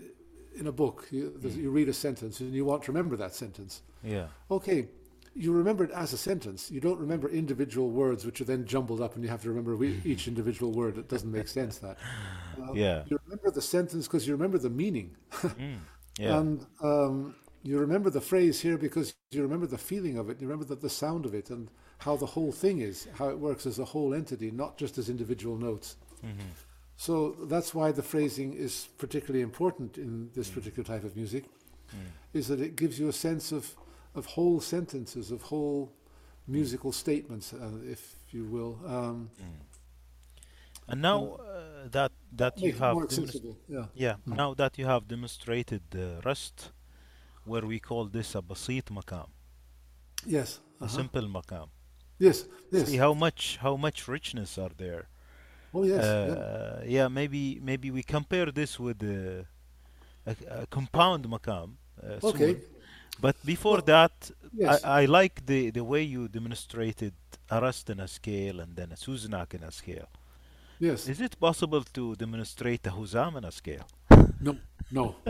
in 0.56 0.66
a 0.66 0.72
book. 0.72 1.06
You, 1.10 1.32
Hmm. 1.40 1.48
you 1.48 1.70
read 1.70 1.88
a 1.88 1.92
sentence 1.92 2.40
and 2.40 2.52
you 2.52 2.64
want 2.64 2.82
to 2.84 2.92
remember 2.92 3.16
that 3.16 3.34
sentence. 3.34 3.82
Yeah. 4.02 4.28
Okay, 4.50 4.88
you 5.34 5.52
remember 5.52 5.84
it 5.84 5.90
as 5.92 6.12
a 6.12 6.16
sentence. 6.18 6.70
You 6.70 6.80
don't 6.80 6.98
remember 6.98 7.28
individual 7.28 7.90
words, 7.90 8.26
which 8.26 8.40
are 8.40 8.44
then 8.44 8.64
jumbled 8.66 9.00
up, 9.00 9.14
and 9.14 9.22
you 9.24 9.30
have 9.30 9.42
to 9.42 9.48
remember 9.48 9.82
each 9.84 10.26
individual 10.28 10.72
word. 10.72 10.98
It 10.98 11.08
doesn't 11.08 11.30
make 11.30 11.48
sense. 11.48 11.78
That 11.78 11.96
Uh, 12.60 12.72
Yeah. 12.74 13.04
you 13.08 13.18
remember 13.26 13.50
the 13.50 13.62
sentence 13.62 14.06
because 14.06 14.26
you 14.26 14.34
remember 14.34 14.58
the 14.58 14.70
meaning, 14.70 15.16
Mm. 15.32 15.78
Yeah. 16.18 16.38
and 16.38 16.66
um, 16.82 17.34
you 17.62 17.78
remember 17.78 18.10
the 18.10 18.20
phrase 18.20 18.60
here 18.60 18.76
because 18.76 19.14
you 19.30 19.42
remember 19.42 19.66
the 19.66 19.78
feeling 19.78 20.18
of 20.18 20.28
it. 20.30 20.40
You 20.40 20.48
remember 20.48 20.64
the, 20.64 20.76
the 20.76 20.90
sound 20.90 21.24
of 21.26 21.34
it 21.34 21.50
and 21.50 21.70
how 21.98 22.16
the 22.16 22.26
whole 22.26 22.52
thing 22.52 22.80
is, 22.80 23.06
how 23.14 23.28
it 23.28 23.38
works 23.38 23.66
as 23.66 23.78
a 23.78 23.84
whole 23.84 24.12
entity, 24.14 24.50
not 24.50 24.76
just 24.78 24.98
as 24.98 25.08
individual 25.08 25.56
notes. 25.56 25.96
Mhm. 26.24 26.32
So 26.96 27.36
that's 27.48 27.74
why 27.74 27.92
the 27.92 28.02
phrasing 28.02 28.52
is 28.52 28.88
particularly 28.98 29.42
important 29.42 29.96
in 29.96 30.30
this 30.34 30.50
particular 30.50 30.84
type 30.86 31.04
of 31.04 31.14
music, 31.16 31.44
Mm. 31.92 31.96
is 32.34 32.48
that 32.48 32.60
it 32.60 32.76
gives 32.76 32.98
you 32.98 33.08
a 33.08 33.12
sense 33.12 33.52
of, 33.52 33.74
of 34.14 34.26
whole 34.26 34.60
sentences, 34.60 35.30
of 35.30 35.42
whole 35.42 35.92
musical 36.46 36.92
statements, 36.92 37.52
uh, 37.52 37.70
if 37.84 38.16
you 38.30 38.44
will. 38.44 38.78
Um, 38.86 39.30
And 40.88 41.02
now 41.02 41.38
uh, 41.38 41.88
that 41.90 42.12
that 42.36 42.58
you 42.60 42.72
have 42.72 42.94
more 42.94 43.06
demonst- 43.06 43.22
accessible. 43.22 43.56
Yeah. 43.68 43.86
yeah, 43.94 44.16
now 44.26 44.54
that 44.54 44.76
you 44.78 44.86
have 44.86 45.06
demonstrated 45.06 45.82
the 45.90 46.20
rest, 46.24 46.72
where 47.44 47.64
we 47.66 47.78
call 47.78 48.06
this 48.10 48.34
a 48.34 48.42
basit 48.42 48.90
makam, 48.90 49.28
Yes. 50.26 50.60
a 50.80 50.84
uh-huh. 50.84 50.96
simple 50.96 51.28
makam. 51.28 51.68
Yes. 52.18 52.46
Yes. 52.72 52.88
See 52.88 52.96
how 52.98 53.14
much 53.14 53.58
how 53.62 53.76
much 53.76 54.08
richness 54.08 54.58
are 54.58 54.72
there. 54.76 55.04
Oh 55.72 55.84
yes. 55.84 56.04
yeah. 56.04 56.34
uh, 56.34 56.82
yeah, 56.84 57.08
maybe 57.08 57.60
maybe 57.62 57.90
we 57.92 58.02
compare 58.02 58.50
this 58.52 58.80
with 58.80 59.00
uh, 59.02 59.44
a, 60.26 60.62
a 60.62 60.66
compound 60.66 61.24
makam. 61.28 61.76
Uh, 62.02 62.18
Okay. 62.26 62.54
soon. 62.54 62.62
But 63.20 63.36
before 63.44 63.80
that, 63.82 64.12
Yes. 64.52 64.82
I, 64.84 65.02
I 65.02 65.04
like 65.04 65.46
the, 65.46 65.70
the 65.70 65.84
way 65.84 66.02
you 66.02 66.26
demonstrated 66.28 67.12
a 67.50 67.60
Rast 67.60 67.88
in 67.90 68.00
a 68.00 68.08
scale 68.08 68.58
and 68.60 68.74
then 68.74 68.90
a 68.92 68.96
Suzinak 68.96 69.54
in 69.54 69.62
a 69.62 69.70
scale. 69.70 70.08
yes. 70.80 71.08
Is 71.08 71.20
it 71.20 71.38
possible 71.38 71.84
to 71.96 72.16
demonstrate 72.16 72.84
a 72.86 72.90
Huzam 72.90 73.36
in 73.38 73.44
a 73.44 73.52
scale? 73.52 73.86
No. 74.40 74.56
No. 74.90 75.14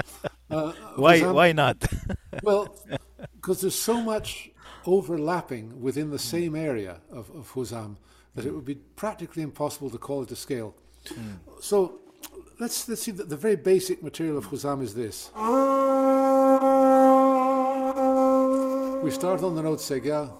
Uh, 0.52 0.72
Why 0.96 1.20
Huzam- 1.20 1.34
why 1.34 1.52
not? 1.52 1.76
Well, 2.42 2.74
because 3.36 3.60
there's 3.60 3.80
so 3.92 4.00
much 4.00 4.50
overlapping 4.84 5.80
within 5.80 6.10
the 6.10 6.18
same 6.18 6.56
area 6.56 6.96
of, 7.12 7.30
of 7.30 7.52
Huzam 7.54 7.94
that 8.34 8.44
it 8.46 8.52
would 8.52 8.64
be 8.64 8.74
practically 8.96 9.44
impossible 9.44 9.90
to 9.90 9.98
call 9.98 10.22
it 10.24 10.30
a 10.32 10.36
scale. 10.36 10.74
Hmm. 11.08 11.34
So 11.60 12.00
let's 12.58 12.88
let's 12.88 13.02
see. 13.02 13.12
that 13.12 13.28
the 13.28 13.36
very 13.36 13.54
basic 13.56 14.02
material 14.02 14.38
of 14.38 14.46
Huzam 14.50 14.82
is 14.82 14.92
this. 14.94 15.30
We 19.02 19.10
start 19.10 19.42
on 19.42 19.54
the 19.54 19.62
note 19.62 19.78
Sega. 19.78 20.30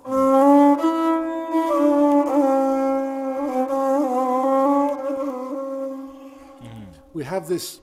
Mm. 6.63 6.87
We 7.15 7.25
have 7.25 7.49
this 7.49 7.81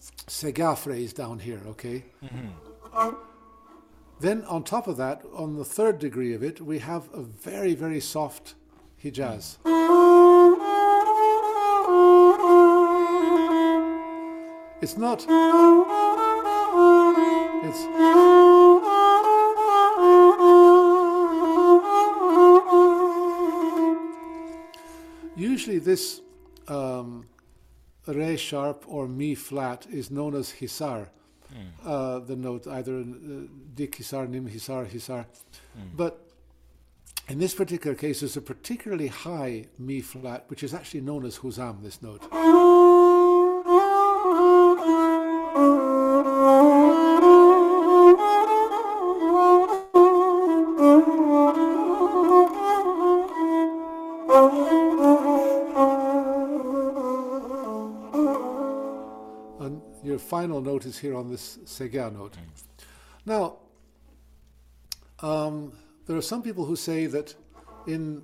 Sega 0.00 0.78
phrase 0.78 1.12
down 1.12 1.40
here, 1.40 1.60
okay? 1.66 2.04
Mm-hmm. 2.24 3.14
Then 4.20 4.44
on 4.44 4.62
top 4.62 4.86
of 4.86 4.96
that, 4.98 5.24
on 5.34 5.56
the 5.56 5.64
third 5.64 5.98
degree 5.98 6.32
of 6.32 6.44
it, 6.44 6.60
we 6.60 6.78
have 6.78 7.08
a 7.12 7.22
very, 7.22 7.74
very 7.74 8.00
soft 8.00 8.54
Hijaz. 9.02 9.58
It's 14.80 14.96
not. 14.96 15.26
It's. 17.64 18.27
Usually, 25.68 25.84
this 25.84 26.22
um, 26.66 27.26
re 28.06 28.38
sharp 28.38 28.84
or 28.88 29.06
mi 29.06 29.34
flat 29.34 29.86
is 29.90 30.10
known 30.10 30.34
as 30.34 30.50
hisar. 30.50 31.08
Uh, 31.84 32.20
the 32.20 32.36
note 32.36 32.66
either 32.66 33.00
uh, 33.00 33.04
dik 33.74 33.96
hisar, 33.96 34.26
nim 34.30 34.48
hisar, 34.48 34.86
hisar. 34.90 35.26
But 35.94 36.26
in 37.28 37.38
this 37.38 37.54
particular 37.54 37.94
case, 37.94 38.20
there's 38.20 38.38
a 38.38 38.40
particularly 38.40 39.08
high 39.08 39.66
mi 39.78 40.00
flat, 40.00 40.46
which 40.48 40.62
is 40.62 40.72
actually 40.72 41.02
known 41.02 41.26
as 41.26 41.36
huzam. 41.36 41.82
This 41.82 42.00
note. 42.00 42.22
Final 60.42 60.60
note 60.60 60.86
is 60.86 60.96
here 60.96 61.16
on 61.16 61.28
this 61.28 61.58
sega 61.64 62.12
note. 62.12 62.36
Now, 63.26 63.56
um, 65.18 65.72
there 66.06 66.16
are 66.16 66.22
some 66.22 66.42
people 66.42 66.64
who 66.64 66.76
say 66.76 67.06
that 67.06 67.34
in 67.88 68.22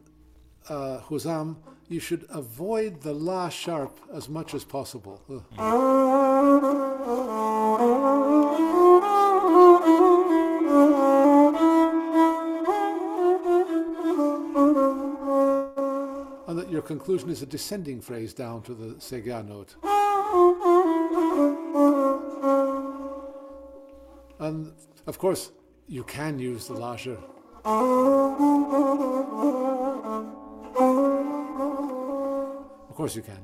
uh, 0.69 1.01
Huzam 1.09 1.57
you 1.89 1.99
should 1.99 2.25
avoid 2.29 3.03
the 3.03 3.13
La 3.13 3.49
sharp 3.49 3.99
as 4.13 4.29
much 4.29 4.55
as 4.55 4.63
possible. 4.63 5.21
And 16.47 16.59
that 16.61 16.71
your 16.71 16.83
conclusion 16.83 17.29
is 17.31 17.43
a 17.43 17.47
descending 17.47 18.01
phrase 18.01 18.33
down 18.33 18.63
to 18.63 18.75
the 18.75 18.95
Sega 19.01 19.45
note. 19.45 19.75
And 24.45 24.73
of 25.07 25.19
course, 25.19 25.53
you 25.89 26.05
can 26.05 26.39
use 26.39 26.67
the 26.67 26.75
lasher. 26.75 27.19
Of 32.89 32.95
course, 32.95 33.17
you 33.17 33.23
can. 33.23 33.41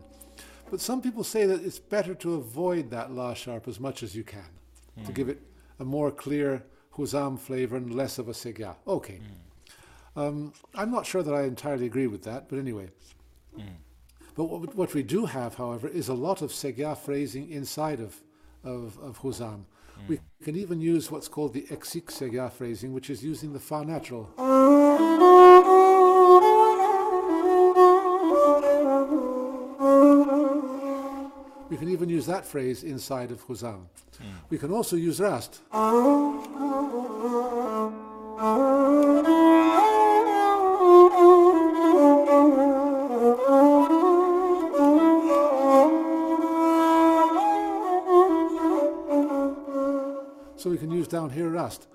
But 0.71 0.81
some 0.81 1.01
people 1.01 1.25
say 1.25 1.47
that 1.47 1.65
it's 1.65 1.79
better 1.79 2.15
to 2.17 2.35
avoid 2.35 2.91
that 2.91 3.11
la 3.13 3.33
sharp 3.35 3.67
as 3.67 3.81
much 3.81 4.03
as 4.03 4.15
you 4.15 4.25
can 4.25 4.51
to 5.07 5.13
give 5.13 5.31
it 5.31 5.41
a 5.79 5.85
more 5.85 6.11
clear 6.11 6.63
huzam 6.95 7.39
flavor 7.39 7.77
and 7.77 7.95
less 7.95 8.19
of 8.19 8.29
a 8.29 8.33
sega. 8.33 8.77
Okay. 8.87 9.21
Um, 10.17 10.53
I'm 10.75 10.91
not 10.91 11.07
sure 11.07 11.23
that 11.23 11.33
I 11.33 11.45
entirely 11.45 11.87
agree 11.87 12.09
with 12.09 12.25
that, 12.25 12.49
but 12.51 12.59
anyway. 12.59 12.91
But 14.37 14.45
what, 14.45 14.75
what 14.77 14.93
we 14.95 15.03
do 15.03 15.25
have, 15.25 15.55
however, 15.55 15.89
is 15.89 16.09
a 16.09 16.15
lot 16.15 16.43
of 16.43 16.51
sega 16.51 16.97
phrasing 16.97 17.51
inside 17.51 18.01
of, 18.01 18.21
of, 18.63 18.99
of 18.99 19.19
huzam. 19.21 19.65
We 20.09 20.21
can 20.43 20.57
even 20.57 20.81
use 20.81 21.11
what's 21.11 21.29
called 21.29 21.53
the 21.53 21.63
eksik 21.63 22.07
sega 22.07 22.51
phrasing, 22.51 22.93
which 22.93 23.11
is 23.11 23.23
using 23.23 23.53
the 23.53 23.61
fa 23.61 23.85
natural. 23.85 24.29
We 31.69 31.77
can 31.77 31.89
even 31.89 32.09
use 32.09 32.27
that 32.27 32.45
phrase 32.45 32.83
inside 32.83 33.31
of 33.31 33.47
huzam. 33.47 33.87
Hmm. 34.19 34.27
We 34.49 34.59
can 34.59 34.73
also 34.73 34.97
use 34.97 35.21
rast. 35.21 35.61
So 50.61 50.69
we 50.69 50.77
can 50.77 50.91
use 50.91 51.09
down 51.09 51.31
here 51.31 51.49
rast. 51.49 51.87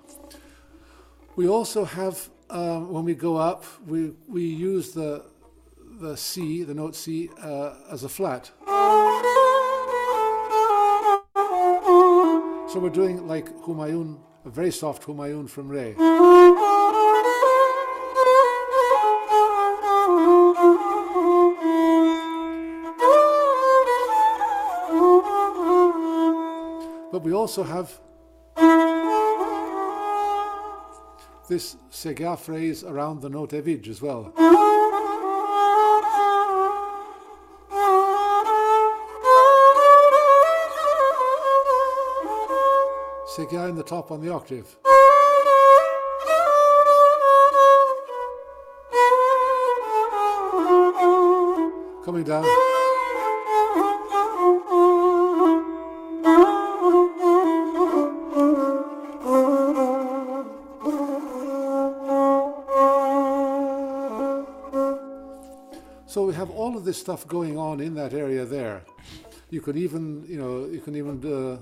We 1.36 1.46
also 1.48 1.84
have, 1.84 2.28
um, 2.50 2.92
when 2.92 3.04
we 3.04 3.14
go 3.14 3.36
up, 3.36 3.64
we, 3.86 4.10
we 4.26 4.42
use 4.42 4.90
the, 4.90 5.22
the 6.00 6.16
C, 6.16 6.64
the 6.64 6.74
note 6.74 6.96
C, 6.96 7.30
uh, 7.40 7.74
as 7.92 8.02
a 8.02 8.08
flat. 8.08 8.50
So 12.72 12.80
we're 12.80 12.90
doing 12.90 13.28
like 13.28 13.56
Humayun, 13.58 14.18
a 14.44 14.50
very 14.50 14.72
soft 14.72 15.04
Humayun 15.04 15.48
from 15.48 15.68
Re. 15.68 15.94
But 27.12 27.22
we 27.22 27.32
also 27.32 27.62
have 27.62 28.00
this 31.48 31.76
Sega 31.90 32.38
phrase 32.38 32.82
around 32.82 33.20
the 33.20 33.28
note 33.28 33.52
Evij 33.52 33.88
as 33.88 34.02
well. 34.02 34.32
Sega 43.36 43.68
in 43.68 43.76
the 43.76 43.84
top 43.84 44.10
on 44.10 44.20
the 44.20 44.32
octave. 44.32 44.76
Coming 52.04 52.24
down. 52.24 52.65
Have 66.36 66.50
all 66.50 66.76
of 66.76 66.84
this 66.84 66.98
stuff 66.98 67.26
going 67.26 67.56
on 67.58 67.80
in 67.80 67.94
that 67.94 68.12
area 68.12 68.44
there. 68.44 68.82
You 69.50 69.60
can 69.60 69.76
even, 69.78 70.24
you 70.28 70.38
know, 70.38 70.66
you 70.66 70.80
can 70.80 70.94
even 70.94 71.16
uh, 71.24 71.58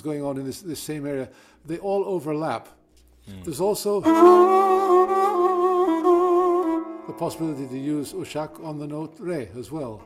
things 0.00 0.14
going 0.14 0.24
on 0.24 0.38
in 0.38 0.44
this, 0.44 0.60
this 0.60 0.80
same 0.80 1.06
area. 1.06 1.28
They 1.64 1.78
all 1.78 2.04
overlap. 2.04 2.68
There's 3.44 3.60
also 3.60 4.00
the 7.06 7.12
possibility 7.12 7.68
to 7.68 7.78
use 7.78 8.12
ushak 8.12 8.64
on 8.64 8.78
the 8.78 8.86
note 8.86 9.14
re 9.20 9.48
as 9.56 9.70
well. 9.70 10.02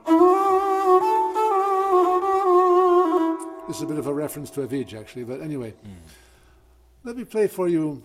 This 3.66 3.76
is 3.76 3.82
a 3.82 3.86
bit 3.86 3.98
of 3.98 4.06
a 4.08 4.12
reference 4.12 4.50
to 4.50 4.60
Avij, 4.66 4.92
actually, 4.94 5.24
but 5.24 5.40
anyway. 5.40 5.72
Let 7.04 7.16
me 7.16 7.24
play 7.24 7.48
for 7.48 7.68
you 7.68 8.02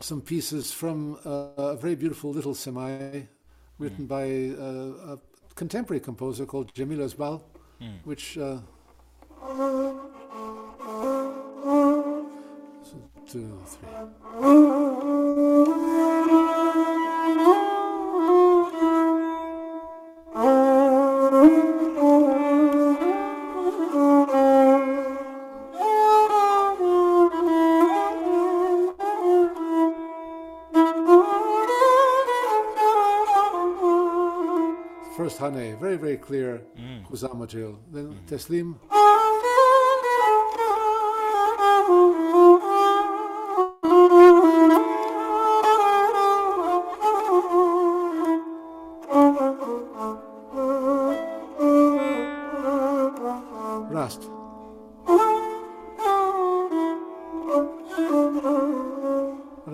some 0.00 0.20
pieces 0.20 0.72
from 0.72 1.18
uh, 1.24 1.74
a 1.74 1.76
very 1.76 1.94
beautiful 1.94 2.30
little 2.30 2.54
semai 2.54 3.26
written 3.78 4.06
by 4.06 4.24
uh, 4.58 5.14
a 5.14 5.18
contemporary 5.54 6.00
composer 6.00 6.46
called 6.46 6.72
Jamil 6.74 7.00
Asbal, 7.06 7.42
which. 8.04 8.38
Uh, 8.38 8.58
two, 13.32 13.58
three. 13.64 13.88
First 35.16 35.38
Hane, 35.38 35.78
very, 35.78 35.96
very 35.96 36.18
clear 36.18 36.60
mm. 36.78 37.06
Huzam 37.08 37.38
material. 37.38 37.78
Then 37.90 38.12
mm-hmm. 38.12 38.34
Teslim. 38.34 39.01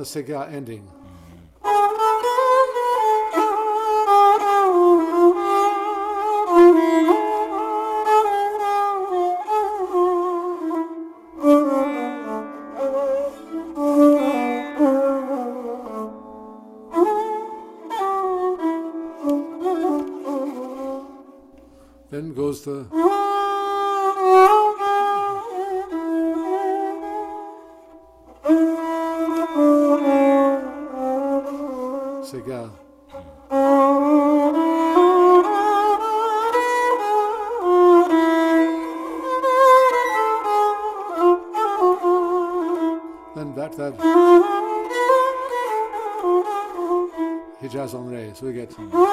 Sega 0.08 0.50
ending. 0.50 0.88
Then 22.10 22.32
goes 22.32 22.64
the 22.64 23.07
So 48.38 48.46
we 48.46 48.52
get 48.52 48.70
Teslim. 48.70 49.07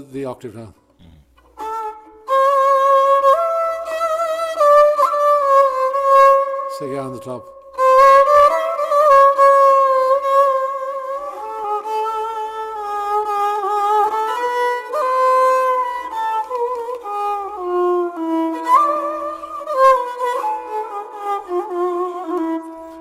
The, 0.00 0.24
octave 0.24 0.54
now. 0.54 0.74
Sega 6.78 7.04
on 7.04 7.12
the 7.12 7.20
top. 7.20 7.46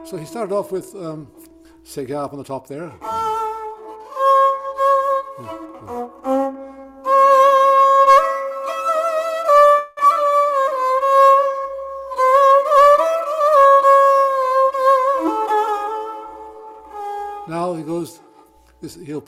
So 0.05 0.17
he 0.17 0.26
started 0.26 0.53
off 0.53 0.71
with 0.71 0.95
um, 0.95 1.27
up 2.11 2.34
on 2.34 2.39
the 2.39 2.43
top 2.43 2.67
there. 2.67 2.91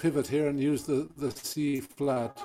Pivot 0.02 0.26
here 0.26 0.48
and 0.48 0.60
use 0.60 0.84
the, 0.84 1.08
the 1.16 1.30
C 1.30 1.80
flat. 1.80 2.36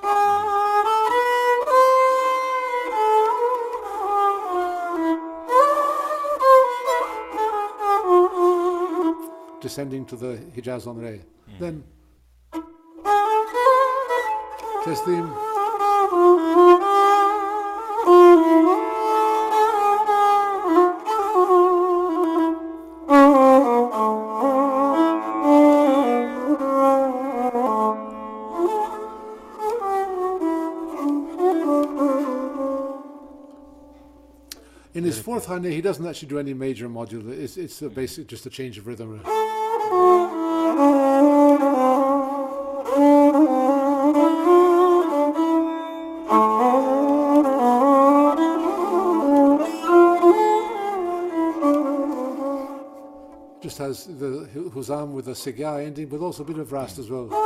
Descending 9.62 10.04
to 10.04 10.16
the 10.16 10.36
Hijaz 10.54 10.86
on 10.86 10.98
Re. 10.98 11.22
Hmm. 11.48 11.58
Then 11.58 11.84
Teslim. 14.84 15.26
In 16.56 16.75
fourth 35.26 35.46
Hane, 35.46 35.64
he 35.64 35.80
doesn't 35.80 36.06
actually 36.06 36.28
do 36.28 36.38
any 36.38 36.54
major 36.54 36.88
module. 36.88 37.28
It's, 37.36 37.56
it's 37.56 37.82
a 37.82 37.88
basic, 37.88 38.28
just 38.28 38.46
a 38.46 38.48
change 38.48 38.78
of 38.78 38.86
rhythm. 38.86 39.20
Just 53.60 53.78
has 53.78 54.04
the 54.06 54.48
Huzam 54.54 55.10
with 55.10 55.26
a 55.26 55.32
Sega 55.32 55.84
ending, 55.84 56.06
but 56.06 56.20
also 56.20 56.44
a 56.44 56.46
bit 56.46 56.58
of 56.58 56.70
Rast 56.70 57.00
as 57.00 57.10
well. 57.10 57.45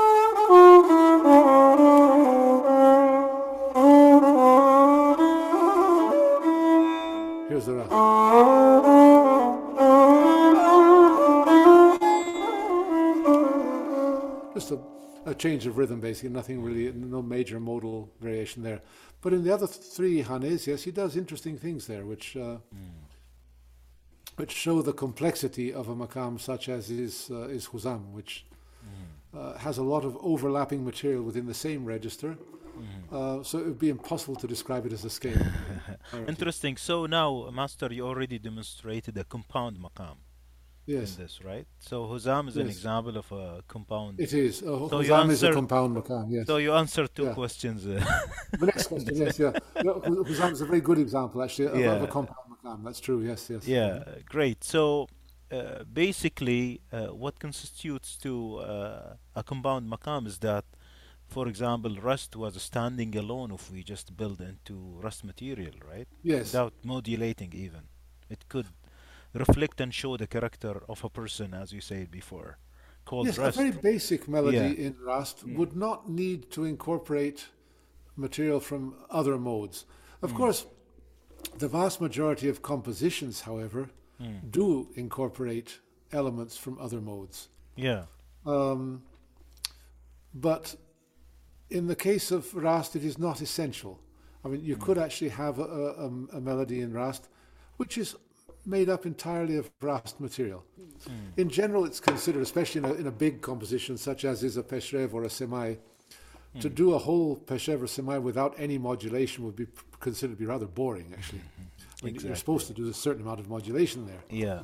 Here's 7.61 7.67
the 7.67 7.75
Rast. 7.75 7.91
Just 14.55 14.71
a, 14.71 14.79
a 15.27 15.35
change 15.35 15.67
of 15.67 15.77
rhythm, 15.77 16.01
basically. 16.01 16.31
Nothing 16.31 16.63
really, 16.63 16.91
no 16.93 17.21
major 17.21 17.61
modal 17.61 18.11
variation 18.19 18.63
there. 18.63 18.81
But 19.21 19.35
in 19.35 19.45
the 19.45 19.53
other 19.53 19.67
three 19.67 20.23
Hanes, 20.23 20.67
yes, 20.67 20.85
he 20.85 20.91
does 20.91 21.19
interesting 21.19 21.59
things 21.59 21.87
there, 21.87 22.07
which 22.07 22.35
uh, 22.35 22.57
which 24.37 24.53
show 24.53 24.81
the 24.81 24.95
complexity 24.95 25.71
of 25.71 25.91
a 25.91 25.95
makam 25.95 26.41
such 26.41 26.71
as 26.71 26.89
is 26.89 27.29
uh, 27.31 27.49
is 27.49 27.67
Huzam, 27.67 28.13
which 28.13 28.47
uh, 29.39 29.59
has 29.59 29.77
a 29.77 29.83
lot 29.83 30.07
of 30.07 30.17
overlapping 30.23 30.83
material 30.83 31.23
within 31.23 31.45
the 31.47 31.53
same 31.55 31.85
register. 31.85 32.39
Uh, 33.13 33.43
so 33.43 33.59
it 33.59 33.67
would 33.67 33.79
be 33.79 33.91
impossible 33.91 34.37
to 34.37 34.47
describe 34.47 34.87
it 34.87 34.93
as 34.95 35.05
a 35.05 35.11
scale. 35.11 35.37
Interesting. 36.29 36.77
So 36.77 37.07
now, 37.07 37.51
Master, 37.53 37.89
you 37.93 38.07
already 38.07 38.39
demonstrated 38.39 39.17
a 39.19 39.25
compound 39.25 39.79
maqam 39.79 40.17
Yes, 40.87 41.17
in 41.17 41.23
this, 41.23 41.41
right? 41.45 41.67
So 41.79 42.07
Huzam 42.07 42.49
is 42.49 42.57
an 42.57 42.67
example 42.67 43.17
of 43.17 43.31
a 43.33 43.63
compound. 43.69 44.19
it 44.21 44.33
is. 44.33 44.63
Uh, 44.63 44.89
So 44.89 44.99
Huzam 45.01 45.31
is 45.31 45.43
a 45.43 45.53
compound 45.53 45.97
makam. 45.97 46.27
Yes. 46.31 46.47
So 46.47 46.57
you 46.57 46.73
answered 46.75 47.11
two 47.15 47.25
Yeah. 47.27 47.35
questions. 47.35 47.87
uh, 47.87 47.93
the 48.59 48.67
next 48.67 48.87
question, 48.89 49.15
yes, 49.17 49.39
yeah. 49.39 49.53
Huzam 49.77 50.51
is 50.53 50.61
a 50.63 50.67
very 50.67 50.81
good 50.81 50.99
example, 50.99 51.43
actually, 51.43 51.67
of, 51.69 51.75
of 51.75 51.81
Yeah. 51.81 52.03
a 52.03 52.07
compound 52.09 52.47
makam. 52.53 52.85
That's 52.85 53.01
true. 53.01 53.21
Yes, 53.23 53.49
yes. 53.51 53.67
Yeah, 53.69 54.03
great. 54.35 54.65
So 54.65 55.07
uh, 55.53 55.85
basically, 55.93 56.81
uh, 56.93 57.07
what 57.23 57.39
constitutes 57.39 58.17
to 58.25 58.33
uh, 58.59 59.17
a 59.41 59.43
compound 59.43 59.91
maqam 59.93 60.27
is 60.27 60.39
that, 60.39 60.65
for 61.31 61.47
example, 61.49 61.95
Rast 62.03 62.35
was 62.37 62.61
standing 62.61 63.17
alone 63.17 63.53
if 63.53 63.71
we 63.71 63.83
just 63.83 64.17
build 64.17 64.41
into 64.41 64.75
Rast 65.01 65.25
material, 65.25 65.75
right? 65.89 66.09
Yes. 66.23 66.53
Without 66.53 66.75
modulating 66.85 67.53
even. 67.55 67.83
It 68.29 68.49
could 68.49 68.67
reflect 69.33 69.81
and 69.81 69.95
show 69.95 70.17
the 70.17 70.27
character 70.27 70.83
of 70.89 71.05
a 71.05 71.09
person, 71.09 71.55
as 71.55 71.73
you 71.73 71.81
said 71.81 72.11
before, 72.11 72.59
called 73.05 73.27
Yes, 73.27 73.39
a 73.39 73.51
very 73.53 73.71
basic 73.71 74.29
melody 74.29 74.57
Yeah. 74.57 74.87
in 74.87 74.97
Rast 75.05 75.47
mm. 75.47 75.57
would 75.57 75.77
not 75.77 76.09
need 76.09 76.51
to 76.51 76.65
incorporate 76.65 77.47
material 78.17 78.61
from 78.61 78.97
other 79.09 79.39
modes. 79.39 79.87
Of 80.23 80.33
mm. 80.33 80.37
course, 80.37 80.67
the 81.59 81.69
vast 81.69 82.01
majority 82.01 82.49
of 82.49 82.61
compositions, 82.61 83.43
however, 83.43 83.91
mm. 84.21 84.51
do 84.51 84.89
incorporate 84.95 85.79
elements 86.13 86.57
from 86.57 86.79
other 86.79 87.01
modes. 87.01 87.49
Yeah. 87.77 88.03
Um, 88.45 89.03
but 90.35 90.75
in 91.71 91.87
the 91.87 91.97
case 91.97 92.31
of 92.31 92.55
Rast, 92.55 92.97
it 92.97 93.05
is 93.05 93.19
not 93.19 93.41
essential. 93.41 94.01
I 94.45 94.49
mean, 94.49 94.65
you 94.65 94.75
hmm. 94.75 94.83
could 94.83 94.99
actually 94.99 95.31
have 95.31 95.59
a, 95.59 95.65
a, 95.65 96.07
a- 96.07 96.37
a 96.39 96.41
melody 96.41 96.81
in 96.81 96.93
Rast 96.93 97.29
which 97.77 97.97
is 97.97 98.15
made 98.67 98.91
up 98.91 99.07
entirely 99.07 99.57
of 99.57 99.71
Rast 99.81 100.21
material. 100.21 100.65
Hmm. 101.07 101.13
In 101.39 101.49
general, 101.49 101.85
it's 101.85 102.01
considered, 102.01 102.43
especially 102.43 102.81
in 102.81 102.85
a, 102.85 102.93
in 102.95 103.07
a 103.07 103.11
big 103.11 103.41
composition 103.41 103.97
such 103.97 104.25
as 104.25 104.43
is 104.43 104.57
a 104.57 104.63
Peshrev 104.63 105.15
or 105.15 105.25
a 105.25 105.29
Semai, 105.29 105.79
to 106.61 106.69
hmm. 106.69 106.75
do 106.75 106.95
a 106.95 106.99
whole 106.99 107.37
Peshrev 107.37 107.81
or 107.81 107.87
Semai 107.87 108.21
without 108.21 108.55
any 108.59 108.77
modulation 108.77 109.45
would 109.45 109.57
be 109.57 109.67
considered 110.01 110.35
to 110.35 110.39
be 110.39 110.47
rather 110.47 110.67
boring, 110.67 111.13
actually. 111.17 111.41
I 112.03 112.07
mean, 112.07 112.15
You're 112.17 112.37
supposed 112.37 112.67
to 112.67 112.73
do 112.73 112.89
a 112.89 112.95
certain 112.95 113.23
amount 113.23 113.41
of 113.41 113.49
modulation 113.49 114.07
there. 114.07 114.25
Yeah. 114.29 114.63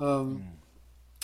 Um, 0.00 0.44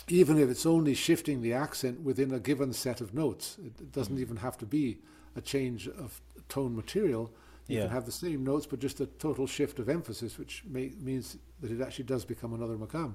Even 0.09 0.39
if 0.39 0.49
it's 0.49 0.67
only 0.67 0.95
shifting 0.95 1.43
the 1.43 1.53
accent 1.53 2.01
within 2.01 2.35
a 2.35 2.41
given 2.41 2.73
set 2.73 3.01
of 3.01 3.15
notes, 3.15 3.57
it, 3.65 3.81
it 3.81 3.93
doesn't 3.93 4.19
even 4.19 4.37
have 4.37 4.59
to 4.59 4.67
be 4.67 4.99
a 5.37 5.41
change 5.41 5.89
of 5.89 6.21
tone 6.49 6.75
material. 6.77 7.31
You 7.69 7.77
Yeah. 7.77 7.83
can 7.83 7.91
have 7.93 8.05
the 8.07 8.13
same 8.13 8.45
notes, 8.45 8.67
but 8.67 8.81
just 8.81 9.01
a 9.01 9.07
total 9.07 9.47
shift 9.47 9.79
of 9.79 9.89
emphasis, 9.89 10.39
which 10.39 10.65
may, 10.65 10.93
means 11.01 11.37
that 11.61 11.71
it 11.71 11.81
actually 11.81 12.05
does 12.07 12.25
become 12.25 12.53
another 12.53 12.77
makam. 12.77 13.15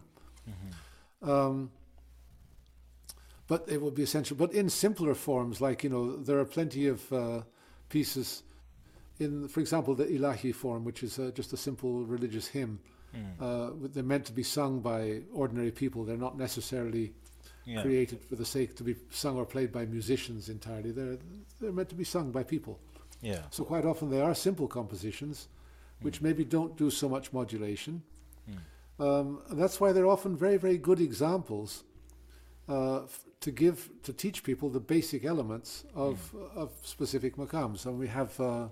Um, 1.22 1.72
but 3.48 3.68
it 3.70 3.82
would 3.82 3.96
be 3.96 4.04
essential. 4.04 4.36
But 4.38 4.54
in 4.54 4.70
simpler 4.70 5.14
forms, 5.14 5.62
like 5.62 5.84
you 5.84 5.90
know, 5.90 6.16
there 6.18 6.40
are 6.40 6.46
plenty 6.46 6.88
of 6.88 7.12
uh, 7.14 7.42
pieces 7.90 8.44
in, 9.20 9.48
for 9.48 9.60
example, 9.62 9.96
the 9.96 10.06
ilahi 10.06 10.54
form, 10.54 10.84
which 10.84 11.02
is 11.04 11.18
uh, 11.18 11.32
just 11.34 11.54
a 11.54 11.58
simple 11.58 12.06
religious 12.06 12.48
hymn. 12.48 12.80
Uh, 13.40 13.72
they're 13.94 14.04
meant 14.04 14.26
to 14.26 14.34
be 14.34 14.44
sung 14.44 14.80
by 14.80 15.22
ordinary 15.34 15.72
people. 15.72 16.04
They're 16.04 16.18
not 16.18 16.38
necessarily 16.38 17.14
Yeah. 17.68 17.82
created 17.82 18.24
for 18.24 18.36
the 18.38 18.46
sake 18.46 18.76
to 18.78 18.84
be 18.84 18.96
sung 19.12 19.36
or 19.38 19.46
played 19.46 19.72
by 19.74 19.86
musicians 19.86 20.48
entirely. 20.50 20.92
They're 20.92 21.18
they're 21.60 21.74
meant 21.74 21.90
to 21.90 21.96
be 21.96 22.06
sung 22.06 22.32
by 22.32 22.44
people. 22.44 22.80
Yeah. 23.22 23.42
So 23.52 23.64
quite 23.66 23.86
often 23.86 24.10
they 24.10 24.22
are 24.22 24.34
simple 24.36 24.68
compositions, 24.68 25.48
which 26.02 26.22
maybe 26.22 26.46
don't 26.46 26.78
do 26.78 26.90
so 26.90 27.10
much 27.10 27.34
modulation. 27.34 28.02
Um, 29.00 29.42
that's 29.52 29.80
why 29.82 29.92
they're 29.92 30.08
often 30.08 30.38
very 30.38 30.58
very 30.58 30.78
good 30.78 31.00
examples 31.02 31.84
uh, 32.70 33.04
f- 33.04 33.26
to 33.42 33.52
give 33.52 33.90
to 34.04 34.14
teach 34.14 34.44
people 34.44 34.70
the 34.70 34.80
basic 34.80 35.26
elements 35.26 35.84
of 35.94 36.34
of 36.56 36.72
specific 36.84 37.36
makams. 37.38 37.86
And 37.86 38.00
we 38.00 38.08
have. 38.08 38.40
Uh, 38.40 38.68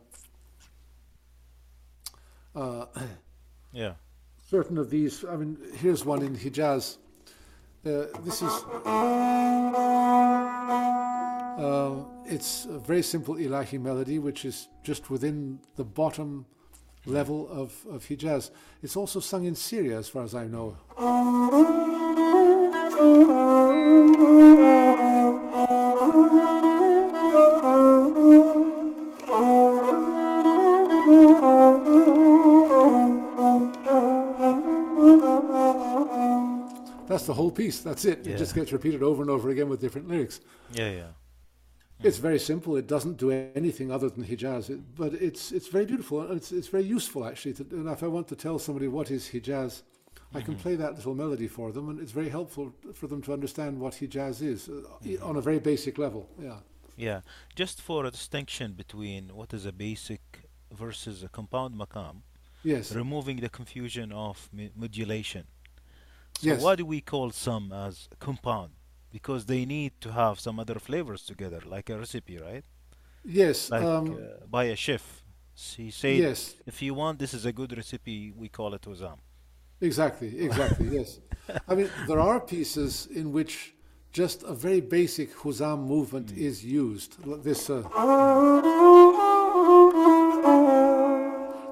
uh, 2.55 2.85
Yeah. 3.73 3.95
certain 4.49 4.77
of 4.77 4.89
these. 4.89 5.25
I 5.25 5.35
mean, 5.35 5.57
here's 5.81 6.05
one 6.05 6.21
in 6.23 6.35
Hijaz. 6.37 6.97
This 7.85 8.41
is. 8.41 8.51
Uh, 11.57 12.03
it's 12.25 12.65
a 12.65 12.79
very 12.79 13.03
simple 13.03 13.35
Ilahi 13.35 13.79
melody, 13.79 14.17
which 14.17 14.43
is 14.43 14.69
just 14.83 15.11
within 15.11 15.59
the 15.75 15.83
bottom 15.83 16.47
level 17.05 17.47
of, 17.47 17.85
of 17.87 18.03
Hijaz. 18.03 18.49
It's 18.81 18.95
also 18.97 19.19
sung 19.19 19.45
in 19.45 19.53
Syria, 19.53 19.99
as 19.99 20.09
far 20.09 20.23
as 20.23 20.33
I 20.33 20.47
know. 20.47 20.77
That's 37.25 37.37
the 37.37 37.41
whole 37.41 37.51
piece. 37.51 37.79
That's 37.79 38.05
it. 38.05 38.27
It 38.27 38.37
just 38.37 38.53
gets 38.53 38.71
repeated 38.71 39.01
over 39.01 39.21
and 39.23 39.31
over 39.31 39.49
again 39.49 39.67
with 39.67 39.81
different 39.81 40.07
lyrics. 40.07 40.41
Yeah. 40.73 40.91
Yeah. 40.91 41.07
It's 42.03 42.19
very 42.19 42.37
simple. 42.37 42.75
It 42.77 42.85
doesn't 42.87 43.17
do 43.17 43.31
anything 43.55 43.89
other 43.91 44.09
than 44.09 44.23
Hijaz, 44.23 44.69
it, 44.69 44.79
but 44.95 45.13
it's 45.13 45.51
it's 45.51 45.69
very 45.69 45.85
beautiful 45.85 46.21
and 46.21 46.37
it's 46.37 46.51
it's 46.51 46.67
very 46.67 46.83
useful 46.83 47.25
actually. 47.25 47.53
To, 47.55 47.63
and 47.71 47.87
if 47.89 48.03
I 48.03 48.07
want 48.07 48.27
to 48.27 48.35
tell 48.35 48.59
somebody 48.59 48.87
what 48.87 49.09
is 49.09 49.23
Hijaz, 49.29 49.81
I 50.35 50.41
can 50.41 50.55
play 50.55 50.75
that 50.75 50.93
little 50.97 51.15
melody 51.15 51.47
for 51.47 51.71
them, 51.71 51.89
and 51.89 51.99
it's 51.99 52.11
very 52.11 52.29
helpful 52.29 52.65
for 52.93 53.07
them 53.07 53.21
to 53.23 53.33
understand 53.33 53.79
what 53.79 53.93
Hijaz 53.93 54.41
is 54.41 54.69
uh, 54.69 54.73
i- 55.09 55.17
on 55.29 55.35
a 55.37 55.41
very 55.41 55.59
basic 55.59 55.97
level. 55.97 56.29
Yeah. 56.39 56.59
Yeah. 56.97 57.21
Just 57.55 57.81
for 57.81 58.05
a 58.05 58.11
distinction 58.11 58.73
between 58.73 59.21
what 59.39 59.53
is 59.53 59.65
a 59.65 59.71
basic 59.71 60.21
versus 60.83 61.23
a 61.23 61.29
compound 61.29 61.73
makam, 61.81 62.15
Yes. 62.63 62.91
removing 62.93 63.37
the 63.39 63.49
confusion 63.49 64.11
of 64.11 64.49
modulation. 64.75 65.45
So 66.39 66.47
Yes. 66.47 66.61
why 66.61 66.75
do 66.75 66.85
we 66.85 67.01
call 67.01 67.31
some 67.31 67.71
as 67.71 68.09
compound? 68.19 68.71
Because 69.11 69.45
they 69.45 69.65
need 69.65 69.93
to 70.01 70.11
have 70.11 70.39
some 70.39 70.59
other 70.59 70.79
flavors 70.79 71.23
together, 71.25 71.61
like 71.65 71.89
a 71.89 71.97
recipe, 71.97 72.37
right? 72.37 72.63
Yes. 73.23 73.71
Like 73.71 73.83
um, 73.83 74.13
uh, 74.13 74.45
by 74.49 74.65
a 74.65 74.75
chef. 74.75 75.23
He 75.55 75.89
said, 75.89 76.17
yes. 76.17 76.55
if 76.65 76.81
you 76.81 76.93
want 76.93 77.17
this 77.17 77.33
is 77.33 77.45
a 77.45 77.53
good 77.53 77.75
recipe, 77.75 78.31
we 78.35 78.49
call 78.49 78.73
it 78.73 78.81
Huzam. 78.81 79.17
Exactly, 79.79 80.37
exactly, 80.39 80.89
yes. 80.89 81.19
I 81.67 81.75
mean, 81.75 81.89
there 82.07 82.19
are 82.19 82.39
pieces 82.41 83.07
in 83.07 83.31
which 83.31 83.73
just 84.11 84.43
a 84.43 84.53
very 84.53 84.81
basic 84.81 85.33
Huzam 85.35 85.87
movement 85.87 86.33
is 86.33 86.63
used. 86.63 87.15
This, 87.43 87.69
uh, 87.69 87.81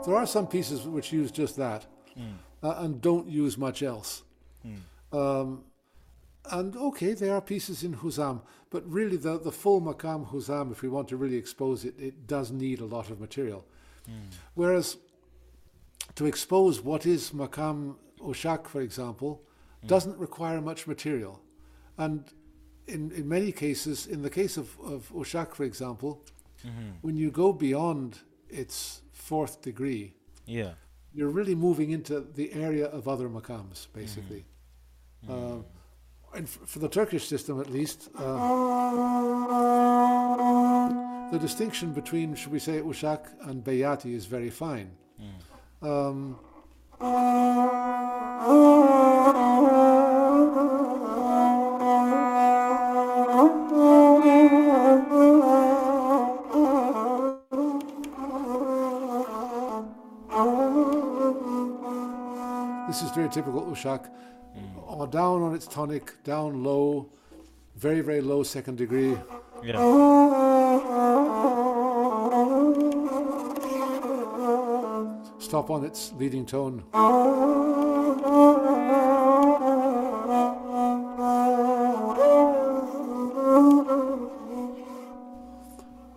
there 0.05 0.15
are 0.15 0.25
some 0.25 0.47
pieces 0.47 0.87
which 0.87 1.11
use 1.11 1.31
just 1.31 1.57
that 1.57 1.85
uh, 2.61 2.75
and 2.77 3.01
don't 3.01 3.27
use 3.27 3.57
much 3.57 3.83
else. 3.83 4.23
Hmm. 4.63 5.17
Um, 5.17 5.63
and 6.51 6.75
okay, 6.75 7.13
there 7.13 7.33
are 7.33 7.41
pieces 7.41 7.83
in 7.83 7.95
Huzam, 7.95 8.41
but 8.69 8.85
really 8.89 9.17
the, 9.17 9.39
the 9.39 9.51
full 9.51 9.81
Makam 9.81 10.29
Huzam, 10.31 10.71
if 10.71 10.81
we 10.81 10.89
want 10.89 11.07
to 11.09 11.17
really 11.17 11.37
expose 11.37 11.85
it, 11.85 11.95
it 11.99 12.27
does 12.27 12.51
need 12.51 12.79
a 12.79 12.85
lot 12.85 13.09
of 13.09 13.19
material. 13.19 13.65
Hmm. 14.05 14.29
Whereas 14.55 14.97
to 16.15 16.25
expose 16.25 16.81
what 16.81 17.05
is 17.05 17.31
Makam 17.31 17.95
Oshak, 18.19 18.67
for 18.67 18.81
example, 18.81 19.41
hmm. 19.81 19.87
doesn't 19.87 20.17
require 20.17 20.59
much 20.59 20.87
material. 20.87 21.41
And 21.97 22.25
in, 22.87 23.11
in 23.11 23.27
many 23.27 23.51
cases, 23.51 24.07
in 24.07 24.21
the 24.21 24.29
case 24.29 24.57
of, 24.57 24.77
of 24.83 25.11
Oshak, 25.13 25.55
for 25.55 25.63
example, 25.63 26.25
mm-hmm. 26.65 26.91
when 27.01 27.15
you 27.15 27.31
go 27.31 27.53
beyond 27.53 28.19
its 28.49 29.01
fourth 29.11 29.61
degree, 29.61 30.15
Yeah. 30.45 30.73
you're 31.13 31.29
really 31.29 31.55
moving 31.55 31.91
into 31.91 32.19
the 32.21 32.53
area 32.53 32.87
of 32.87 33.07
other 33.07 33.29
makams, 33.29 33.87
basically. 33.93 34.39
Mm-hmm. 34.39 34.52
Uh, 35.29 35.57
and 36.35 36.45
f- 36.45 36.59
for 36.65 36.79
the 36.79 36.89
Turkish 36.89 37.27
system, 37.27 37.59
at 37.61 37.69
least, 37.69 38.09
uh, 38.15 38.21
the 41.31 41.39
distinction 41.39 41.93
between, 41.93 42.35
should 42.35 42.51
we 42.51 42.59
say, 42.59 42.79
Ushak 42.81 43.25
and 43.47 43.63
Bayati 43.63 44.13
is 44.13 44.25
very 44.25 44.49
fine. 44.49 44.91
Um, 45.81 46.37
This 62.87 63.01
is 63.01 63.09
very 63.11 63.29
typical 63.29 63.61
Ushak. 63.63 64.09
Or 65.03 65.07
down 65.07 65.41
on 65.41 65.53
its 65.53 65.67
tonic, 65.67 66.13
down 66.23 66.63
low, 66.63 67.09
very, 67.75 67.99
very 67.99 68.21
low 68.21 68.41
second 68.41 68.77
degree. 68.77 69.17
Yeah. 69.61 69.81
Stop 75.39 75.69
on 75.71 75.83
its 75.83 76.13
leading 76.13 76.45
tone. 76.45 76.83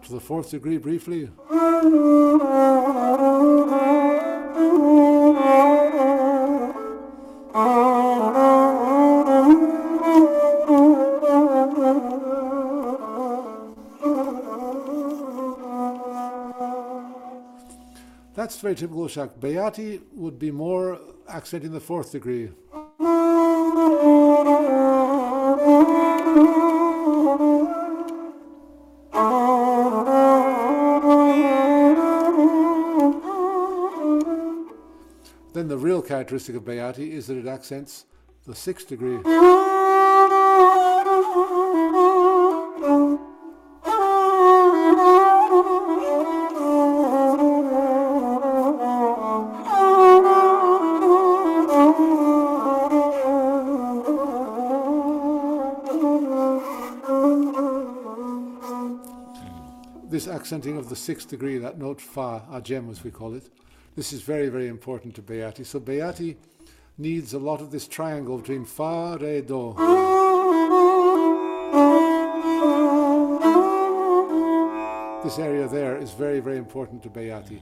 To 0.05 0.13
the 0.13 0.21
fourth 0.21 0.53
degree 0.53 0.79
briefly. 0.79 1.29
That's 18.47 18.61
very 18.61 18.77
typical 18.77 19.09
Ushak. 19.09 19.41
Bayati 19.41 20.03
would 20.13 20.39
be 20.39 20.53
more 20.53 21.01
accenting 21.29 21.73
the 21.73 21.81
fourth 21.81 22.13
degree. 22.13 22.53
Then 35.53 35.67
the 35.67 35.77
real 35.77 36.01
characteristic 36.01 36.55
of 36.55 36.65
Bayati 36.65 37.11
is 37.11 37.27
that 37.27 37.37
it 37.39 37.49
accents 37.49 38.05
the 38.47 38.55
sixth 38.55 38.87
degree. 38.87 39.19
Accenting 60.47 60.77
of 60.77 60.89
the 60.89 60.95
sixth 60.95 61.29
degree, 61.29 61.59
that 61.59 61.77
note 61.77 62.01
fa, 62.01 62.45
ajem 62.53 62.89
as 62.89 63.03
we 63.03 63.11
call 63.11 63.35
it, 63.35 63.51
this 63.97 64.13
is 64.13 64.23
very, 64.23 64.49
very 64.49 64.69
important 64.69 65.13
to 65.17 65.21
Bayati. 65.21 65.67
So 65.67 65.81
Bayati 65.81 66.37
needs 66.99 67.35
a 67.35 67.39
lot 67.41 67.61
of 67.61 67.73
this 67.73 67.89
triangle 67.89 68.39
between 68.39 68.65
fa, 68.65 69.19
re, 69.21 69.41
do. 69.41 69.75
This 75.25 75.41
area 75.41 75.67
there 75.67 75.97
is 75.97 76.13
very, 76.13 76.39
very 76.39 76.59
important 76.59 77.03
to 77.03 77.11
Bayati. 77.11 77.59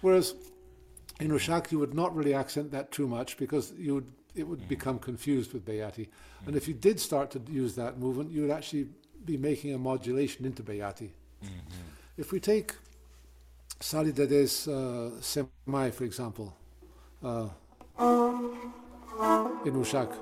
Whereas 0.00 0.34
in 1.20 1.28
Ushak, 1.30 1.70
you 1.70 1.78
would 1.78 1.94
not 1.94 2.12
really 2.16 2.34
accent 2.34 2.72
that 2.72 2.90
too 2.90 3.06
much 3.06 3.36
because 3.36 3.72
you 3.78 3.94
would, 3.94 4.10
it 4.34 4.48
would 4.48 4.66
become 4.68 4.98
confused 4.98 5.52
with 5.52 5.64
Bayati. 5.64 6.08
And 6.44 6.56
if 6.56 6.66
you 6.66 6.74
did 6.74 6.98
start 6.98 7.30
to 7.30 7.42
use 7.48 7.76
that 7.76 8.00
movement, 8.00 8.32
you 8.32 8.42
would 8.42 8.50
actually 8.50 8.88
be 9.24 9.36
making 9.36 9.74
a 9.74 9.78
modulation 9.78 10.44
into 10.44 10.64
Bayati. 10.64 11.10
If 12.20 12.32
we 12.32 12.38
take 12.38 12.74
Salih 13.80 14.12
Dede's 14.12 14.68
uh, 14.68 15.10
Semai, 15.22 15.90
for 15.90 16.04
example, 16.04 16.54
uh, 17.24 17.48
in 19.64 19.72
Ushak, 19.72 20.12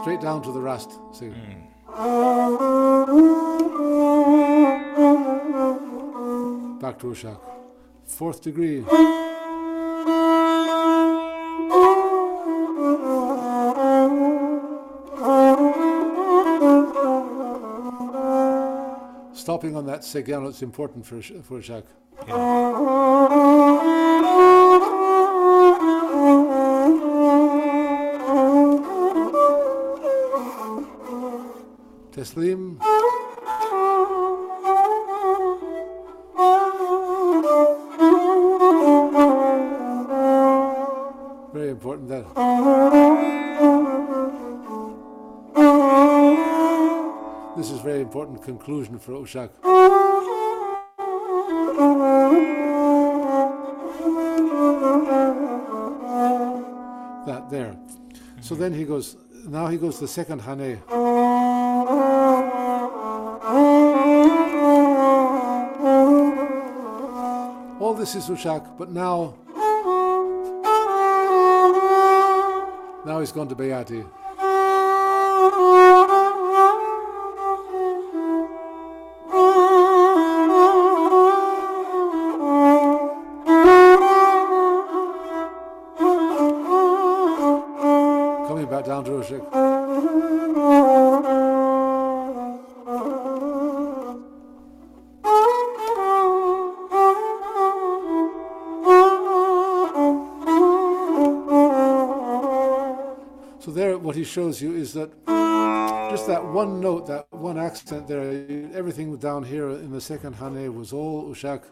straight 0.00 0.22
down 0.22 0.40
to 0.44 0.50
the 0.50 0.60
Rast. 0.60 0.92
See, 1.12 1.28
back 6.80 6.98
to 7.00 7.06
Ushak. 7.12 7.38
Fourth 8.06 8.40
degree. 8.40 8.82
On 19.76 19.86
that 19.86 20.00
seguiano 20.00 20.48
it's 20.48 20.62
important 20.62 21.06
for, 21.06 21.20
for 21.22 21.60
Ushak. 21.60 21.84
Yeah. 22.26 22.63
Important 48.04 48.42
conclusion 48.42 48.98
for 48.98 49.12
Ushak. 49.12 49.48
That 57.26 57.48
there. 57.48 57.74
So 58.42 58.54
then 58.54 58.74
he 58.74 58.84
goes, 58.84 59.16
now 59.48 59.68
he 59.68 59.78
goes 59.78 59.98
the 59.98 60.06
second 60.06 60.42
Hane. 60.42 60.82
All 67.80 67.94
this 67.94 68.14
is 68.14 68.28
Ushak, 68.28 68.76
but 68.76 68.90
now, 68.90 69.34
now 73.06 73.20
he's 73.20 73.32
gone 73.32 73.48
to 73.48 73.54
Bayati. 73.54 74.06
Shows 104.34 104.60
you 104.60 104.74
is 104.74 104.92
that 104.94 105.08
just 106.10 106.26
that 106.26 106.44
one 106.44 106.80
note, 106.80 107.06
that 107.06 107.24
one 107.30 107.56
accent 107.56 108.08
there, 108.08 108.20
everything 108.74 109.16
down 109.16 109.44
here 109.44 109.70
in 109.70 109.92
the 109.92 110.00
second 110.00 110.34
Hane 110.34 110.76
was 110.76 110.92
all 110.92 111.32
Ushak. 111.32 111.62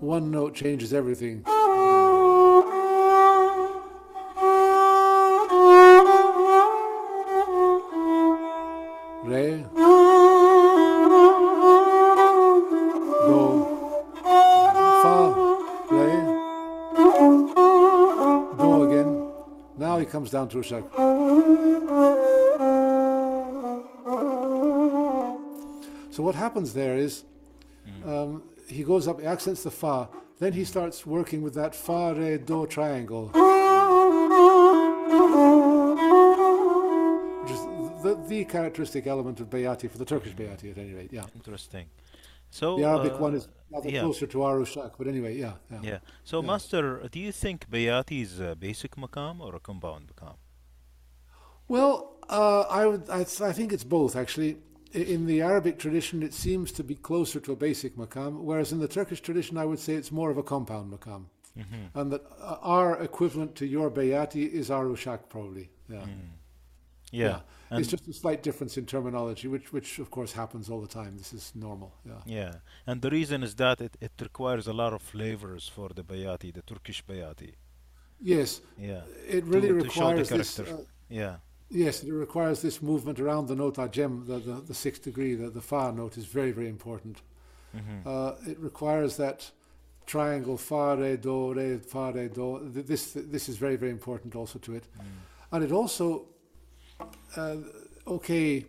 One 0.00 0.30
note 0.30 0.54
changes 0.54 0.92
everything. 0.92 1.42
Re, 9.24 9.64
do, 13.26 13.65
He 20.06 20.12
comes 20.12 20.30
down 20.30 20.48
to 20.50 20.58
Ushak. 20.58 20.84
So 26.12 26.22
what 26.22 26.36
happens 26.36 26.72
there 26.74 26.96
is 26.96 27.24
um, 28.04 28.44
he 28.68 28.84
goes 28.84 29.08
up, 29.08 29.20
he 29.20 29.26
accents 29.26 29.64
the 29.64 29.70
fa, 29.72 30.08
then 30.38 30.52
he 30.52 30.64
starts 30.64 31.04
working 31.04 31.42
with 31.42 31.54
that 31.54 31.74
fa, 31.74 32.14
re, 32.16 32.38
do 32.38 32.66
triangle. 32.68 33.26
Which 37.42 37.52
is 37.52 37.60
the, 38.04 38.14
the 38.28 38.44
characteristic 38.44 39.08
element 39.08 39.40
of 39.40 39.50
Bayati, 39.50 39.90
for 39.90 39.98
the 39.98 40.04
Turkish 40.04 40.34
Bayati 40.34 40.70
at 40.70 40.78
any 40.78 40.92
rate, 40.94 41.12
yeah. 41.12 41.24
Interesting. 41.34 41.86
So 42.58 42.76
The 42.78 42.84
Arabic 42.92 43.14
uh, 43.14 43.26
one 43.26 43.34
is 43.38 43.48
rather 43.74 43.90
yeah. 43.90 44.00
closer 44.04 44.26
to 44.34 44.38
Arushak, 44.38 44.92
but 44.98 45.06
anyway, 45.06 45.32
yeah. 45.44 45.54
yeah. 45.72 45.80
Yeah. 45.90 45.98
So, 46.30 46.36
Yeah. 46.40 46.46
Master, 46.50 46.82
do 47.14 47.18
you 47.26 47.32
think 47.32 47.56
Bayati 47.70 48.18
is 48.22 48.40
a 48.40 48.54
basic 48.66 48.92
makam 48.96 49.40
or 49.40 49.54
a 49.54 49.60
compound 49.60 50.04
makam? 50.12 50.36
Well, 51.68 51.94
uh, 52.28 52.64
I 52.80 52.86
would. 52.86 53.04
I, 53.10 53.20
I 53.50 53.52
think 53.58 53.72
it's 53.72 53.84
both 53.84 54.16
actually. 54.16 54.52
In 54.92 55.26
the 55.26 55.42
Arabic 55.42 55.78
tradition, 55.78 56.22
it 56.22 56.32
seems 56.32 56.72
to 56.72 56.82
be 56.84 56.94
closer 56.94 57.38
to 57.40 57.52
a 57.52 57.56
basic 57.56 57.96
makam, 57.96 58.32
whereas 58.48 58.72
in 58.72 58.78
the 58.78 58.88
Turkish 58.88 59.20
tradition, 59.20 59.58
I 59.58 59.66
would 59.66 59.80
say 59.86 59.92
it's 59.94 60.12
more 60.12 60.30
of 60.30 60.38
a 60.38 60.42
compound 60.42 60.86
makam, 60.92 61.22
Mm-hmm. 61.58 61.98
and 61.98 62.12
that 62.12 62.22
uh, 62.40 62.56
our 62.62 63.02
equivalent 63.02 63.54
to 63.56 63.66
your 63.66 63.90
bayati 63.90 64.44
is 64.60 64.70
arushak 64.70 65.20
probably. 65.28 65.68
Yeah, 65.88 66.06
Yeah. 67.12 67.40
And 67.70 67.80
it's 67.80 67.90
just 67.90 68.06
a 68.08 68.12
slight 68.12 68.42
difference 68.42 68.76
in 68.76 68.86
terminology, 68.86 69.48
which 69.48 69.72
which 69.72 69.98
of 69.98 70.10
course 70.10 70.32
happens 70.32 70.70
all 70.70 70.80
the 70.80 70.88
time. 70.88 71.16
This 71.16 71.32
is 71.32 71.52
normal. 71.54 71.92
Yeah. 72.04 72.22
yeah. 72.26 72.52
And 72.86 73.02
the 73.02 73.10
reason 73.10 73.42
is 73.42 73.54
that 73.56 73.80
it, 73.80 73.96
it 74.00 74.12
requires 74.20 74.66
a 74.68 74.72
lot 74.72 74.92
of 74.92 75.02
flavors 75.02 75.68
for 75.68 75.88
the 75.88 76.02
Bayati, 76.04 76.52
the 76.54 76.62
Turkish 76.62 77.04
Bayati. 77.04 77.54
Yes, 78.20 78.60
Yeah. 78.78 79.02
it 79.28 79.44
really 79.44 79.68
to 79.68 79.74
requires 79.74 80.28
this. 80.28 80.58
Uh, 80.58 80.84
Yeah. 81.08 81.36
yes, 81.68 82.02
it 82.02 82.12
requires 82.12 82.60
this 82.60 82.80
movement 82.80 83.18
around 83.20 83.48
the 83.48 83.56
note 83.56 83.76
ajem, 83.76 84.26
the, 84.26 84.38
the 84.38 84.60
the 84.60 84.74
sixth 84.74 85.02
degree, 85.02 85.34
the 85.34 85.50
the 85.50 85.60
fa 85.60 85.92
note 85.92 86.16
is 86.16 86.26
very 86.26 86.52
very 86.52 86.68
important. 86.68 87.22
Mm-hmm. 87.74 88.08
uh, 88.08 88.50
it 88.52 88.58
requires 88.60 89.16
that 89.16 89.50
triangle 90.06 90.56
fa 90.56 90.96
re 90.96 91.16
do 91.16 91.52
re 91.52 91.78
fa 91.78 92.12
re 92.14 92.28
do. 92.28 92.60
This 92.72 93.12
this 93.12 93.48
is 93.48 93.56
very 93.56 93.76
very 93.76 93.90
important 93.90 94.34
also 94.36 94.58
to 94.60 94.74
it, 94.74 94.84
and 95.50 95.64
it 95.64 95.72
also 95.72 96.28
uh, 97.36 97.56
okay. 98.06 98.64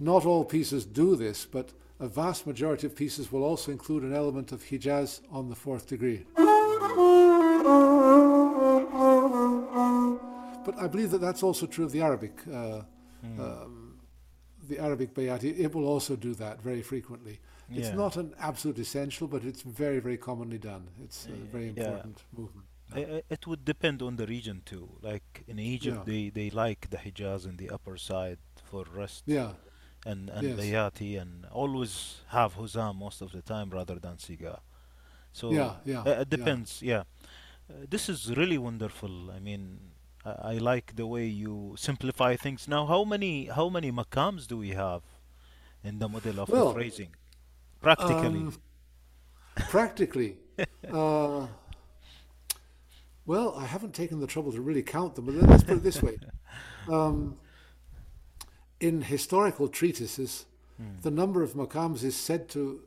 Not 0.00 0.24
all 0.24 0.44
pieces 0.44 0.84
do 0.84 1.16
this, 1.16 1.44
but 1.44 1.72
a 1.98 2.06
vast 2.06 2.46
majority 2.46 2.86
of 2.86 2.94
pieces 2.94 3.32
will 3.32 3.42
also 3.42 3.72
include 3.72 4.04
an 4.04 4.14
element 4.14 4.52
of 4.52 4.62
hijaz 4.62 5.20
on 5.32 5.48
the 5.48 5.56
fourth 5.56 5.88
degree. 5.88 6.24
But 10.64 10.78
I 10.78 10.86
believe 10.86 11.10
that 11.10 11.20
that's 11.20 11.42
also 11.42 11.66
true 11.66 11.84
of 11.84 11.90
the 11.92 12.00
Arabic. 12.02 12.32
Uh, 12.46 12.82
um, 13.38 13.98
the 14.68 14.78
Arabic 14.78 15.14
bayati, 15.14 15.58
it 15.58 15.74
will 15.74 15.86
also 15.86 16.14
do 16.14 16.34
that 16.34 16.62
very 16.62 16.82
frequently. 16.82 17.40
It's 17.70 17.88
Yeah. 17.88 17.96
not 17.96 18.16
an 18.16 18.34
absolute 18.38 18.78
essential, 18.78 19.26
but 19.26 19.44
it's 19.44 19.62
very, 19.62 19.98
very 19.98 20.16
commonly 20.16 20.58
done. 20.58 20.88
It's 21.02 21.26
a 21.26 21.32
very 21.52 21.72
Yeah. 21.76 21.88
important 21.88 22.22
movement. 22.36 22.67
I- 22.94 23.22
It 23.30 23.46
would 23.46 23.64
depend 23.64 24.02
on 24.02 24.16
the 24.16 24.26
region 24.26 24.62
too. 24.64 24.88
Like 25.02 25.44
in 25.46 25.58
Egypt, 25.58 25.98
Yeah. 25.98 26.04
they, 26.04 26.30
they 26.30 26.50
like 26.50 26.88
the 26.90 26.96
Hijaz 26.98 27.44
in 27.46 27.56
the 27.56 27.70
upper 27.70 27.96
side 27.96 28.38
for 28.64 28.84
Rast 28.94 29.24
Yeah, 29.26 29.52
and, 30.06 30.30
and 30.30 30.48
Yes. 30.48 30.58
Bayati 30.58 31.20
and 31.20 31.46
always 31.52 32.22
have 32.28 32.54
Huzam 32.54 32.96
most 32.96 33.20
of 33.20 33.32
the 33.32 33.42
time 33.42 33.70
rather 33.70 33.98
than 33.98 34.16
Siga. 34.16 34.60
So 35.32 35.52
yeah, 35.52 35.74
yeah. 35.84 36.00
uh, 36.02 36.20
it 36.22 36.30
depends, 36.30 36.82
yeah. 36.82 37.02
Uh, 37.70 37.84
this 37.88 38.08
is 38.08 38.34
really 38.36 38.58
wonderful. 38.58 39.30
I 39.30 39.38
mean, 39.40 39.78
I, 40.24 40.54
I 40.54 40.58
like 40.58 40.96
the 40.96 41.06
way 41.06 41.26
you 41.26 41.74
simplify 41.76 42.36
things. 42.36 42.66
Now, 42.68 42.86
how 42.86 43.04
many 43.04 43.46
how 43.46 43.68
many 43.68 43.92
makams 43.92 44.46
do 44.46 44.56
we 44.56 44.70
have 44.70 45.02
in 45.84 45.98
the 45.98 46.08
model 46.08 46.40
of 46.40 46.48
the 46.48 46.54
Well, 46.54 46.72
phrasing? 46.72 47.14
Practically. 47.80 48.40
um, 48.40 48.52
practically, 49.68 50.36
uh, 50.92 51.46
well, 53.28 53.54
I 53.56 53.66
haven't 53.66 53.94
taken 53.94 54.18
the 54.20 54.26
trouble 54.26 54.50
to 54.52 54.60
really 54.60 54.82
count 54.82 55.14
them, 55.14 55.26
but 55.26 55.34
let's 55.36 55.62
put 55.62 55.76
it 55.76 55.82
this 55.84 56.02
way. 56.02 56.18
Um, 56.88 57.36
in 58.80 59.02
historical 59.02 59.68
treatises, 59.68 60.46
Hmm. 60.78 60.84
the 61.02 61.10
number 61.10 61.42
of 61.42 61.52
makams 61.54 62.02
is 62.04 62.16
said 62.16 62.48
to 62.50 62.80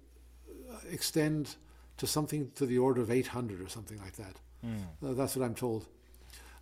extend 0.90 1.56
to 1.98 2.08
something 2.08 2.52
to 2.56 2.66
the 2.66 2.78
order 2.80 3.02
of 3.02 3.12
800 3.12 3.62
or 3.62 3.68
something 3.70 4.00
like 4.00 4.16
that. 4.16 4.36
Hmm. 4.64 5.06
Uh, 5.06 5.14
that's 5.14 5.36
what 5.36 5.46
I'm 5.46 5.56
told. 5.56 5.86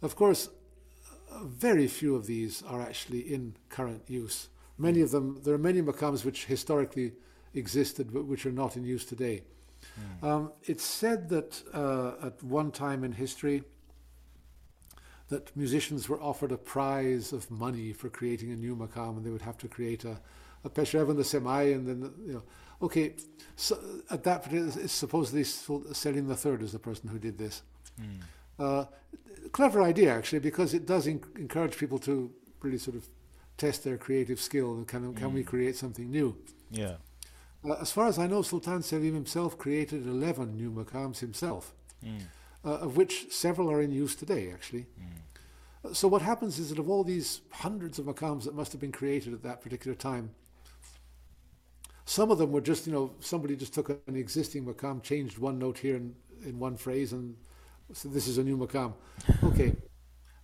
Of 0.02 0.16
course, 0.16 0.50
uh, 1.32 1.44
very 1.46 1.88
few 1.88 2.16
of 2.16 2.26
these 2.26 2.64
are 2.64 2.82
actually 2.82 3.22
in 3.22 3.56
current 3.70 4.04
use. 4.08 4.50
Many 4.78 5.02
of 5.02 5.12
them, 5.12 5.40
there 5.44 5.54
are 5.54 5.60
many 5.70 5.82
makams 5.82 6.26
which 6.26 6.46
historically 6.46 7.14
existed 7.54 8.12
but 8.14 8.26
which 8.26 8.46
are 8.46 8.52
not 8.64 8.76
in 8.76 8.84
use 8.84 9.06
today. 9.06 9.44
Um, 10.22 10.52
it's 10.64 10.84
said 10.84 11.30
that 11.30 11.62
uh, 11.74 12.28
at 12.28 12.42
one 12.44 12.72
time 12.72 13.04
in 13.04 13.12
history, 13.14 13.64
that 15.30 15.56
musicians 15.56 16.10
were 16.10 16.22
offered 16.22 16.52
a 16.52 16.58
prize 16.58 17.34
of 17.34 17.50
money 17.52 17.94
for 17.94 18.10
creating 18.10 18.52
a 18.52 18.56
new 18.56 18.76
maqam, 18.76 19.18
and 19.18 19.26
they 19.26 19.30
would 19.30 19.42
have 19.44 19.58
to 19.60 19.68
create 19.68 20.04
a, 20.06 20.20
a 20.64 20.70
Peshrevan 20.70 21.16
the 21.16 21.24
Semai, 21.24 21.74
and 21.74 21.88
then 21.88 22.12
you 22.26 22.34
know, 22.34 22.44
okay. 22.82 23.14
So 23.56 23.78
at 24.10 24.24
that 24.24 24.44
particular, 24.44 24.72
it's 24.82 24.94
supposedly 24.94 25.44
Selim 25.44 26.28
the 26.28 26.36
Third 26.36 26.62
is 26.64 26.72
the 26.72 26.80
person 26.80 27.10
who 27.10 27.20
did 27.20 27.38
this. 27.38 27.62
Hmm. 28.00 28.20
Uh, 28.58 28.86
clever 29.52 29.82
idea 29.82 30.14
actually, 30.14 30.40
because 30.40 30.74
it 30.74 30.86
does 30.86 31.08
en- 31.08 31.24
encourage 31.38 31.78
people 31.78 32.00
to 32.00 32.32
really 32.62 32.78
sort 32.78 32.98
of 32.98 33.08
test 33.58 33.84
their 33.84 33.98
creative 33.98 34.40
skill 34.40 34.74
and 34.76 34.88
can 34.88 35.14
can 35.14 35.34
we 35.34 35.44
Mm. 35.44 35.48
create 35.48 35.76
something 35.76 36.10
new. 36.10 36.36
Yeah. 36.72 36.96
Uh, 37.64 37.74
as 37.74 37.92
far 37.92 38.08
as 38.08 38.18
I 38.18 38.28
know, 38.28 38.42
Sultan 38.42 38.82
Selim 38.82 39.14
himself 39.14 39.58
created 39.58 40.08
11 40.08 40.56
new 40.56 40.72
maqams 40.72 41.20
himself, 41.20 41.74
Mm. 42.04 42.22
uh, 42.64 42.70
of 42.70 42.96
which 42.96 43.32
several 43.32 43.70
are 43.70 43.82
in 43.82 43.92
use 43.92 44.16
today, 44.16 44.52
actually. 44.52 44.86
Mm. 45.84 45.96
So 45.96 46.08
what 46.08 46.22
happens 46.22 46.60
is 46.60 46.70
that 46.70 46.80
of 46.80 46.90
all 46.90 47.04
these 47.04 47.42
hundreds 47.52 48.00
of 48.00 48.06
maqams 48.06 48.44
that 48.44 48.56
must 48.56 48.72
have 48.72 48.82
been 48.82 48.92
created 48.92 49.34
at 49.34 49.44
that 49.44 49.62
particular 49.62 49.96
time, 49.96 50.32
some 52.06 52.32
of 52.32 52.38
them 52.38 52.52
were 52.52 52.62
just, 52.62 52.88
you 52.88 52.94
know, 52.94 53.12
somebody 53.20 53.56
just 53.56 53.74
took 53.74 53.90
an 53.90 54.16
existing 54.16 54.66
maqam, 54.66 55.04
changed 55.04 55.38
one 55.38 55.60
note 55.60 55.78
here 55.78 55.96
in, 55.96 56.16
in 56.44 56.58
one 56.60 56.76
phrase, 56.76 57.14
and 57.14 57.36
so 57.94 58.10
this 58.10 58.28
is 58.28 58.38
a 58.38 58.44
new 58.44 58.58
maqam. 58.58 58.94
Okay. 59.44 59.76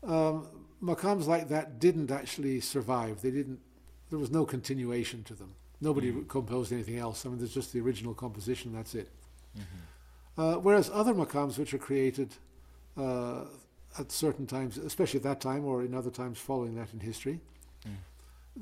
Um, 0.03 0.47
maqams 0.83 1.25
like 1.25 1.47
that 1.49 1.79
didn't 1.79 2.11
actually 2.11 2.59
survive. 2.59 3.21
They 3.21 3.31
didn't, 3.31 3.59
there 4.09 4.19
was 4.19 4.29
no 4.29 4.45
continuation 4.45 5.23
to 5.23 5.33
them. 5.33 5.55
Nobody 5.85 6.11
Mm. 6.11 6.27
composed 6.27 6.71
anything 6.73 6.97
else. 6.97 7.25
I 7.25 7.29
mean, 7.29 7.37
there's 7.37 7.53
just 7.53 7.71
the 7.71 7.79
original 7.79 8.13
composition, 8.15 8.73
that's 8.73 8.95
it. 8.95 9.07
Mhm. 9.55 9.63
Uh, 10.37 10.55
whereas 10.65 10.89
other 11.01 11.13
maqams 11.13 11.57
which 11.59 11.73
are 11.73 11.83
created 11.89 12.29
uh, 12.97 13.43
at 13.99 14.09
certain 14.11 14.47
times, 14.47 14.77
especially 14.77 15.19
at 15.19 15.23
that 15.23 15.41
time 15.41 15.63
or 15.65 15.83
in 15.83 15.93
other 15.93 16.09
times 16.21 16.37
following 16.39 16.73
that 16.75 16.89
in 16.93 16.99
history, 17.01 17.37
Mm. 17.85 17.97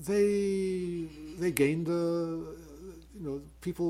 they 0.08 1.08
they 1.42 1.52
gained, 1.52 1.88
uh, 1.88 1.94
you 3.16 3.22
know, 3.26 3.42
people 3.62 3.90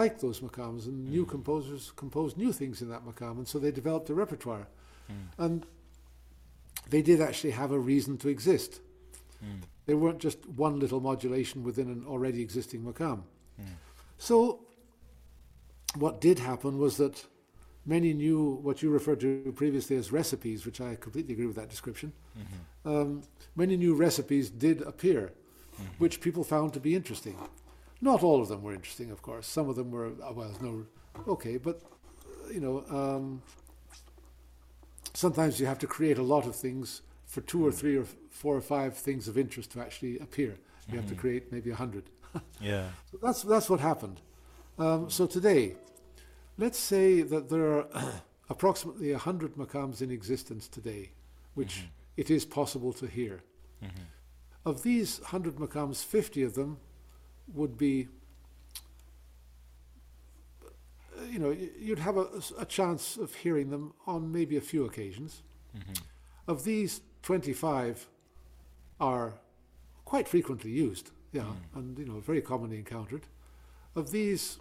liked 0.00 0.20
those 0.20 0.40
maqams 0.40 0.82
and 0.86 0.96
new 1.16 1.24
Mm. 1.24 1.30
composers 1.36 1.90
composed 1.96 2.36
new 2.36 2.52
things 2.52 2.82
in 2.82 2.88
that 2.90 3.02
maqam, 3.08 3.38
and 3.38 3.48
so 3.48 3.58
they 3.58 3.72
developed 3.72 4.08
a 4.10 4.14
repertoire. 4.14 4.66
Mm. 5.10 5.14
And 5.44 5.66
they 6.90 7.02
did 7.02 7.20
actually 7.20 7.52
have 7.62 7.70
a 7.72 7.78
reason 7.92 8.18
to 8.18 8.28
exist. 8.28 8.80
They 9.88 9.94
weren't 9.94 10.18
just 10.18 10.46
one 10.46 10.78
little 10.78 11.00
modulation 11.00 11.64
within 11.64 11.88
an 11.88 12.04
already 12.06 12.42
existing 12.42 12.82
maqam. 12.82 13.22
Mm. 13.58 13.64
So, 14.18 14.60
what 15.94 16.20
did 16.20 16.40
happen 16.40 16.76
was 16.76 16.98
that 16.98 17.24
many 17.86 18.12
knew 18.12 18.58
what 18.62 18.82
you 18.82 18.90
referred 18.90 19.20
to 19.20 19.50
previously 19.56 19.96
as 19.96 20.12
recipes, 20.12 20.66
which 20.66 20.78
I 20.78 20.94
completely 20.96 21.32
agree 21.32 21.46
with 21.46 21.56
that 21.56 21.70
description. 21.70 22.12
Mhm. 22.36 22.90
Um, 22.90 23.22
many 23.56 23.78
new 23.78 23.94
recipes 23.94 24.50
did 24.50 24.82
appear, 24.82 25.32
Mhm. 25.78 25.86
which 25.96 26.20
people 26.20 26.44
found 26.44 26.74
to 26.74 26.80
be 26.80 26.94
interesting. 26.94 27.36
Not 28.02 28.22
all 28.22 28.42
of 28.42 28.48
them 28.48 28.62
were 28.62 28.74
interesting, 28.74 29.10
of 29.10 29.22
course. 29.22 29.46
Some 29.46 29.70
of 29.70 29.76
them 29.76 29.90
were, 29.90 30.08
uh, 30.22 30.34
well, 30.34 30.54
no, 30.60 30.84
okay, 31.26 31.56
but, 31.56 31.80
you 32.52 32.60
know, 32.60 32.84
um, 32.90 33.40
sometimes 35.14 35.58
you 35.58 35.64
have 35.64 35.78
to 35.78 35.86
create 35.86 36.18
a 36.18 36.22
lot 36.22 36.46
of 36.46 36.54
things 36.54 37.00
for 37.28 37.40
two 37.42 37.64
or 37.64 37.70
three 37.72 37.96
or 37.96 38.06
four 38.30 38.56
or 38.56 38.60
five 38.62 38.96
things 38.96 39.28
of 39.28 39.38
interest 39.38 39.70
to 39.72 39.80
actually 39.80 40.18
appear. 40.18 40.58
You 40.90 40.96
have 40.98 41.08
to 41.08 41.14
Mhm. 41.14 41.18
create 41.20 41.52
maybe 41.52 41.70
a 41.70 41.76
hundred. 41.76 42.04
Yeah. 42.60 42.90
So 43.10 43.18
that's 43.22 43.42
that's 43.42 43.68
what 43.70 43.80
happened. 43.80 44.20
Um, 44.78 45.10
so 45.10 45.26
today, 45.26 45.76
let's 46.56 46.78
say 46.78 47.22
that 47.22 47.48
there 47.48 47.66
are 47.78 47.86
approximately 48.50 49.12
hundred 49.12 49.54
makams 49.56 50.00
in 50.02 50.10
existence 50.10 50.68
today, 50.68 51.10
which 51.54 51.74
Mhm. 51.76 51.88
it 52.16 52.30
is 52.30 52.44
possible 52.46 52.92
to 52.94 53.06
hear. 53.06 53.40
Mhm. 53.82 54.06
Of 54.64 54.82
these 54.82 55.20
hundred 55.32 55.56
makams, 55.56 56.04
fifty 56.04 56.42
of 56.42 56.52
them 56.54 56.78
would 57.54 57.76
be, 57.78 58.08
uh, 61.18 61.24
you 61.24 61.38
know, 61.38 61.50
you'd 61.78 61.98
have 61.98 62.16
a, 62.16 62.26
a 62.58 62.64
chance 62.66 63.16
of 63.16 63.34
hearing 63.34 63.70
them 63.70 63.92
on 64.06 64.30
maybe 64.32 64.56
a 64.56 64.60
few 64.60 64.84
occasions. 64.84 65.42
Mhm. 65.76 66.02
Of 66.46 66.64
these, 66.64 67.00
twenty-five 67.32 68.06
are 69.00 69.34
quite 70.06 70.26
frequently 70.26 70.70
used, 70.70 71.10
yeah, 71.32 71.42
Mm. 71.42 71.76
and 71.78 71.98
you 71.98 72.06
know, 72.06 72.20
very 72.20 72.40
commonly 72.40 72.78
encountered. 72.78 73.24
Of 73.94 74.10
these, 74.10 74.58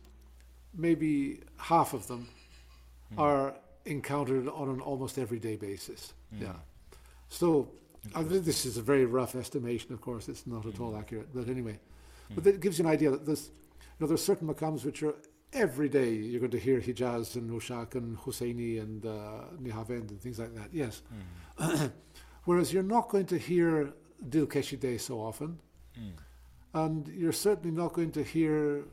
maybe 0.73 1.39
half 1.71 1.93
of 1.93 2.07
them 2.07 2.27
Mm. 3.13 3.19
are 3.27 3.55
encountered 3.85 4.49
on 4.49 4.67
an 4.75 4.81
almost 4.81 5.17
everyday 5.17 5.55
basis. 5.55 6.13
Mm. 6.33 6.41
Yeah. 6.41 6.55
So 7.29 7.47
I 7.47 8.07
Interesting. 8.07 8.29
think 8.31 8.45
this 8.45 8.65
is 8.65 8.75
a 8.77 8.81
very 8.81 9.05
rough 9.05 9.33
estimation, 9.35 9.93
of 9.93 10.01
course, 10.01 10.27
it's 10.31 10.45
not 10.45 10.65
at 10.65 10.77
all 10.81 10.91
Mm. 10.93 10.99
accurate, 11.01 11.29
but 11.33 11.47
anyway. 11.47 11.79
But 12.35 12.41
Mm. 12.41 12.47
that 12.47 12.59
gives 12.59 12.75
you 12.79 12.85
an 12.85 12.91
idea 12.91 13.09
that 13.11 13.25
there's, 13.25 13.45
you 13.47 13.99
know, 13.99 14.07
there's 14.07 14.25
certain 14.31 14.47
maqams 14.49 14.83
which 14.83 15.01
are 15.03 15.15
every 15.53 15.87
day 15.87 16.09
you're 16.13 16.41
going 16.45 16.51
to 16.59 16.59
hear 16.67 16.81
Hijaz 16.81 17.35
and 17.37 17.49
Nushak 17.49 17.95
and 17.95 18.17
Husseini 18.17 18.81
and 18.81 19.05
uh, 19.05 19.45
Nihavend 19.65 20.09
and 20.11 20.19
things 20.21 20.37
like 20.37 20.53
that, 20.59 20.69
yes. 20.73 21.01
Mm. 21.57 21.91
Whereas 22.47 22.71
you're 22.71 22.81
not 22.97 23.09
going 23.09 23.25
to 23.25 23.37
hear 23.37 23.91
Dil 24.29 24.47
Keshide 24.47 25.01
so 25.01 25.19
often, 25.19 25.59
Mm. 25.99 26.11
and 26.73 27.07
you're 27.09 27.33
certainly 27.33 27.71
not 27.71 27.91
going 27.91 28.11
to 28.11 28.23
hear 28.23 28.85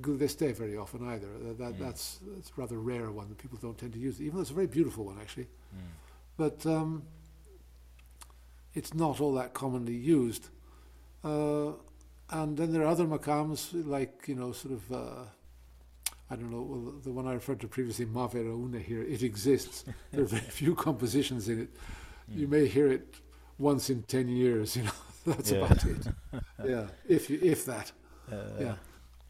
Guldeste 0.00 0.54
very 0.54 0.76
often 0.76 1.00
either. 1.08 1.26
That, 1.42 1.58
that, 1.58 1.74
Mm. 1.74 1.78
That's, 1.80 2.20
that's 2.36 2.50
a 2.50 2.60
rather 2.60 2.78
rare 2.78 3.10
one 3.10 3.28
that 3.30 3.38
people 3.38 3.58
don't 3.60 3.76
tend 3.76 3.94
to 3.94 3.98
use, 3.98 4.20
even 4.22 4.36
though 4.36 4.42
it's 4.42 4.52
a 4.52 4.54
very 4.54 4.68
beautiful 4.68 5.06
one 5.06 5.18
actually. 5.20 5.48
Mm. 5.74 5.90
But 6.36 6.66
um, 6.66 7.02
it's 8.74 8.94
not 8.94 9.20
all 9.20 9.34
that 9.34 9.54
commonly 9.54 9.96
used. 9.96 10.46
Uh, 11.24 11.72
and 12.30 12.56
then 12.56 12.72
there 12.72 12.82
are 12.82 12.92
other 12.94 13.06
maqams, 13.06 13.72
like, 13.88 14.22
you 14.28 14.36
know, 14.36 14.52
sort 14.52 14.74
of, 14.74 14.92
uh, 14.92 15.24
I 16.30 16.36
don't 16.36 16.52
know, 16.52 16.62
well, 16.62 16.94
the 17.02 17.10
one 17.10 17.26
I 17.26 17.32
referred 17.32 17.58
to 17.62 17.66
previously, 17.68 18.06
Maveraunnehir, 18.06 19.10
it 19.10 19.24
exists. 19.24 19.84
there 20.12 20.22
are 20.22 20.26
very 20.26 20.42
few 20.42 20.76
compositions 20.76 21.48
in 21.48 21.62
it. 21.62 21.70
You 22.34 22.48
may 22.48 22.66
hear 22.66 22.88
it 22.88 23.14
once 23.58 23.90
in 23.90 24.02
10 24.02 24.28
years, 24.28 24.76
you 24.76 24.82
know, 24.84 24.90
that's 25.26 25.50
Yeah. 25.50 25.58
about 25.58 25.84
it. 25.84 26.06
yeah, 26.64 26.86
if, 27.08 27.30
you, 27.30 27.38
if 27.42 27.64
that. 27.64 27.92
Uh, 28.30 28.36
Yeah. 28.60 28.76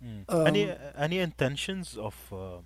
mm. 0.02 0.24
any 0.46 0.70
Um, 0.70 0.76
any 0.96 1.18
intentions 1.18 1.96
of 1.96 2.14
uh, 2.32 2.58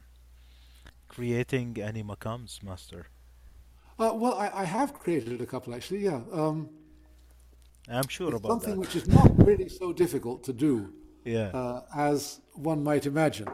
creating 1.08 1.78
any 1.80 2.02
makams, 2.02 2.62
master? 2.62 3.06
Uh, 3.98 4.12
well, 4.14 4.34
I, 4.34 4.62
I 4.62 4.64
have 4.64 4.94
created 4.94 5.40
a 5.40 5.46
couple 5.46 5.74
actually, 5.74 6.04
yeah. 6.04 6.20
Um, 6.32 6.68
I'm 7.88 8.08
sure 8.08 8.34
about 8.34 8.48
something 8.52 8.74
that. 8.74 8.80
which 8.80 8.96
is 8.96 9.06
not 9.08 9.30
really 9.46 9.68
so 9.68 9.92
difficult 9.92 10.44
to 10.44 10.52
do. 10.52 10.92
Yeah. 11.24 11.50
uh, 11.54 11.82
as 11.94 12.40
one 12.54 12.82
might 12.82 13.06
imagine. 13.06 13.48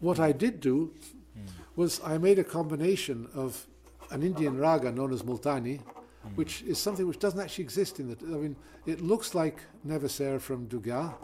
What 0.00 0.18
I 0.18 0.32
did 0.32 0.60
do 0.60 0.94
Mm. 1.38 1.48
was 1.76 2.00
I 2.04 2.18
made 2.18 2.38
a 2.38 2.44
combination 2.44 3.26
of 3.34 3.66
an 4.10 4.22
Indian 4.22 4.58
raga 4.58 4.92
known 4.92 5.12
as 5.14 5.22
Multani, 5.22 5.80
Mm. 6.24 6.36
which 6.36 6.62
is 6.62 6.78
something 6.78 7.06
which 7.08 7.18
doesn't 7.18 7.40
actually 7.40 7.64
exist 7.64 7.98
in 7.98 8.08
the. 8.08 8.16
I 8.22 8.38
mean, 8.38 8.56
it 8.86 9.00
looks 9.00 9.34
like 9.34 9.58
Neveser 9.86 10.40
from 10.40 10.68
Dugah. 10.68 11.14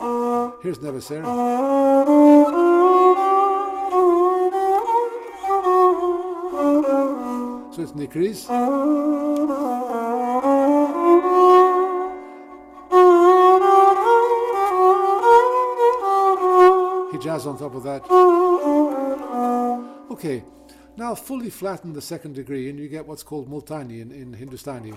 Here's 0.63 0.79
Neveser. 0.79 1.25
So 7.75 7.83
it's 7.83 7.93
Nikriz. 7.93 8.49
Hijaz 17.13 17.47
on 17.47 17.59
top 17.59 17.75
of 17.75 17.83
that. 17.85 18.03
Okay, 20.11 20.43
Now 20.99 21.15
fully 21.15 21.49
flatten 21.49 21.93
the 21.93 22.03
second 22.03 22.35
degree 22.35 22.69
and 22.69 22.77
you 22.77 22.89
get 22.89 23.07
what's 23.07 23.23
called 23.23 23.49
multani 23.49 24.01
in, 24.01 24.11
in 24.11 24.33
Hindustani. 24.33 24.95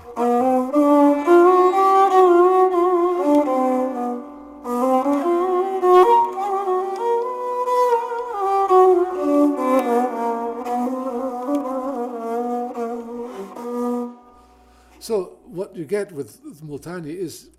So 14.99 15.37
what 15.45 15.75
you 15.75 15.85
get 15.85 16.11
with 16.11 16.41
multani 16.63 17.15
is 17.15 17.49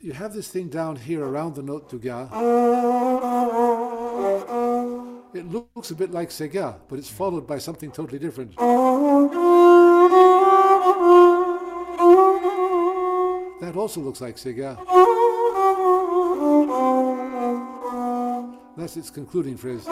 you 0.00 0.14
have 0.14 0.32
this 0.32 0.48
thing 0.48 0.68
down 0.68 0.96
here 0.96 1.22
around 1.22 1.56
the 1.56 1.62
note 1.62 1.90
Dugah. 1.90 2.99
It 5.32 5.46
looks 5.48 5.92
a 5.92 5.94
bit 5.94 6.10
like 6.10 6.30
sega, 6.30 6.80
but 6.88 6.98
it's 6.98 7.08
followed 7.08 7.46
by 7.46 7.58
something 7.58 7.92
totally 7.92 8.18
different. 8.18 8.56
That 13.60 13.76
also 13.76 14.00
looks 14.00 14.20
like 14.20 14.34
sega. 14.36 14.76
That's 18.76 18.96
its 18.96 19.10
concluding 19.10 19.56
phrase. 19.56 19.84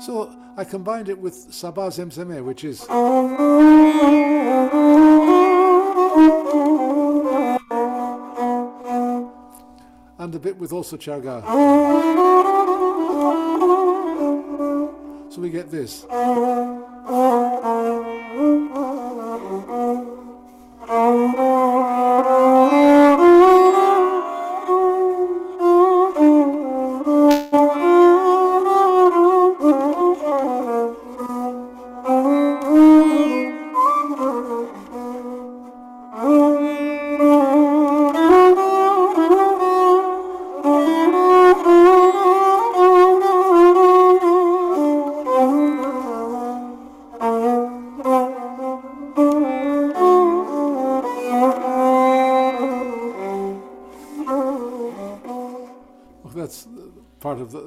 So 0.00 0.32
I 0.56 0.64
combined 0.64 1.10
it 1.10 1.18
with 1.18 1.34
Saba 1.34 1.88
Zemzeme, 1.88 2.42
which 2.42 2.64
is. 2.64 2.86
A 10.36 10.38
bit 10.38 10.58
with 10.58 10.70
also 10.70 10.98
Chargah. 10.98 11.42
So 15.32 15.40
we 15.40 15.48
get 15.48 15.70
this. 15.70 16.04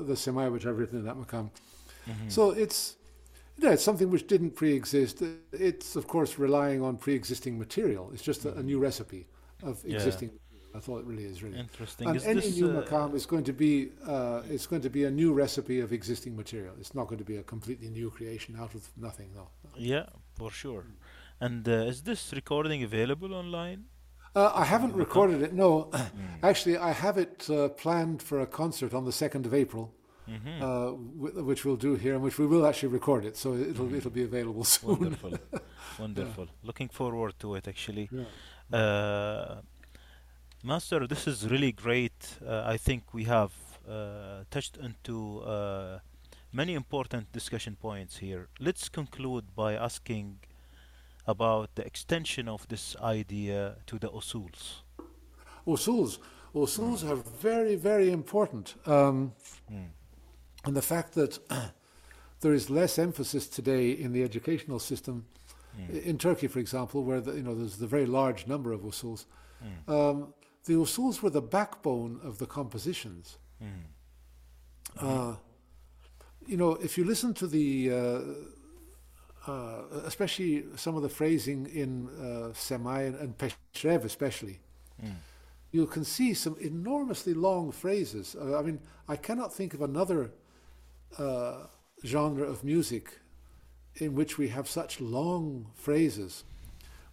The, 0.10 0.16
semai 0.26 0.46
which 0.56 0.66
I've 0.68 0.78
written 0.82 0.98
in 1.02 1.06
that 1.10 1.18
makam. 1.24 1.46
Mhm. 2.12 2.30
So 2.36 2.42
it's 2.64 2.80
yeah, 3.64 3.72
it's 3.76 3.84
something 3.90 4.10
which 4.16 4.26
didn't 4.34 4.52
pre-exist. 4.62 5.16
It's 5.70 5.90
of 6.00 6.06
course 6.14 6.32
relying 6.48 6.80
on 6.88 6.92
pre-existing 7.06 7.54
material. 7.66 8.04
It's 8.14 8.26
just 8.32 8.42
a, 8.50 8.52
a 8.62 8.64
new 8.72 8.80
recipe 8.90 9.24
of 9.70 9.74
Yeah. 9.86 9.96
existing. 9.98 10.30
I 10.78 10.80
thought 10.86 11.00
it 11.04 11.08
really 11.12 11.28
is 11.34 11.38
really. 11.46 11.60
Interesting. 11.68 12.06
And 12.08 12.16
Is 12.20 12.26
any 12.34 12.42
this, 12.48 12.58
new 12.60 12.70
uh, 12.70 12.78
makam 12.80 13.10
is 13.20 13.26
going 13.34 13.46
to 13.52 13.56
be 13.66 13.74
uh, 14.14 14.54
it's 14.56 14.68
going 14.72 14.84
to 14.90 14.94
be 15.00 15.04
a 15.12 15.14
new 15.22 15.32
recipe 15.44 15.78
of 15.86 15.90
existing 16.00 16.34
material. 16.44 16.74
It's 16.82 16.94
not 17.00 17.06
going 17.10 17.22
to 17.26 17.30
be 17.34 17.38
a 17.44 17.46
completely 17.54 17.90
new 18.00 18.10
creation 18.18 18.52
out 18.64 18.74
of 18.78 18.82
nothing. 19.08 19.30
No. 19.40 19.46
Yeah, 19.94 20.06
for 20.40 20.50
sure. 20.64 20.84
And 21.46 21.62
uh, 21.68 21.92
is 21.92 21.98
this 22.10 22.22
recording 22.42 22.80
available 22.92 23.32
online? 23.44 23.82
Uh, 24.36 24.52
I 24.64 24.66
haven't 24.74 24.96
recorded 25.06 25.40
it. 25.48 25.52
No, 25.66 25.72
Mm. 25.92 26.50
actually, 26.50 26.78
I 26.78 26.92
have 27.06 27.18
it 27.26 27.36
uh, 27.50 27.56
planned 27.84 28.20
for 28.30 28.38
a 28.48 28.50
concert 28.62 28.92
on 28.94 29.04
the 29.10 29.16
second 29.24 29.44
of 29.50 29.54
April, 29.64 29.84
Mhm. 30.30 30.62
uh, 30.62 30.92
w- 31.24 31.44
which 31.50 31.62
we'll 31.66 31.82
do 31.90 31.96
here, 31.96 32.14
and 32.16 32.24
which 32.24 32.38
we 32.42 32.46
will 32.48 32.66
actually 32.70 32.94
record 33.00 33.26
it, 33.26 33.36
so 33.38 33.48
it'll 33.56 33.86
Mhm. 33.88 33.98
it'll 33.98 34.12
be 34.22 34.24
available 34.24 34.64
soon. 34.78 35.00
Wonderful. 35.00 35.34
Wonderful. 36.00 36.48
Looking 36.64 36.90
forward 36.92 37.34
to 37.40 37.56
it 37.56 37.68
actually. 37.68 38.08
Yeah. 38.12 38.26
Uh, 38.80 39.62
Master, 40.64 41.08
this 41.08 41.26
is 41.28 41.48
really 41.50 41.72
great. 41.72 42.38
Uh, 42.46 42.74
I 42.74 42.78
think 42.78 43.14
we 43.14 43.24
have 43.24 43.52
uh, 43.88 44.44
touched 44.52 44.78
into 44.78 45.40
uh, 45.40 46.00
many 46.52 46.74
important 46.74 47.32
discussion 47.32 47.76
points 47.76 48.18
here. 48.18 48.48
Let's 48.60 48.90
conclude 48.90 49.46
by 49.56 49.74
asking 49.76 50.40
about 51.26 51.70
the 51.76 51.86
extension 51.86 52.48
of 52.48 52.68
this 52.68 52.96
idea 53.02 53.78
to 53.86 53.98
the 54.00 54.10
usuls. 54.10 54.82
Usuls, 55.66 56.20
usuls 56.54 57.04
are 57.10 57.16
very 57.42 57.76
very 57.76 58.12
important, 58.12 58.76
um, 58.86 59.34
Mm. 59.72 59.90
And 60.66 60.76
the 60.76 60.82
fact 60.82 61.14
that 61.14 61.40
there 62.42 62.54
is 62.54 62.70
less 62.70 62.98
emphasis 63.00 63.48
today 63.48 63.92
in 63.92 64.12
the 64.14 64.24
educational 64.24 64.80
system 64.80 65.26
Mm. 65.78 66.04
in 66.04 66.18
Turkey, 66.18 66.48
for 66.48 66.58
example, 66.60 67.04
where 67.04 67.22
the, 67.22 67.34
you 67.34 67.44
know 67.44 67.54
there's 67.54 67.78
the 67.78 67.86
very 67.88 68.08
large 68.08 68.48
number 68.48 68.74
of 68.74 68.82
usuls. 68.82 69.26
Mm. 69.64 69.88
Um, 69.94 70.34
the 70.66 70.74
usuls 70.74 71.22
were 71.22 71.30
the 71.30 71.44
backbone 71.44 72.20
of 72.24 72.40
the 72.40 72.48
compositions. 72.48 73.38
Mm. 73.64 73.84
Uh, 75.00 75.36
you 76.48 76.58
know, 76.58 76.72
if 76.82 76.98
you 76.98 77.06
listen 77.06 77.34
to 77.36 77.46
the, 77.48 77.92
uh, 77.92 79.52
uh, 79.52 79.82
especially 80.06 80.66
some 80.76 80.96
of 80.96 81.04
the 81.04 81.10
phrasing 81.10 81.68
in 81.68 82.08
uh, 82.20 82.50
Semai 82.54 83.08
and, 83.08 83.16
and 83.16 83.38
Peshrev 83.38 84.04
especially, 84.04 84.60
Mm. 85.04 85.14
you 85.72 85.86
can 85.86 86.04
see 86.04 86.34
some 86.34 86.58
enormously 86.60 87.34
long 87.36 87.72
phrases. 87.72 88.36
Uh, 88.36 88.58
I 88.60 88.64
mean, 88.64 88.80
I 89.08 89.16
cannot 89.16 89.54
think 89.54 89.74
of 89.76 89.82
another 89.82 90.32
uh, 91.18 91.68
genre 92.06 92.46
of 92.46 92.64
music 92.64 93.20
in 93.96 94.16
which 94.16 94.38
we 94.38 94.48
have 94.50 94.68
such 94.70 95.02
long 95.02 95.68
phrases 95.76 96.44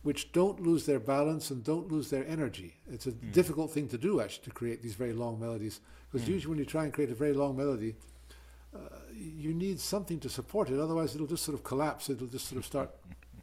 which 0.02 0.30
don't 0.32 0.60
lose 0.60 0.86
their 0.86 1.00
balance 1.00 1.50
and 1.50 1.64
don't 1.64 1.90
lose 1.90 2.10
their 2.10 2.24
energy. 2.28 2.74
It's 2.88 3.06
a 3.08 3.12
Mm. 3.12 3.32
difficult 3.32 3.72
thing 3.72 3.88
to 3.88 3.98
do, 3.98 4.20
actually, 4.20 4.44
to 4.44 4.50
create 4.50 4.80
these 4.80 4.94
very 4.94 5.12
long 5.12 5.40
melodies. 5.40 5.80
Because 6.12 6.28
Mm. 6.28 6.32
usually 6.34 6.50
when 6.50 6.58
you 6.60 6.64
try 6.64 6.84
and 6.84 6.92
create 6.92 7.10
a 7.10 7.14
very 7.14 7.32
long 7.32 7.56
melody, 7.56 7.96
uh, 8.72 8.78
you 9.12 9.52
need 9.52 9.80
something 9.80 10.20
to 10.20 10.28
support 10.28 10.70
it. 10.70 10.78
Otherwise, 10.78 11.14
it'll 11.16 11.26
just 11.26 11.42
sort 11.42 11.56
of 11.58 11.64
collapse. 11.64 12.08
It'll 12.08 12.28
just 12.28 12.46
sort 12.46 12.58
of 12.60 12.64
start 12.66 12.90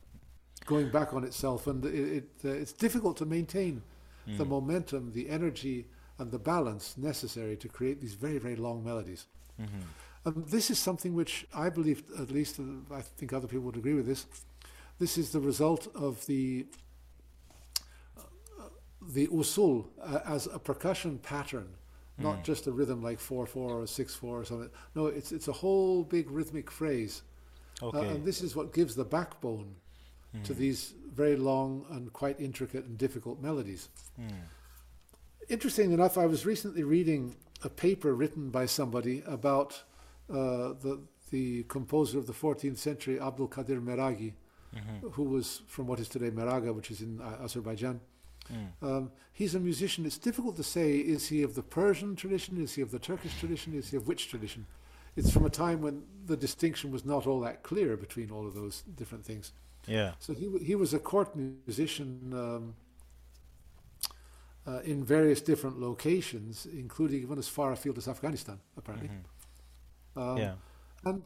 going 0.65 0.89
back 0.89 1.13
on 1.13 1.25
itself. 1.25 1.67
And 1.67 1.83
it, 1.85 1.93
it, 1.95 2.29
uh, 2.45 2.49
it's 2.49 2.71
difficult 2.71 3.17
to 3.17 3.25
maintain 3.25 3.81
the 4.25 4.45
Mm. 4.45 4.49
momentum, 4.49 5.11
the 5.11 5.27
energy, 5.29 5.85
and 6.17 6.31
the 6.31 6.39
balance 6.39 6.97
necessary 6.97 7.57
to 7.57 7.67
create 7.67 7.99
these 7.99 8.13
very, 8.13 8.37
very 8.37 8.55
long 8.55 8.83
melodies. 8.85 9.25
Mhm. 9.59 9.83
And 10.25 10.47
this 10.47 10.69
is 10.69 10.79
something 10.79 11.13
which 11.13 11.45
I 11.53 11.69
believe, 11.69 12.03
at 12.19 12.31
least 12.31 12.59
uh, 12.59 12.63
I 12.95 13.01
think 13.01 13.33
other 13.33 13.47
people 13.47 13.65
would 13.65 13.77
agree 13.77 13.93
with 13.93 14.05
this. 14.05 14.25
This 14.99 15.17
is 15.17 15.31
the 15.31 15.39
result 15.41 15.87
of 15.95 16.25
the 16.27 16.65
uh, 18.17 18.63
the 19.01 19.27
usul 19.27 19.85
uh, 20.01 20.19
as 20.25 20.47
a 20.47 20.59
percussion 20.59 21.17
pattern, 21.19 21.67
not 22.17 22.37
Mm. 22.37 22.43
just 22.43 22.67
a 22.67 22.71
rhythm 22.71 23.01
like 23.01 23.19
four 23.19 23.45
four 23.45 23.81
or 23.81 23.87
six 23.87 24.15
four 24.15 24.39
or 24.39 24.45
something. 24.45 24.69
No, 24.95 25.07
it's 25.07 25.31
it's 25.31 25.47
a 25.47 25.53
whole 25.53 26.03
big 26.03 26.29
rhythmic 26.31 26.71
phrase, 26.71 27.23
Uh, 27.81 27.89
and 27.89 28.23
this 28.23 28.41
is 28.41 28.55
what 28.55 28.71
gives 28.73 28.95
the 28.95 29.03
backbone 29.05 29.75
to 30.43 30.53
Mm. 30.53 30.57
these 30.57 30.93
very 31.15 31.35
long 31.35 31.85
and 31.89 32.13
quite 32.13 32.39
intricate 32.39 32.85
and 32.85 32.97
difficult 32.97 33.41
melodies. 33.41 33.89
Mm. 34.17 34.31
Interesting 35.49 35.91
enough, 35.91 36.17
I 36.17 36.25
was 36.27 36.45
recently 36.45 36.83
reading 36.83 37.35
a 37.63 37.69
paper 37.69 38.13
written 38.15 38.49
by 38.49 38.65
somebody 38.67 39.21
about 39.25 39.83
uh, 40.33 40.73
the 40.85 40.99
the 41.31 41.63
composer 41.63 42.19
of 42.19 42.27
the 42.27 42.33
14th 42.33 42.77
century, 42.77 43.19
Abdul 43.19 43.47
Qadir 43.47 43.81
Meragi, 43.81 44.33
Mhm. 44.75 45.13
who 45.13 45.23
was 45.23 45.61
from 45.67 45.87
what 45.87 45.99
is 45.99 46.07
today 46.09 46.29
Meraga, 46.31 46.73
which 46.73 46.91
is 46.91 47.01
in 47.01 47.19
Azerbaijan. 47.21 47.99
Mm. 48.51 48.71
Um, 48.81 49.11
he's 49.31 49.55
a 49.55 49.59
musician. 49.59 50.05
It's 50.05 50.17
difficult 50.17 50.55
to 50.57 50.63
say 50.63 50.97
is 50.97 51.27
he 51.29 51.43
of 51.43 51.53
the 51.55 51.63
Persian 51.63 52.15
tradition, 52.15 52.57
is 52.61 52.73
he 52.75 52.81
of 52.81 52.91
the 52.91 52.99
Turkish 52.99 53.39
tradition, 53.39 53.73
is 53.73 53.89
he 53.91 53.97
of 53.97 54.07
which 54.07 54.27
tradition? 54.29 54.65
It's 55.15 55.31
from 55.31 55.45
a 55.45 55.49
time 55.49 55.81
when 55.81 56.03
the 56.25 56.35
distinction 56.35 56.91
was 56.91 57.05
not 57.05 57.25
all 57.27 57.39
that 57.41 57.63
clear 57.63 57.95
between 57.97 58.31
all 58.31 58.45
of 58.47 58.53
those 58.55 58.83
different 58.95 59.23
things. 59.25 59.53
Yeah. 59.87 60.13
So 60.19 60.33
he 60.33 60.45
he 60.69 60.75
was 60.75 60.93
a 60.93 60.99
court 60.99 61.35
musician 61.35 62.33
um, 62.33 62.75
uh, 64.67 64.79
in 64.83 65.03
various 65.03 65.41
different 65.41 65.79
locations, 65.79 66.65
including 66.65 67.21
even 67.21 67.37
as 67.37 67.47
far 67.47 67.71
afield 67.71 67.97
as 67.97 68.07
Afghanistan, 68.07 68.59
apparently. 68.77 69.09
Mhm. 69.09 69.23
Um, 70.15 70.37
Yeah. 70.37 70.55
And 71.05 71.23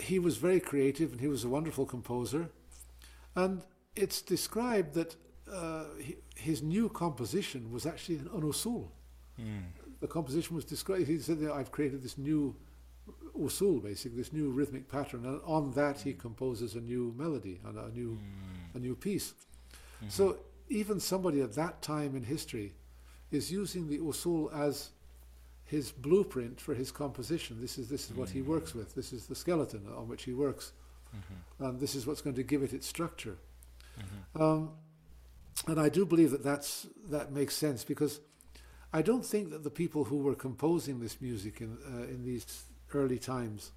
he 0.00 0.18
was 0.18 0.36
very 0.36 0.60
creative, 0.60 1.12
and 1.12 1.20
he 1.20 1.28
was 1.28 1.44
a 1.44 1.48
wonderful 1.48 1.86
composer. 1.86 2.50
And 3.34 3.62
it's 3.94 4.22
described 4.22 4.94
that 4.94 5.16
uh, 5.50 5.84
his 6.36 6.62
new 6.62 6.88
composition 6.88 7.70
was 7.72 7.86
actually 7.86 8.18
an 8.18 8.42
usul. 8.42 8.90
Mm. 9.40 9.62
the 10.00 10.06
composition 10.08 10.54
was 10.56 10.64
described. 10.64 11.06
He 11.06 11.18
said, 11.18 11.38
"I've 11.44 11.70
created 11.70 12.02
this 12.02 12.18
new 12.18 12.54
usul, 13.36 13.80
basically 13.82 14.16
this 14.18 14.32
new 14.32 14.50
rhythmic 14.50 14.88
pattern, 14.88 15.24
and 15.26 15.40
on 15.44 15.72
that 15.72 16.00
he 16.00 16.12
composes 16.12 16.74
a 16.74 16.80
new 16.80 17.12
melody 17.16 17.60
and 17.64 17.78
a 17.78 17.88
new 17.90 18.10
Mm. 18.16 18.74
a 18.76 18.78
new 18.78 18.94
piece." 18.94 19.34
Mhm. 20.02 20.10
So 20.10 20.38
even 20.68 21.00
somebody 21.00 21.40
at 21.40 21.52
that 21.54 21.82
time 21.82 22.16
in 22.16 22.24
history 22.24 22.74
is 23.30 23.50
using 23.50 23.88
the 23.88 23.98
usul 23.98 24.52
as 24.52 24.90
his 25.68 25.92
blueprint 25.92 26.60
for 26.60 26.74
his 26.74 26.90
composition. 26.90 27.60
This 27.60 27.78
is 27.78 27.88
this 27.88 28.10
is 28.10 28.16
what 28.16 28.30
he 28.30 28.42
works 28.42 28.74
with. 28.74 28.94
This 28.94 29.12
is 29.12 29.26
the 29.26 29.34
skeleton 29.34 29.82
on 29.96 30.08
which 30.08 30.24
he 30.24 30.32
works, 30.32 30.72
Mhm. 31.14 31.66
and 31.68 31.80
this 31.80 31.94
is 31.94 32.06
what's 32.06 32.22
going 32.22 32.36
to 32.36 32.42
give 32.42 32.62
it 32.62 32.72
its 32.72 32.86
structure. 32.86 33.36
Mhm. 33.98 34.40
Um, 34.40 34.70
and 35.66 35.78
I 35.78 35.88
do 35.90 36.06
believe 36.06 36.30
that 36.30 36.42
that's, 36.42 36.86
that 37.10 37.32
makes 37.32 37.54
sense 37.54 37.84
because 37.84 38.20
I 38.92 39.02
don't 39.02 39.24
think 39.26 39.50
that 39.50 39.62
the 39.64 39.70
people 39.70 40.04
who 40.04 40.18
were 40.18 40.34
composing 40.34 41.00
this 41.00 41.20
music 41.20 41.60
in, 41.60 41.76
uh, 41.86 42.04
in 42.04 42.24
these 42.24 42.64
early 42.94 43.18
times, 43.18 43.72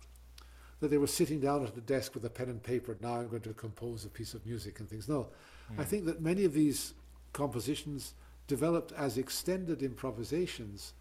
that 0.79 0.87
they 0.89 0.97
were 0.97 1.07
sitting 1.07 1.39
down 1.41 1.65
at 1.65 1.75
a 1.75 1.81
desk 1.81 2.13
with 2.15 2.23
a 2.23 2.29
pen 2.29 2.49
and 2.49 2.63
paper, 2.63 2.97
now 3.01 3.15
I'm 3.19 3.27
going 3.27 3.41
to 3.43 3.53
compose 3.53 4.05
a 4.05 4.09
piece 4.09 4.33
of 4.33 4.45
music 4.45 4.79
and 4.79 4.87
things. 4.89 5.09
No, 5.09 5.29
I 5.77 5.83
Mm. 5.83 5.87
think 5.87 6.05
that 6.05 6.21
many 6.21 6.45
of 6.45 6.53
these 6.53 6.93
compositions 7.33 8.13
developed 8.47 8.91
as 8.93 9.17
extended 9.17 9.81
improvisations 9.83 10.93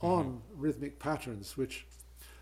on 0.00 0.42
rhythmic 0.54 0.98
patterns, 0.98 1.56
which 1.56 1.86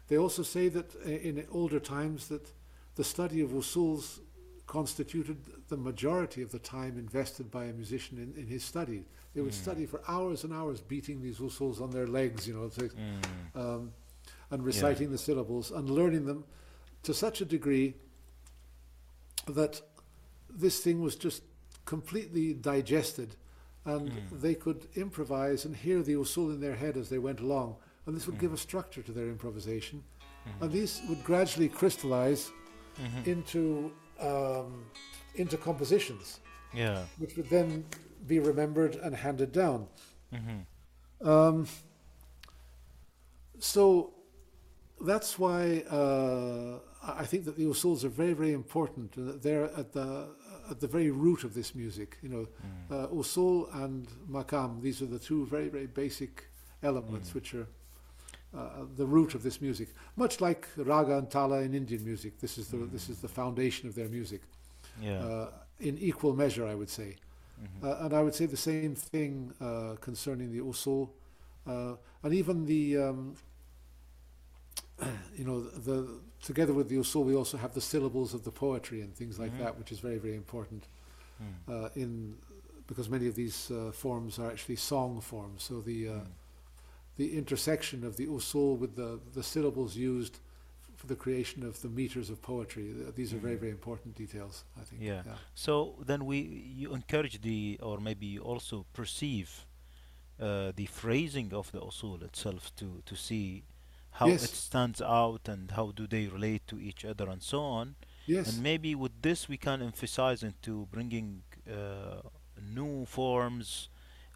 they 0.09 0.19
also 0.19 0.43
say 0.43 0.69
that 0.69 0.95
uh, 1.05 1.09
in 1.09 1.45
older 1.51 1.81
times 1.81 2.29
that 2.29 2.53
the 2.95 3.05
study 3.05 3.41
of 3.41 3.51
usuls 3.51 4.21
constituted 4.67 5.39
the 5.69 5.77
majority 5.77 6.43
of 6.43 6.51
the 6.51 6.59
time 6.59 6.99
invested 6.99 7.51
by 7.51 7.67
a 7.67 7.73
musician 7.73 8.19
in, 8.19 8.41
in 8.41 8.47
his 8.49 8.65
study. 8.65 9.05
They 9.35 9.41
would 9.41 9.53
Mm. 9.53 9.63
study 9.63 9.87
for 9.87 10.01
hours 10.09 10.45
and 10.45 10.53
hours, 10.53 10.81
beating 10.81 11.23
these 11.23 11.39
usuls 11.39 11.81
on 11.81 11.91
their 11.91 12.07
legs, 12.07 12.49
you 12.49 12.55
know, 12.55 12.69
to, 12.71 12.89
Mm. 12.89 13.57
um, 13.57 13.93
and 14.51 14.65
reciting 14.65 15.11
the 15.11 15.19
syllables 15.19 15.71
and 15.71 15.89
learning 15.91 16.25
them 16.27 16.45
to 17.03 17.15
such 17.15 17.41
a 17.41 17.45
degree 17.45 17.95
that 19.47 19.81
this 20.51 20.81
thing 20.81 21.01
was 21.01 21.15
just 21.17 21.43
completely 21.85 22.53
digested 22.55 23.37
and 23.87 24.11
Mm. 24.11 24.41
they 24.41 24.55
could 24.55 24.81
improvise 24.95 25.65
and 25.67 25.75
hear 25.77 26.03
the 26.03 26.15
usul 26.15 26.53
in 26.55 26.61
their 26.61 26.75
head 26.77 26.97
as 26.97 27.09
they 27.09 27.19
went 27.19 27.41
along 27.41 27.77
and 28.05 28.15
this 28.17 28.27
would 28.27 28.37
Mm. 28.37 28.41
give 28.45 28.53
a 28.53 28.57
structure 28.69 29.03
to 29.03 29.13
their 29.13 29.29
improvisation 29.29 30.03
Mhm. 30.45 30.63
and 30.63 30.73
these 30.73 31.01
would 31.09 31.23
gradually 31.25 31.69
crystallize 31.69 32.51
Mhm. 32.99 33.27
into 33.27 33.93
um, 34.19 34.87
into 35.35 35.57
compositions 35.59 36.41
Yeah. 36.75 37.05
which 37.19 37.37
would 37.37 37.49
then 37.51 37.85
be 38.27 38.39
remembered 38.39 38.97
and 38.97 39.15
handed 39.15 39.53
down 39.53 39.89
Mhm. 40.33 40.67
um, 41.21 41.67
so 43.59 44.13
that's 45.05 45.39
why 45.39 45.81
uh, 45.91 46.79
I 47.03 47.23
I 47.23 47.27
think 47.31 47.45
that 47.45 47.57
the 47.57 47.65
usuls 47.65 48.03
are 48.05 48.09
very, 48.23 48.33
very 48.43 48.53
important, 48.53 49.17
and 49.17 49.29
that 49.29 49.43
they're 49.43 49.71
at 49.81 49.93
the 49.93 50.09
at 50.71 50.81
the 50.81 50.87
very 50.87 51.11
root 51.11 51.45
of 51.45 51.55
this 51.55 51.75
music. 51.75 52.19
You 52.23 52.29
know, 52.29 52.47
Mm. 52.47 52.91
uh, 52.91 53.09
usul 53.09 53.69
and 53.85 54.07
makam; 54.29 54.81
these 54.83 55.03
are 55.03 55.07
the 55.07 55.19
two 55.19 55.47
very, 55.47 55.69
very 55.69 55.87
basic 55.87 56.49
elements 56.83 57.31
Mm. 57.31 57.35
which 57.35 57.55
are 57.55 57.67
uh, 58.55 58.85
the 58.97 59.07
root 59.07 59.35
of 59.35 59.43
this 59.43 59.61
music. 59.61 59.89
Much 60.17 60.41
like 60.41 60.69
raga 60.77 61.19
and 61.19 61.31
tala 61.31 61.61
in 61.63 61.75
Indian 61.75 62.03
music, 62.05 62.39
this 62.39 62.57
is 62.59 62.69
the 62.69 62.79
this 62.93 63.09
is 63.09 63.21
the 63.21 63.29
foundation 63.29 63.89
of 63.89 63.95
their 63.95 64.09
music. 64.09 64.41
Yeah. 65.03 65.21
Uh, 65.25 65.51
in 65.81 65.99
equal 65.99 66.35
measure, 66.35 66.67
I 66.67 66.75
would 66.75 66.89
say. 66.89 67.17
Mhm. 67.61 67.85
Uh, 67.85 68.05
and 68.05 68.13
I 68.15 68.23
would 68.23 68.35
say 68.35 68.47
the 68.47 68.57
same 68.57 68.95
thing 68.95 69.53
uh, 69.61 69.97
concerning 70.01 70.53
the 70.53 70.61
usul, 70.61 71.11
uh, 71.67 71.97
and 72.23 72.33
even 72.35 72.65
the, 72.67 72.97
um, 72.99 73.35
you 75.37 75.45
know, 75.45 75.61
the 75.63 76.09
together 76.43 76.73
with 76.73 76.89
the 76.89 76.97
usul, 76.97 77.25
we 77.25 77.35
also 77.35 77.57
have 77.57 77.73
the 77.75 77.81
syllables 77.81 78.35
of 78.35 78.43
the 78.45 78.51
poetry 78.53 79.01
and 79.03 79.15
things 79.15 79.39
like 79.39 79.53
Mhm. 79.53 79.59
that, 79.59 79.79
which 79.79 79.91
is 79.93 80.01
very, 80.01 80.19
very 80.19 80.37
important 80.37 80.87
Mm. 81.41 81.69
uh, 81.69 81.89
in 81.95 82.37
because 82.87 83.11
many 83.11 83.27
of 83.27 83.35
these 83.35 83.71
uh, 83.71 83.91
forms 83.93 84.39
are 84.39 84.51
actually 84.51 84.77
song 84.77 85.21
forms. 85.21 85.63
So 85.65 85.81
the 85.81 86.09
uh, 86.09 86.13
Mm. 86.21 86.27
the 87.17 87.37
intersection 87.39 88.05
of 88.05 88.17
the 88.17 88.27
usul 88.27 88.79
with 88.79 88.95
the 88.97 89.21
the 89.35 89.43
syllables 89.43 89.97
used 89.97 90.39
for 90.97 91.07
the 91.09 91.17
creation 91.17 91.63
of 91.63 91.81
the 91.81 91.89
meters 91.89 92.31
of 92.31 92.41
poetry. 92.41 92.85
th- 92.95 93.15
These 93.15 93.35
are 93.35 93.39
very, 93.41 93.57
Mhm. 93.57 93.61
very 93.61 93.73
important 93.73 94.15
details. 94.17 94.65
I 94.81 94.85
think. 94.85 95.03
Yeah. 95.03 95.37
So 95.55 95.73
then 96.07 96.25
we 96.25 96.39
you 96.83 96.95
encourage 96.95 97.41
the 97.43 97.79
or 97.83 97.99
maybe 98.01 98.27
you 98.27 98.41
also 98.43 98.87
perceive 98.93 99.49
uh, 100.39 100.73
the 100.77 100.87
phrasing 100.87 101.53
of 101.55 101.71
the 101.73 101.81
usul 101.81 102.23
itself 102.23 102.75
to 102.77 103.03
to 103.05 103.15
see 103.17 103.63
how 104.19 104.29
Yes. 104.29 104.45
it 104.45 104.51
stands 104.69 105.01
out 105.03 105.49
and 105.49 105.71
how 105.73 105.87
do 106.01 106.07
they 106.07 106.27
relate 106.37 106.63
to 106.69 106.77
each 106.89 107.05
other 107.05 107.27
and 107.33 107.43
so 107.43 107.61
on. 107.79 107.87
Yes. 108.27 108.45
And 108.49 108.63
maybe 108.63 108.95
with 108.95 109.13
this 109.23 109.49
we 109.49 109.57
can 109.67 109.79
emphasize 109.83 110.43
into 110.43 110.73
bringing 110.91 111.43
uh, 111.79 112.21
new 112.79 113.05
forms 113.07 113.89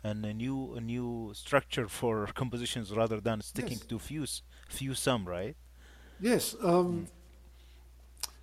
and 0.03 0.25
a 0.25 0.33
new 0.45 0.57
a 0.75 0.81
new 0.81 1.33
structure 1.35 1.87
for 1.89 2.15
compositions 2.43 2.87
rather 3.01 3.21
than 3.29 3.41
sticking 3.43 3.79
Yes. 3.79 3.87
to 3.91 3.99
few 3.99 4.25
few 4.79 4.95
some, 4.95 5.23
right? 5.37 5.57
Yes, 6.21 6.55
um, 6.63 7.07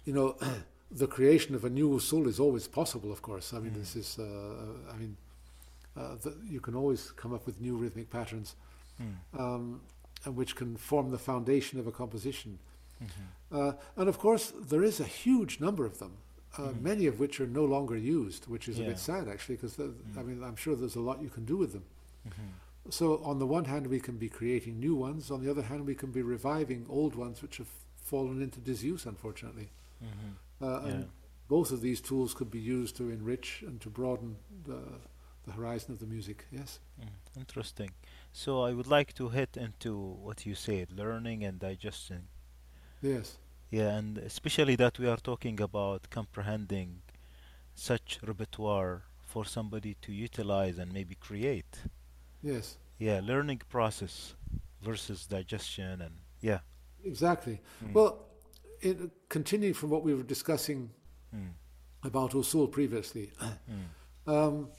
you 0.05 0.13
know, 0.13 0.35
the 1.01 1.07
creation 1.07 1.55
of 1.55 1.63
a 1.65 1.69
new 1.69 1.89
usul 1.97 2.27
is 2.27 2.39
always 2.39 2.67
possible. 2.67 3.11
Of 3.11 3.21
course, 3.21 3.53
I 3.53 3.59
mean, 3.59 3.73
Mm. 3.73 3.79
this 3.81 3.95
is, 3.95 4.19
uh, 4.19 4.93
I 4.93 4.97
mean, 4.97 5.17
uh, 5.95 6.15
the, 6.23 6.31
you 6.49 6.59
can 6.59 6.75
always 6.75 7.11
come 7.21 7.33
up 7.35 7.45
with 7.45 7.59
new 7.61 7.75
rhythmic 7.81 8.09
patterns, 8.09 8.55
Mm. 8.99 9.15
um, 9.39 9.81
and 10.25 10.35
which 10.35 10.55
can 10.55 10.77
form 10.77 11.11
the 11.11 11.17
foundation 11.17 11.79
of 11.79 11.87
a 11.87 11.91
composition. 11.91 12.59
Mhm. 13.01 13.07
Uh, 13.51 13.73
and 13.95 14.09
of 14.09 14.17
course, 14.17 14.51
there 14.59 14.83
is 14.83 14.99
a 14.99 15.03
huge 15.05 15.59
number 15.59 15.85
of 15.85 15.99
them, 15.99 16.17
uh, 16.57 16.69
Mhm. 16.69 16.81
many 16.81 17.05
of 17.07 17.19
which 17.19 17.39
are 17.39 17.47
no 17.47 17.63
longer 17.65 17.95
used, 17.97 18.47
which 18.47 18.67
is 18.67 18.79
a 18.79 18.83
bit 18.83 18.99
sad 18.99 19.27
actually, 19.27 19.55
because 19.55 19.79
I 19.79 19.83
Mm. 19.83 20.25
mean, 20.27 20.43
I'm 20.43 20.55
sure 20.55 20.75
there's 20.75 20.95
a 20.95 21.01
lot 21.01 21.21
you 21.21 21.29
can 21.29 21.45
do 21.45 21.57
with 21.57 21.71
them. 21.73 21.85
Mhm. 22.27 22.91
So, 22.91 23.21
on 23.23 23.37
the 23.39 23.45
one 23.47 23.65
hand, 23.65 23.87
we 23.87 23.99
can 23.99 24.17
be 24.17 24.29
creating 24.29 24.79
new 24.79 24.95
ones. 24.95 25.29
On 25.29 25.41
the 25.43 25.49
other 25.51 25.63
hand, 25.63 25.85
we 25.85 25.93
can 25.95 26.11
be 26.11 26.21
reviving 26.21 26.85
old 26.89 27.15
ones 27.15 27.41
which 27.41 27.57
have 27.57 27.69
fallen 27.97 28.41
into 28.41 28.59
disuse, 28.59 29.05
unfortunately. 29.05 29.69
Mhm. 30.01 30.35
Uh, 30.61 30.65
Yeah. 30.85 30.93
And 30.93 31.09
both 31.47 31.71
of 31.71 31.81
these 31.81 32.01
tools 32.01 32.33
could 32.33 32.49
be 32.49 32.59
used 32.59 32.95
to 32.97 33.09
enrich 33.09 33.61
and 33.67 33.79
to 33.81 33.89
broaden 33.89 34.37
the, 34.65 34.81
the 35.45 35.51
horizon 35.51 35.91
of 35.93 35.99
the 35.99 36.05
music. 36.05 36.45
Yes. 36.51 36.79
Mm, 36.99 37.09
Interesting. 37.39 37.91
So 38.31 38.61
I 38.61 38.73
would 38.73 38.87
like 38.87 39.13
to 39.15 39.29
hit 39.29 39.57
into 39.57 39.97
what 39.97 40.45
you 40.45 40.55
said, 40.55 40.91
learning 40.91 41.43
and 41.43 41.59
digesting. 41.59 42.27
Yes. 43.01 43.37
Yeah, 43.69 43.97
and 43.97 44.17
especially 44.19 44.75
that 44.77 44.97
we 44.99 45.07
are 45.07 45.17
talking 45.17 45.59
about 45.59 46.09
comprehending 46.09 47.01
such 47.75 48.19
repertoire 48.25 49.03
for 49.25 49.45
somebody 49.45 49.95
to 50.01 50.11
utilize 50.13 50.77
and 50.77 50.93
maybe 50.93 51.15
create. 51.15 51.81
Yes. 52.41 52.77
Yeah, 52.97 53.19
learning 53.23 53.61
process 53.69 54.35
versus 54.81 55.27
digestion 55.27 56.01
and 56.01 56.15
yeah. 56.41 56.59
Exactly. 57.03 57.59
Mm, 57.83 57.93
Well, 57.93 58.25
it, 58.81 58.97
continuing 59.29 59.73
from 59.73 59.89
what 59.89 60.03
we 60.03 60.13
were 60.13 60.23
discussing 60.23 60.89
mm, 61.35 61.49
about 62.03 62.31
usul 62.31 62.71
previously, 62.71 63.31
mm, 63.41 64.31
um, 64.31 64.69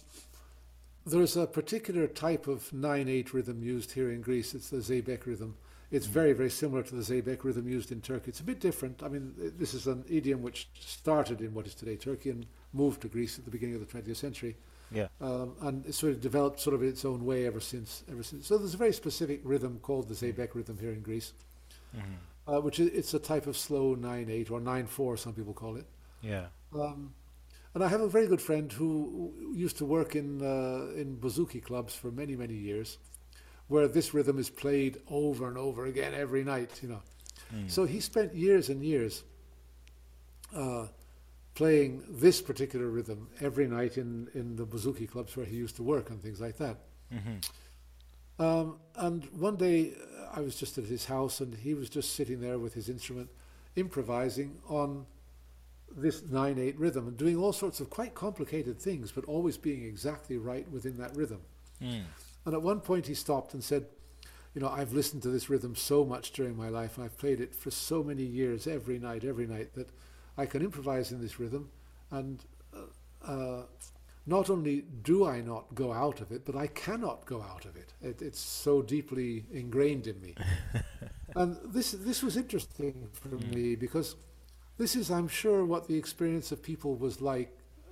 there's 1.08 1.36
a 1.36 1.46
particular 1.46 2.06
type 2.06 2.46
of 2.46 2.70
9-8 2.72 3.32
rhythm 3.32 3.62
used 3.62 3.92
here 3.92 4.10
in 4.10 4.20
Greece. 4.20 4.54
It's 4.54 4.70
the 4.70 4.78
Zeybek 4.78 5.26
rhythm. 5.26 5.56
It's 5.90 6.06
Mm. 6.06 6.10
very, 6.10 6.32
very 6.34 6.50
similar 6.50 6.82
to 6.82 6.94
the 6.94 7.02
Zeybek 7.02 7.44
rhythm 7.44 7.66
used 7.68 7.90
in 7.92 8.00
Turkey. 8.02 8.28
It's 8.28 8.40
a 8.40 8.44
bit 8.44 8.60
different. 8.60 9.02
I 9.02 9.08
mean, 9.08 9.32
this 9.36 9.72
is 9.74 9.86
an 9.86 10.04
idiom 10.08 10.42
which 10.42 10.68
started 10.78 11.40
in 11.40 11.54
what 11.54 11.66
is 11.66 11.74
today 11.74 11.96
Turkey 11.96 12.30
and 12.30 12.46
moved 12.74 13.00
to 13.02 13.08
Greece 13.08 13.38
at 13.38 13.44
the 13.46 13.50
beginning 13.50 13.74
of 13.76 13.80
the 13.80 13.86
20th 13.86 14.16
century. 14.16 14.56
yeah. 14.90 15.08
um, 15.20 15.54
and 15.60 15.84
it's 15.86 15.98
sort 15.98 16.12
of 16.12 16.20
developed 16.20 16.60
sort 16.60 16.74
of 16.74 16.82
its 16.82 17.04
own 17.04 17.24
way 17.24 17.46
ever 17.46 17.60
since. 17.60 18.04
Ever 18.10 18.22
since. 18.22 18.46
So 18.46 18.56
there's 18.58 18.72
a 18.74 18.78
very 18.78 18.92
specific 18.94 19.40
rhythm 19.44 19.78
called 19.80 20.08
the 20.08 20.14
Zeybek 20.14 20.54
rhythm 20.54 20.78
here 20.78 20.92
in 20.92 21.02
Greece, 21.02 21.32
mhm, 21.94 22.02
uh, 22.46 22.60
which 22.62 22.80
is 22.80 22.88
it's 22.88 23.12
a 23.14 23.18
type 23.18 23.46
of 23.46 23.56
slow 23.56 23.94
nine 23.94 24.28
eight 24.30 24.50
or 24.50 24.60
nine 24.60 24.86
four, 24.86 25.16
some 25.18 25.34
people 25.34 25.52
call 25.54 25.76
it. 25.76 25.86
Yeah. 26.22 26.46
Um, 26.74 27.12
and 27.78 27.84
I 27.84 27.88
have 27.90 28.00
a 28.00 28.08
very 28.08 28.26
good 28.26 28.40
friend 28.40 28.72
who 28.72 29.32
used 29.54 29.76
to 29.78 29.84
work 29.84 30.16
in 30.16 30.42
uh, 30.42 31.00
in 31.00 31.16
bouzouki 31.16 31.62
clubs 31.62 31.94
for 31.94 32.10
many 32.10 32.34
many 32.34 32.54
years, 32.54 32.98
where 33.68 33.86
this 33.86 34.12
rhythm 34.12 34.36
is 34.40 34.50
played 34.50 35.00
over 35.08 35.46
and 35.46 35.56
over 35.56 35.86
again 35.86 36.12
every 36.12 36.42
night. 36.42 36.72
You 36.82 36.88
know, 36.88 37.02
mm, 37.54 37.70
so 37.70 37.84
he 37.84 38.00
spent 38.00 38.34
years 38.34 38.68
and 38.68 38.82
years. 38.84 39.22
Uh, 40.52 40.88
playing 41.54 42.02
this 42.08 42.40
particular 42.42 42.88
rhythm 42.88 43.28
every 43.40 43.66
night 43.68 43.96
in, 43.98 44.28
in 44.34 44.56
the 44.56 44.64
bouzouki 44.66 45.08
clubs 45.08 45.36
where 45.36 45.46
he 45.46 45.56
used 45.56 45.76
to 45.76 45.82
work 45.82 46.10
and 46.10 46.22
things 46.22 46.40
like 46.40 46.56
that. 46.56 46.76
mhm, 47.12 47.40
Um, 48.38 48.78
and 48.94 49.24
one 49.32 49.56
day 49.56 49.94
uh, 49.94 50.38
I 50.38 50.40
was 50.40 50.54
just 50.56 50.78
at 50.78 50.84
his 50.84 51.06
house 51.06 51.40
and 51.40 51.54
he 51.54 51.74
was 51.74 51.90
just 51.90 52.14
sitting 52.14 52.40
there 52.40 52.58
with 52.58 52.74
his 52.74 52.88
instrument, 52.88 53.28
improvising 53.74 54.58
on 54.68 55.06
this 55.96 56.22
9 56.22 56.58
8 56.58 56.78
rhythm 56.78 57.08
and 57.08 57.16
doing 57.16 57.36
all 57.36 57.52
sorts 57.52 57.80
of 57.80 57.90
quite 57.90 58.14
complicated 58.14 58.78
things, 58.80 59.12
but 59.12 59.24
always 59.26 59.56
being 59.56 59.84
exactly 59.84 60.38
right 60.38 60.70
within 60.70 60.96
that 60.98 61.14
rhythm. 61.16 61.40
mm, 61.80 62.08
And 62.44 62.54
at 62.54 62.62
one 62.62 62.80
point 62.80 63.06
he 63.06 63.14
stopped 63.14 63.54
and 63.54 63.62
said, 63.62 63.86
you 64.54 64.60
know, 64.60 64.68
I've 64.68 64.92
listened 64.92 65.22
to 65.22 65.30
this 65.30 65.50
rhythm 65.50 65.76
so 65.76 66.04
much 66.04 66.32
during 66.32 66.56
my 66.56 66.68
life, 66.68 66.96
and 66.96 67.04
I've 67.04 67.18
played 67.18 67.40
it 67.40 67.54
for 67.54 67.70
so 67.70 68.02
many 68.02 68.24
years, 68.24 68.66
every 68.66 68.98
night, 68.98 69.24
every 69.24 69.46
night, 69.46 69.74
that 69.74 69.88
I 70.36 70.46
can 70.46 70.62
improvise 70.62 71.12
in 71.12 71.20
this 71.20 71.38
rhythm, 71.38 71.70
and 72.10 72.44
uh, 72.74 73.26
uh, 73.26 73.62
not 74.26 74.50
only 74.50 74.82
do 75.02 75.26
I 75.26 75.40
not 75.40 75.74
go 75.74 75.92
out 75.92 76.20
of 76.20 76.32
it, 76.32 76.44
but 76.44 76.56
I 76.56 76.66
cannot 76.68 77.26
go 77.26 77.42
out 77.42 77.64
of 77.66 77.76
it. 77.76 77.92
it 78.02 78.22
it's 78.22 78.40
so 78.40 78.82
deeply 78.82 79.46
ingrained 79.52 80.06
in 80.06 80.20
me. 80.22 80.36
and 81.34 81.56
this 81.64 81.92
this 81.92 82.22
was 82.22 82.36
interesting 82.36 83.08
for 83.12 83.28
Mm. 83.38 83.54
me 83.54 83.74
because 83.76 84.16
this 84.78 84.94
is, 84.94 85.10
I'm 85.10 85.28
sure, 85.28 85.64
what 85.64 85.88
the 85.88 85.96
experience 85.98 86.52
of 86.52 86.62
people 86.62 86.94
was 86.94 87.20
like 87.20 87.50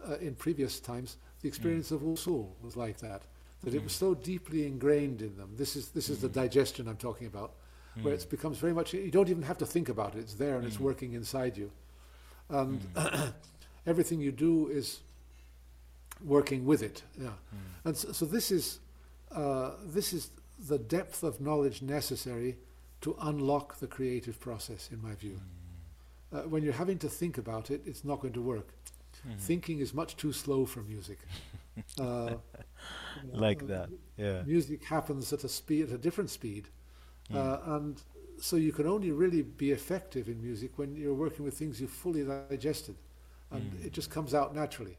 uh, 0.08 0.16
in 0.18 0.34
previous 0.34 0.81
times. 0.81 1.16
The 1.42 1.48
experience 1.48 1.90
of 1.90 2.00
Usul 2.00 2.48
was 2.62 2.76
like 2.76 2.98
that. 2.98 3.23
That 3.65 3.74
it 3.74 3.82
was 3.82 3.92
so 3.92 4.15
deeply 4.15 4.66
ingrained 4.66 5.23
in 5.23 5.36
them. 5.36 5.50
This 5.56 5.74
is 5.74 5.89
this 5.89 6.08
is 6.08 6.20
the 6.20 6.28
digestion 6.28 6.86
I'm 6.86 6.97
talking 6.97 7.26
about, 7.26 7.55
where 8.02 8.15
it 8.15 8.31
becomes 8.31 8.58
very 8.58 8.73
much. 8.73 8.94
You 8.94 9.10
don't 9.10 9.28
even 9.28 9.42
have 9.42 9.58
to 9.58 9.66
think 9.66 9.89
about 9.89 10.15
it. 10.15 10.20
It's 10.20 10.34
there 10.34 10.56
and 10.56 10.65
it's 10.65 10.78
working 10.78 11.15
inside 11.15 11.56
you, 11.56 11.73
and 12.48 12.81
everything 13.86 14.20
you 14.20 14.31
do 14.31 14.68
is 14.68 15.00
working 16.24 16.65
with 16.65 16.82
it. 16.82 17.02
Yeah, 17.20 17.31
and 17.84 17.97
so, 17.97 18.12
so 18.12 18.24
this 18.24 18.52
is 18.52 18.78
uh, 19.32 19.73
this 19.84 20.12
is 20.12 20.31
the 20.68 20.78
depth 20.78 21.24
of 21.24 21.40
knowledge 21.40 21.82
necessary 21.82 22.56
to 23.00 23.16
unlock 23.20 23.78
the 23.81 23.86
creative 23.86 24.39
process, 24.39 24.90
in 24.92 25.02
my 25.02 25.15
view. 25.15 25.40
Uh, 26.33 26.43
when 26.43 26.63
you're 26.63 26.73
having 26.73 26.99
to 26.99 27.09
think 27.09 27.39
about 27.39 27.71
it, 27.71 27.83
it's 27.87 28.05
not 28.05 28.21
going 28.21 28.35
to 28.35 28.43
work. 28.43 28.69
Thinking 29.39 29.81
is 29.81 29.93
much 29.95 30.17
too 30.17 30.33
slow 30.33 30.67
for 30.67 30.83
music. 30.83 31.19
Uh, 32.01 32.37
like 33.33 33.67
that. 33.67 33.91
Yeah. 34.17 34.43
music 34.43 34.85
happens 34.85 35.33
at 35.33 35.45
a 35.45 35.49
speed, 35.49 35.89
at 35.89 35.93
a 35.95 35.99
different 35.99 36.31
speed, 36.31 36.69
uh, 37.35 37.59
and 37.67 38.03
so 38.41 38.57
you 38.57 38.73
can 38.73 38.87
only 38.87 39.11
really 39.13 39.43
be 39.43 39.73
effective 39.73 40.29
in 40.29 40.41
music 40.43 40.79
when 40.79 40.97
you're 40.97 41.15
working 41.15 41.45
with 41.45 41.55
things 41.59 41.81
you've 41.81 41.91
fully 41.91 42.25
digested, 42.25 42.97
and 43.51 43.75
it 43.85 43.93
just 43.93 44.11
comes 44.11 44.33
out 44.35 44.55
naturally. 44.55 44.97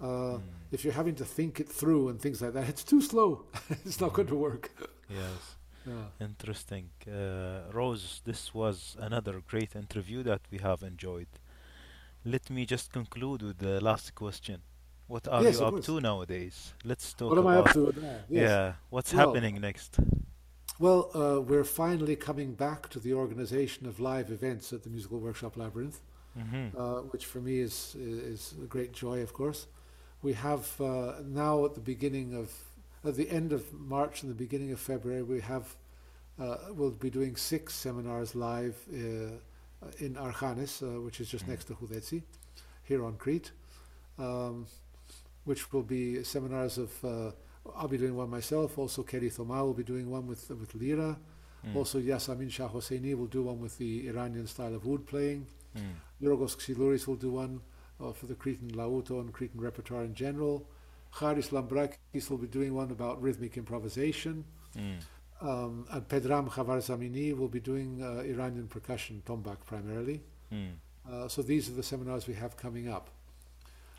Uh, 0.00 0.38
If 0.72 0.84
you're 0.84 0.92
having 0.94 1.14
to 1.16 1.24
think 1.24 1.60
it 1.60 1.68
through 1.68 2.08
and 2.08 2.20
things 2.20 2.42
like 2.42 2.52
that, 2.54 2.68
it's 2.68 2.84
too 2.84 3.00
slow. 3.00 3.46
it's 3.84 4.00
not 4.00 4.12
going 4.12 4.28
to 4.28 4.36
work. 4.36 4.70
Yes. 5.08 5.55
Yeah. 5.86 6.08
Interesting. 6.20 6.90
Uh, 7.06 7.70
Ross, 7.72 8.20
this 8.24 8.52
was 8.54 8.96
another 9.00 9.40
great 9.40 9.76
interview 9.76 10.22
that 10.24 10.40
we 10.50 10.58
have 10.58 10.82
enjoyed. 10.82 11.28
Let 12.24 12.50
me 12.50 12.66
just 12.66 12.92
conclude 12.92 13.42
with 13.42 13.58
the 13.58 13.80
last 13.80 14.14
question. 14.14 14.60
What 15.06 15.28
are 15.28 15.42
Yes, 15.44 15.60
you 15.60 15.66
up 15.66 15.74
course. 15.74 15.86
to 15.86 16.00
nowadays? 16.00 16.74
Let's 16.84 17.12
talk 17.14 17.30
What 17.30 17.38
am 17.38 17.46
I 17.46 17.56
up 17.58 17.72
to? 17.74 17.94
Yes. 18.00 18.24
yeah, 18.28 18.72
what's 18.90 19.14
Well- 19.14 19.28
happening 19.28 19.60
next? 19.60 19.98
Well, 20.78 21.10
uh, 21.14 21.40
we're 21.40 21.64
finally 21.64 22.16
coming 22.16 22.54
back 22.54 22.88
to 22.90 22.98
the 23.00 23.14
organization 23.14 23.86
of 23.86 23.98
live 24.00 24.30
events 24.30 24.72
at 24.72 24.82
the 24.82 24.90
Musical 24.90 25.20
Workshop 25.20 25.56
Labyrinth, 25.56 26.00
Mm-hmm. 26.36 26.76
uh, 26.78 27.00
which 27.12 27.24
for 27.24 27.40
me 27.40 27.60
is 27.60 27.94
is 27.94 28.54
a 28.62 28.66
great 28.66 28.92
joy, 28.92 29.22
of 29.22 29.32
course. 29.32 29.68
We 30.20 30.34
have 30.34 30.78
uh, 30.80 31.22
now 31.24 31.64
at 31.64 31.72
the 31.74 31.80
beginning 31.80 32.34
of 32.34 32.50
at 33.06 33.14
the 33.14 33.30
end 33.30 33.52
of 33.52 33.72
March 33.72 34.22
and 34.22 34.30
the 34.30 34.34
beginning 34.34 34.72
of 34.72 34.80
February, 34.80 35.22
we 35.22 35.40
have 35.40 35.76
uh, 36.38 36.56
we'll 36.72 36.90
be 36.90 37.10
doing 37.10 37.34
six 37.36 37.74
seminars 37.74 38.34
live 38.34 38.76
uh, 38.92 39.38
in 39.98 40.14
Archanes, 40.16 40.82
uh, 40.82 41.00
which 41.00 41.20
is 41.20 41.28
just 41.30 41.48
next 41.48 41.64
to 41.64 41.74
Houdetsi, 41.74 42.22
here 42.82 43.04
on 43.04 43.16
Crete, 43.16 43.52
um, 44.18 44.66
which 45.44 45.72
will 45.72 45.82
be 45.82 46.22
seminars 46.24 46.78
of. 46.78 47.04
Uh, 47.04 47.30
I'll 47.74 47.88
be 47.88 47.98
doing 47.98 48.14
one 48.14 48.30
myself. 48.30 48.78
Also, 48.78 49.02
Kelly 49.02 49.28
Thoma 49.28 49.64
will 49.64 49.74
be 49.74 49.82
doing 49.82 50.10
one 50.10 50.26
with 50.26 50.48
with 50.50 50.74
lyra. 50.74 51.18
Mm. 51.66 51.74
Also, 51.74 52.00
Yasamin 52.00 52.50
Shah 52.50 52.68
Hosseini 52.68 53.16
will 53.16 53.26
do 53.26 53.42
one 53.42 53.60
with 53.60 53.76
the 53.78 54.06
Iranian 54.08 54.46
style 54.46 54.74
of 54.74 54.86
oud 54.86 55.06
playing. 55.06 55.46
Mm. 55.76 55.94
Yorgos 56.22 57.06
will 57.06 57.16
do 57.16 57.30
one 57.30 57.60
uh, 58.00 58.12
for 58.12 58.26
the 58.26 58.34
Cretan 58.34 58.70
lauto 58.70 59.20
and 59.20 59.32
Cretan 59.32 59.60
repertoire 59.60 60.04
in 60.04 60.14
general. 60.14 60.68
Charis 61.18 61.48
Lambrakis 61.48 62.30
will 62.30 62.38
be 62.38 62.46
doing 62.46 62.74
one 62.74 62.90
about 62.90 63.20
rhythmic 63.22 63.56
improvisation. 63.56 64.44
Mm. 64.76 64.98
Um, 65.40 65.86
and 65.90 66.08
Pedram 66.08 66.48
Khavarzamini 66.48 67.36
will 67.36 67.48
be 67.48 67.60
doing 67.60 68.02
uh, 68.02 68.22
Iranian 68.22 68.68
percussion, 68.68 69.22
tombak 69.26 69.58
primarily. 69.66 70.20
Mm. 70.52 70.72
Uh, 71.10 71.28
so 71.28 71.42
these 71.42 71.68
are 71.68 71.72
the 71.72 71.82
seminars 71.82 72.26
we 72.26 72.34
have 72.34 72.56
coming 72.56 72.88
up. 72.88 73.10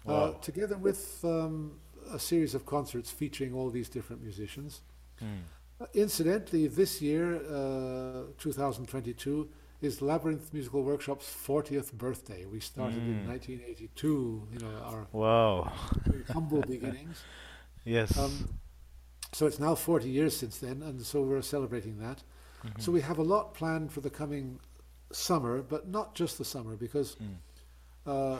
Uh, 0.08 0.32
together 0.42 0.78
with 0.78 1.20
um, 1.26 1.74
a 2.14 2.20
series 2.20 2.56
of 2.56 2.66
concerts 2.66 3.12
featuring 3.12 3.54
all 3.54 3.70
these 3.70 3.90
different 3.90 4.24
musicians. 4.24 4.82
Mm. 5.22 5.40
Uh, 5.82 5.86
incidentally, 5.94 6.68
this 6.68 7.02
year, 7.02 7.36
uh, 7.36 8.32
2022, 8.40 9.50
is 9.82 10.02
Labyrinth 10.02 10.54
Musical 10.54 10.84
Workshop's 10.84 11.26
40th 11.28 11.94
birthday. 11.94 12.46
We 12.46 12.60
started 12.60 12.98
in 12.98 13.24
Mm. 13.24 13.28
1982, 13.28 14.48
you 14.52 14.60
know, 14.60 14.76
our 14.84 15.08
Wow. 15.12 15.72
very 16.06 16.24
humble 16.24 16.62
beginnings. 16.62 17.22
Yes. 17.86 18.18
Um, 18.18 18.60
so 19.32 19.46
it's 19.46 19.60
now 19.60 19.74
40 19.76 20.10
years 20.10 20.36
since 20.36 20.58
then, 20.58 20.82
and 20.84 21.02
so 21.02 21.22
we're 21.22 21.42
celebrating 21.42 22.00
that. 22.00 22.22
Mhm. 22.66 22.82
So 22.82 22.92
we 22.92 23.00
have 23.00 23.18
a 23.18 23.24
lot 23.24 23.54
planned 23.54 23.94
for 23.94 24.02
the 24.02 24.10
coming 24.10 24.60
summer, 25.14 25.62
but 25.62 25.88
not 25.88 26.14
just 26.14 26.38
the 26.38 26.44
summer, 26.44 26.76
because 26.76 27.16
Mm. 27.16 27.38
uh, 28.06 28.40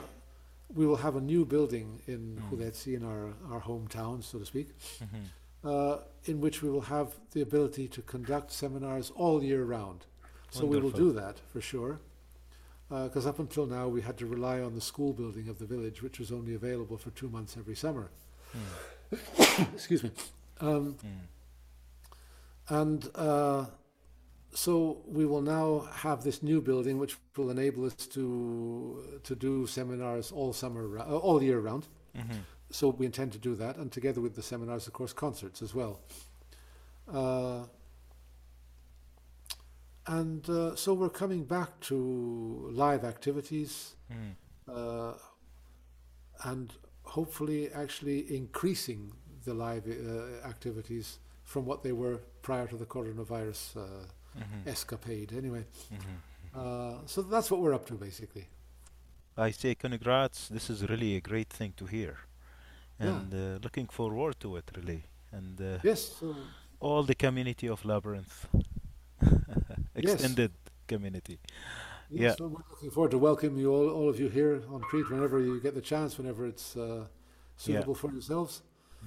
we 0.74 0.86
will 0.86 0.96
have 0.96 1.16
a 1.16 1.20
new 1.20 1.46
building 1.46 2.02
in 2.06 2.36
Mm. 2.50 2.86
In 2.94 3.02
our, 3.04 3.32
our 3.50 3.62
hometown, 3.62 4.22
so 4.22 4.38
to 4.38 4.44
speak, 4.44 4.68
Mhm. 5.00 5.24
uh, 5.64 5.98
in 6.24 6.40
which 6.42 6.60
we 6.62 6.68
will 6.68 6.82
have 6.96 7.18
the 7.30 7.40
ability 7.40 7.88
to 7.88 8.02
conduct 8.02 8.50
seminars 8.52 9.10
all 9.12 9.42
year 9.42 9.64
round. 9.64 10.04
So 10.50 10.64
we 10.66 10.78
will 10.80 10.90
do 10.90 11.12
that 11.12 11.36
for 11.52 11.60
sure. 11.60 12.00
Because 12.88 13.26
up 13.26 13.38
until 13.38 13.66
now, 13.66 13.86
we 13.88 14.00
had 14.00 14.16
to 14.18 14.26
rely 14.26 14.60
on 14.60 14.74
the 14.74 14.80
school 14.80 15.12
building 15.12 15.48
of 15.48 15.58
the 15.58 15.66
village, 15.66 16.02
which 16.02 16.18
was 16.18 16.32
only 16.32 16.54
available 16.54 16.96
for 16.96 17.10
two 17.10 17.28
months 17.28 17.56
every 17.58 17.76
summer. 17.76 18.10
Mm. 18.56 19.74
Excuse 19.74 20.02
me. 20.02 20.10
Um, 20.60 20.96
Mm. 21.02 21.20
and 22.68 23.10
uh, 23.14 23.66
so 24.54 25.02
we 25.06 25.24
will 25.26 25.42
now 25.42 25.80
have 25.92 26.24
this 26.24 26.42
new 26.42 26.60
building, 26.60 26.98
which 26.98 27.16
will 27.36 27.50
enable 27.50 27.84
us 27.84 27.94
to 27.94 29.20
to 29.22 29.34
do 29.36 29.66
seminars 29.66 30.32
all 30.32 30.52
summer, 30.52 30.98
uh, 30.98 31.16
all 31.16 31.42
year 31.42 31.60
round. 31.60 31.86
Mhm. 32.16 32.40
So 32.70 32.88
we 32.88 33.06
intend 33.06 33.32
to 33.32 33.38
do 33.38 33.54
that, 33.56 33.76
and 33.76 33.92
together 33.92 34.20
with 34.20 34.34
the 34.34 34.42
seminars, 34.42 34.86
of 34.86 34.92
course, 34.92 35.12
concerts 35.14 35.62
as 35.62 35.74
well. 35.74 36.00
Uh, 37.06 37.64
and 40.08 40.48
uh, 40.48 40.74
so 40.76 40.94
we're 40.94 41.10
coming 41.22 41.44
back 41.44 41.78
to 41.80 42.70
live 42.72 43.04
activities 43.04 43.94
Mm. 44.10 44.34
uh, 44.68 45.12
and 46.44 46.72
hopefully 47.02 47.70
actually 47.72 48.18
increasing 48.36 49.12
the 49.44 49.52
live 49.54 49.86
uh, 49.86 50.48
activities 50.48 51.18
from 51.44 51.66
what 51.66 51.82
they 51.82 51.92
were 51.92 52.18
prior 52.42 52.66
to 52.66 52.76
the 52.76 52.86
coronavirus 52.86 53.76
uh, 53.76 53.80
Mhm. 54.38 54.66
escapade. 54.66 55.32
Anyway, 55.36 55.64
Mhm. 55.90 56.16
uh, 56.54 57.06
so 57.06 57.22
that's 57.22 57.50
what 57.50 57.60
we're 57.60 57.74
up 57.74 57.86
to 57.86 57.94
basically. 57.94 58.46
I 59.36 59.50
say 59.52 59.74
congrats. 59.74 60.48
This 60.48 60.70
is 60.70 60.82
really 60.88 61.16
a 61.16 61.20
great 61.20 61.50
thing 61.58 61.72
to 61.76 61.86
hear, 61.86 62.16
Yeah. 63.00 63.08
and 63.16 63.34
uh, 63.34 63.58
looking 63.62 63.88
forward 63.90 64.34
to 64.40 64.56
it 64.56 64.70
really. 64.76 65.02
And 65.32 65.60
uh, 65.60 65.80
Yes. 65.84 66.00
So 66.20 66.34
all 66.80 67.02
the 67.04 67.14
community 67.14 67.68
of 67.68 67.84
Labyrinth, 67.84 68.46
Yes. 70.02 70.14
extended 70.14 70.52
community. 70.86 71.38
Yes, 72.10 72.36
Yeah. 72.38 72.46
well, 72.46 72.48
we're 72.50 72.70
looking 72.70 72.90
forward 72.90 73.10
to 73.10 73.18
welcoming 73.18 73.58
you 73.58 73.70
all, 73.72 73.88
all 73.90 74.08
of 74.08 74.18
you 74.18 74.28
here 74.28 74.62
on 74.70 74.80
Crete 74.80 75.10
whenever 75.10 75.40
you 75.40 75.60
get 75.60 75.74
the 75.74 75.80
chance, 75.82 76.16
whenever 76.16 76.46
it's 76.46 76.76
uh, 76.76 77.06
suitable 77.56 77.94
for 77.94 78.10
yourselves. 78.10 78.62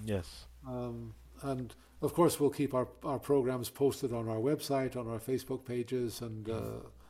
Yes. 0.06 0.46
Um, 0.68 1.14
and 1.42 1.74
of 2.02 2.14
course, 2.14 2.40
we'll 2.40 2.52
keep 2.52 2.74
our, 2.74 2.88
our 3.04 3.20
programs 3.20 3.70
posted 3.70 4.14
on 4.14 4.28
our 4.30 4.38
website, 4.38 4.96
on 4.96 5.08
our 5.08 5.20
Facebook 5.20 5.66
pages, 5.66 6.22
and 6.22 6.50
uh, 6.50 6.62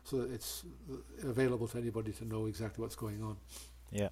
so 0.04 0.18
that 0.18 0.32
it's 0.32 0.64
uh, 0.92 1.28
available 1.30 1.68
to 1.68 1.78
anybody 1.78 2.12
to 2.14 2.26
know 2.26 2.46
exactly 2.46 2.82
what's 2.82 2.96
going 2.96 3.22
on. 3.24 3.38
Yeah. 3.92 4.10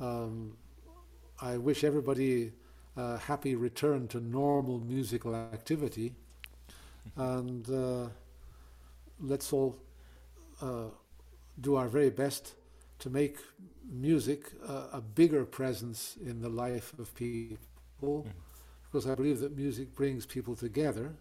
Um, 0.00 0.56
I 1.40 1.56
wish 1.58 1.84
everybody 1.84 2.52
a 2.96 3.16
happy 3.18 3.54
return 3.54 4.08
to 4.08 4.20
normal 4.20 4.80
musical 4.80 5.34
activity, 5.34 6.14
and 7.16 7.68
uh, 7.70 8.08
let's 9.20 9.52
all 9.52 9.76
uh, 10.60 10.90
do 11.60 11.76
our 11.76 11.88
very 11.88 12.10
best 12.10 12.54
to 13.00 13.10
make 13.10 13.38
music 13.90 14.52
uh, 14.66 14.88
a 14.92 15.00
bigger 15.00 15.44
presence 15.44 16.16
in 16.20 16.40
the 16.40 16.48
life 16.48 16.98
of 16.98 17.14
people, 17.14 17.58
Mhm. 18.24 18.32
because 18.84 19.06
I 19.06 19.14
believe 19.14 19.40
that 19.40 19.56
music 19.56 19.94
brings 19.94 20.26
people 20.26 20.56
together. 20.56 21.16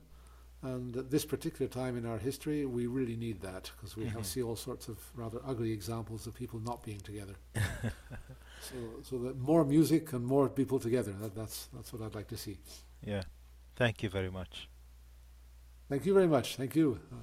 And 0.64 0.98
at 0.98 1.12
this 1.12 1.24
particular 1.26 1.70
time 1.70 1.96
in 1.96 2.06
our 2.06 2.18
history, 2.18 2.66
we 2.66 2.88
really 2.88 3.16
need 3.16 3.42
that 3.42 3.72
because 3.76 3.96
we 3.96 4.06
Mhm. 4.06 4.14
have, 4.14 4.26
see 4.26 4.42
all 4.42 4.56
sorts 4.56 4.88
of 4.90 4.98
rather 5.16 5.40
ugly 5.46 5.72
examples 5.72 6.26
of 6.28 6.34
people 6.34 6.60
not 6.60 6.84
being 6.84 7.00
together. 7.00 7.36
so, 8.62 8.76
so 9.04 9.20
that 9.20 9.38
more 9.38 9.64
music 9.64 10.14
and 10.14 10.26
more 10.26 10.50
people 10.50 10.80
together. 10.80 11.14
That, 11.14 11.36
that's 11.36 11.68
that's 11.68 11.94
what 11.94 12.02
I'd 12.02 12.16
like 12.16 12.28
to 12.30 12.38
see. 12.38 12.58
Yeah. 13.06 13.24
Thank 13.76 14.02
you 14.02 14.10
very 14.10 14.32
much. 14.32 14.68
Thank 15.90 16.06
you 16.06 16.14
very 16.14 16.28
much. 16.28 16.56
Thank 16.58 16.76
you. 16.76 17.00
Uh, 17.12 17.16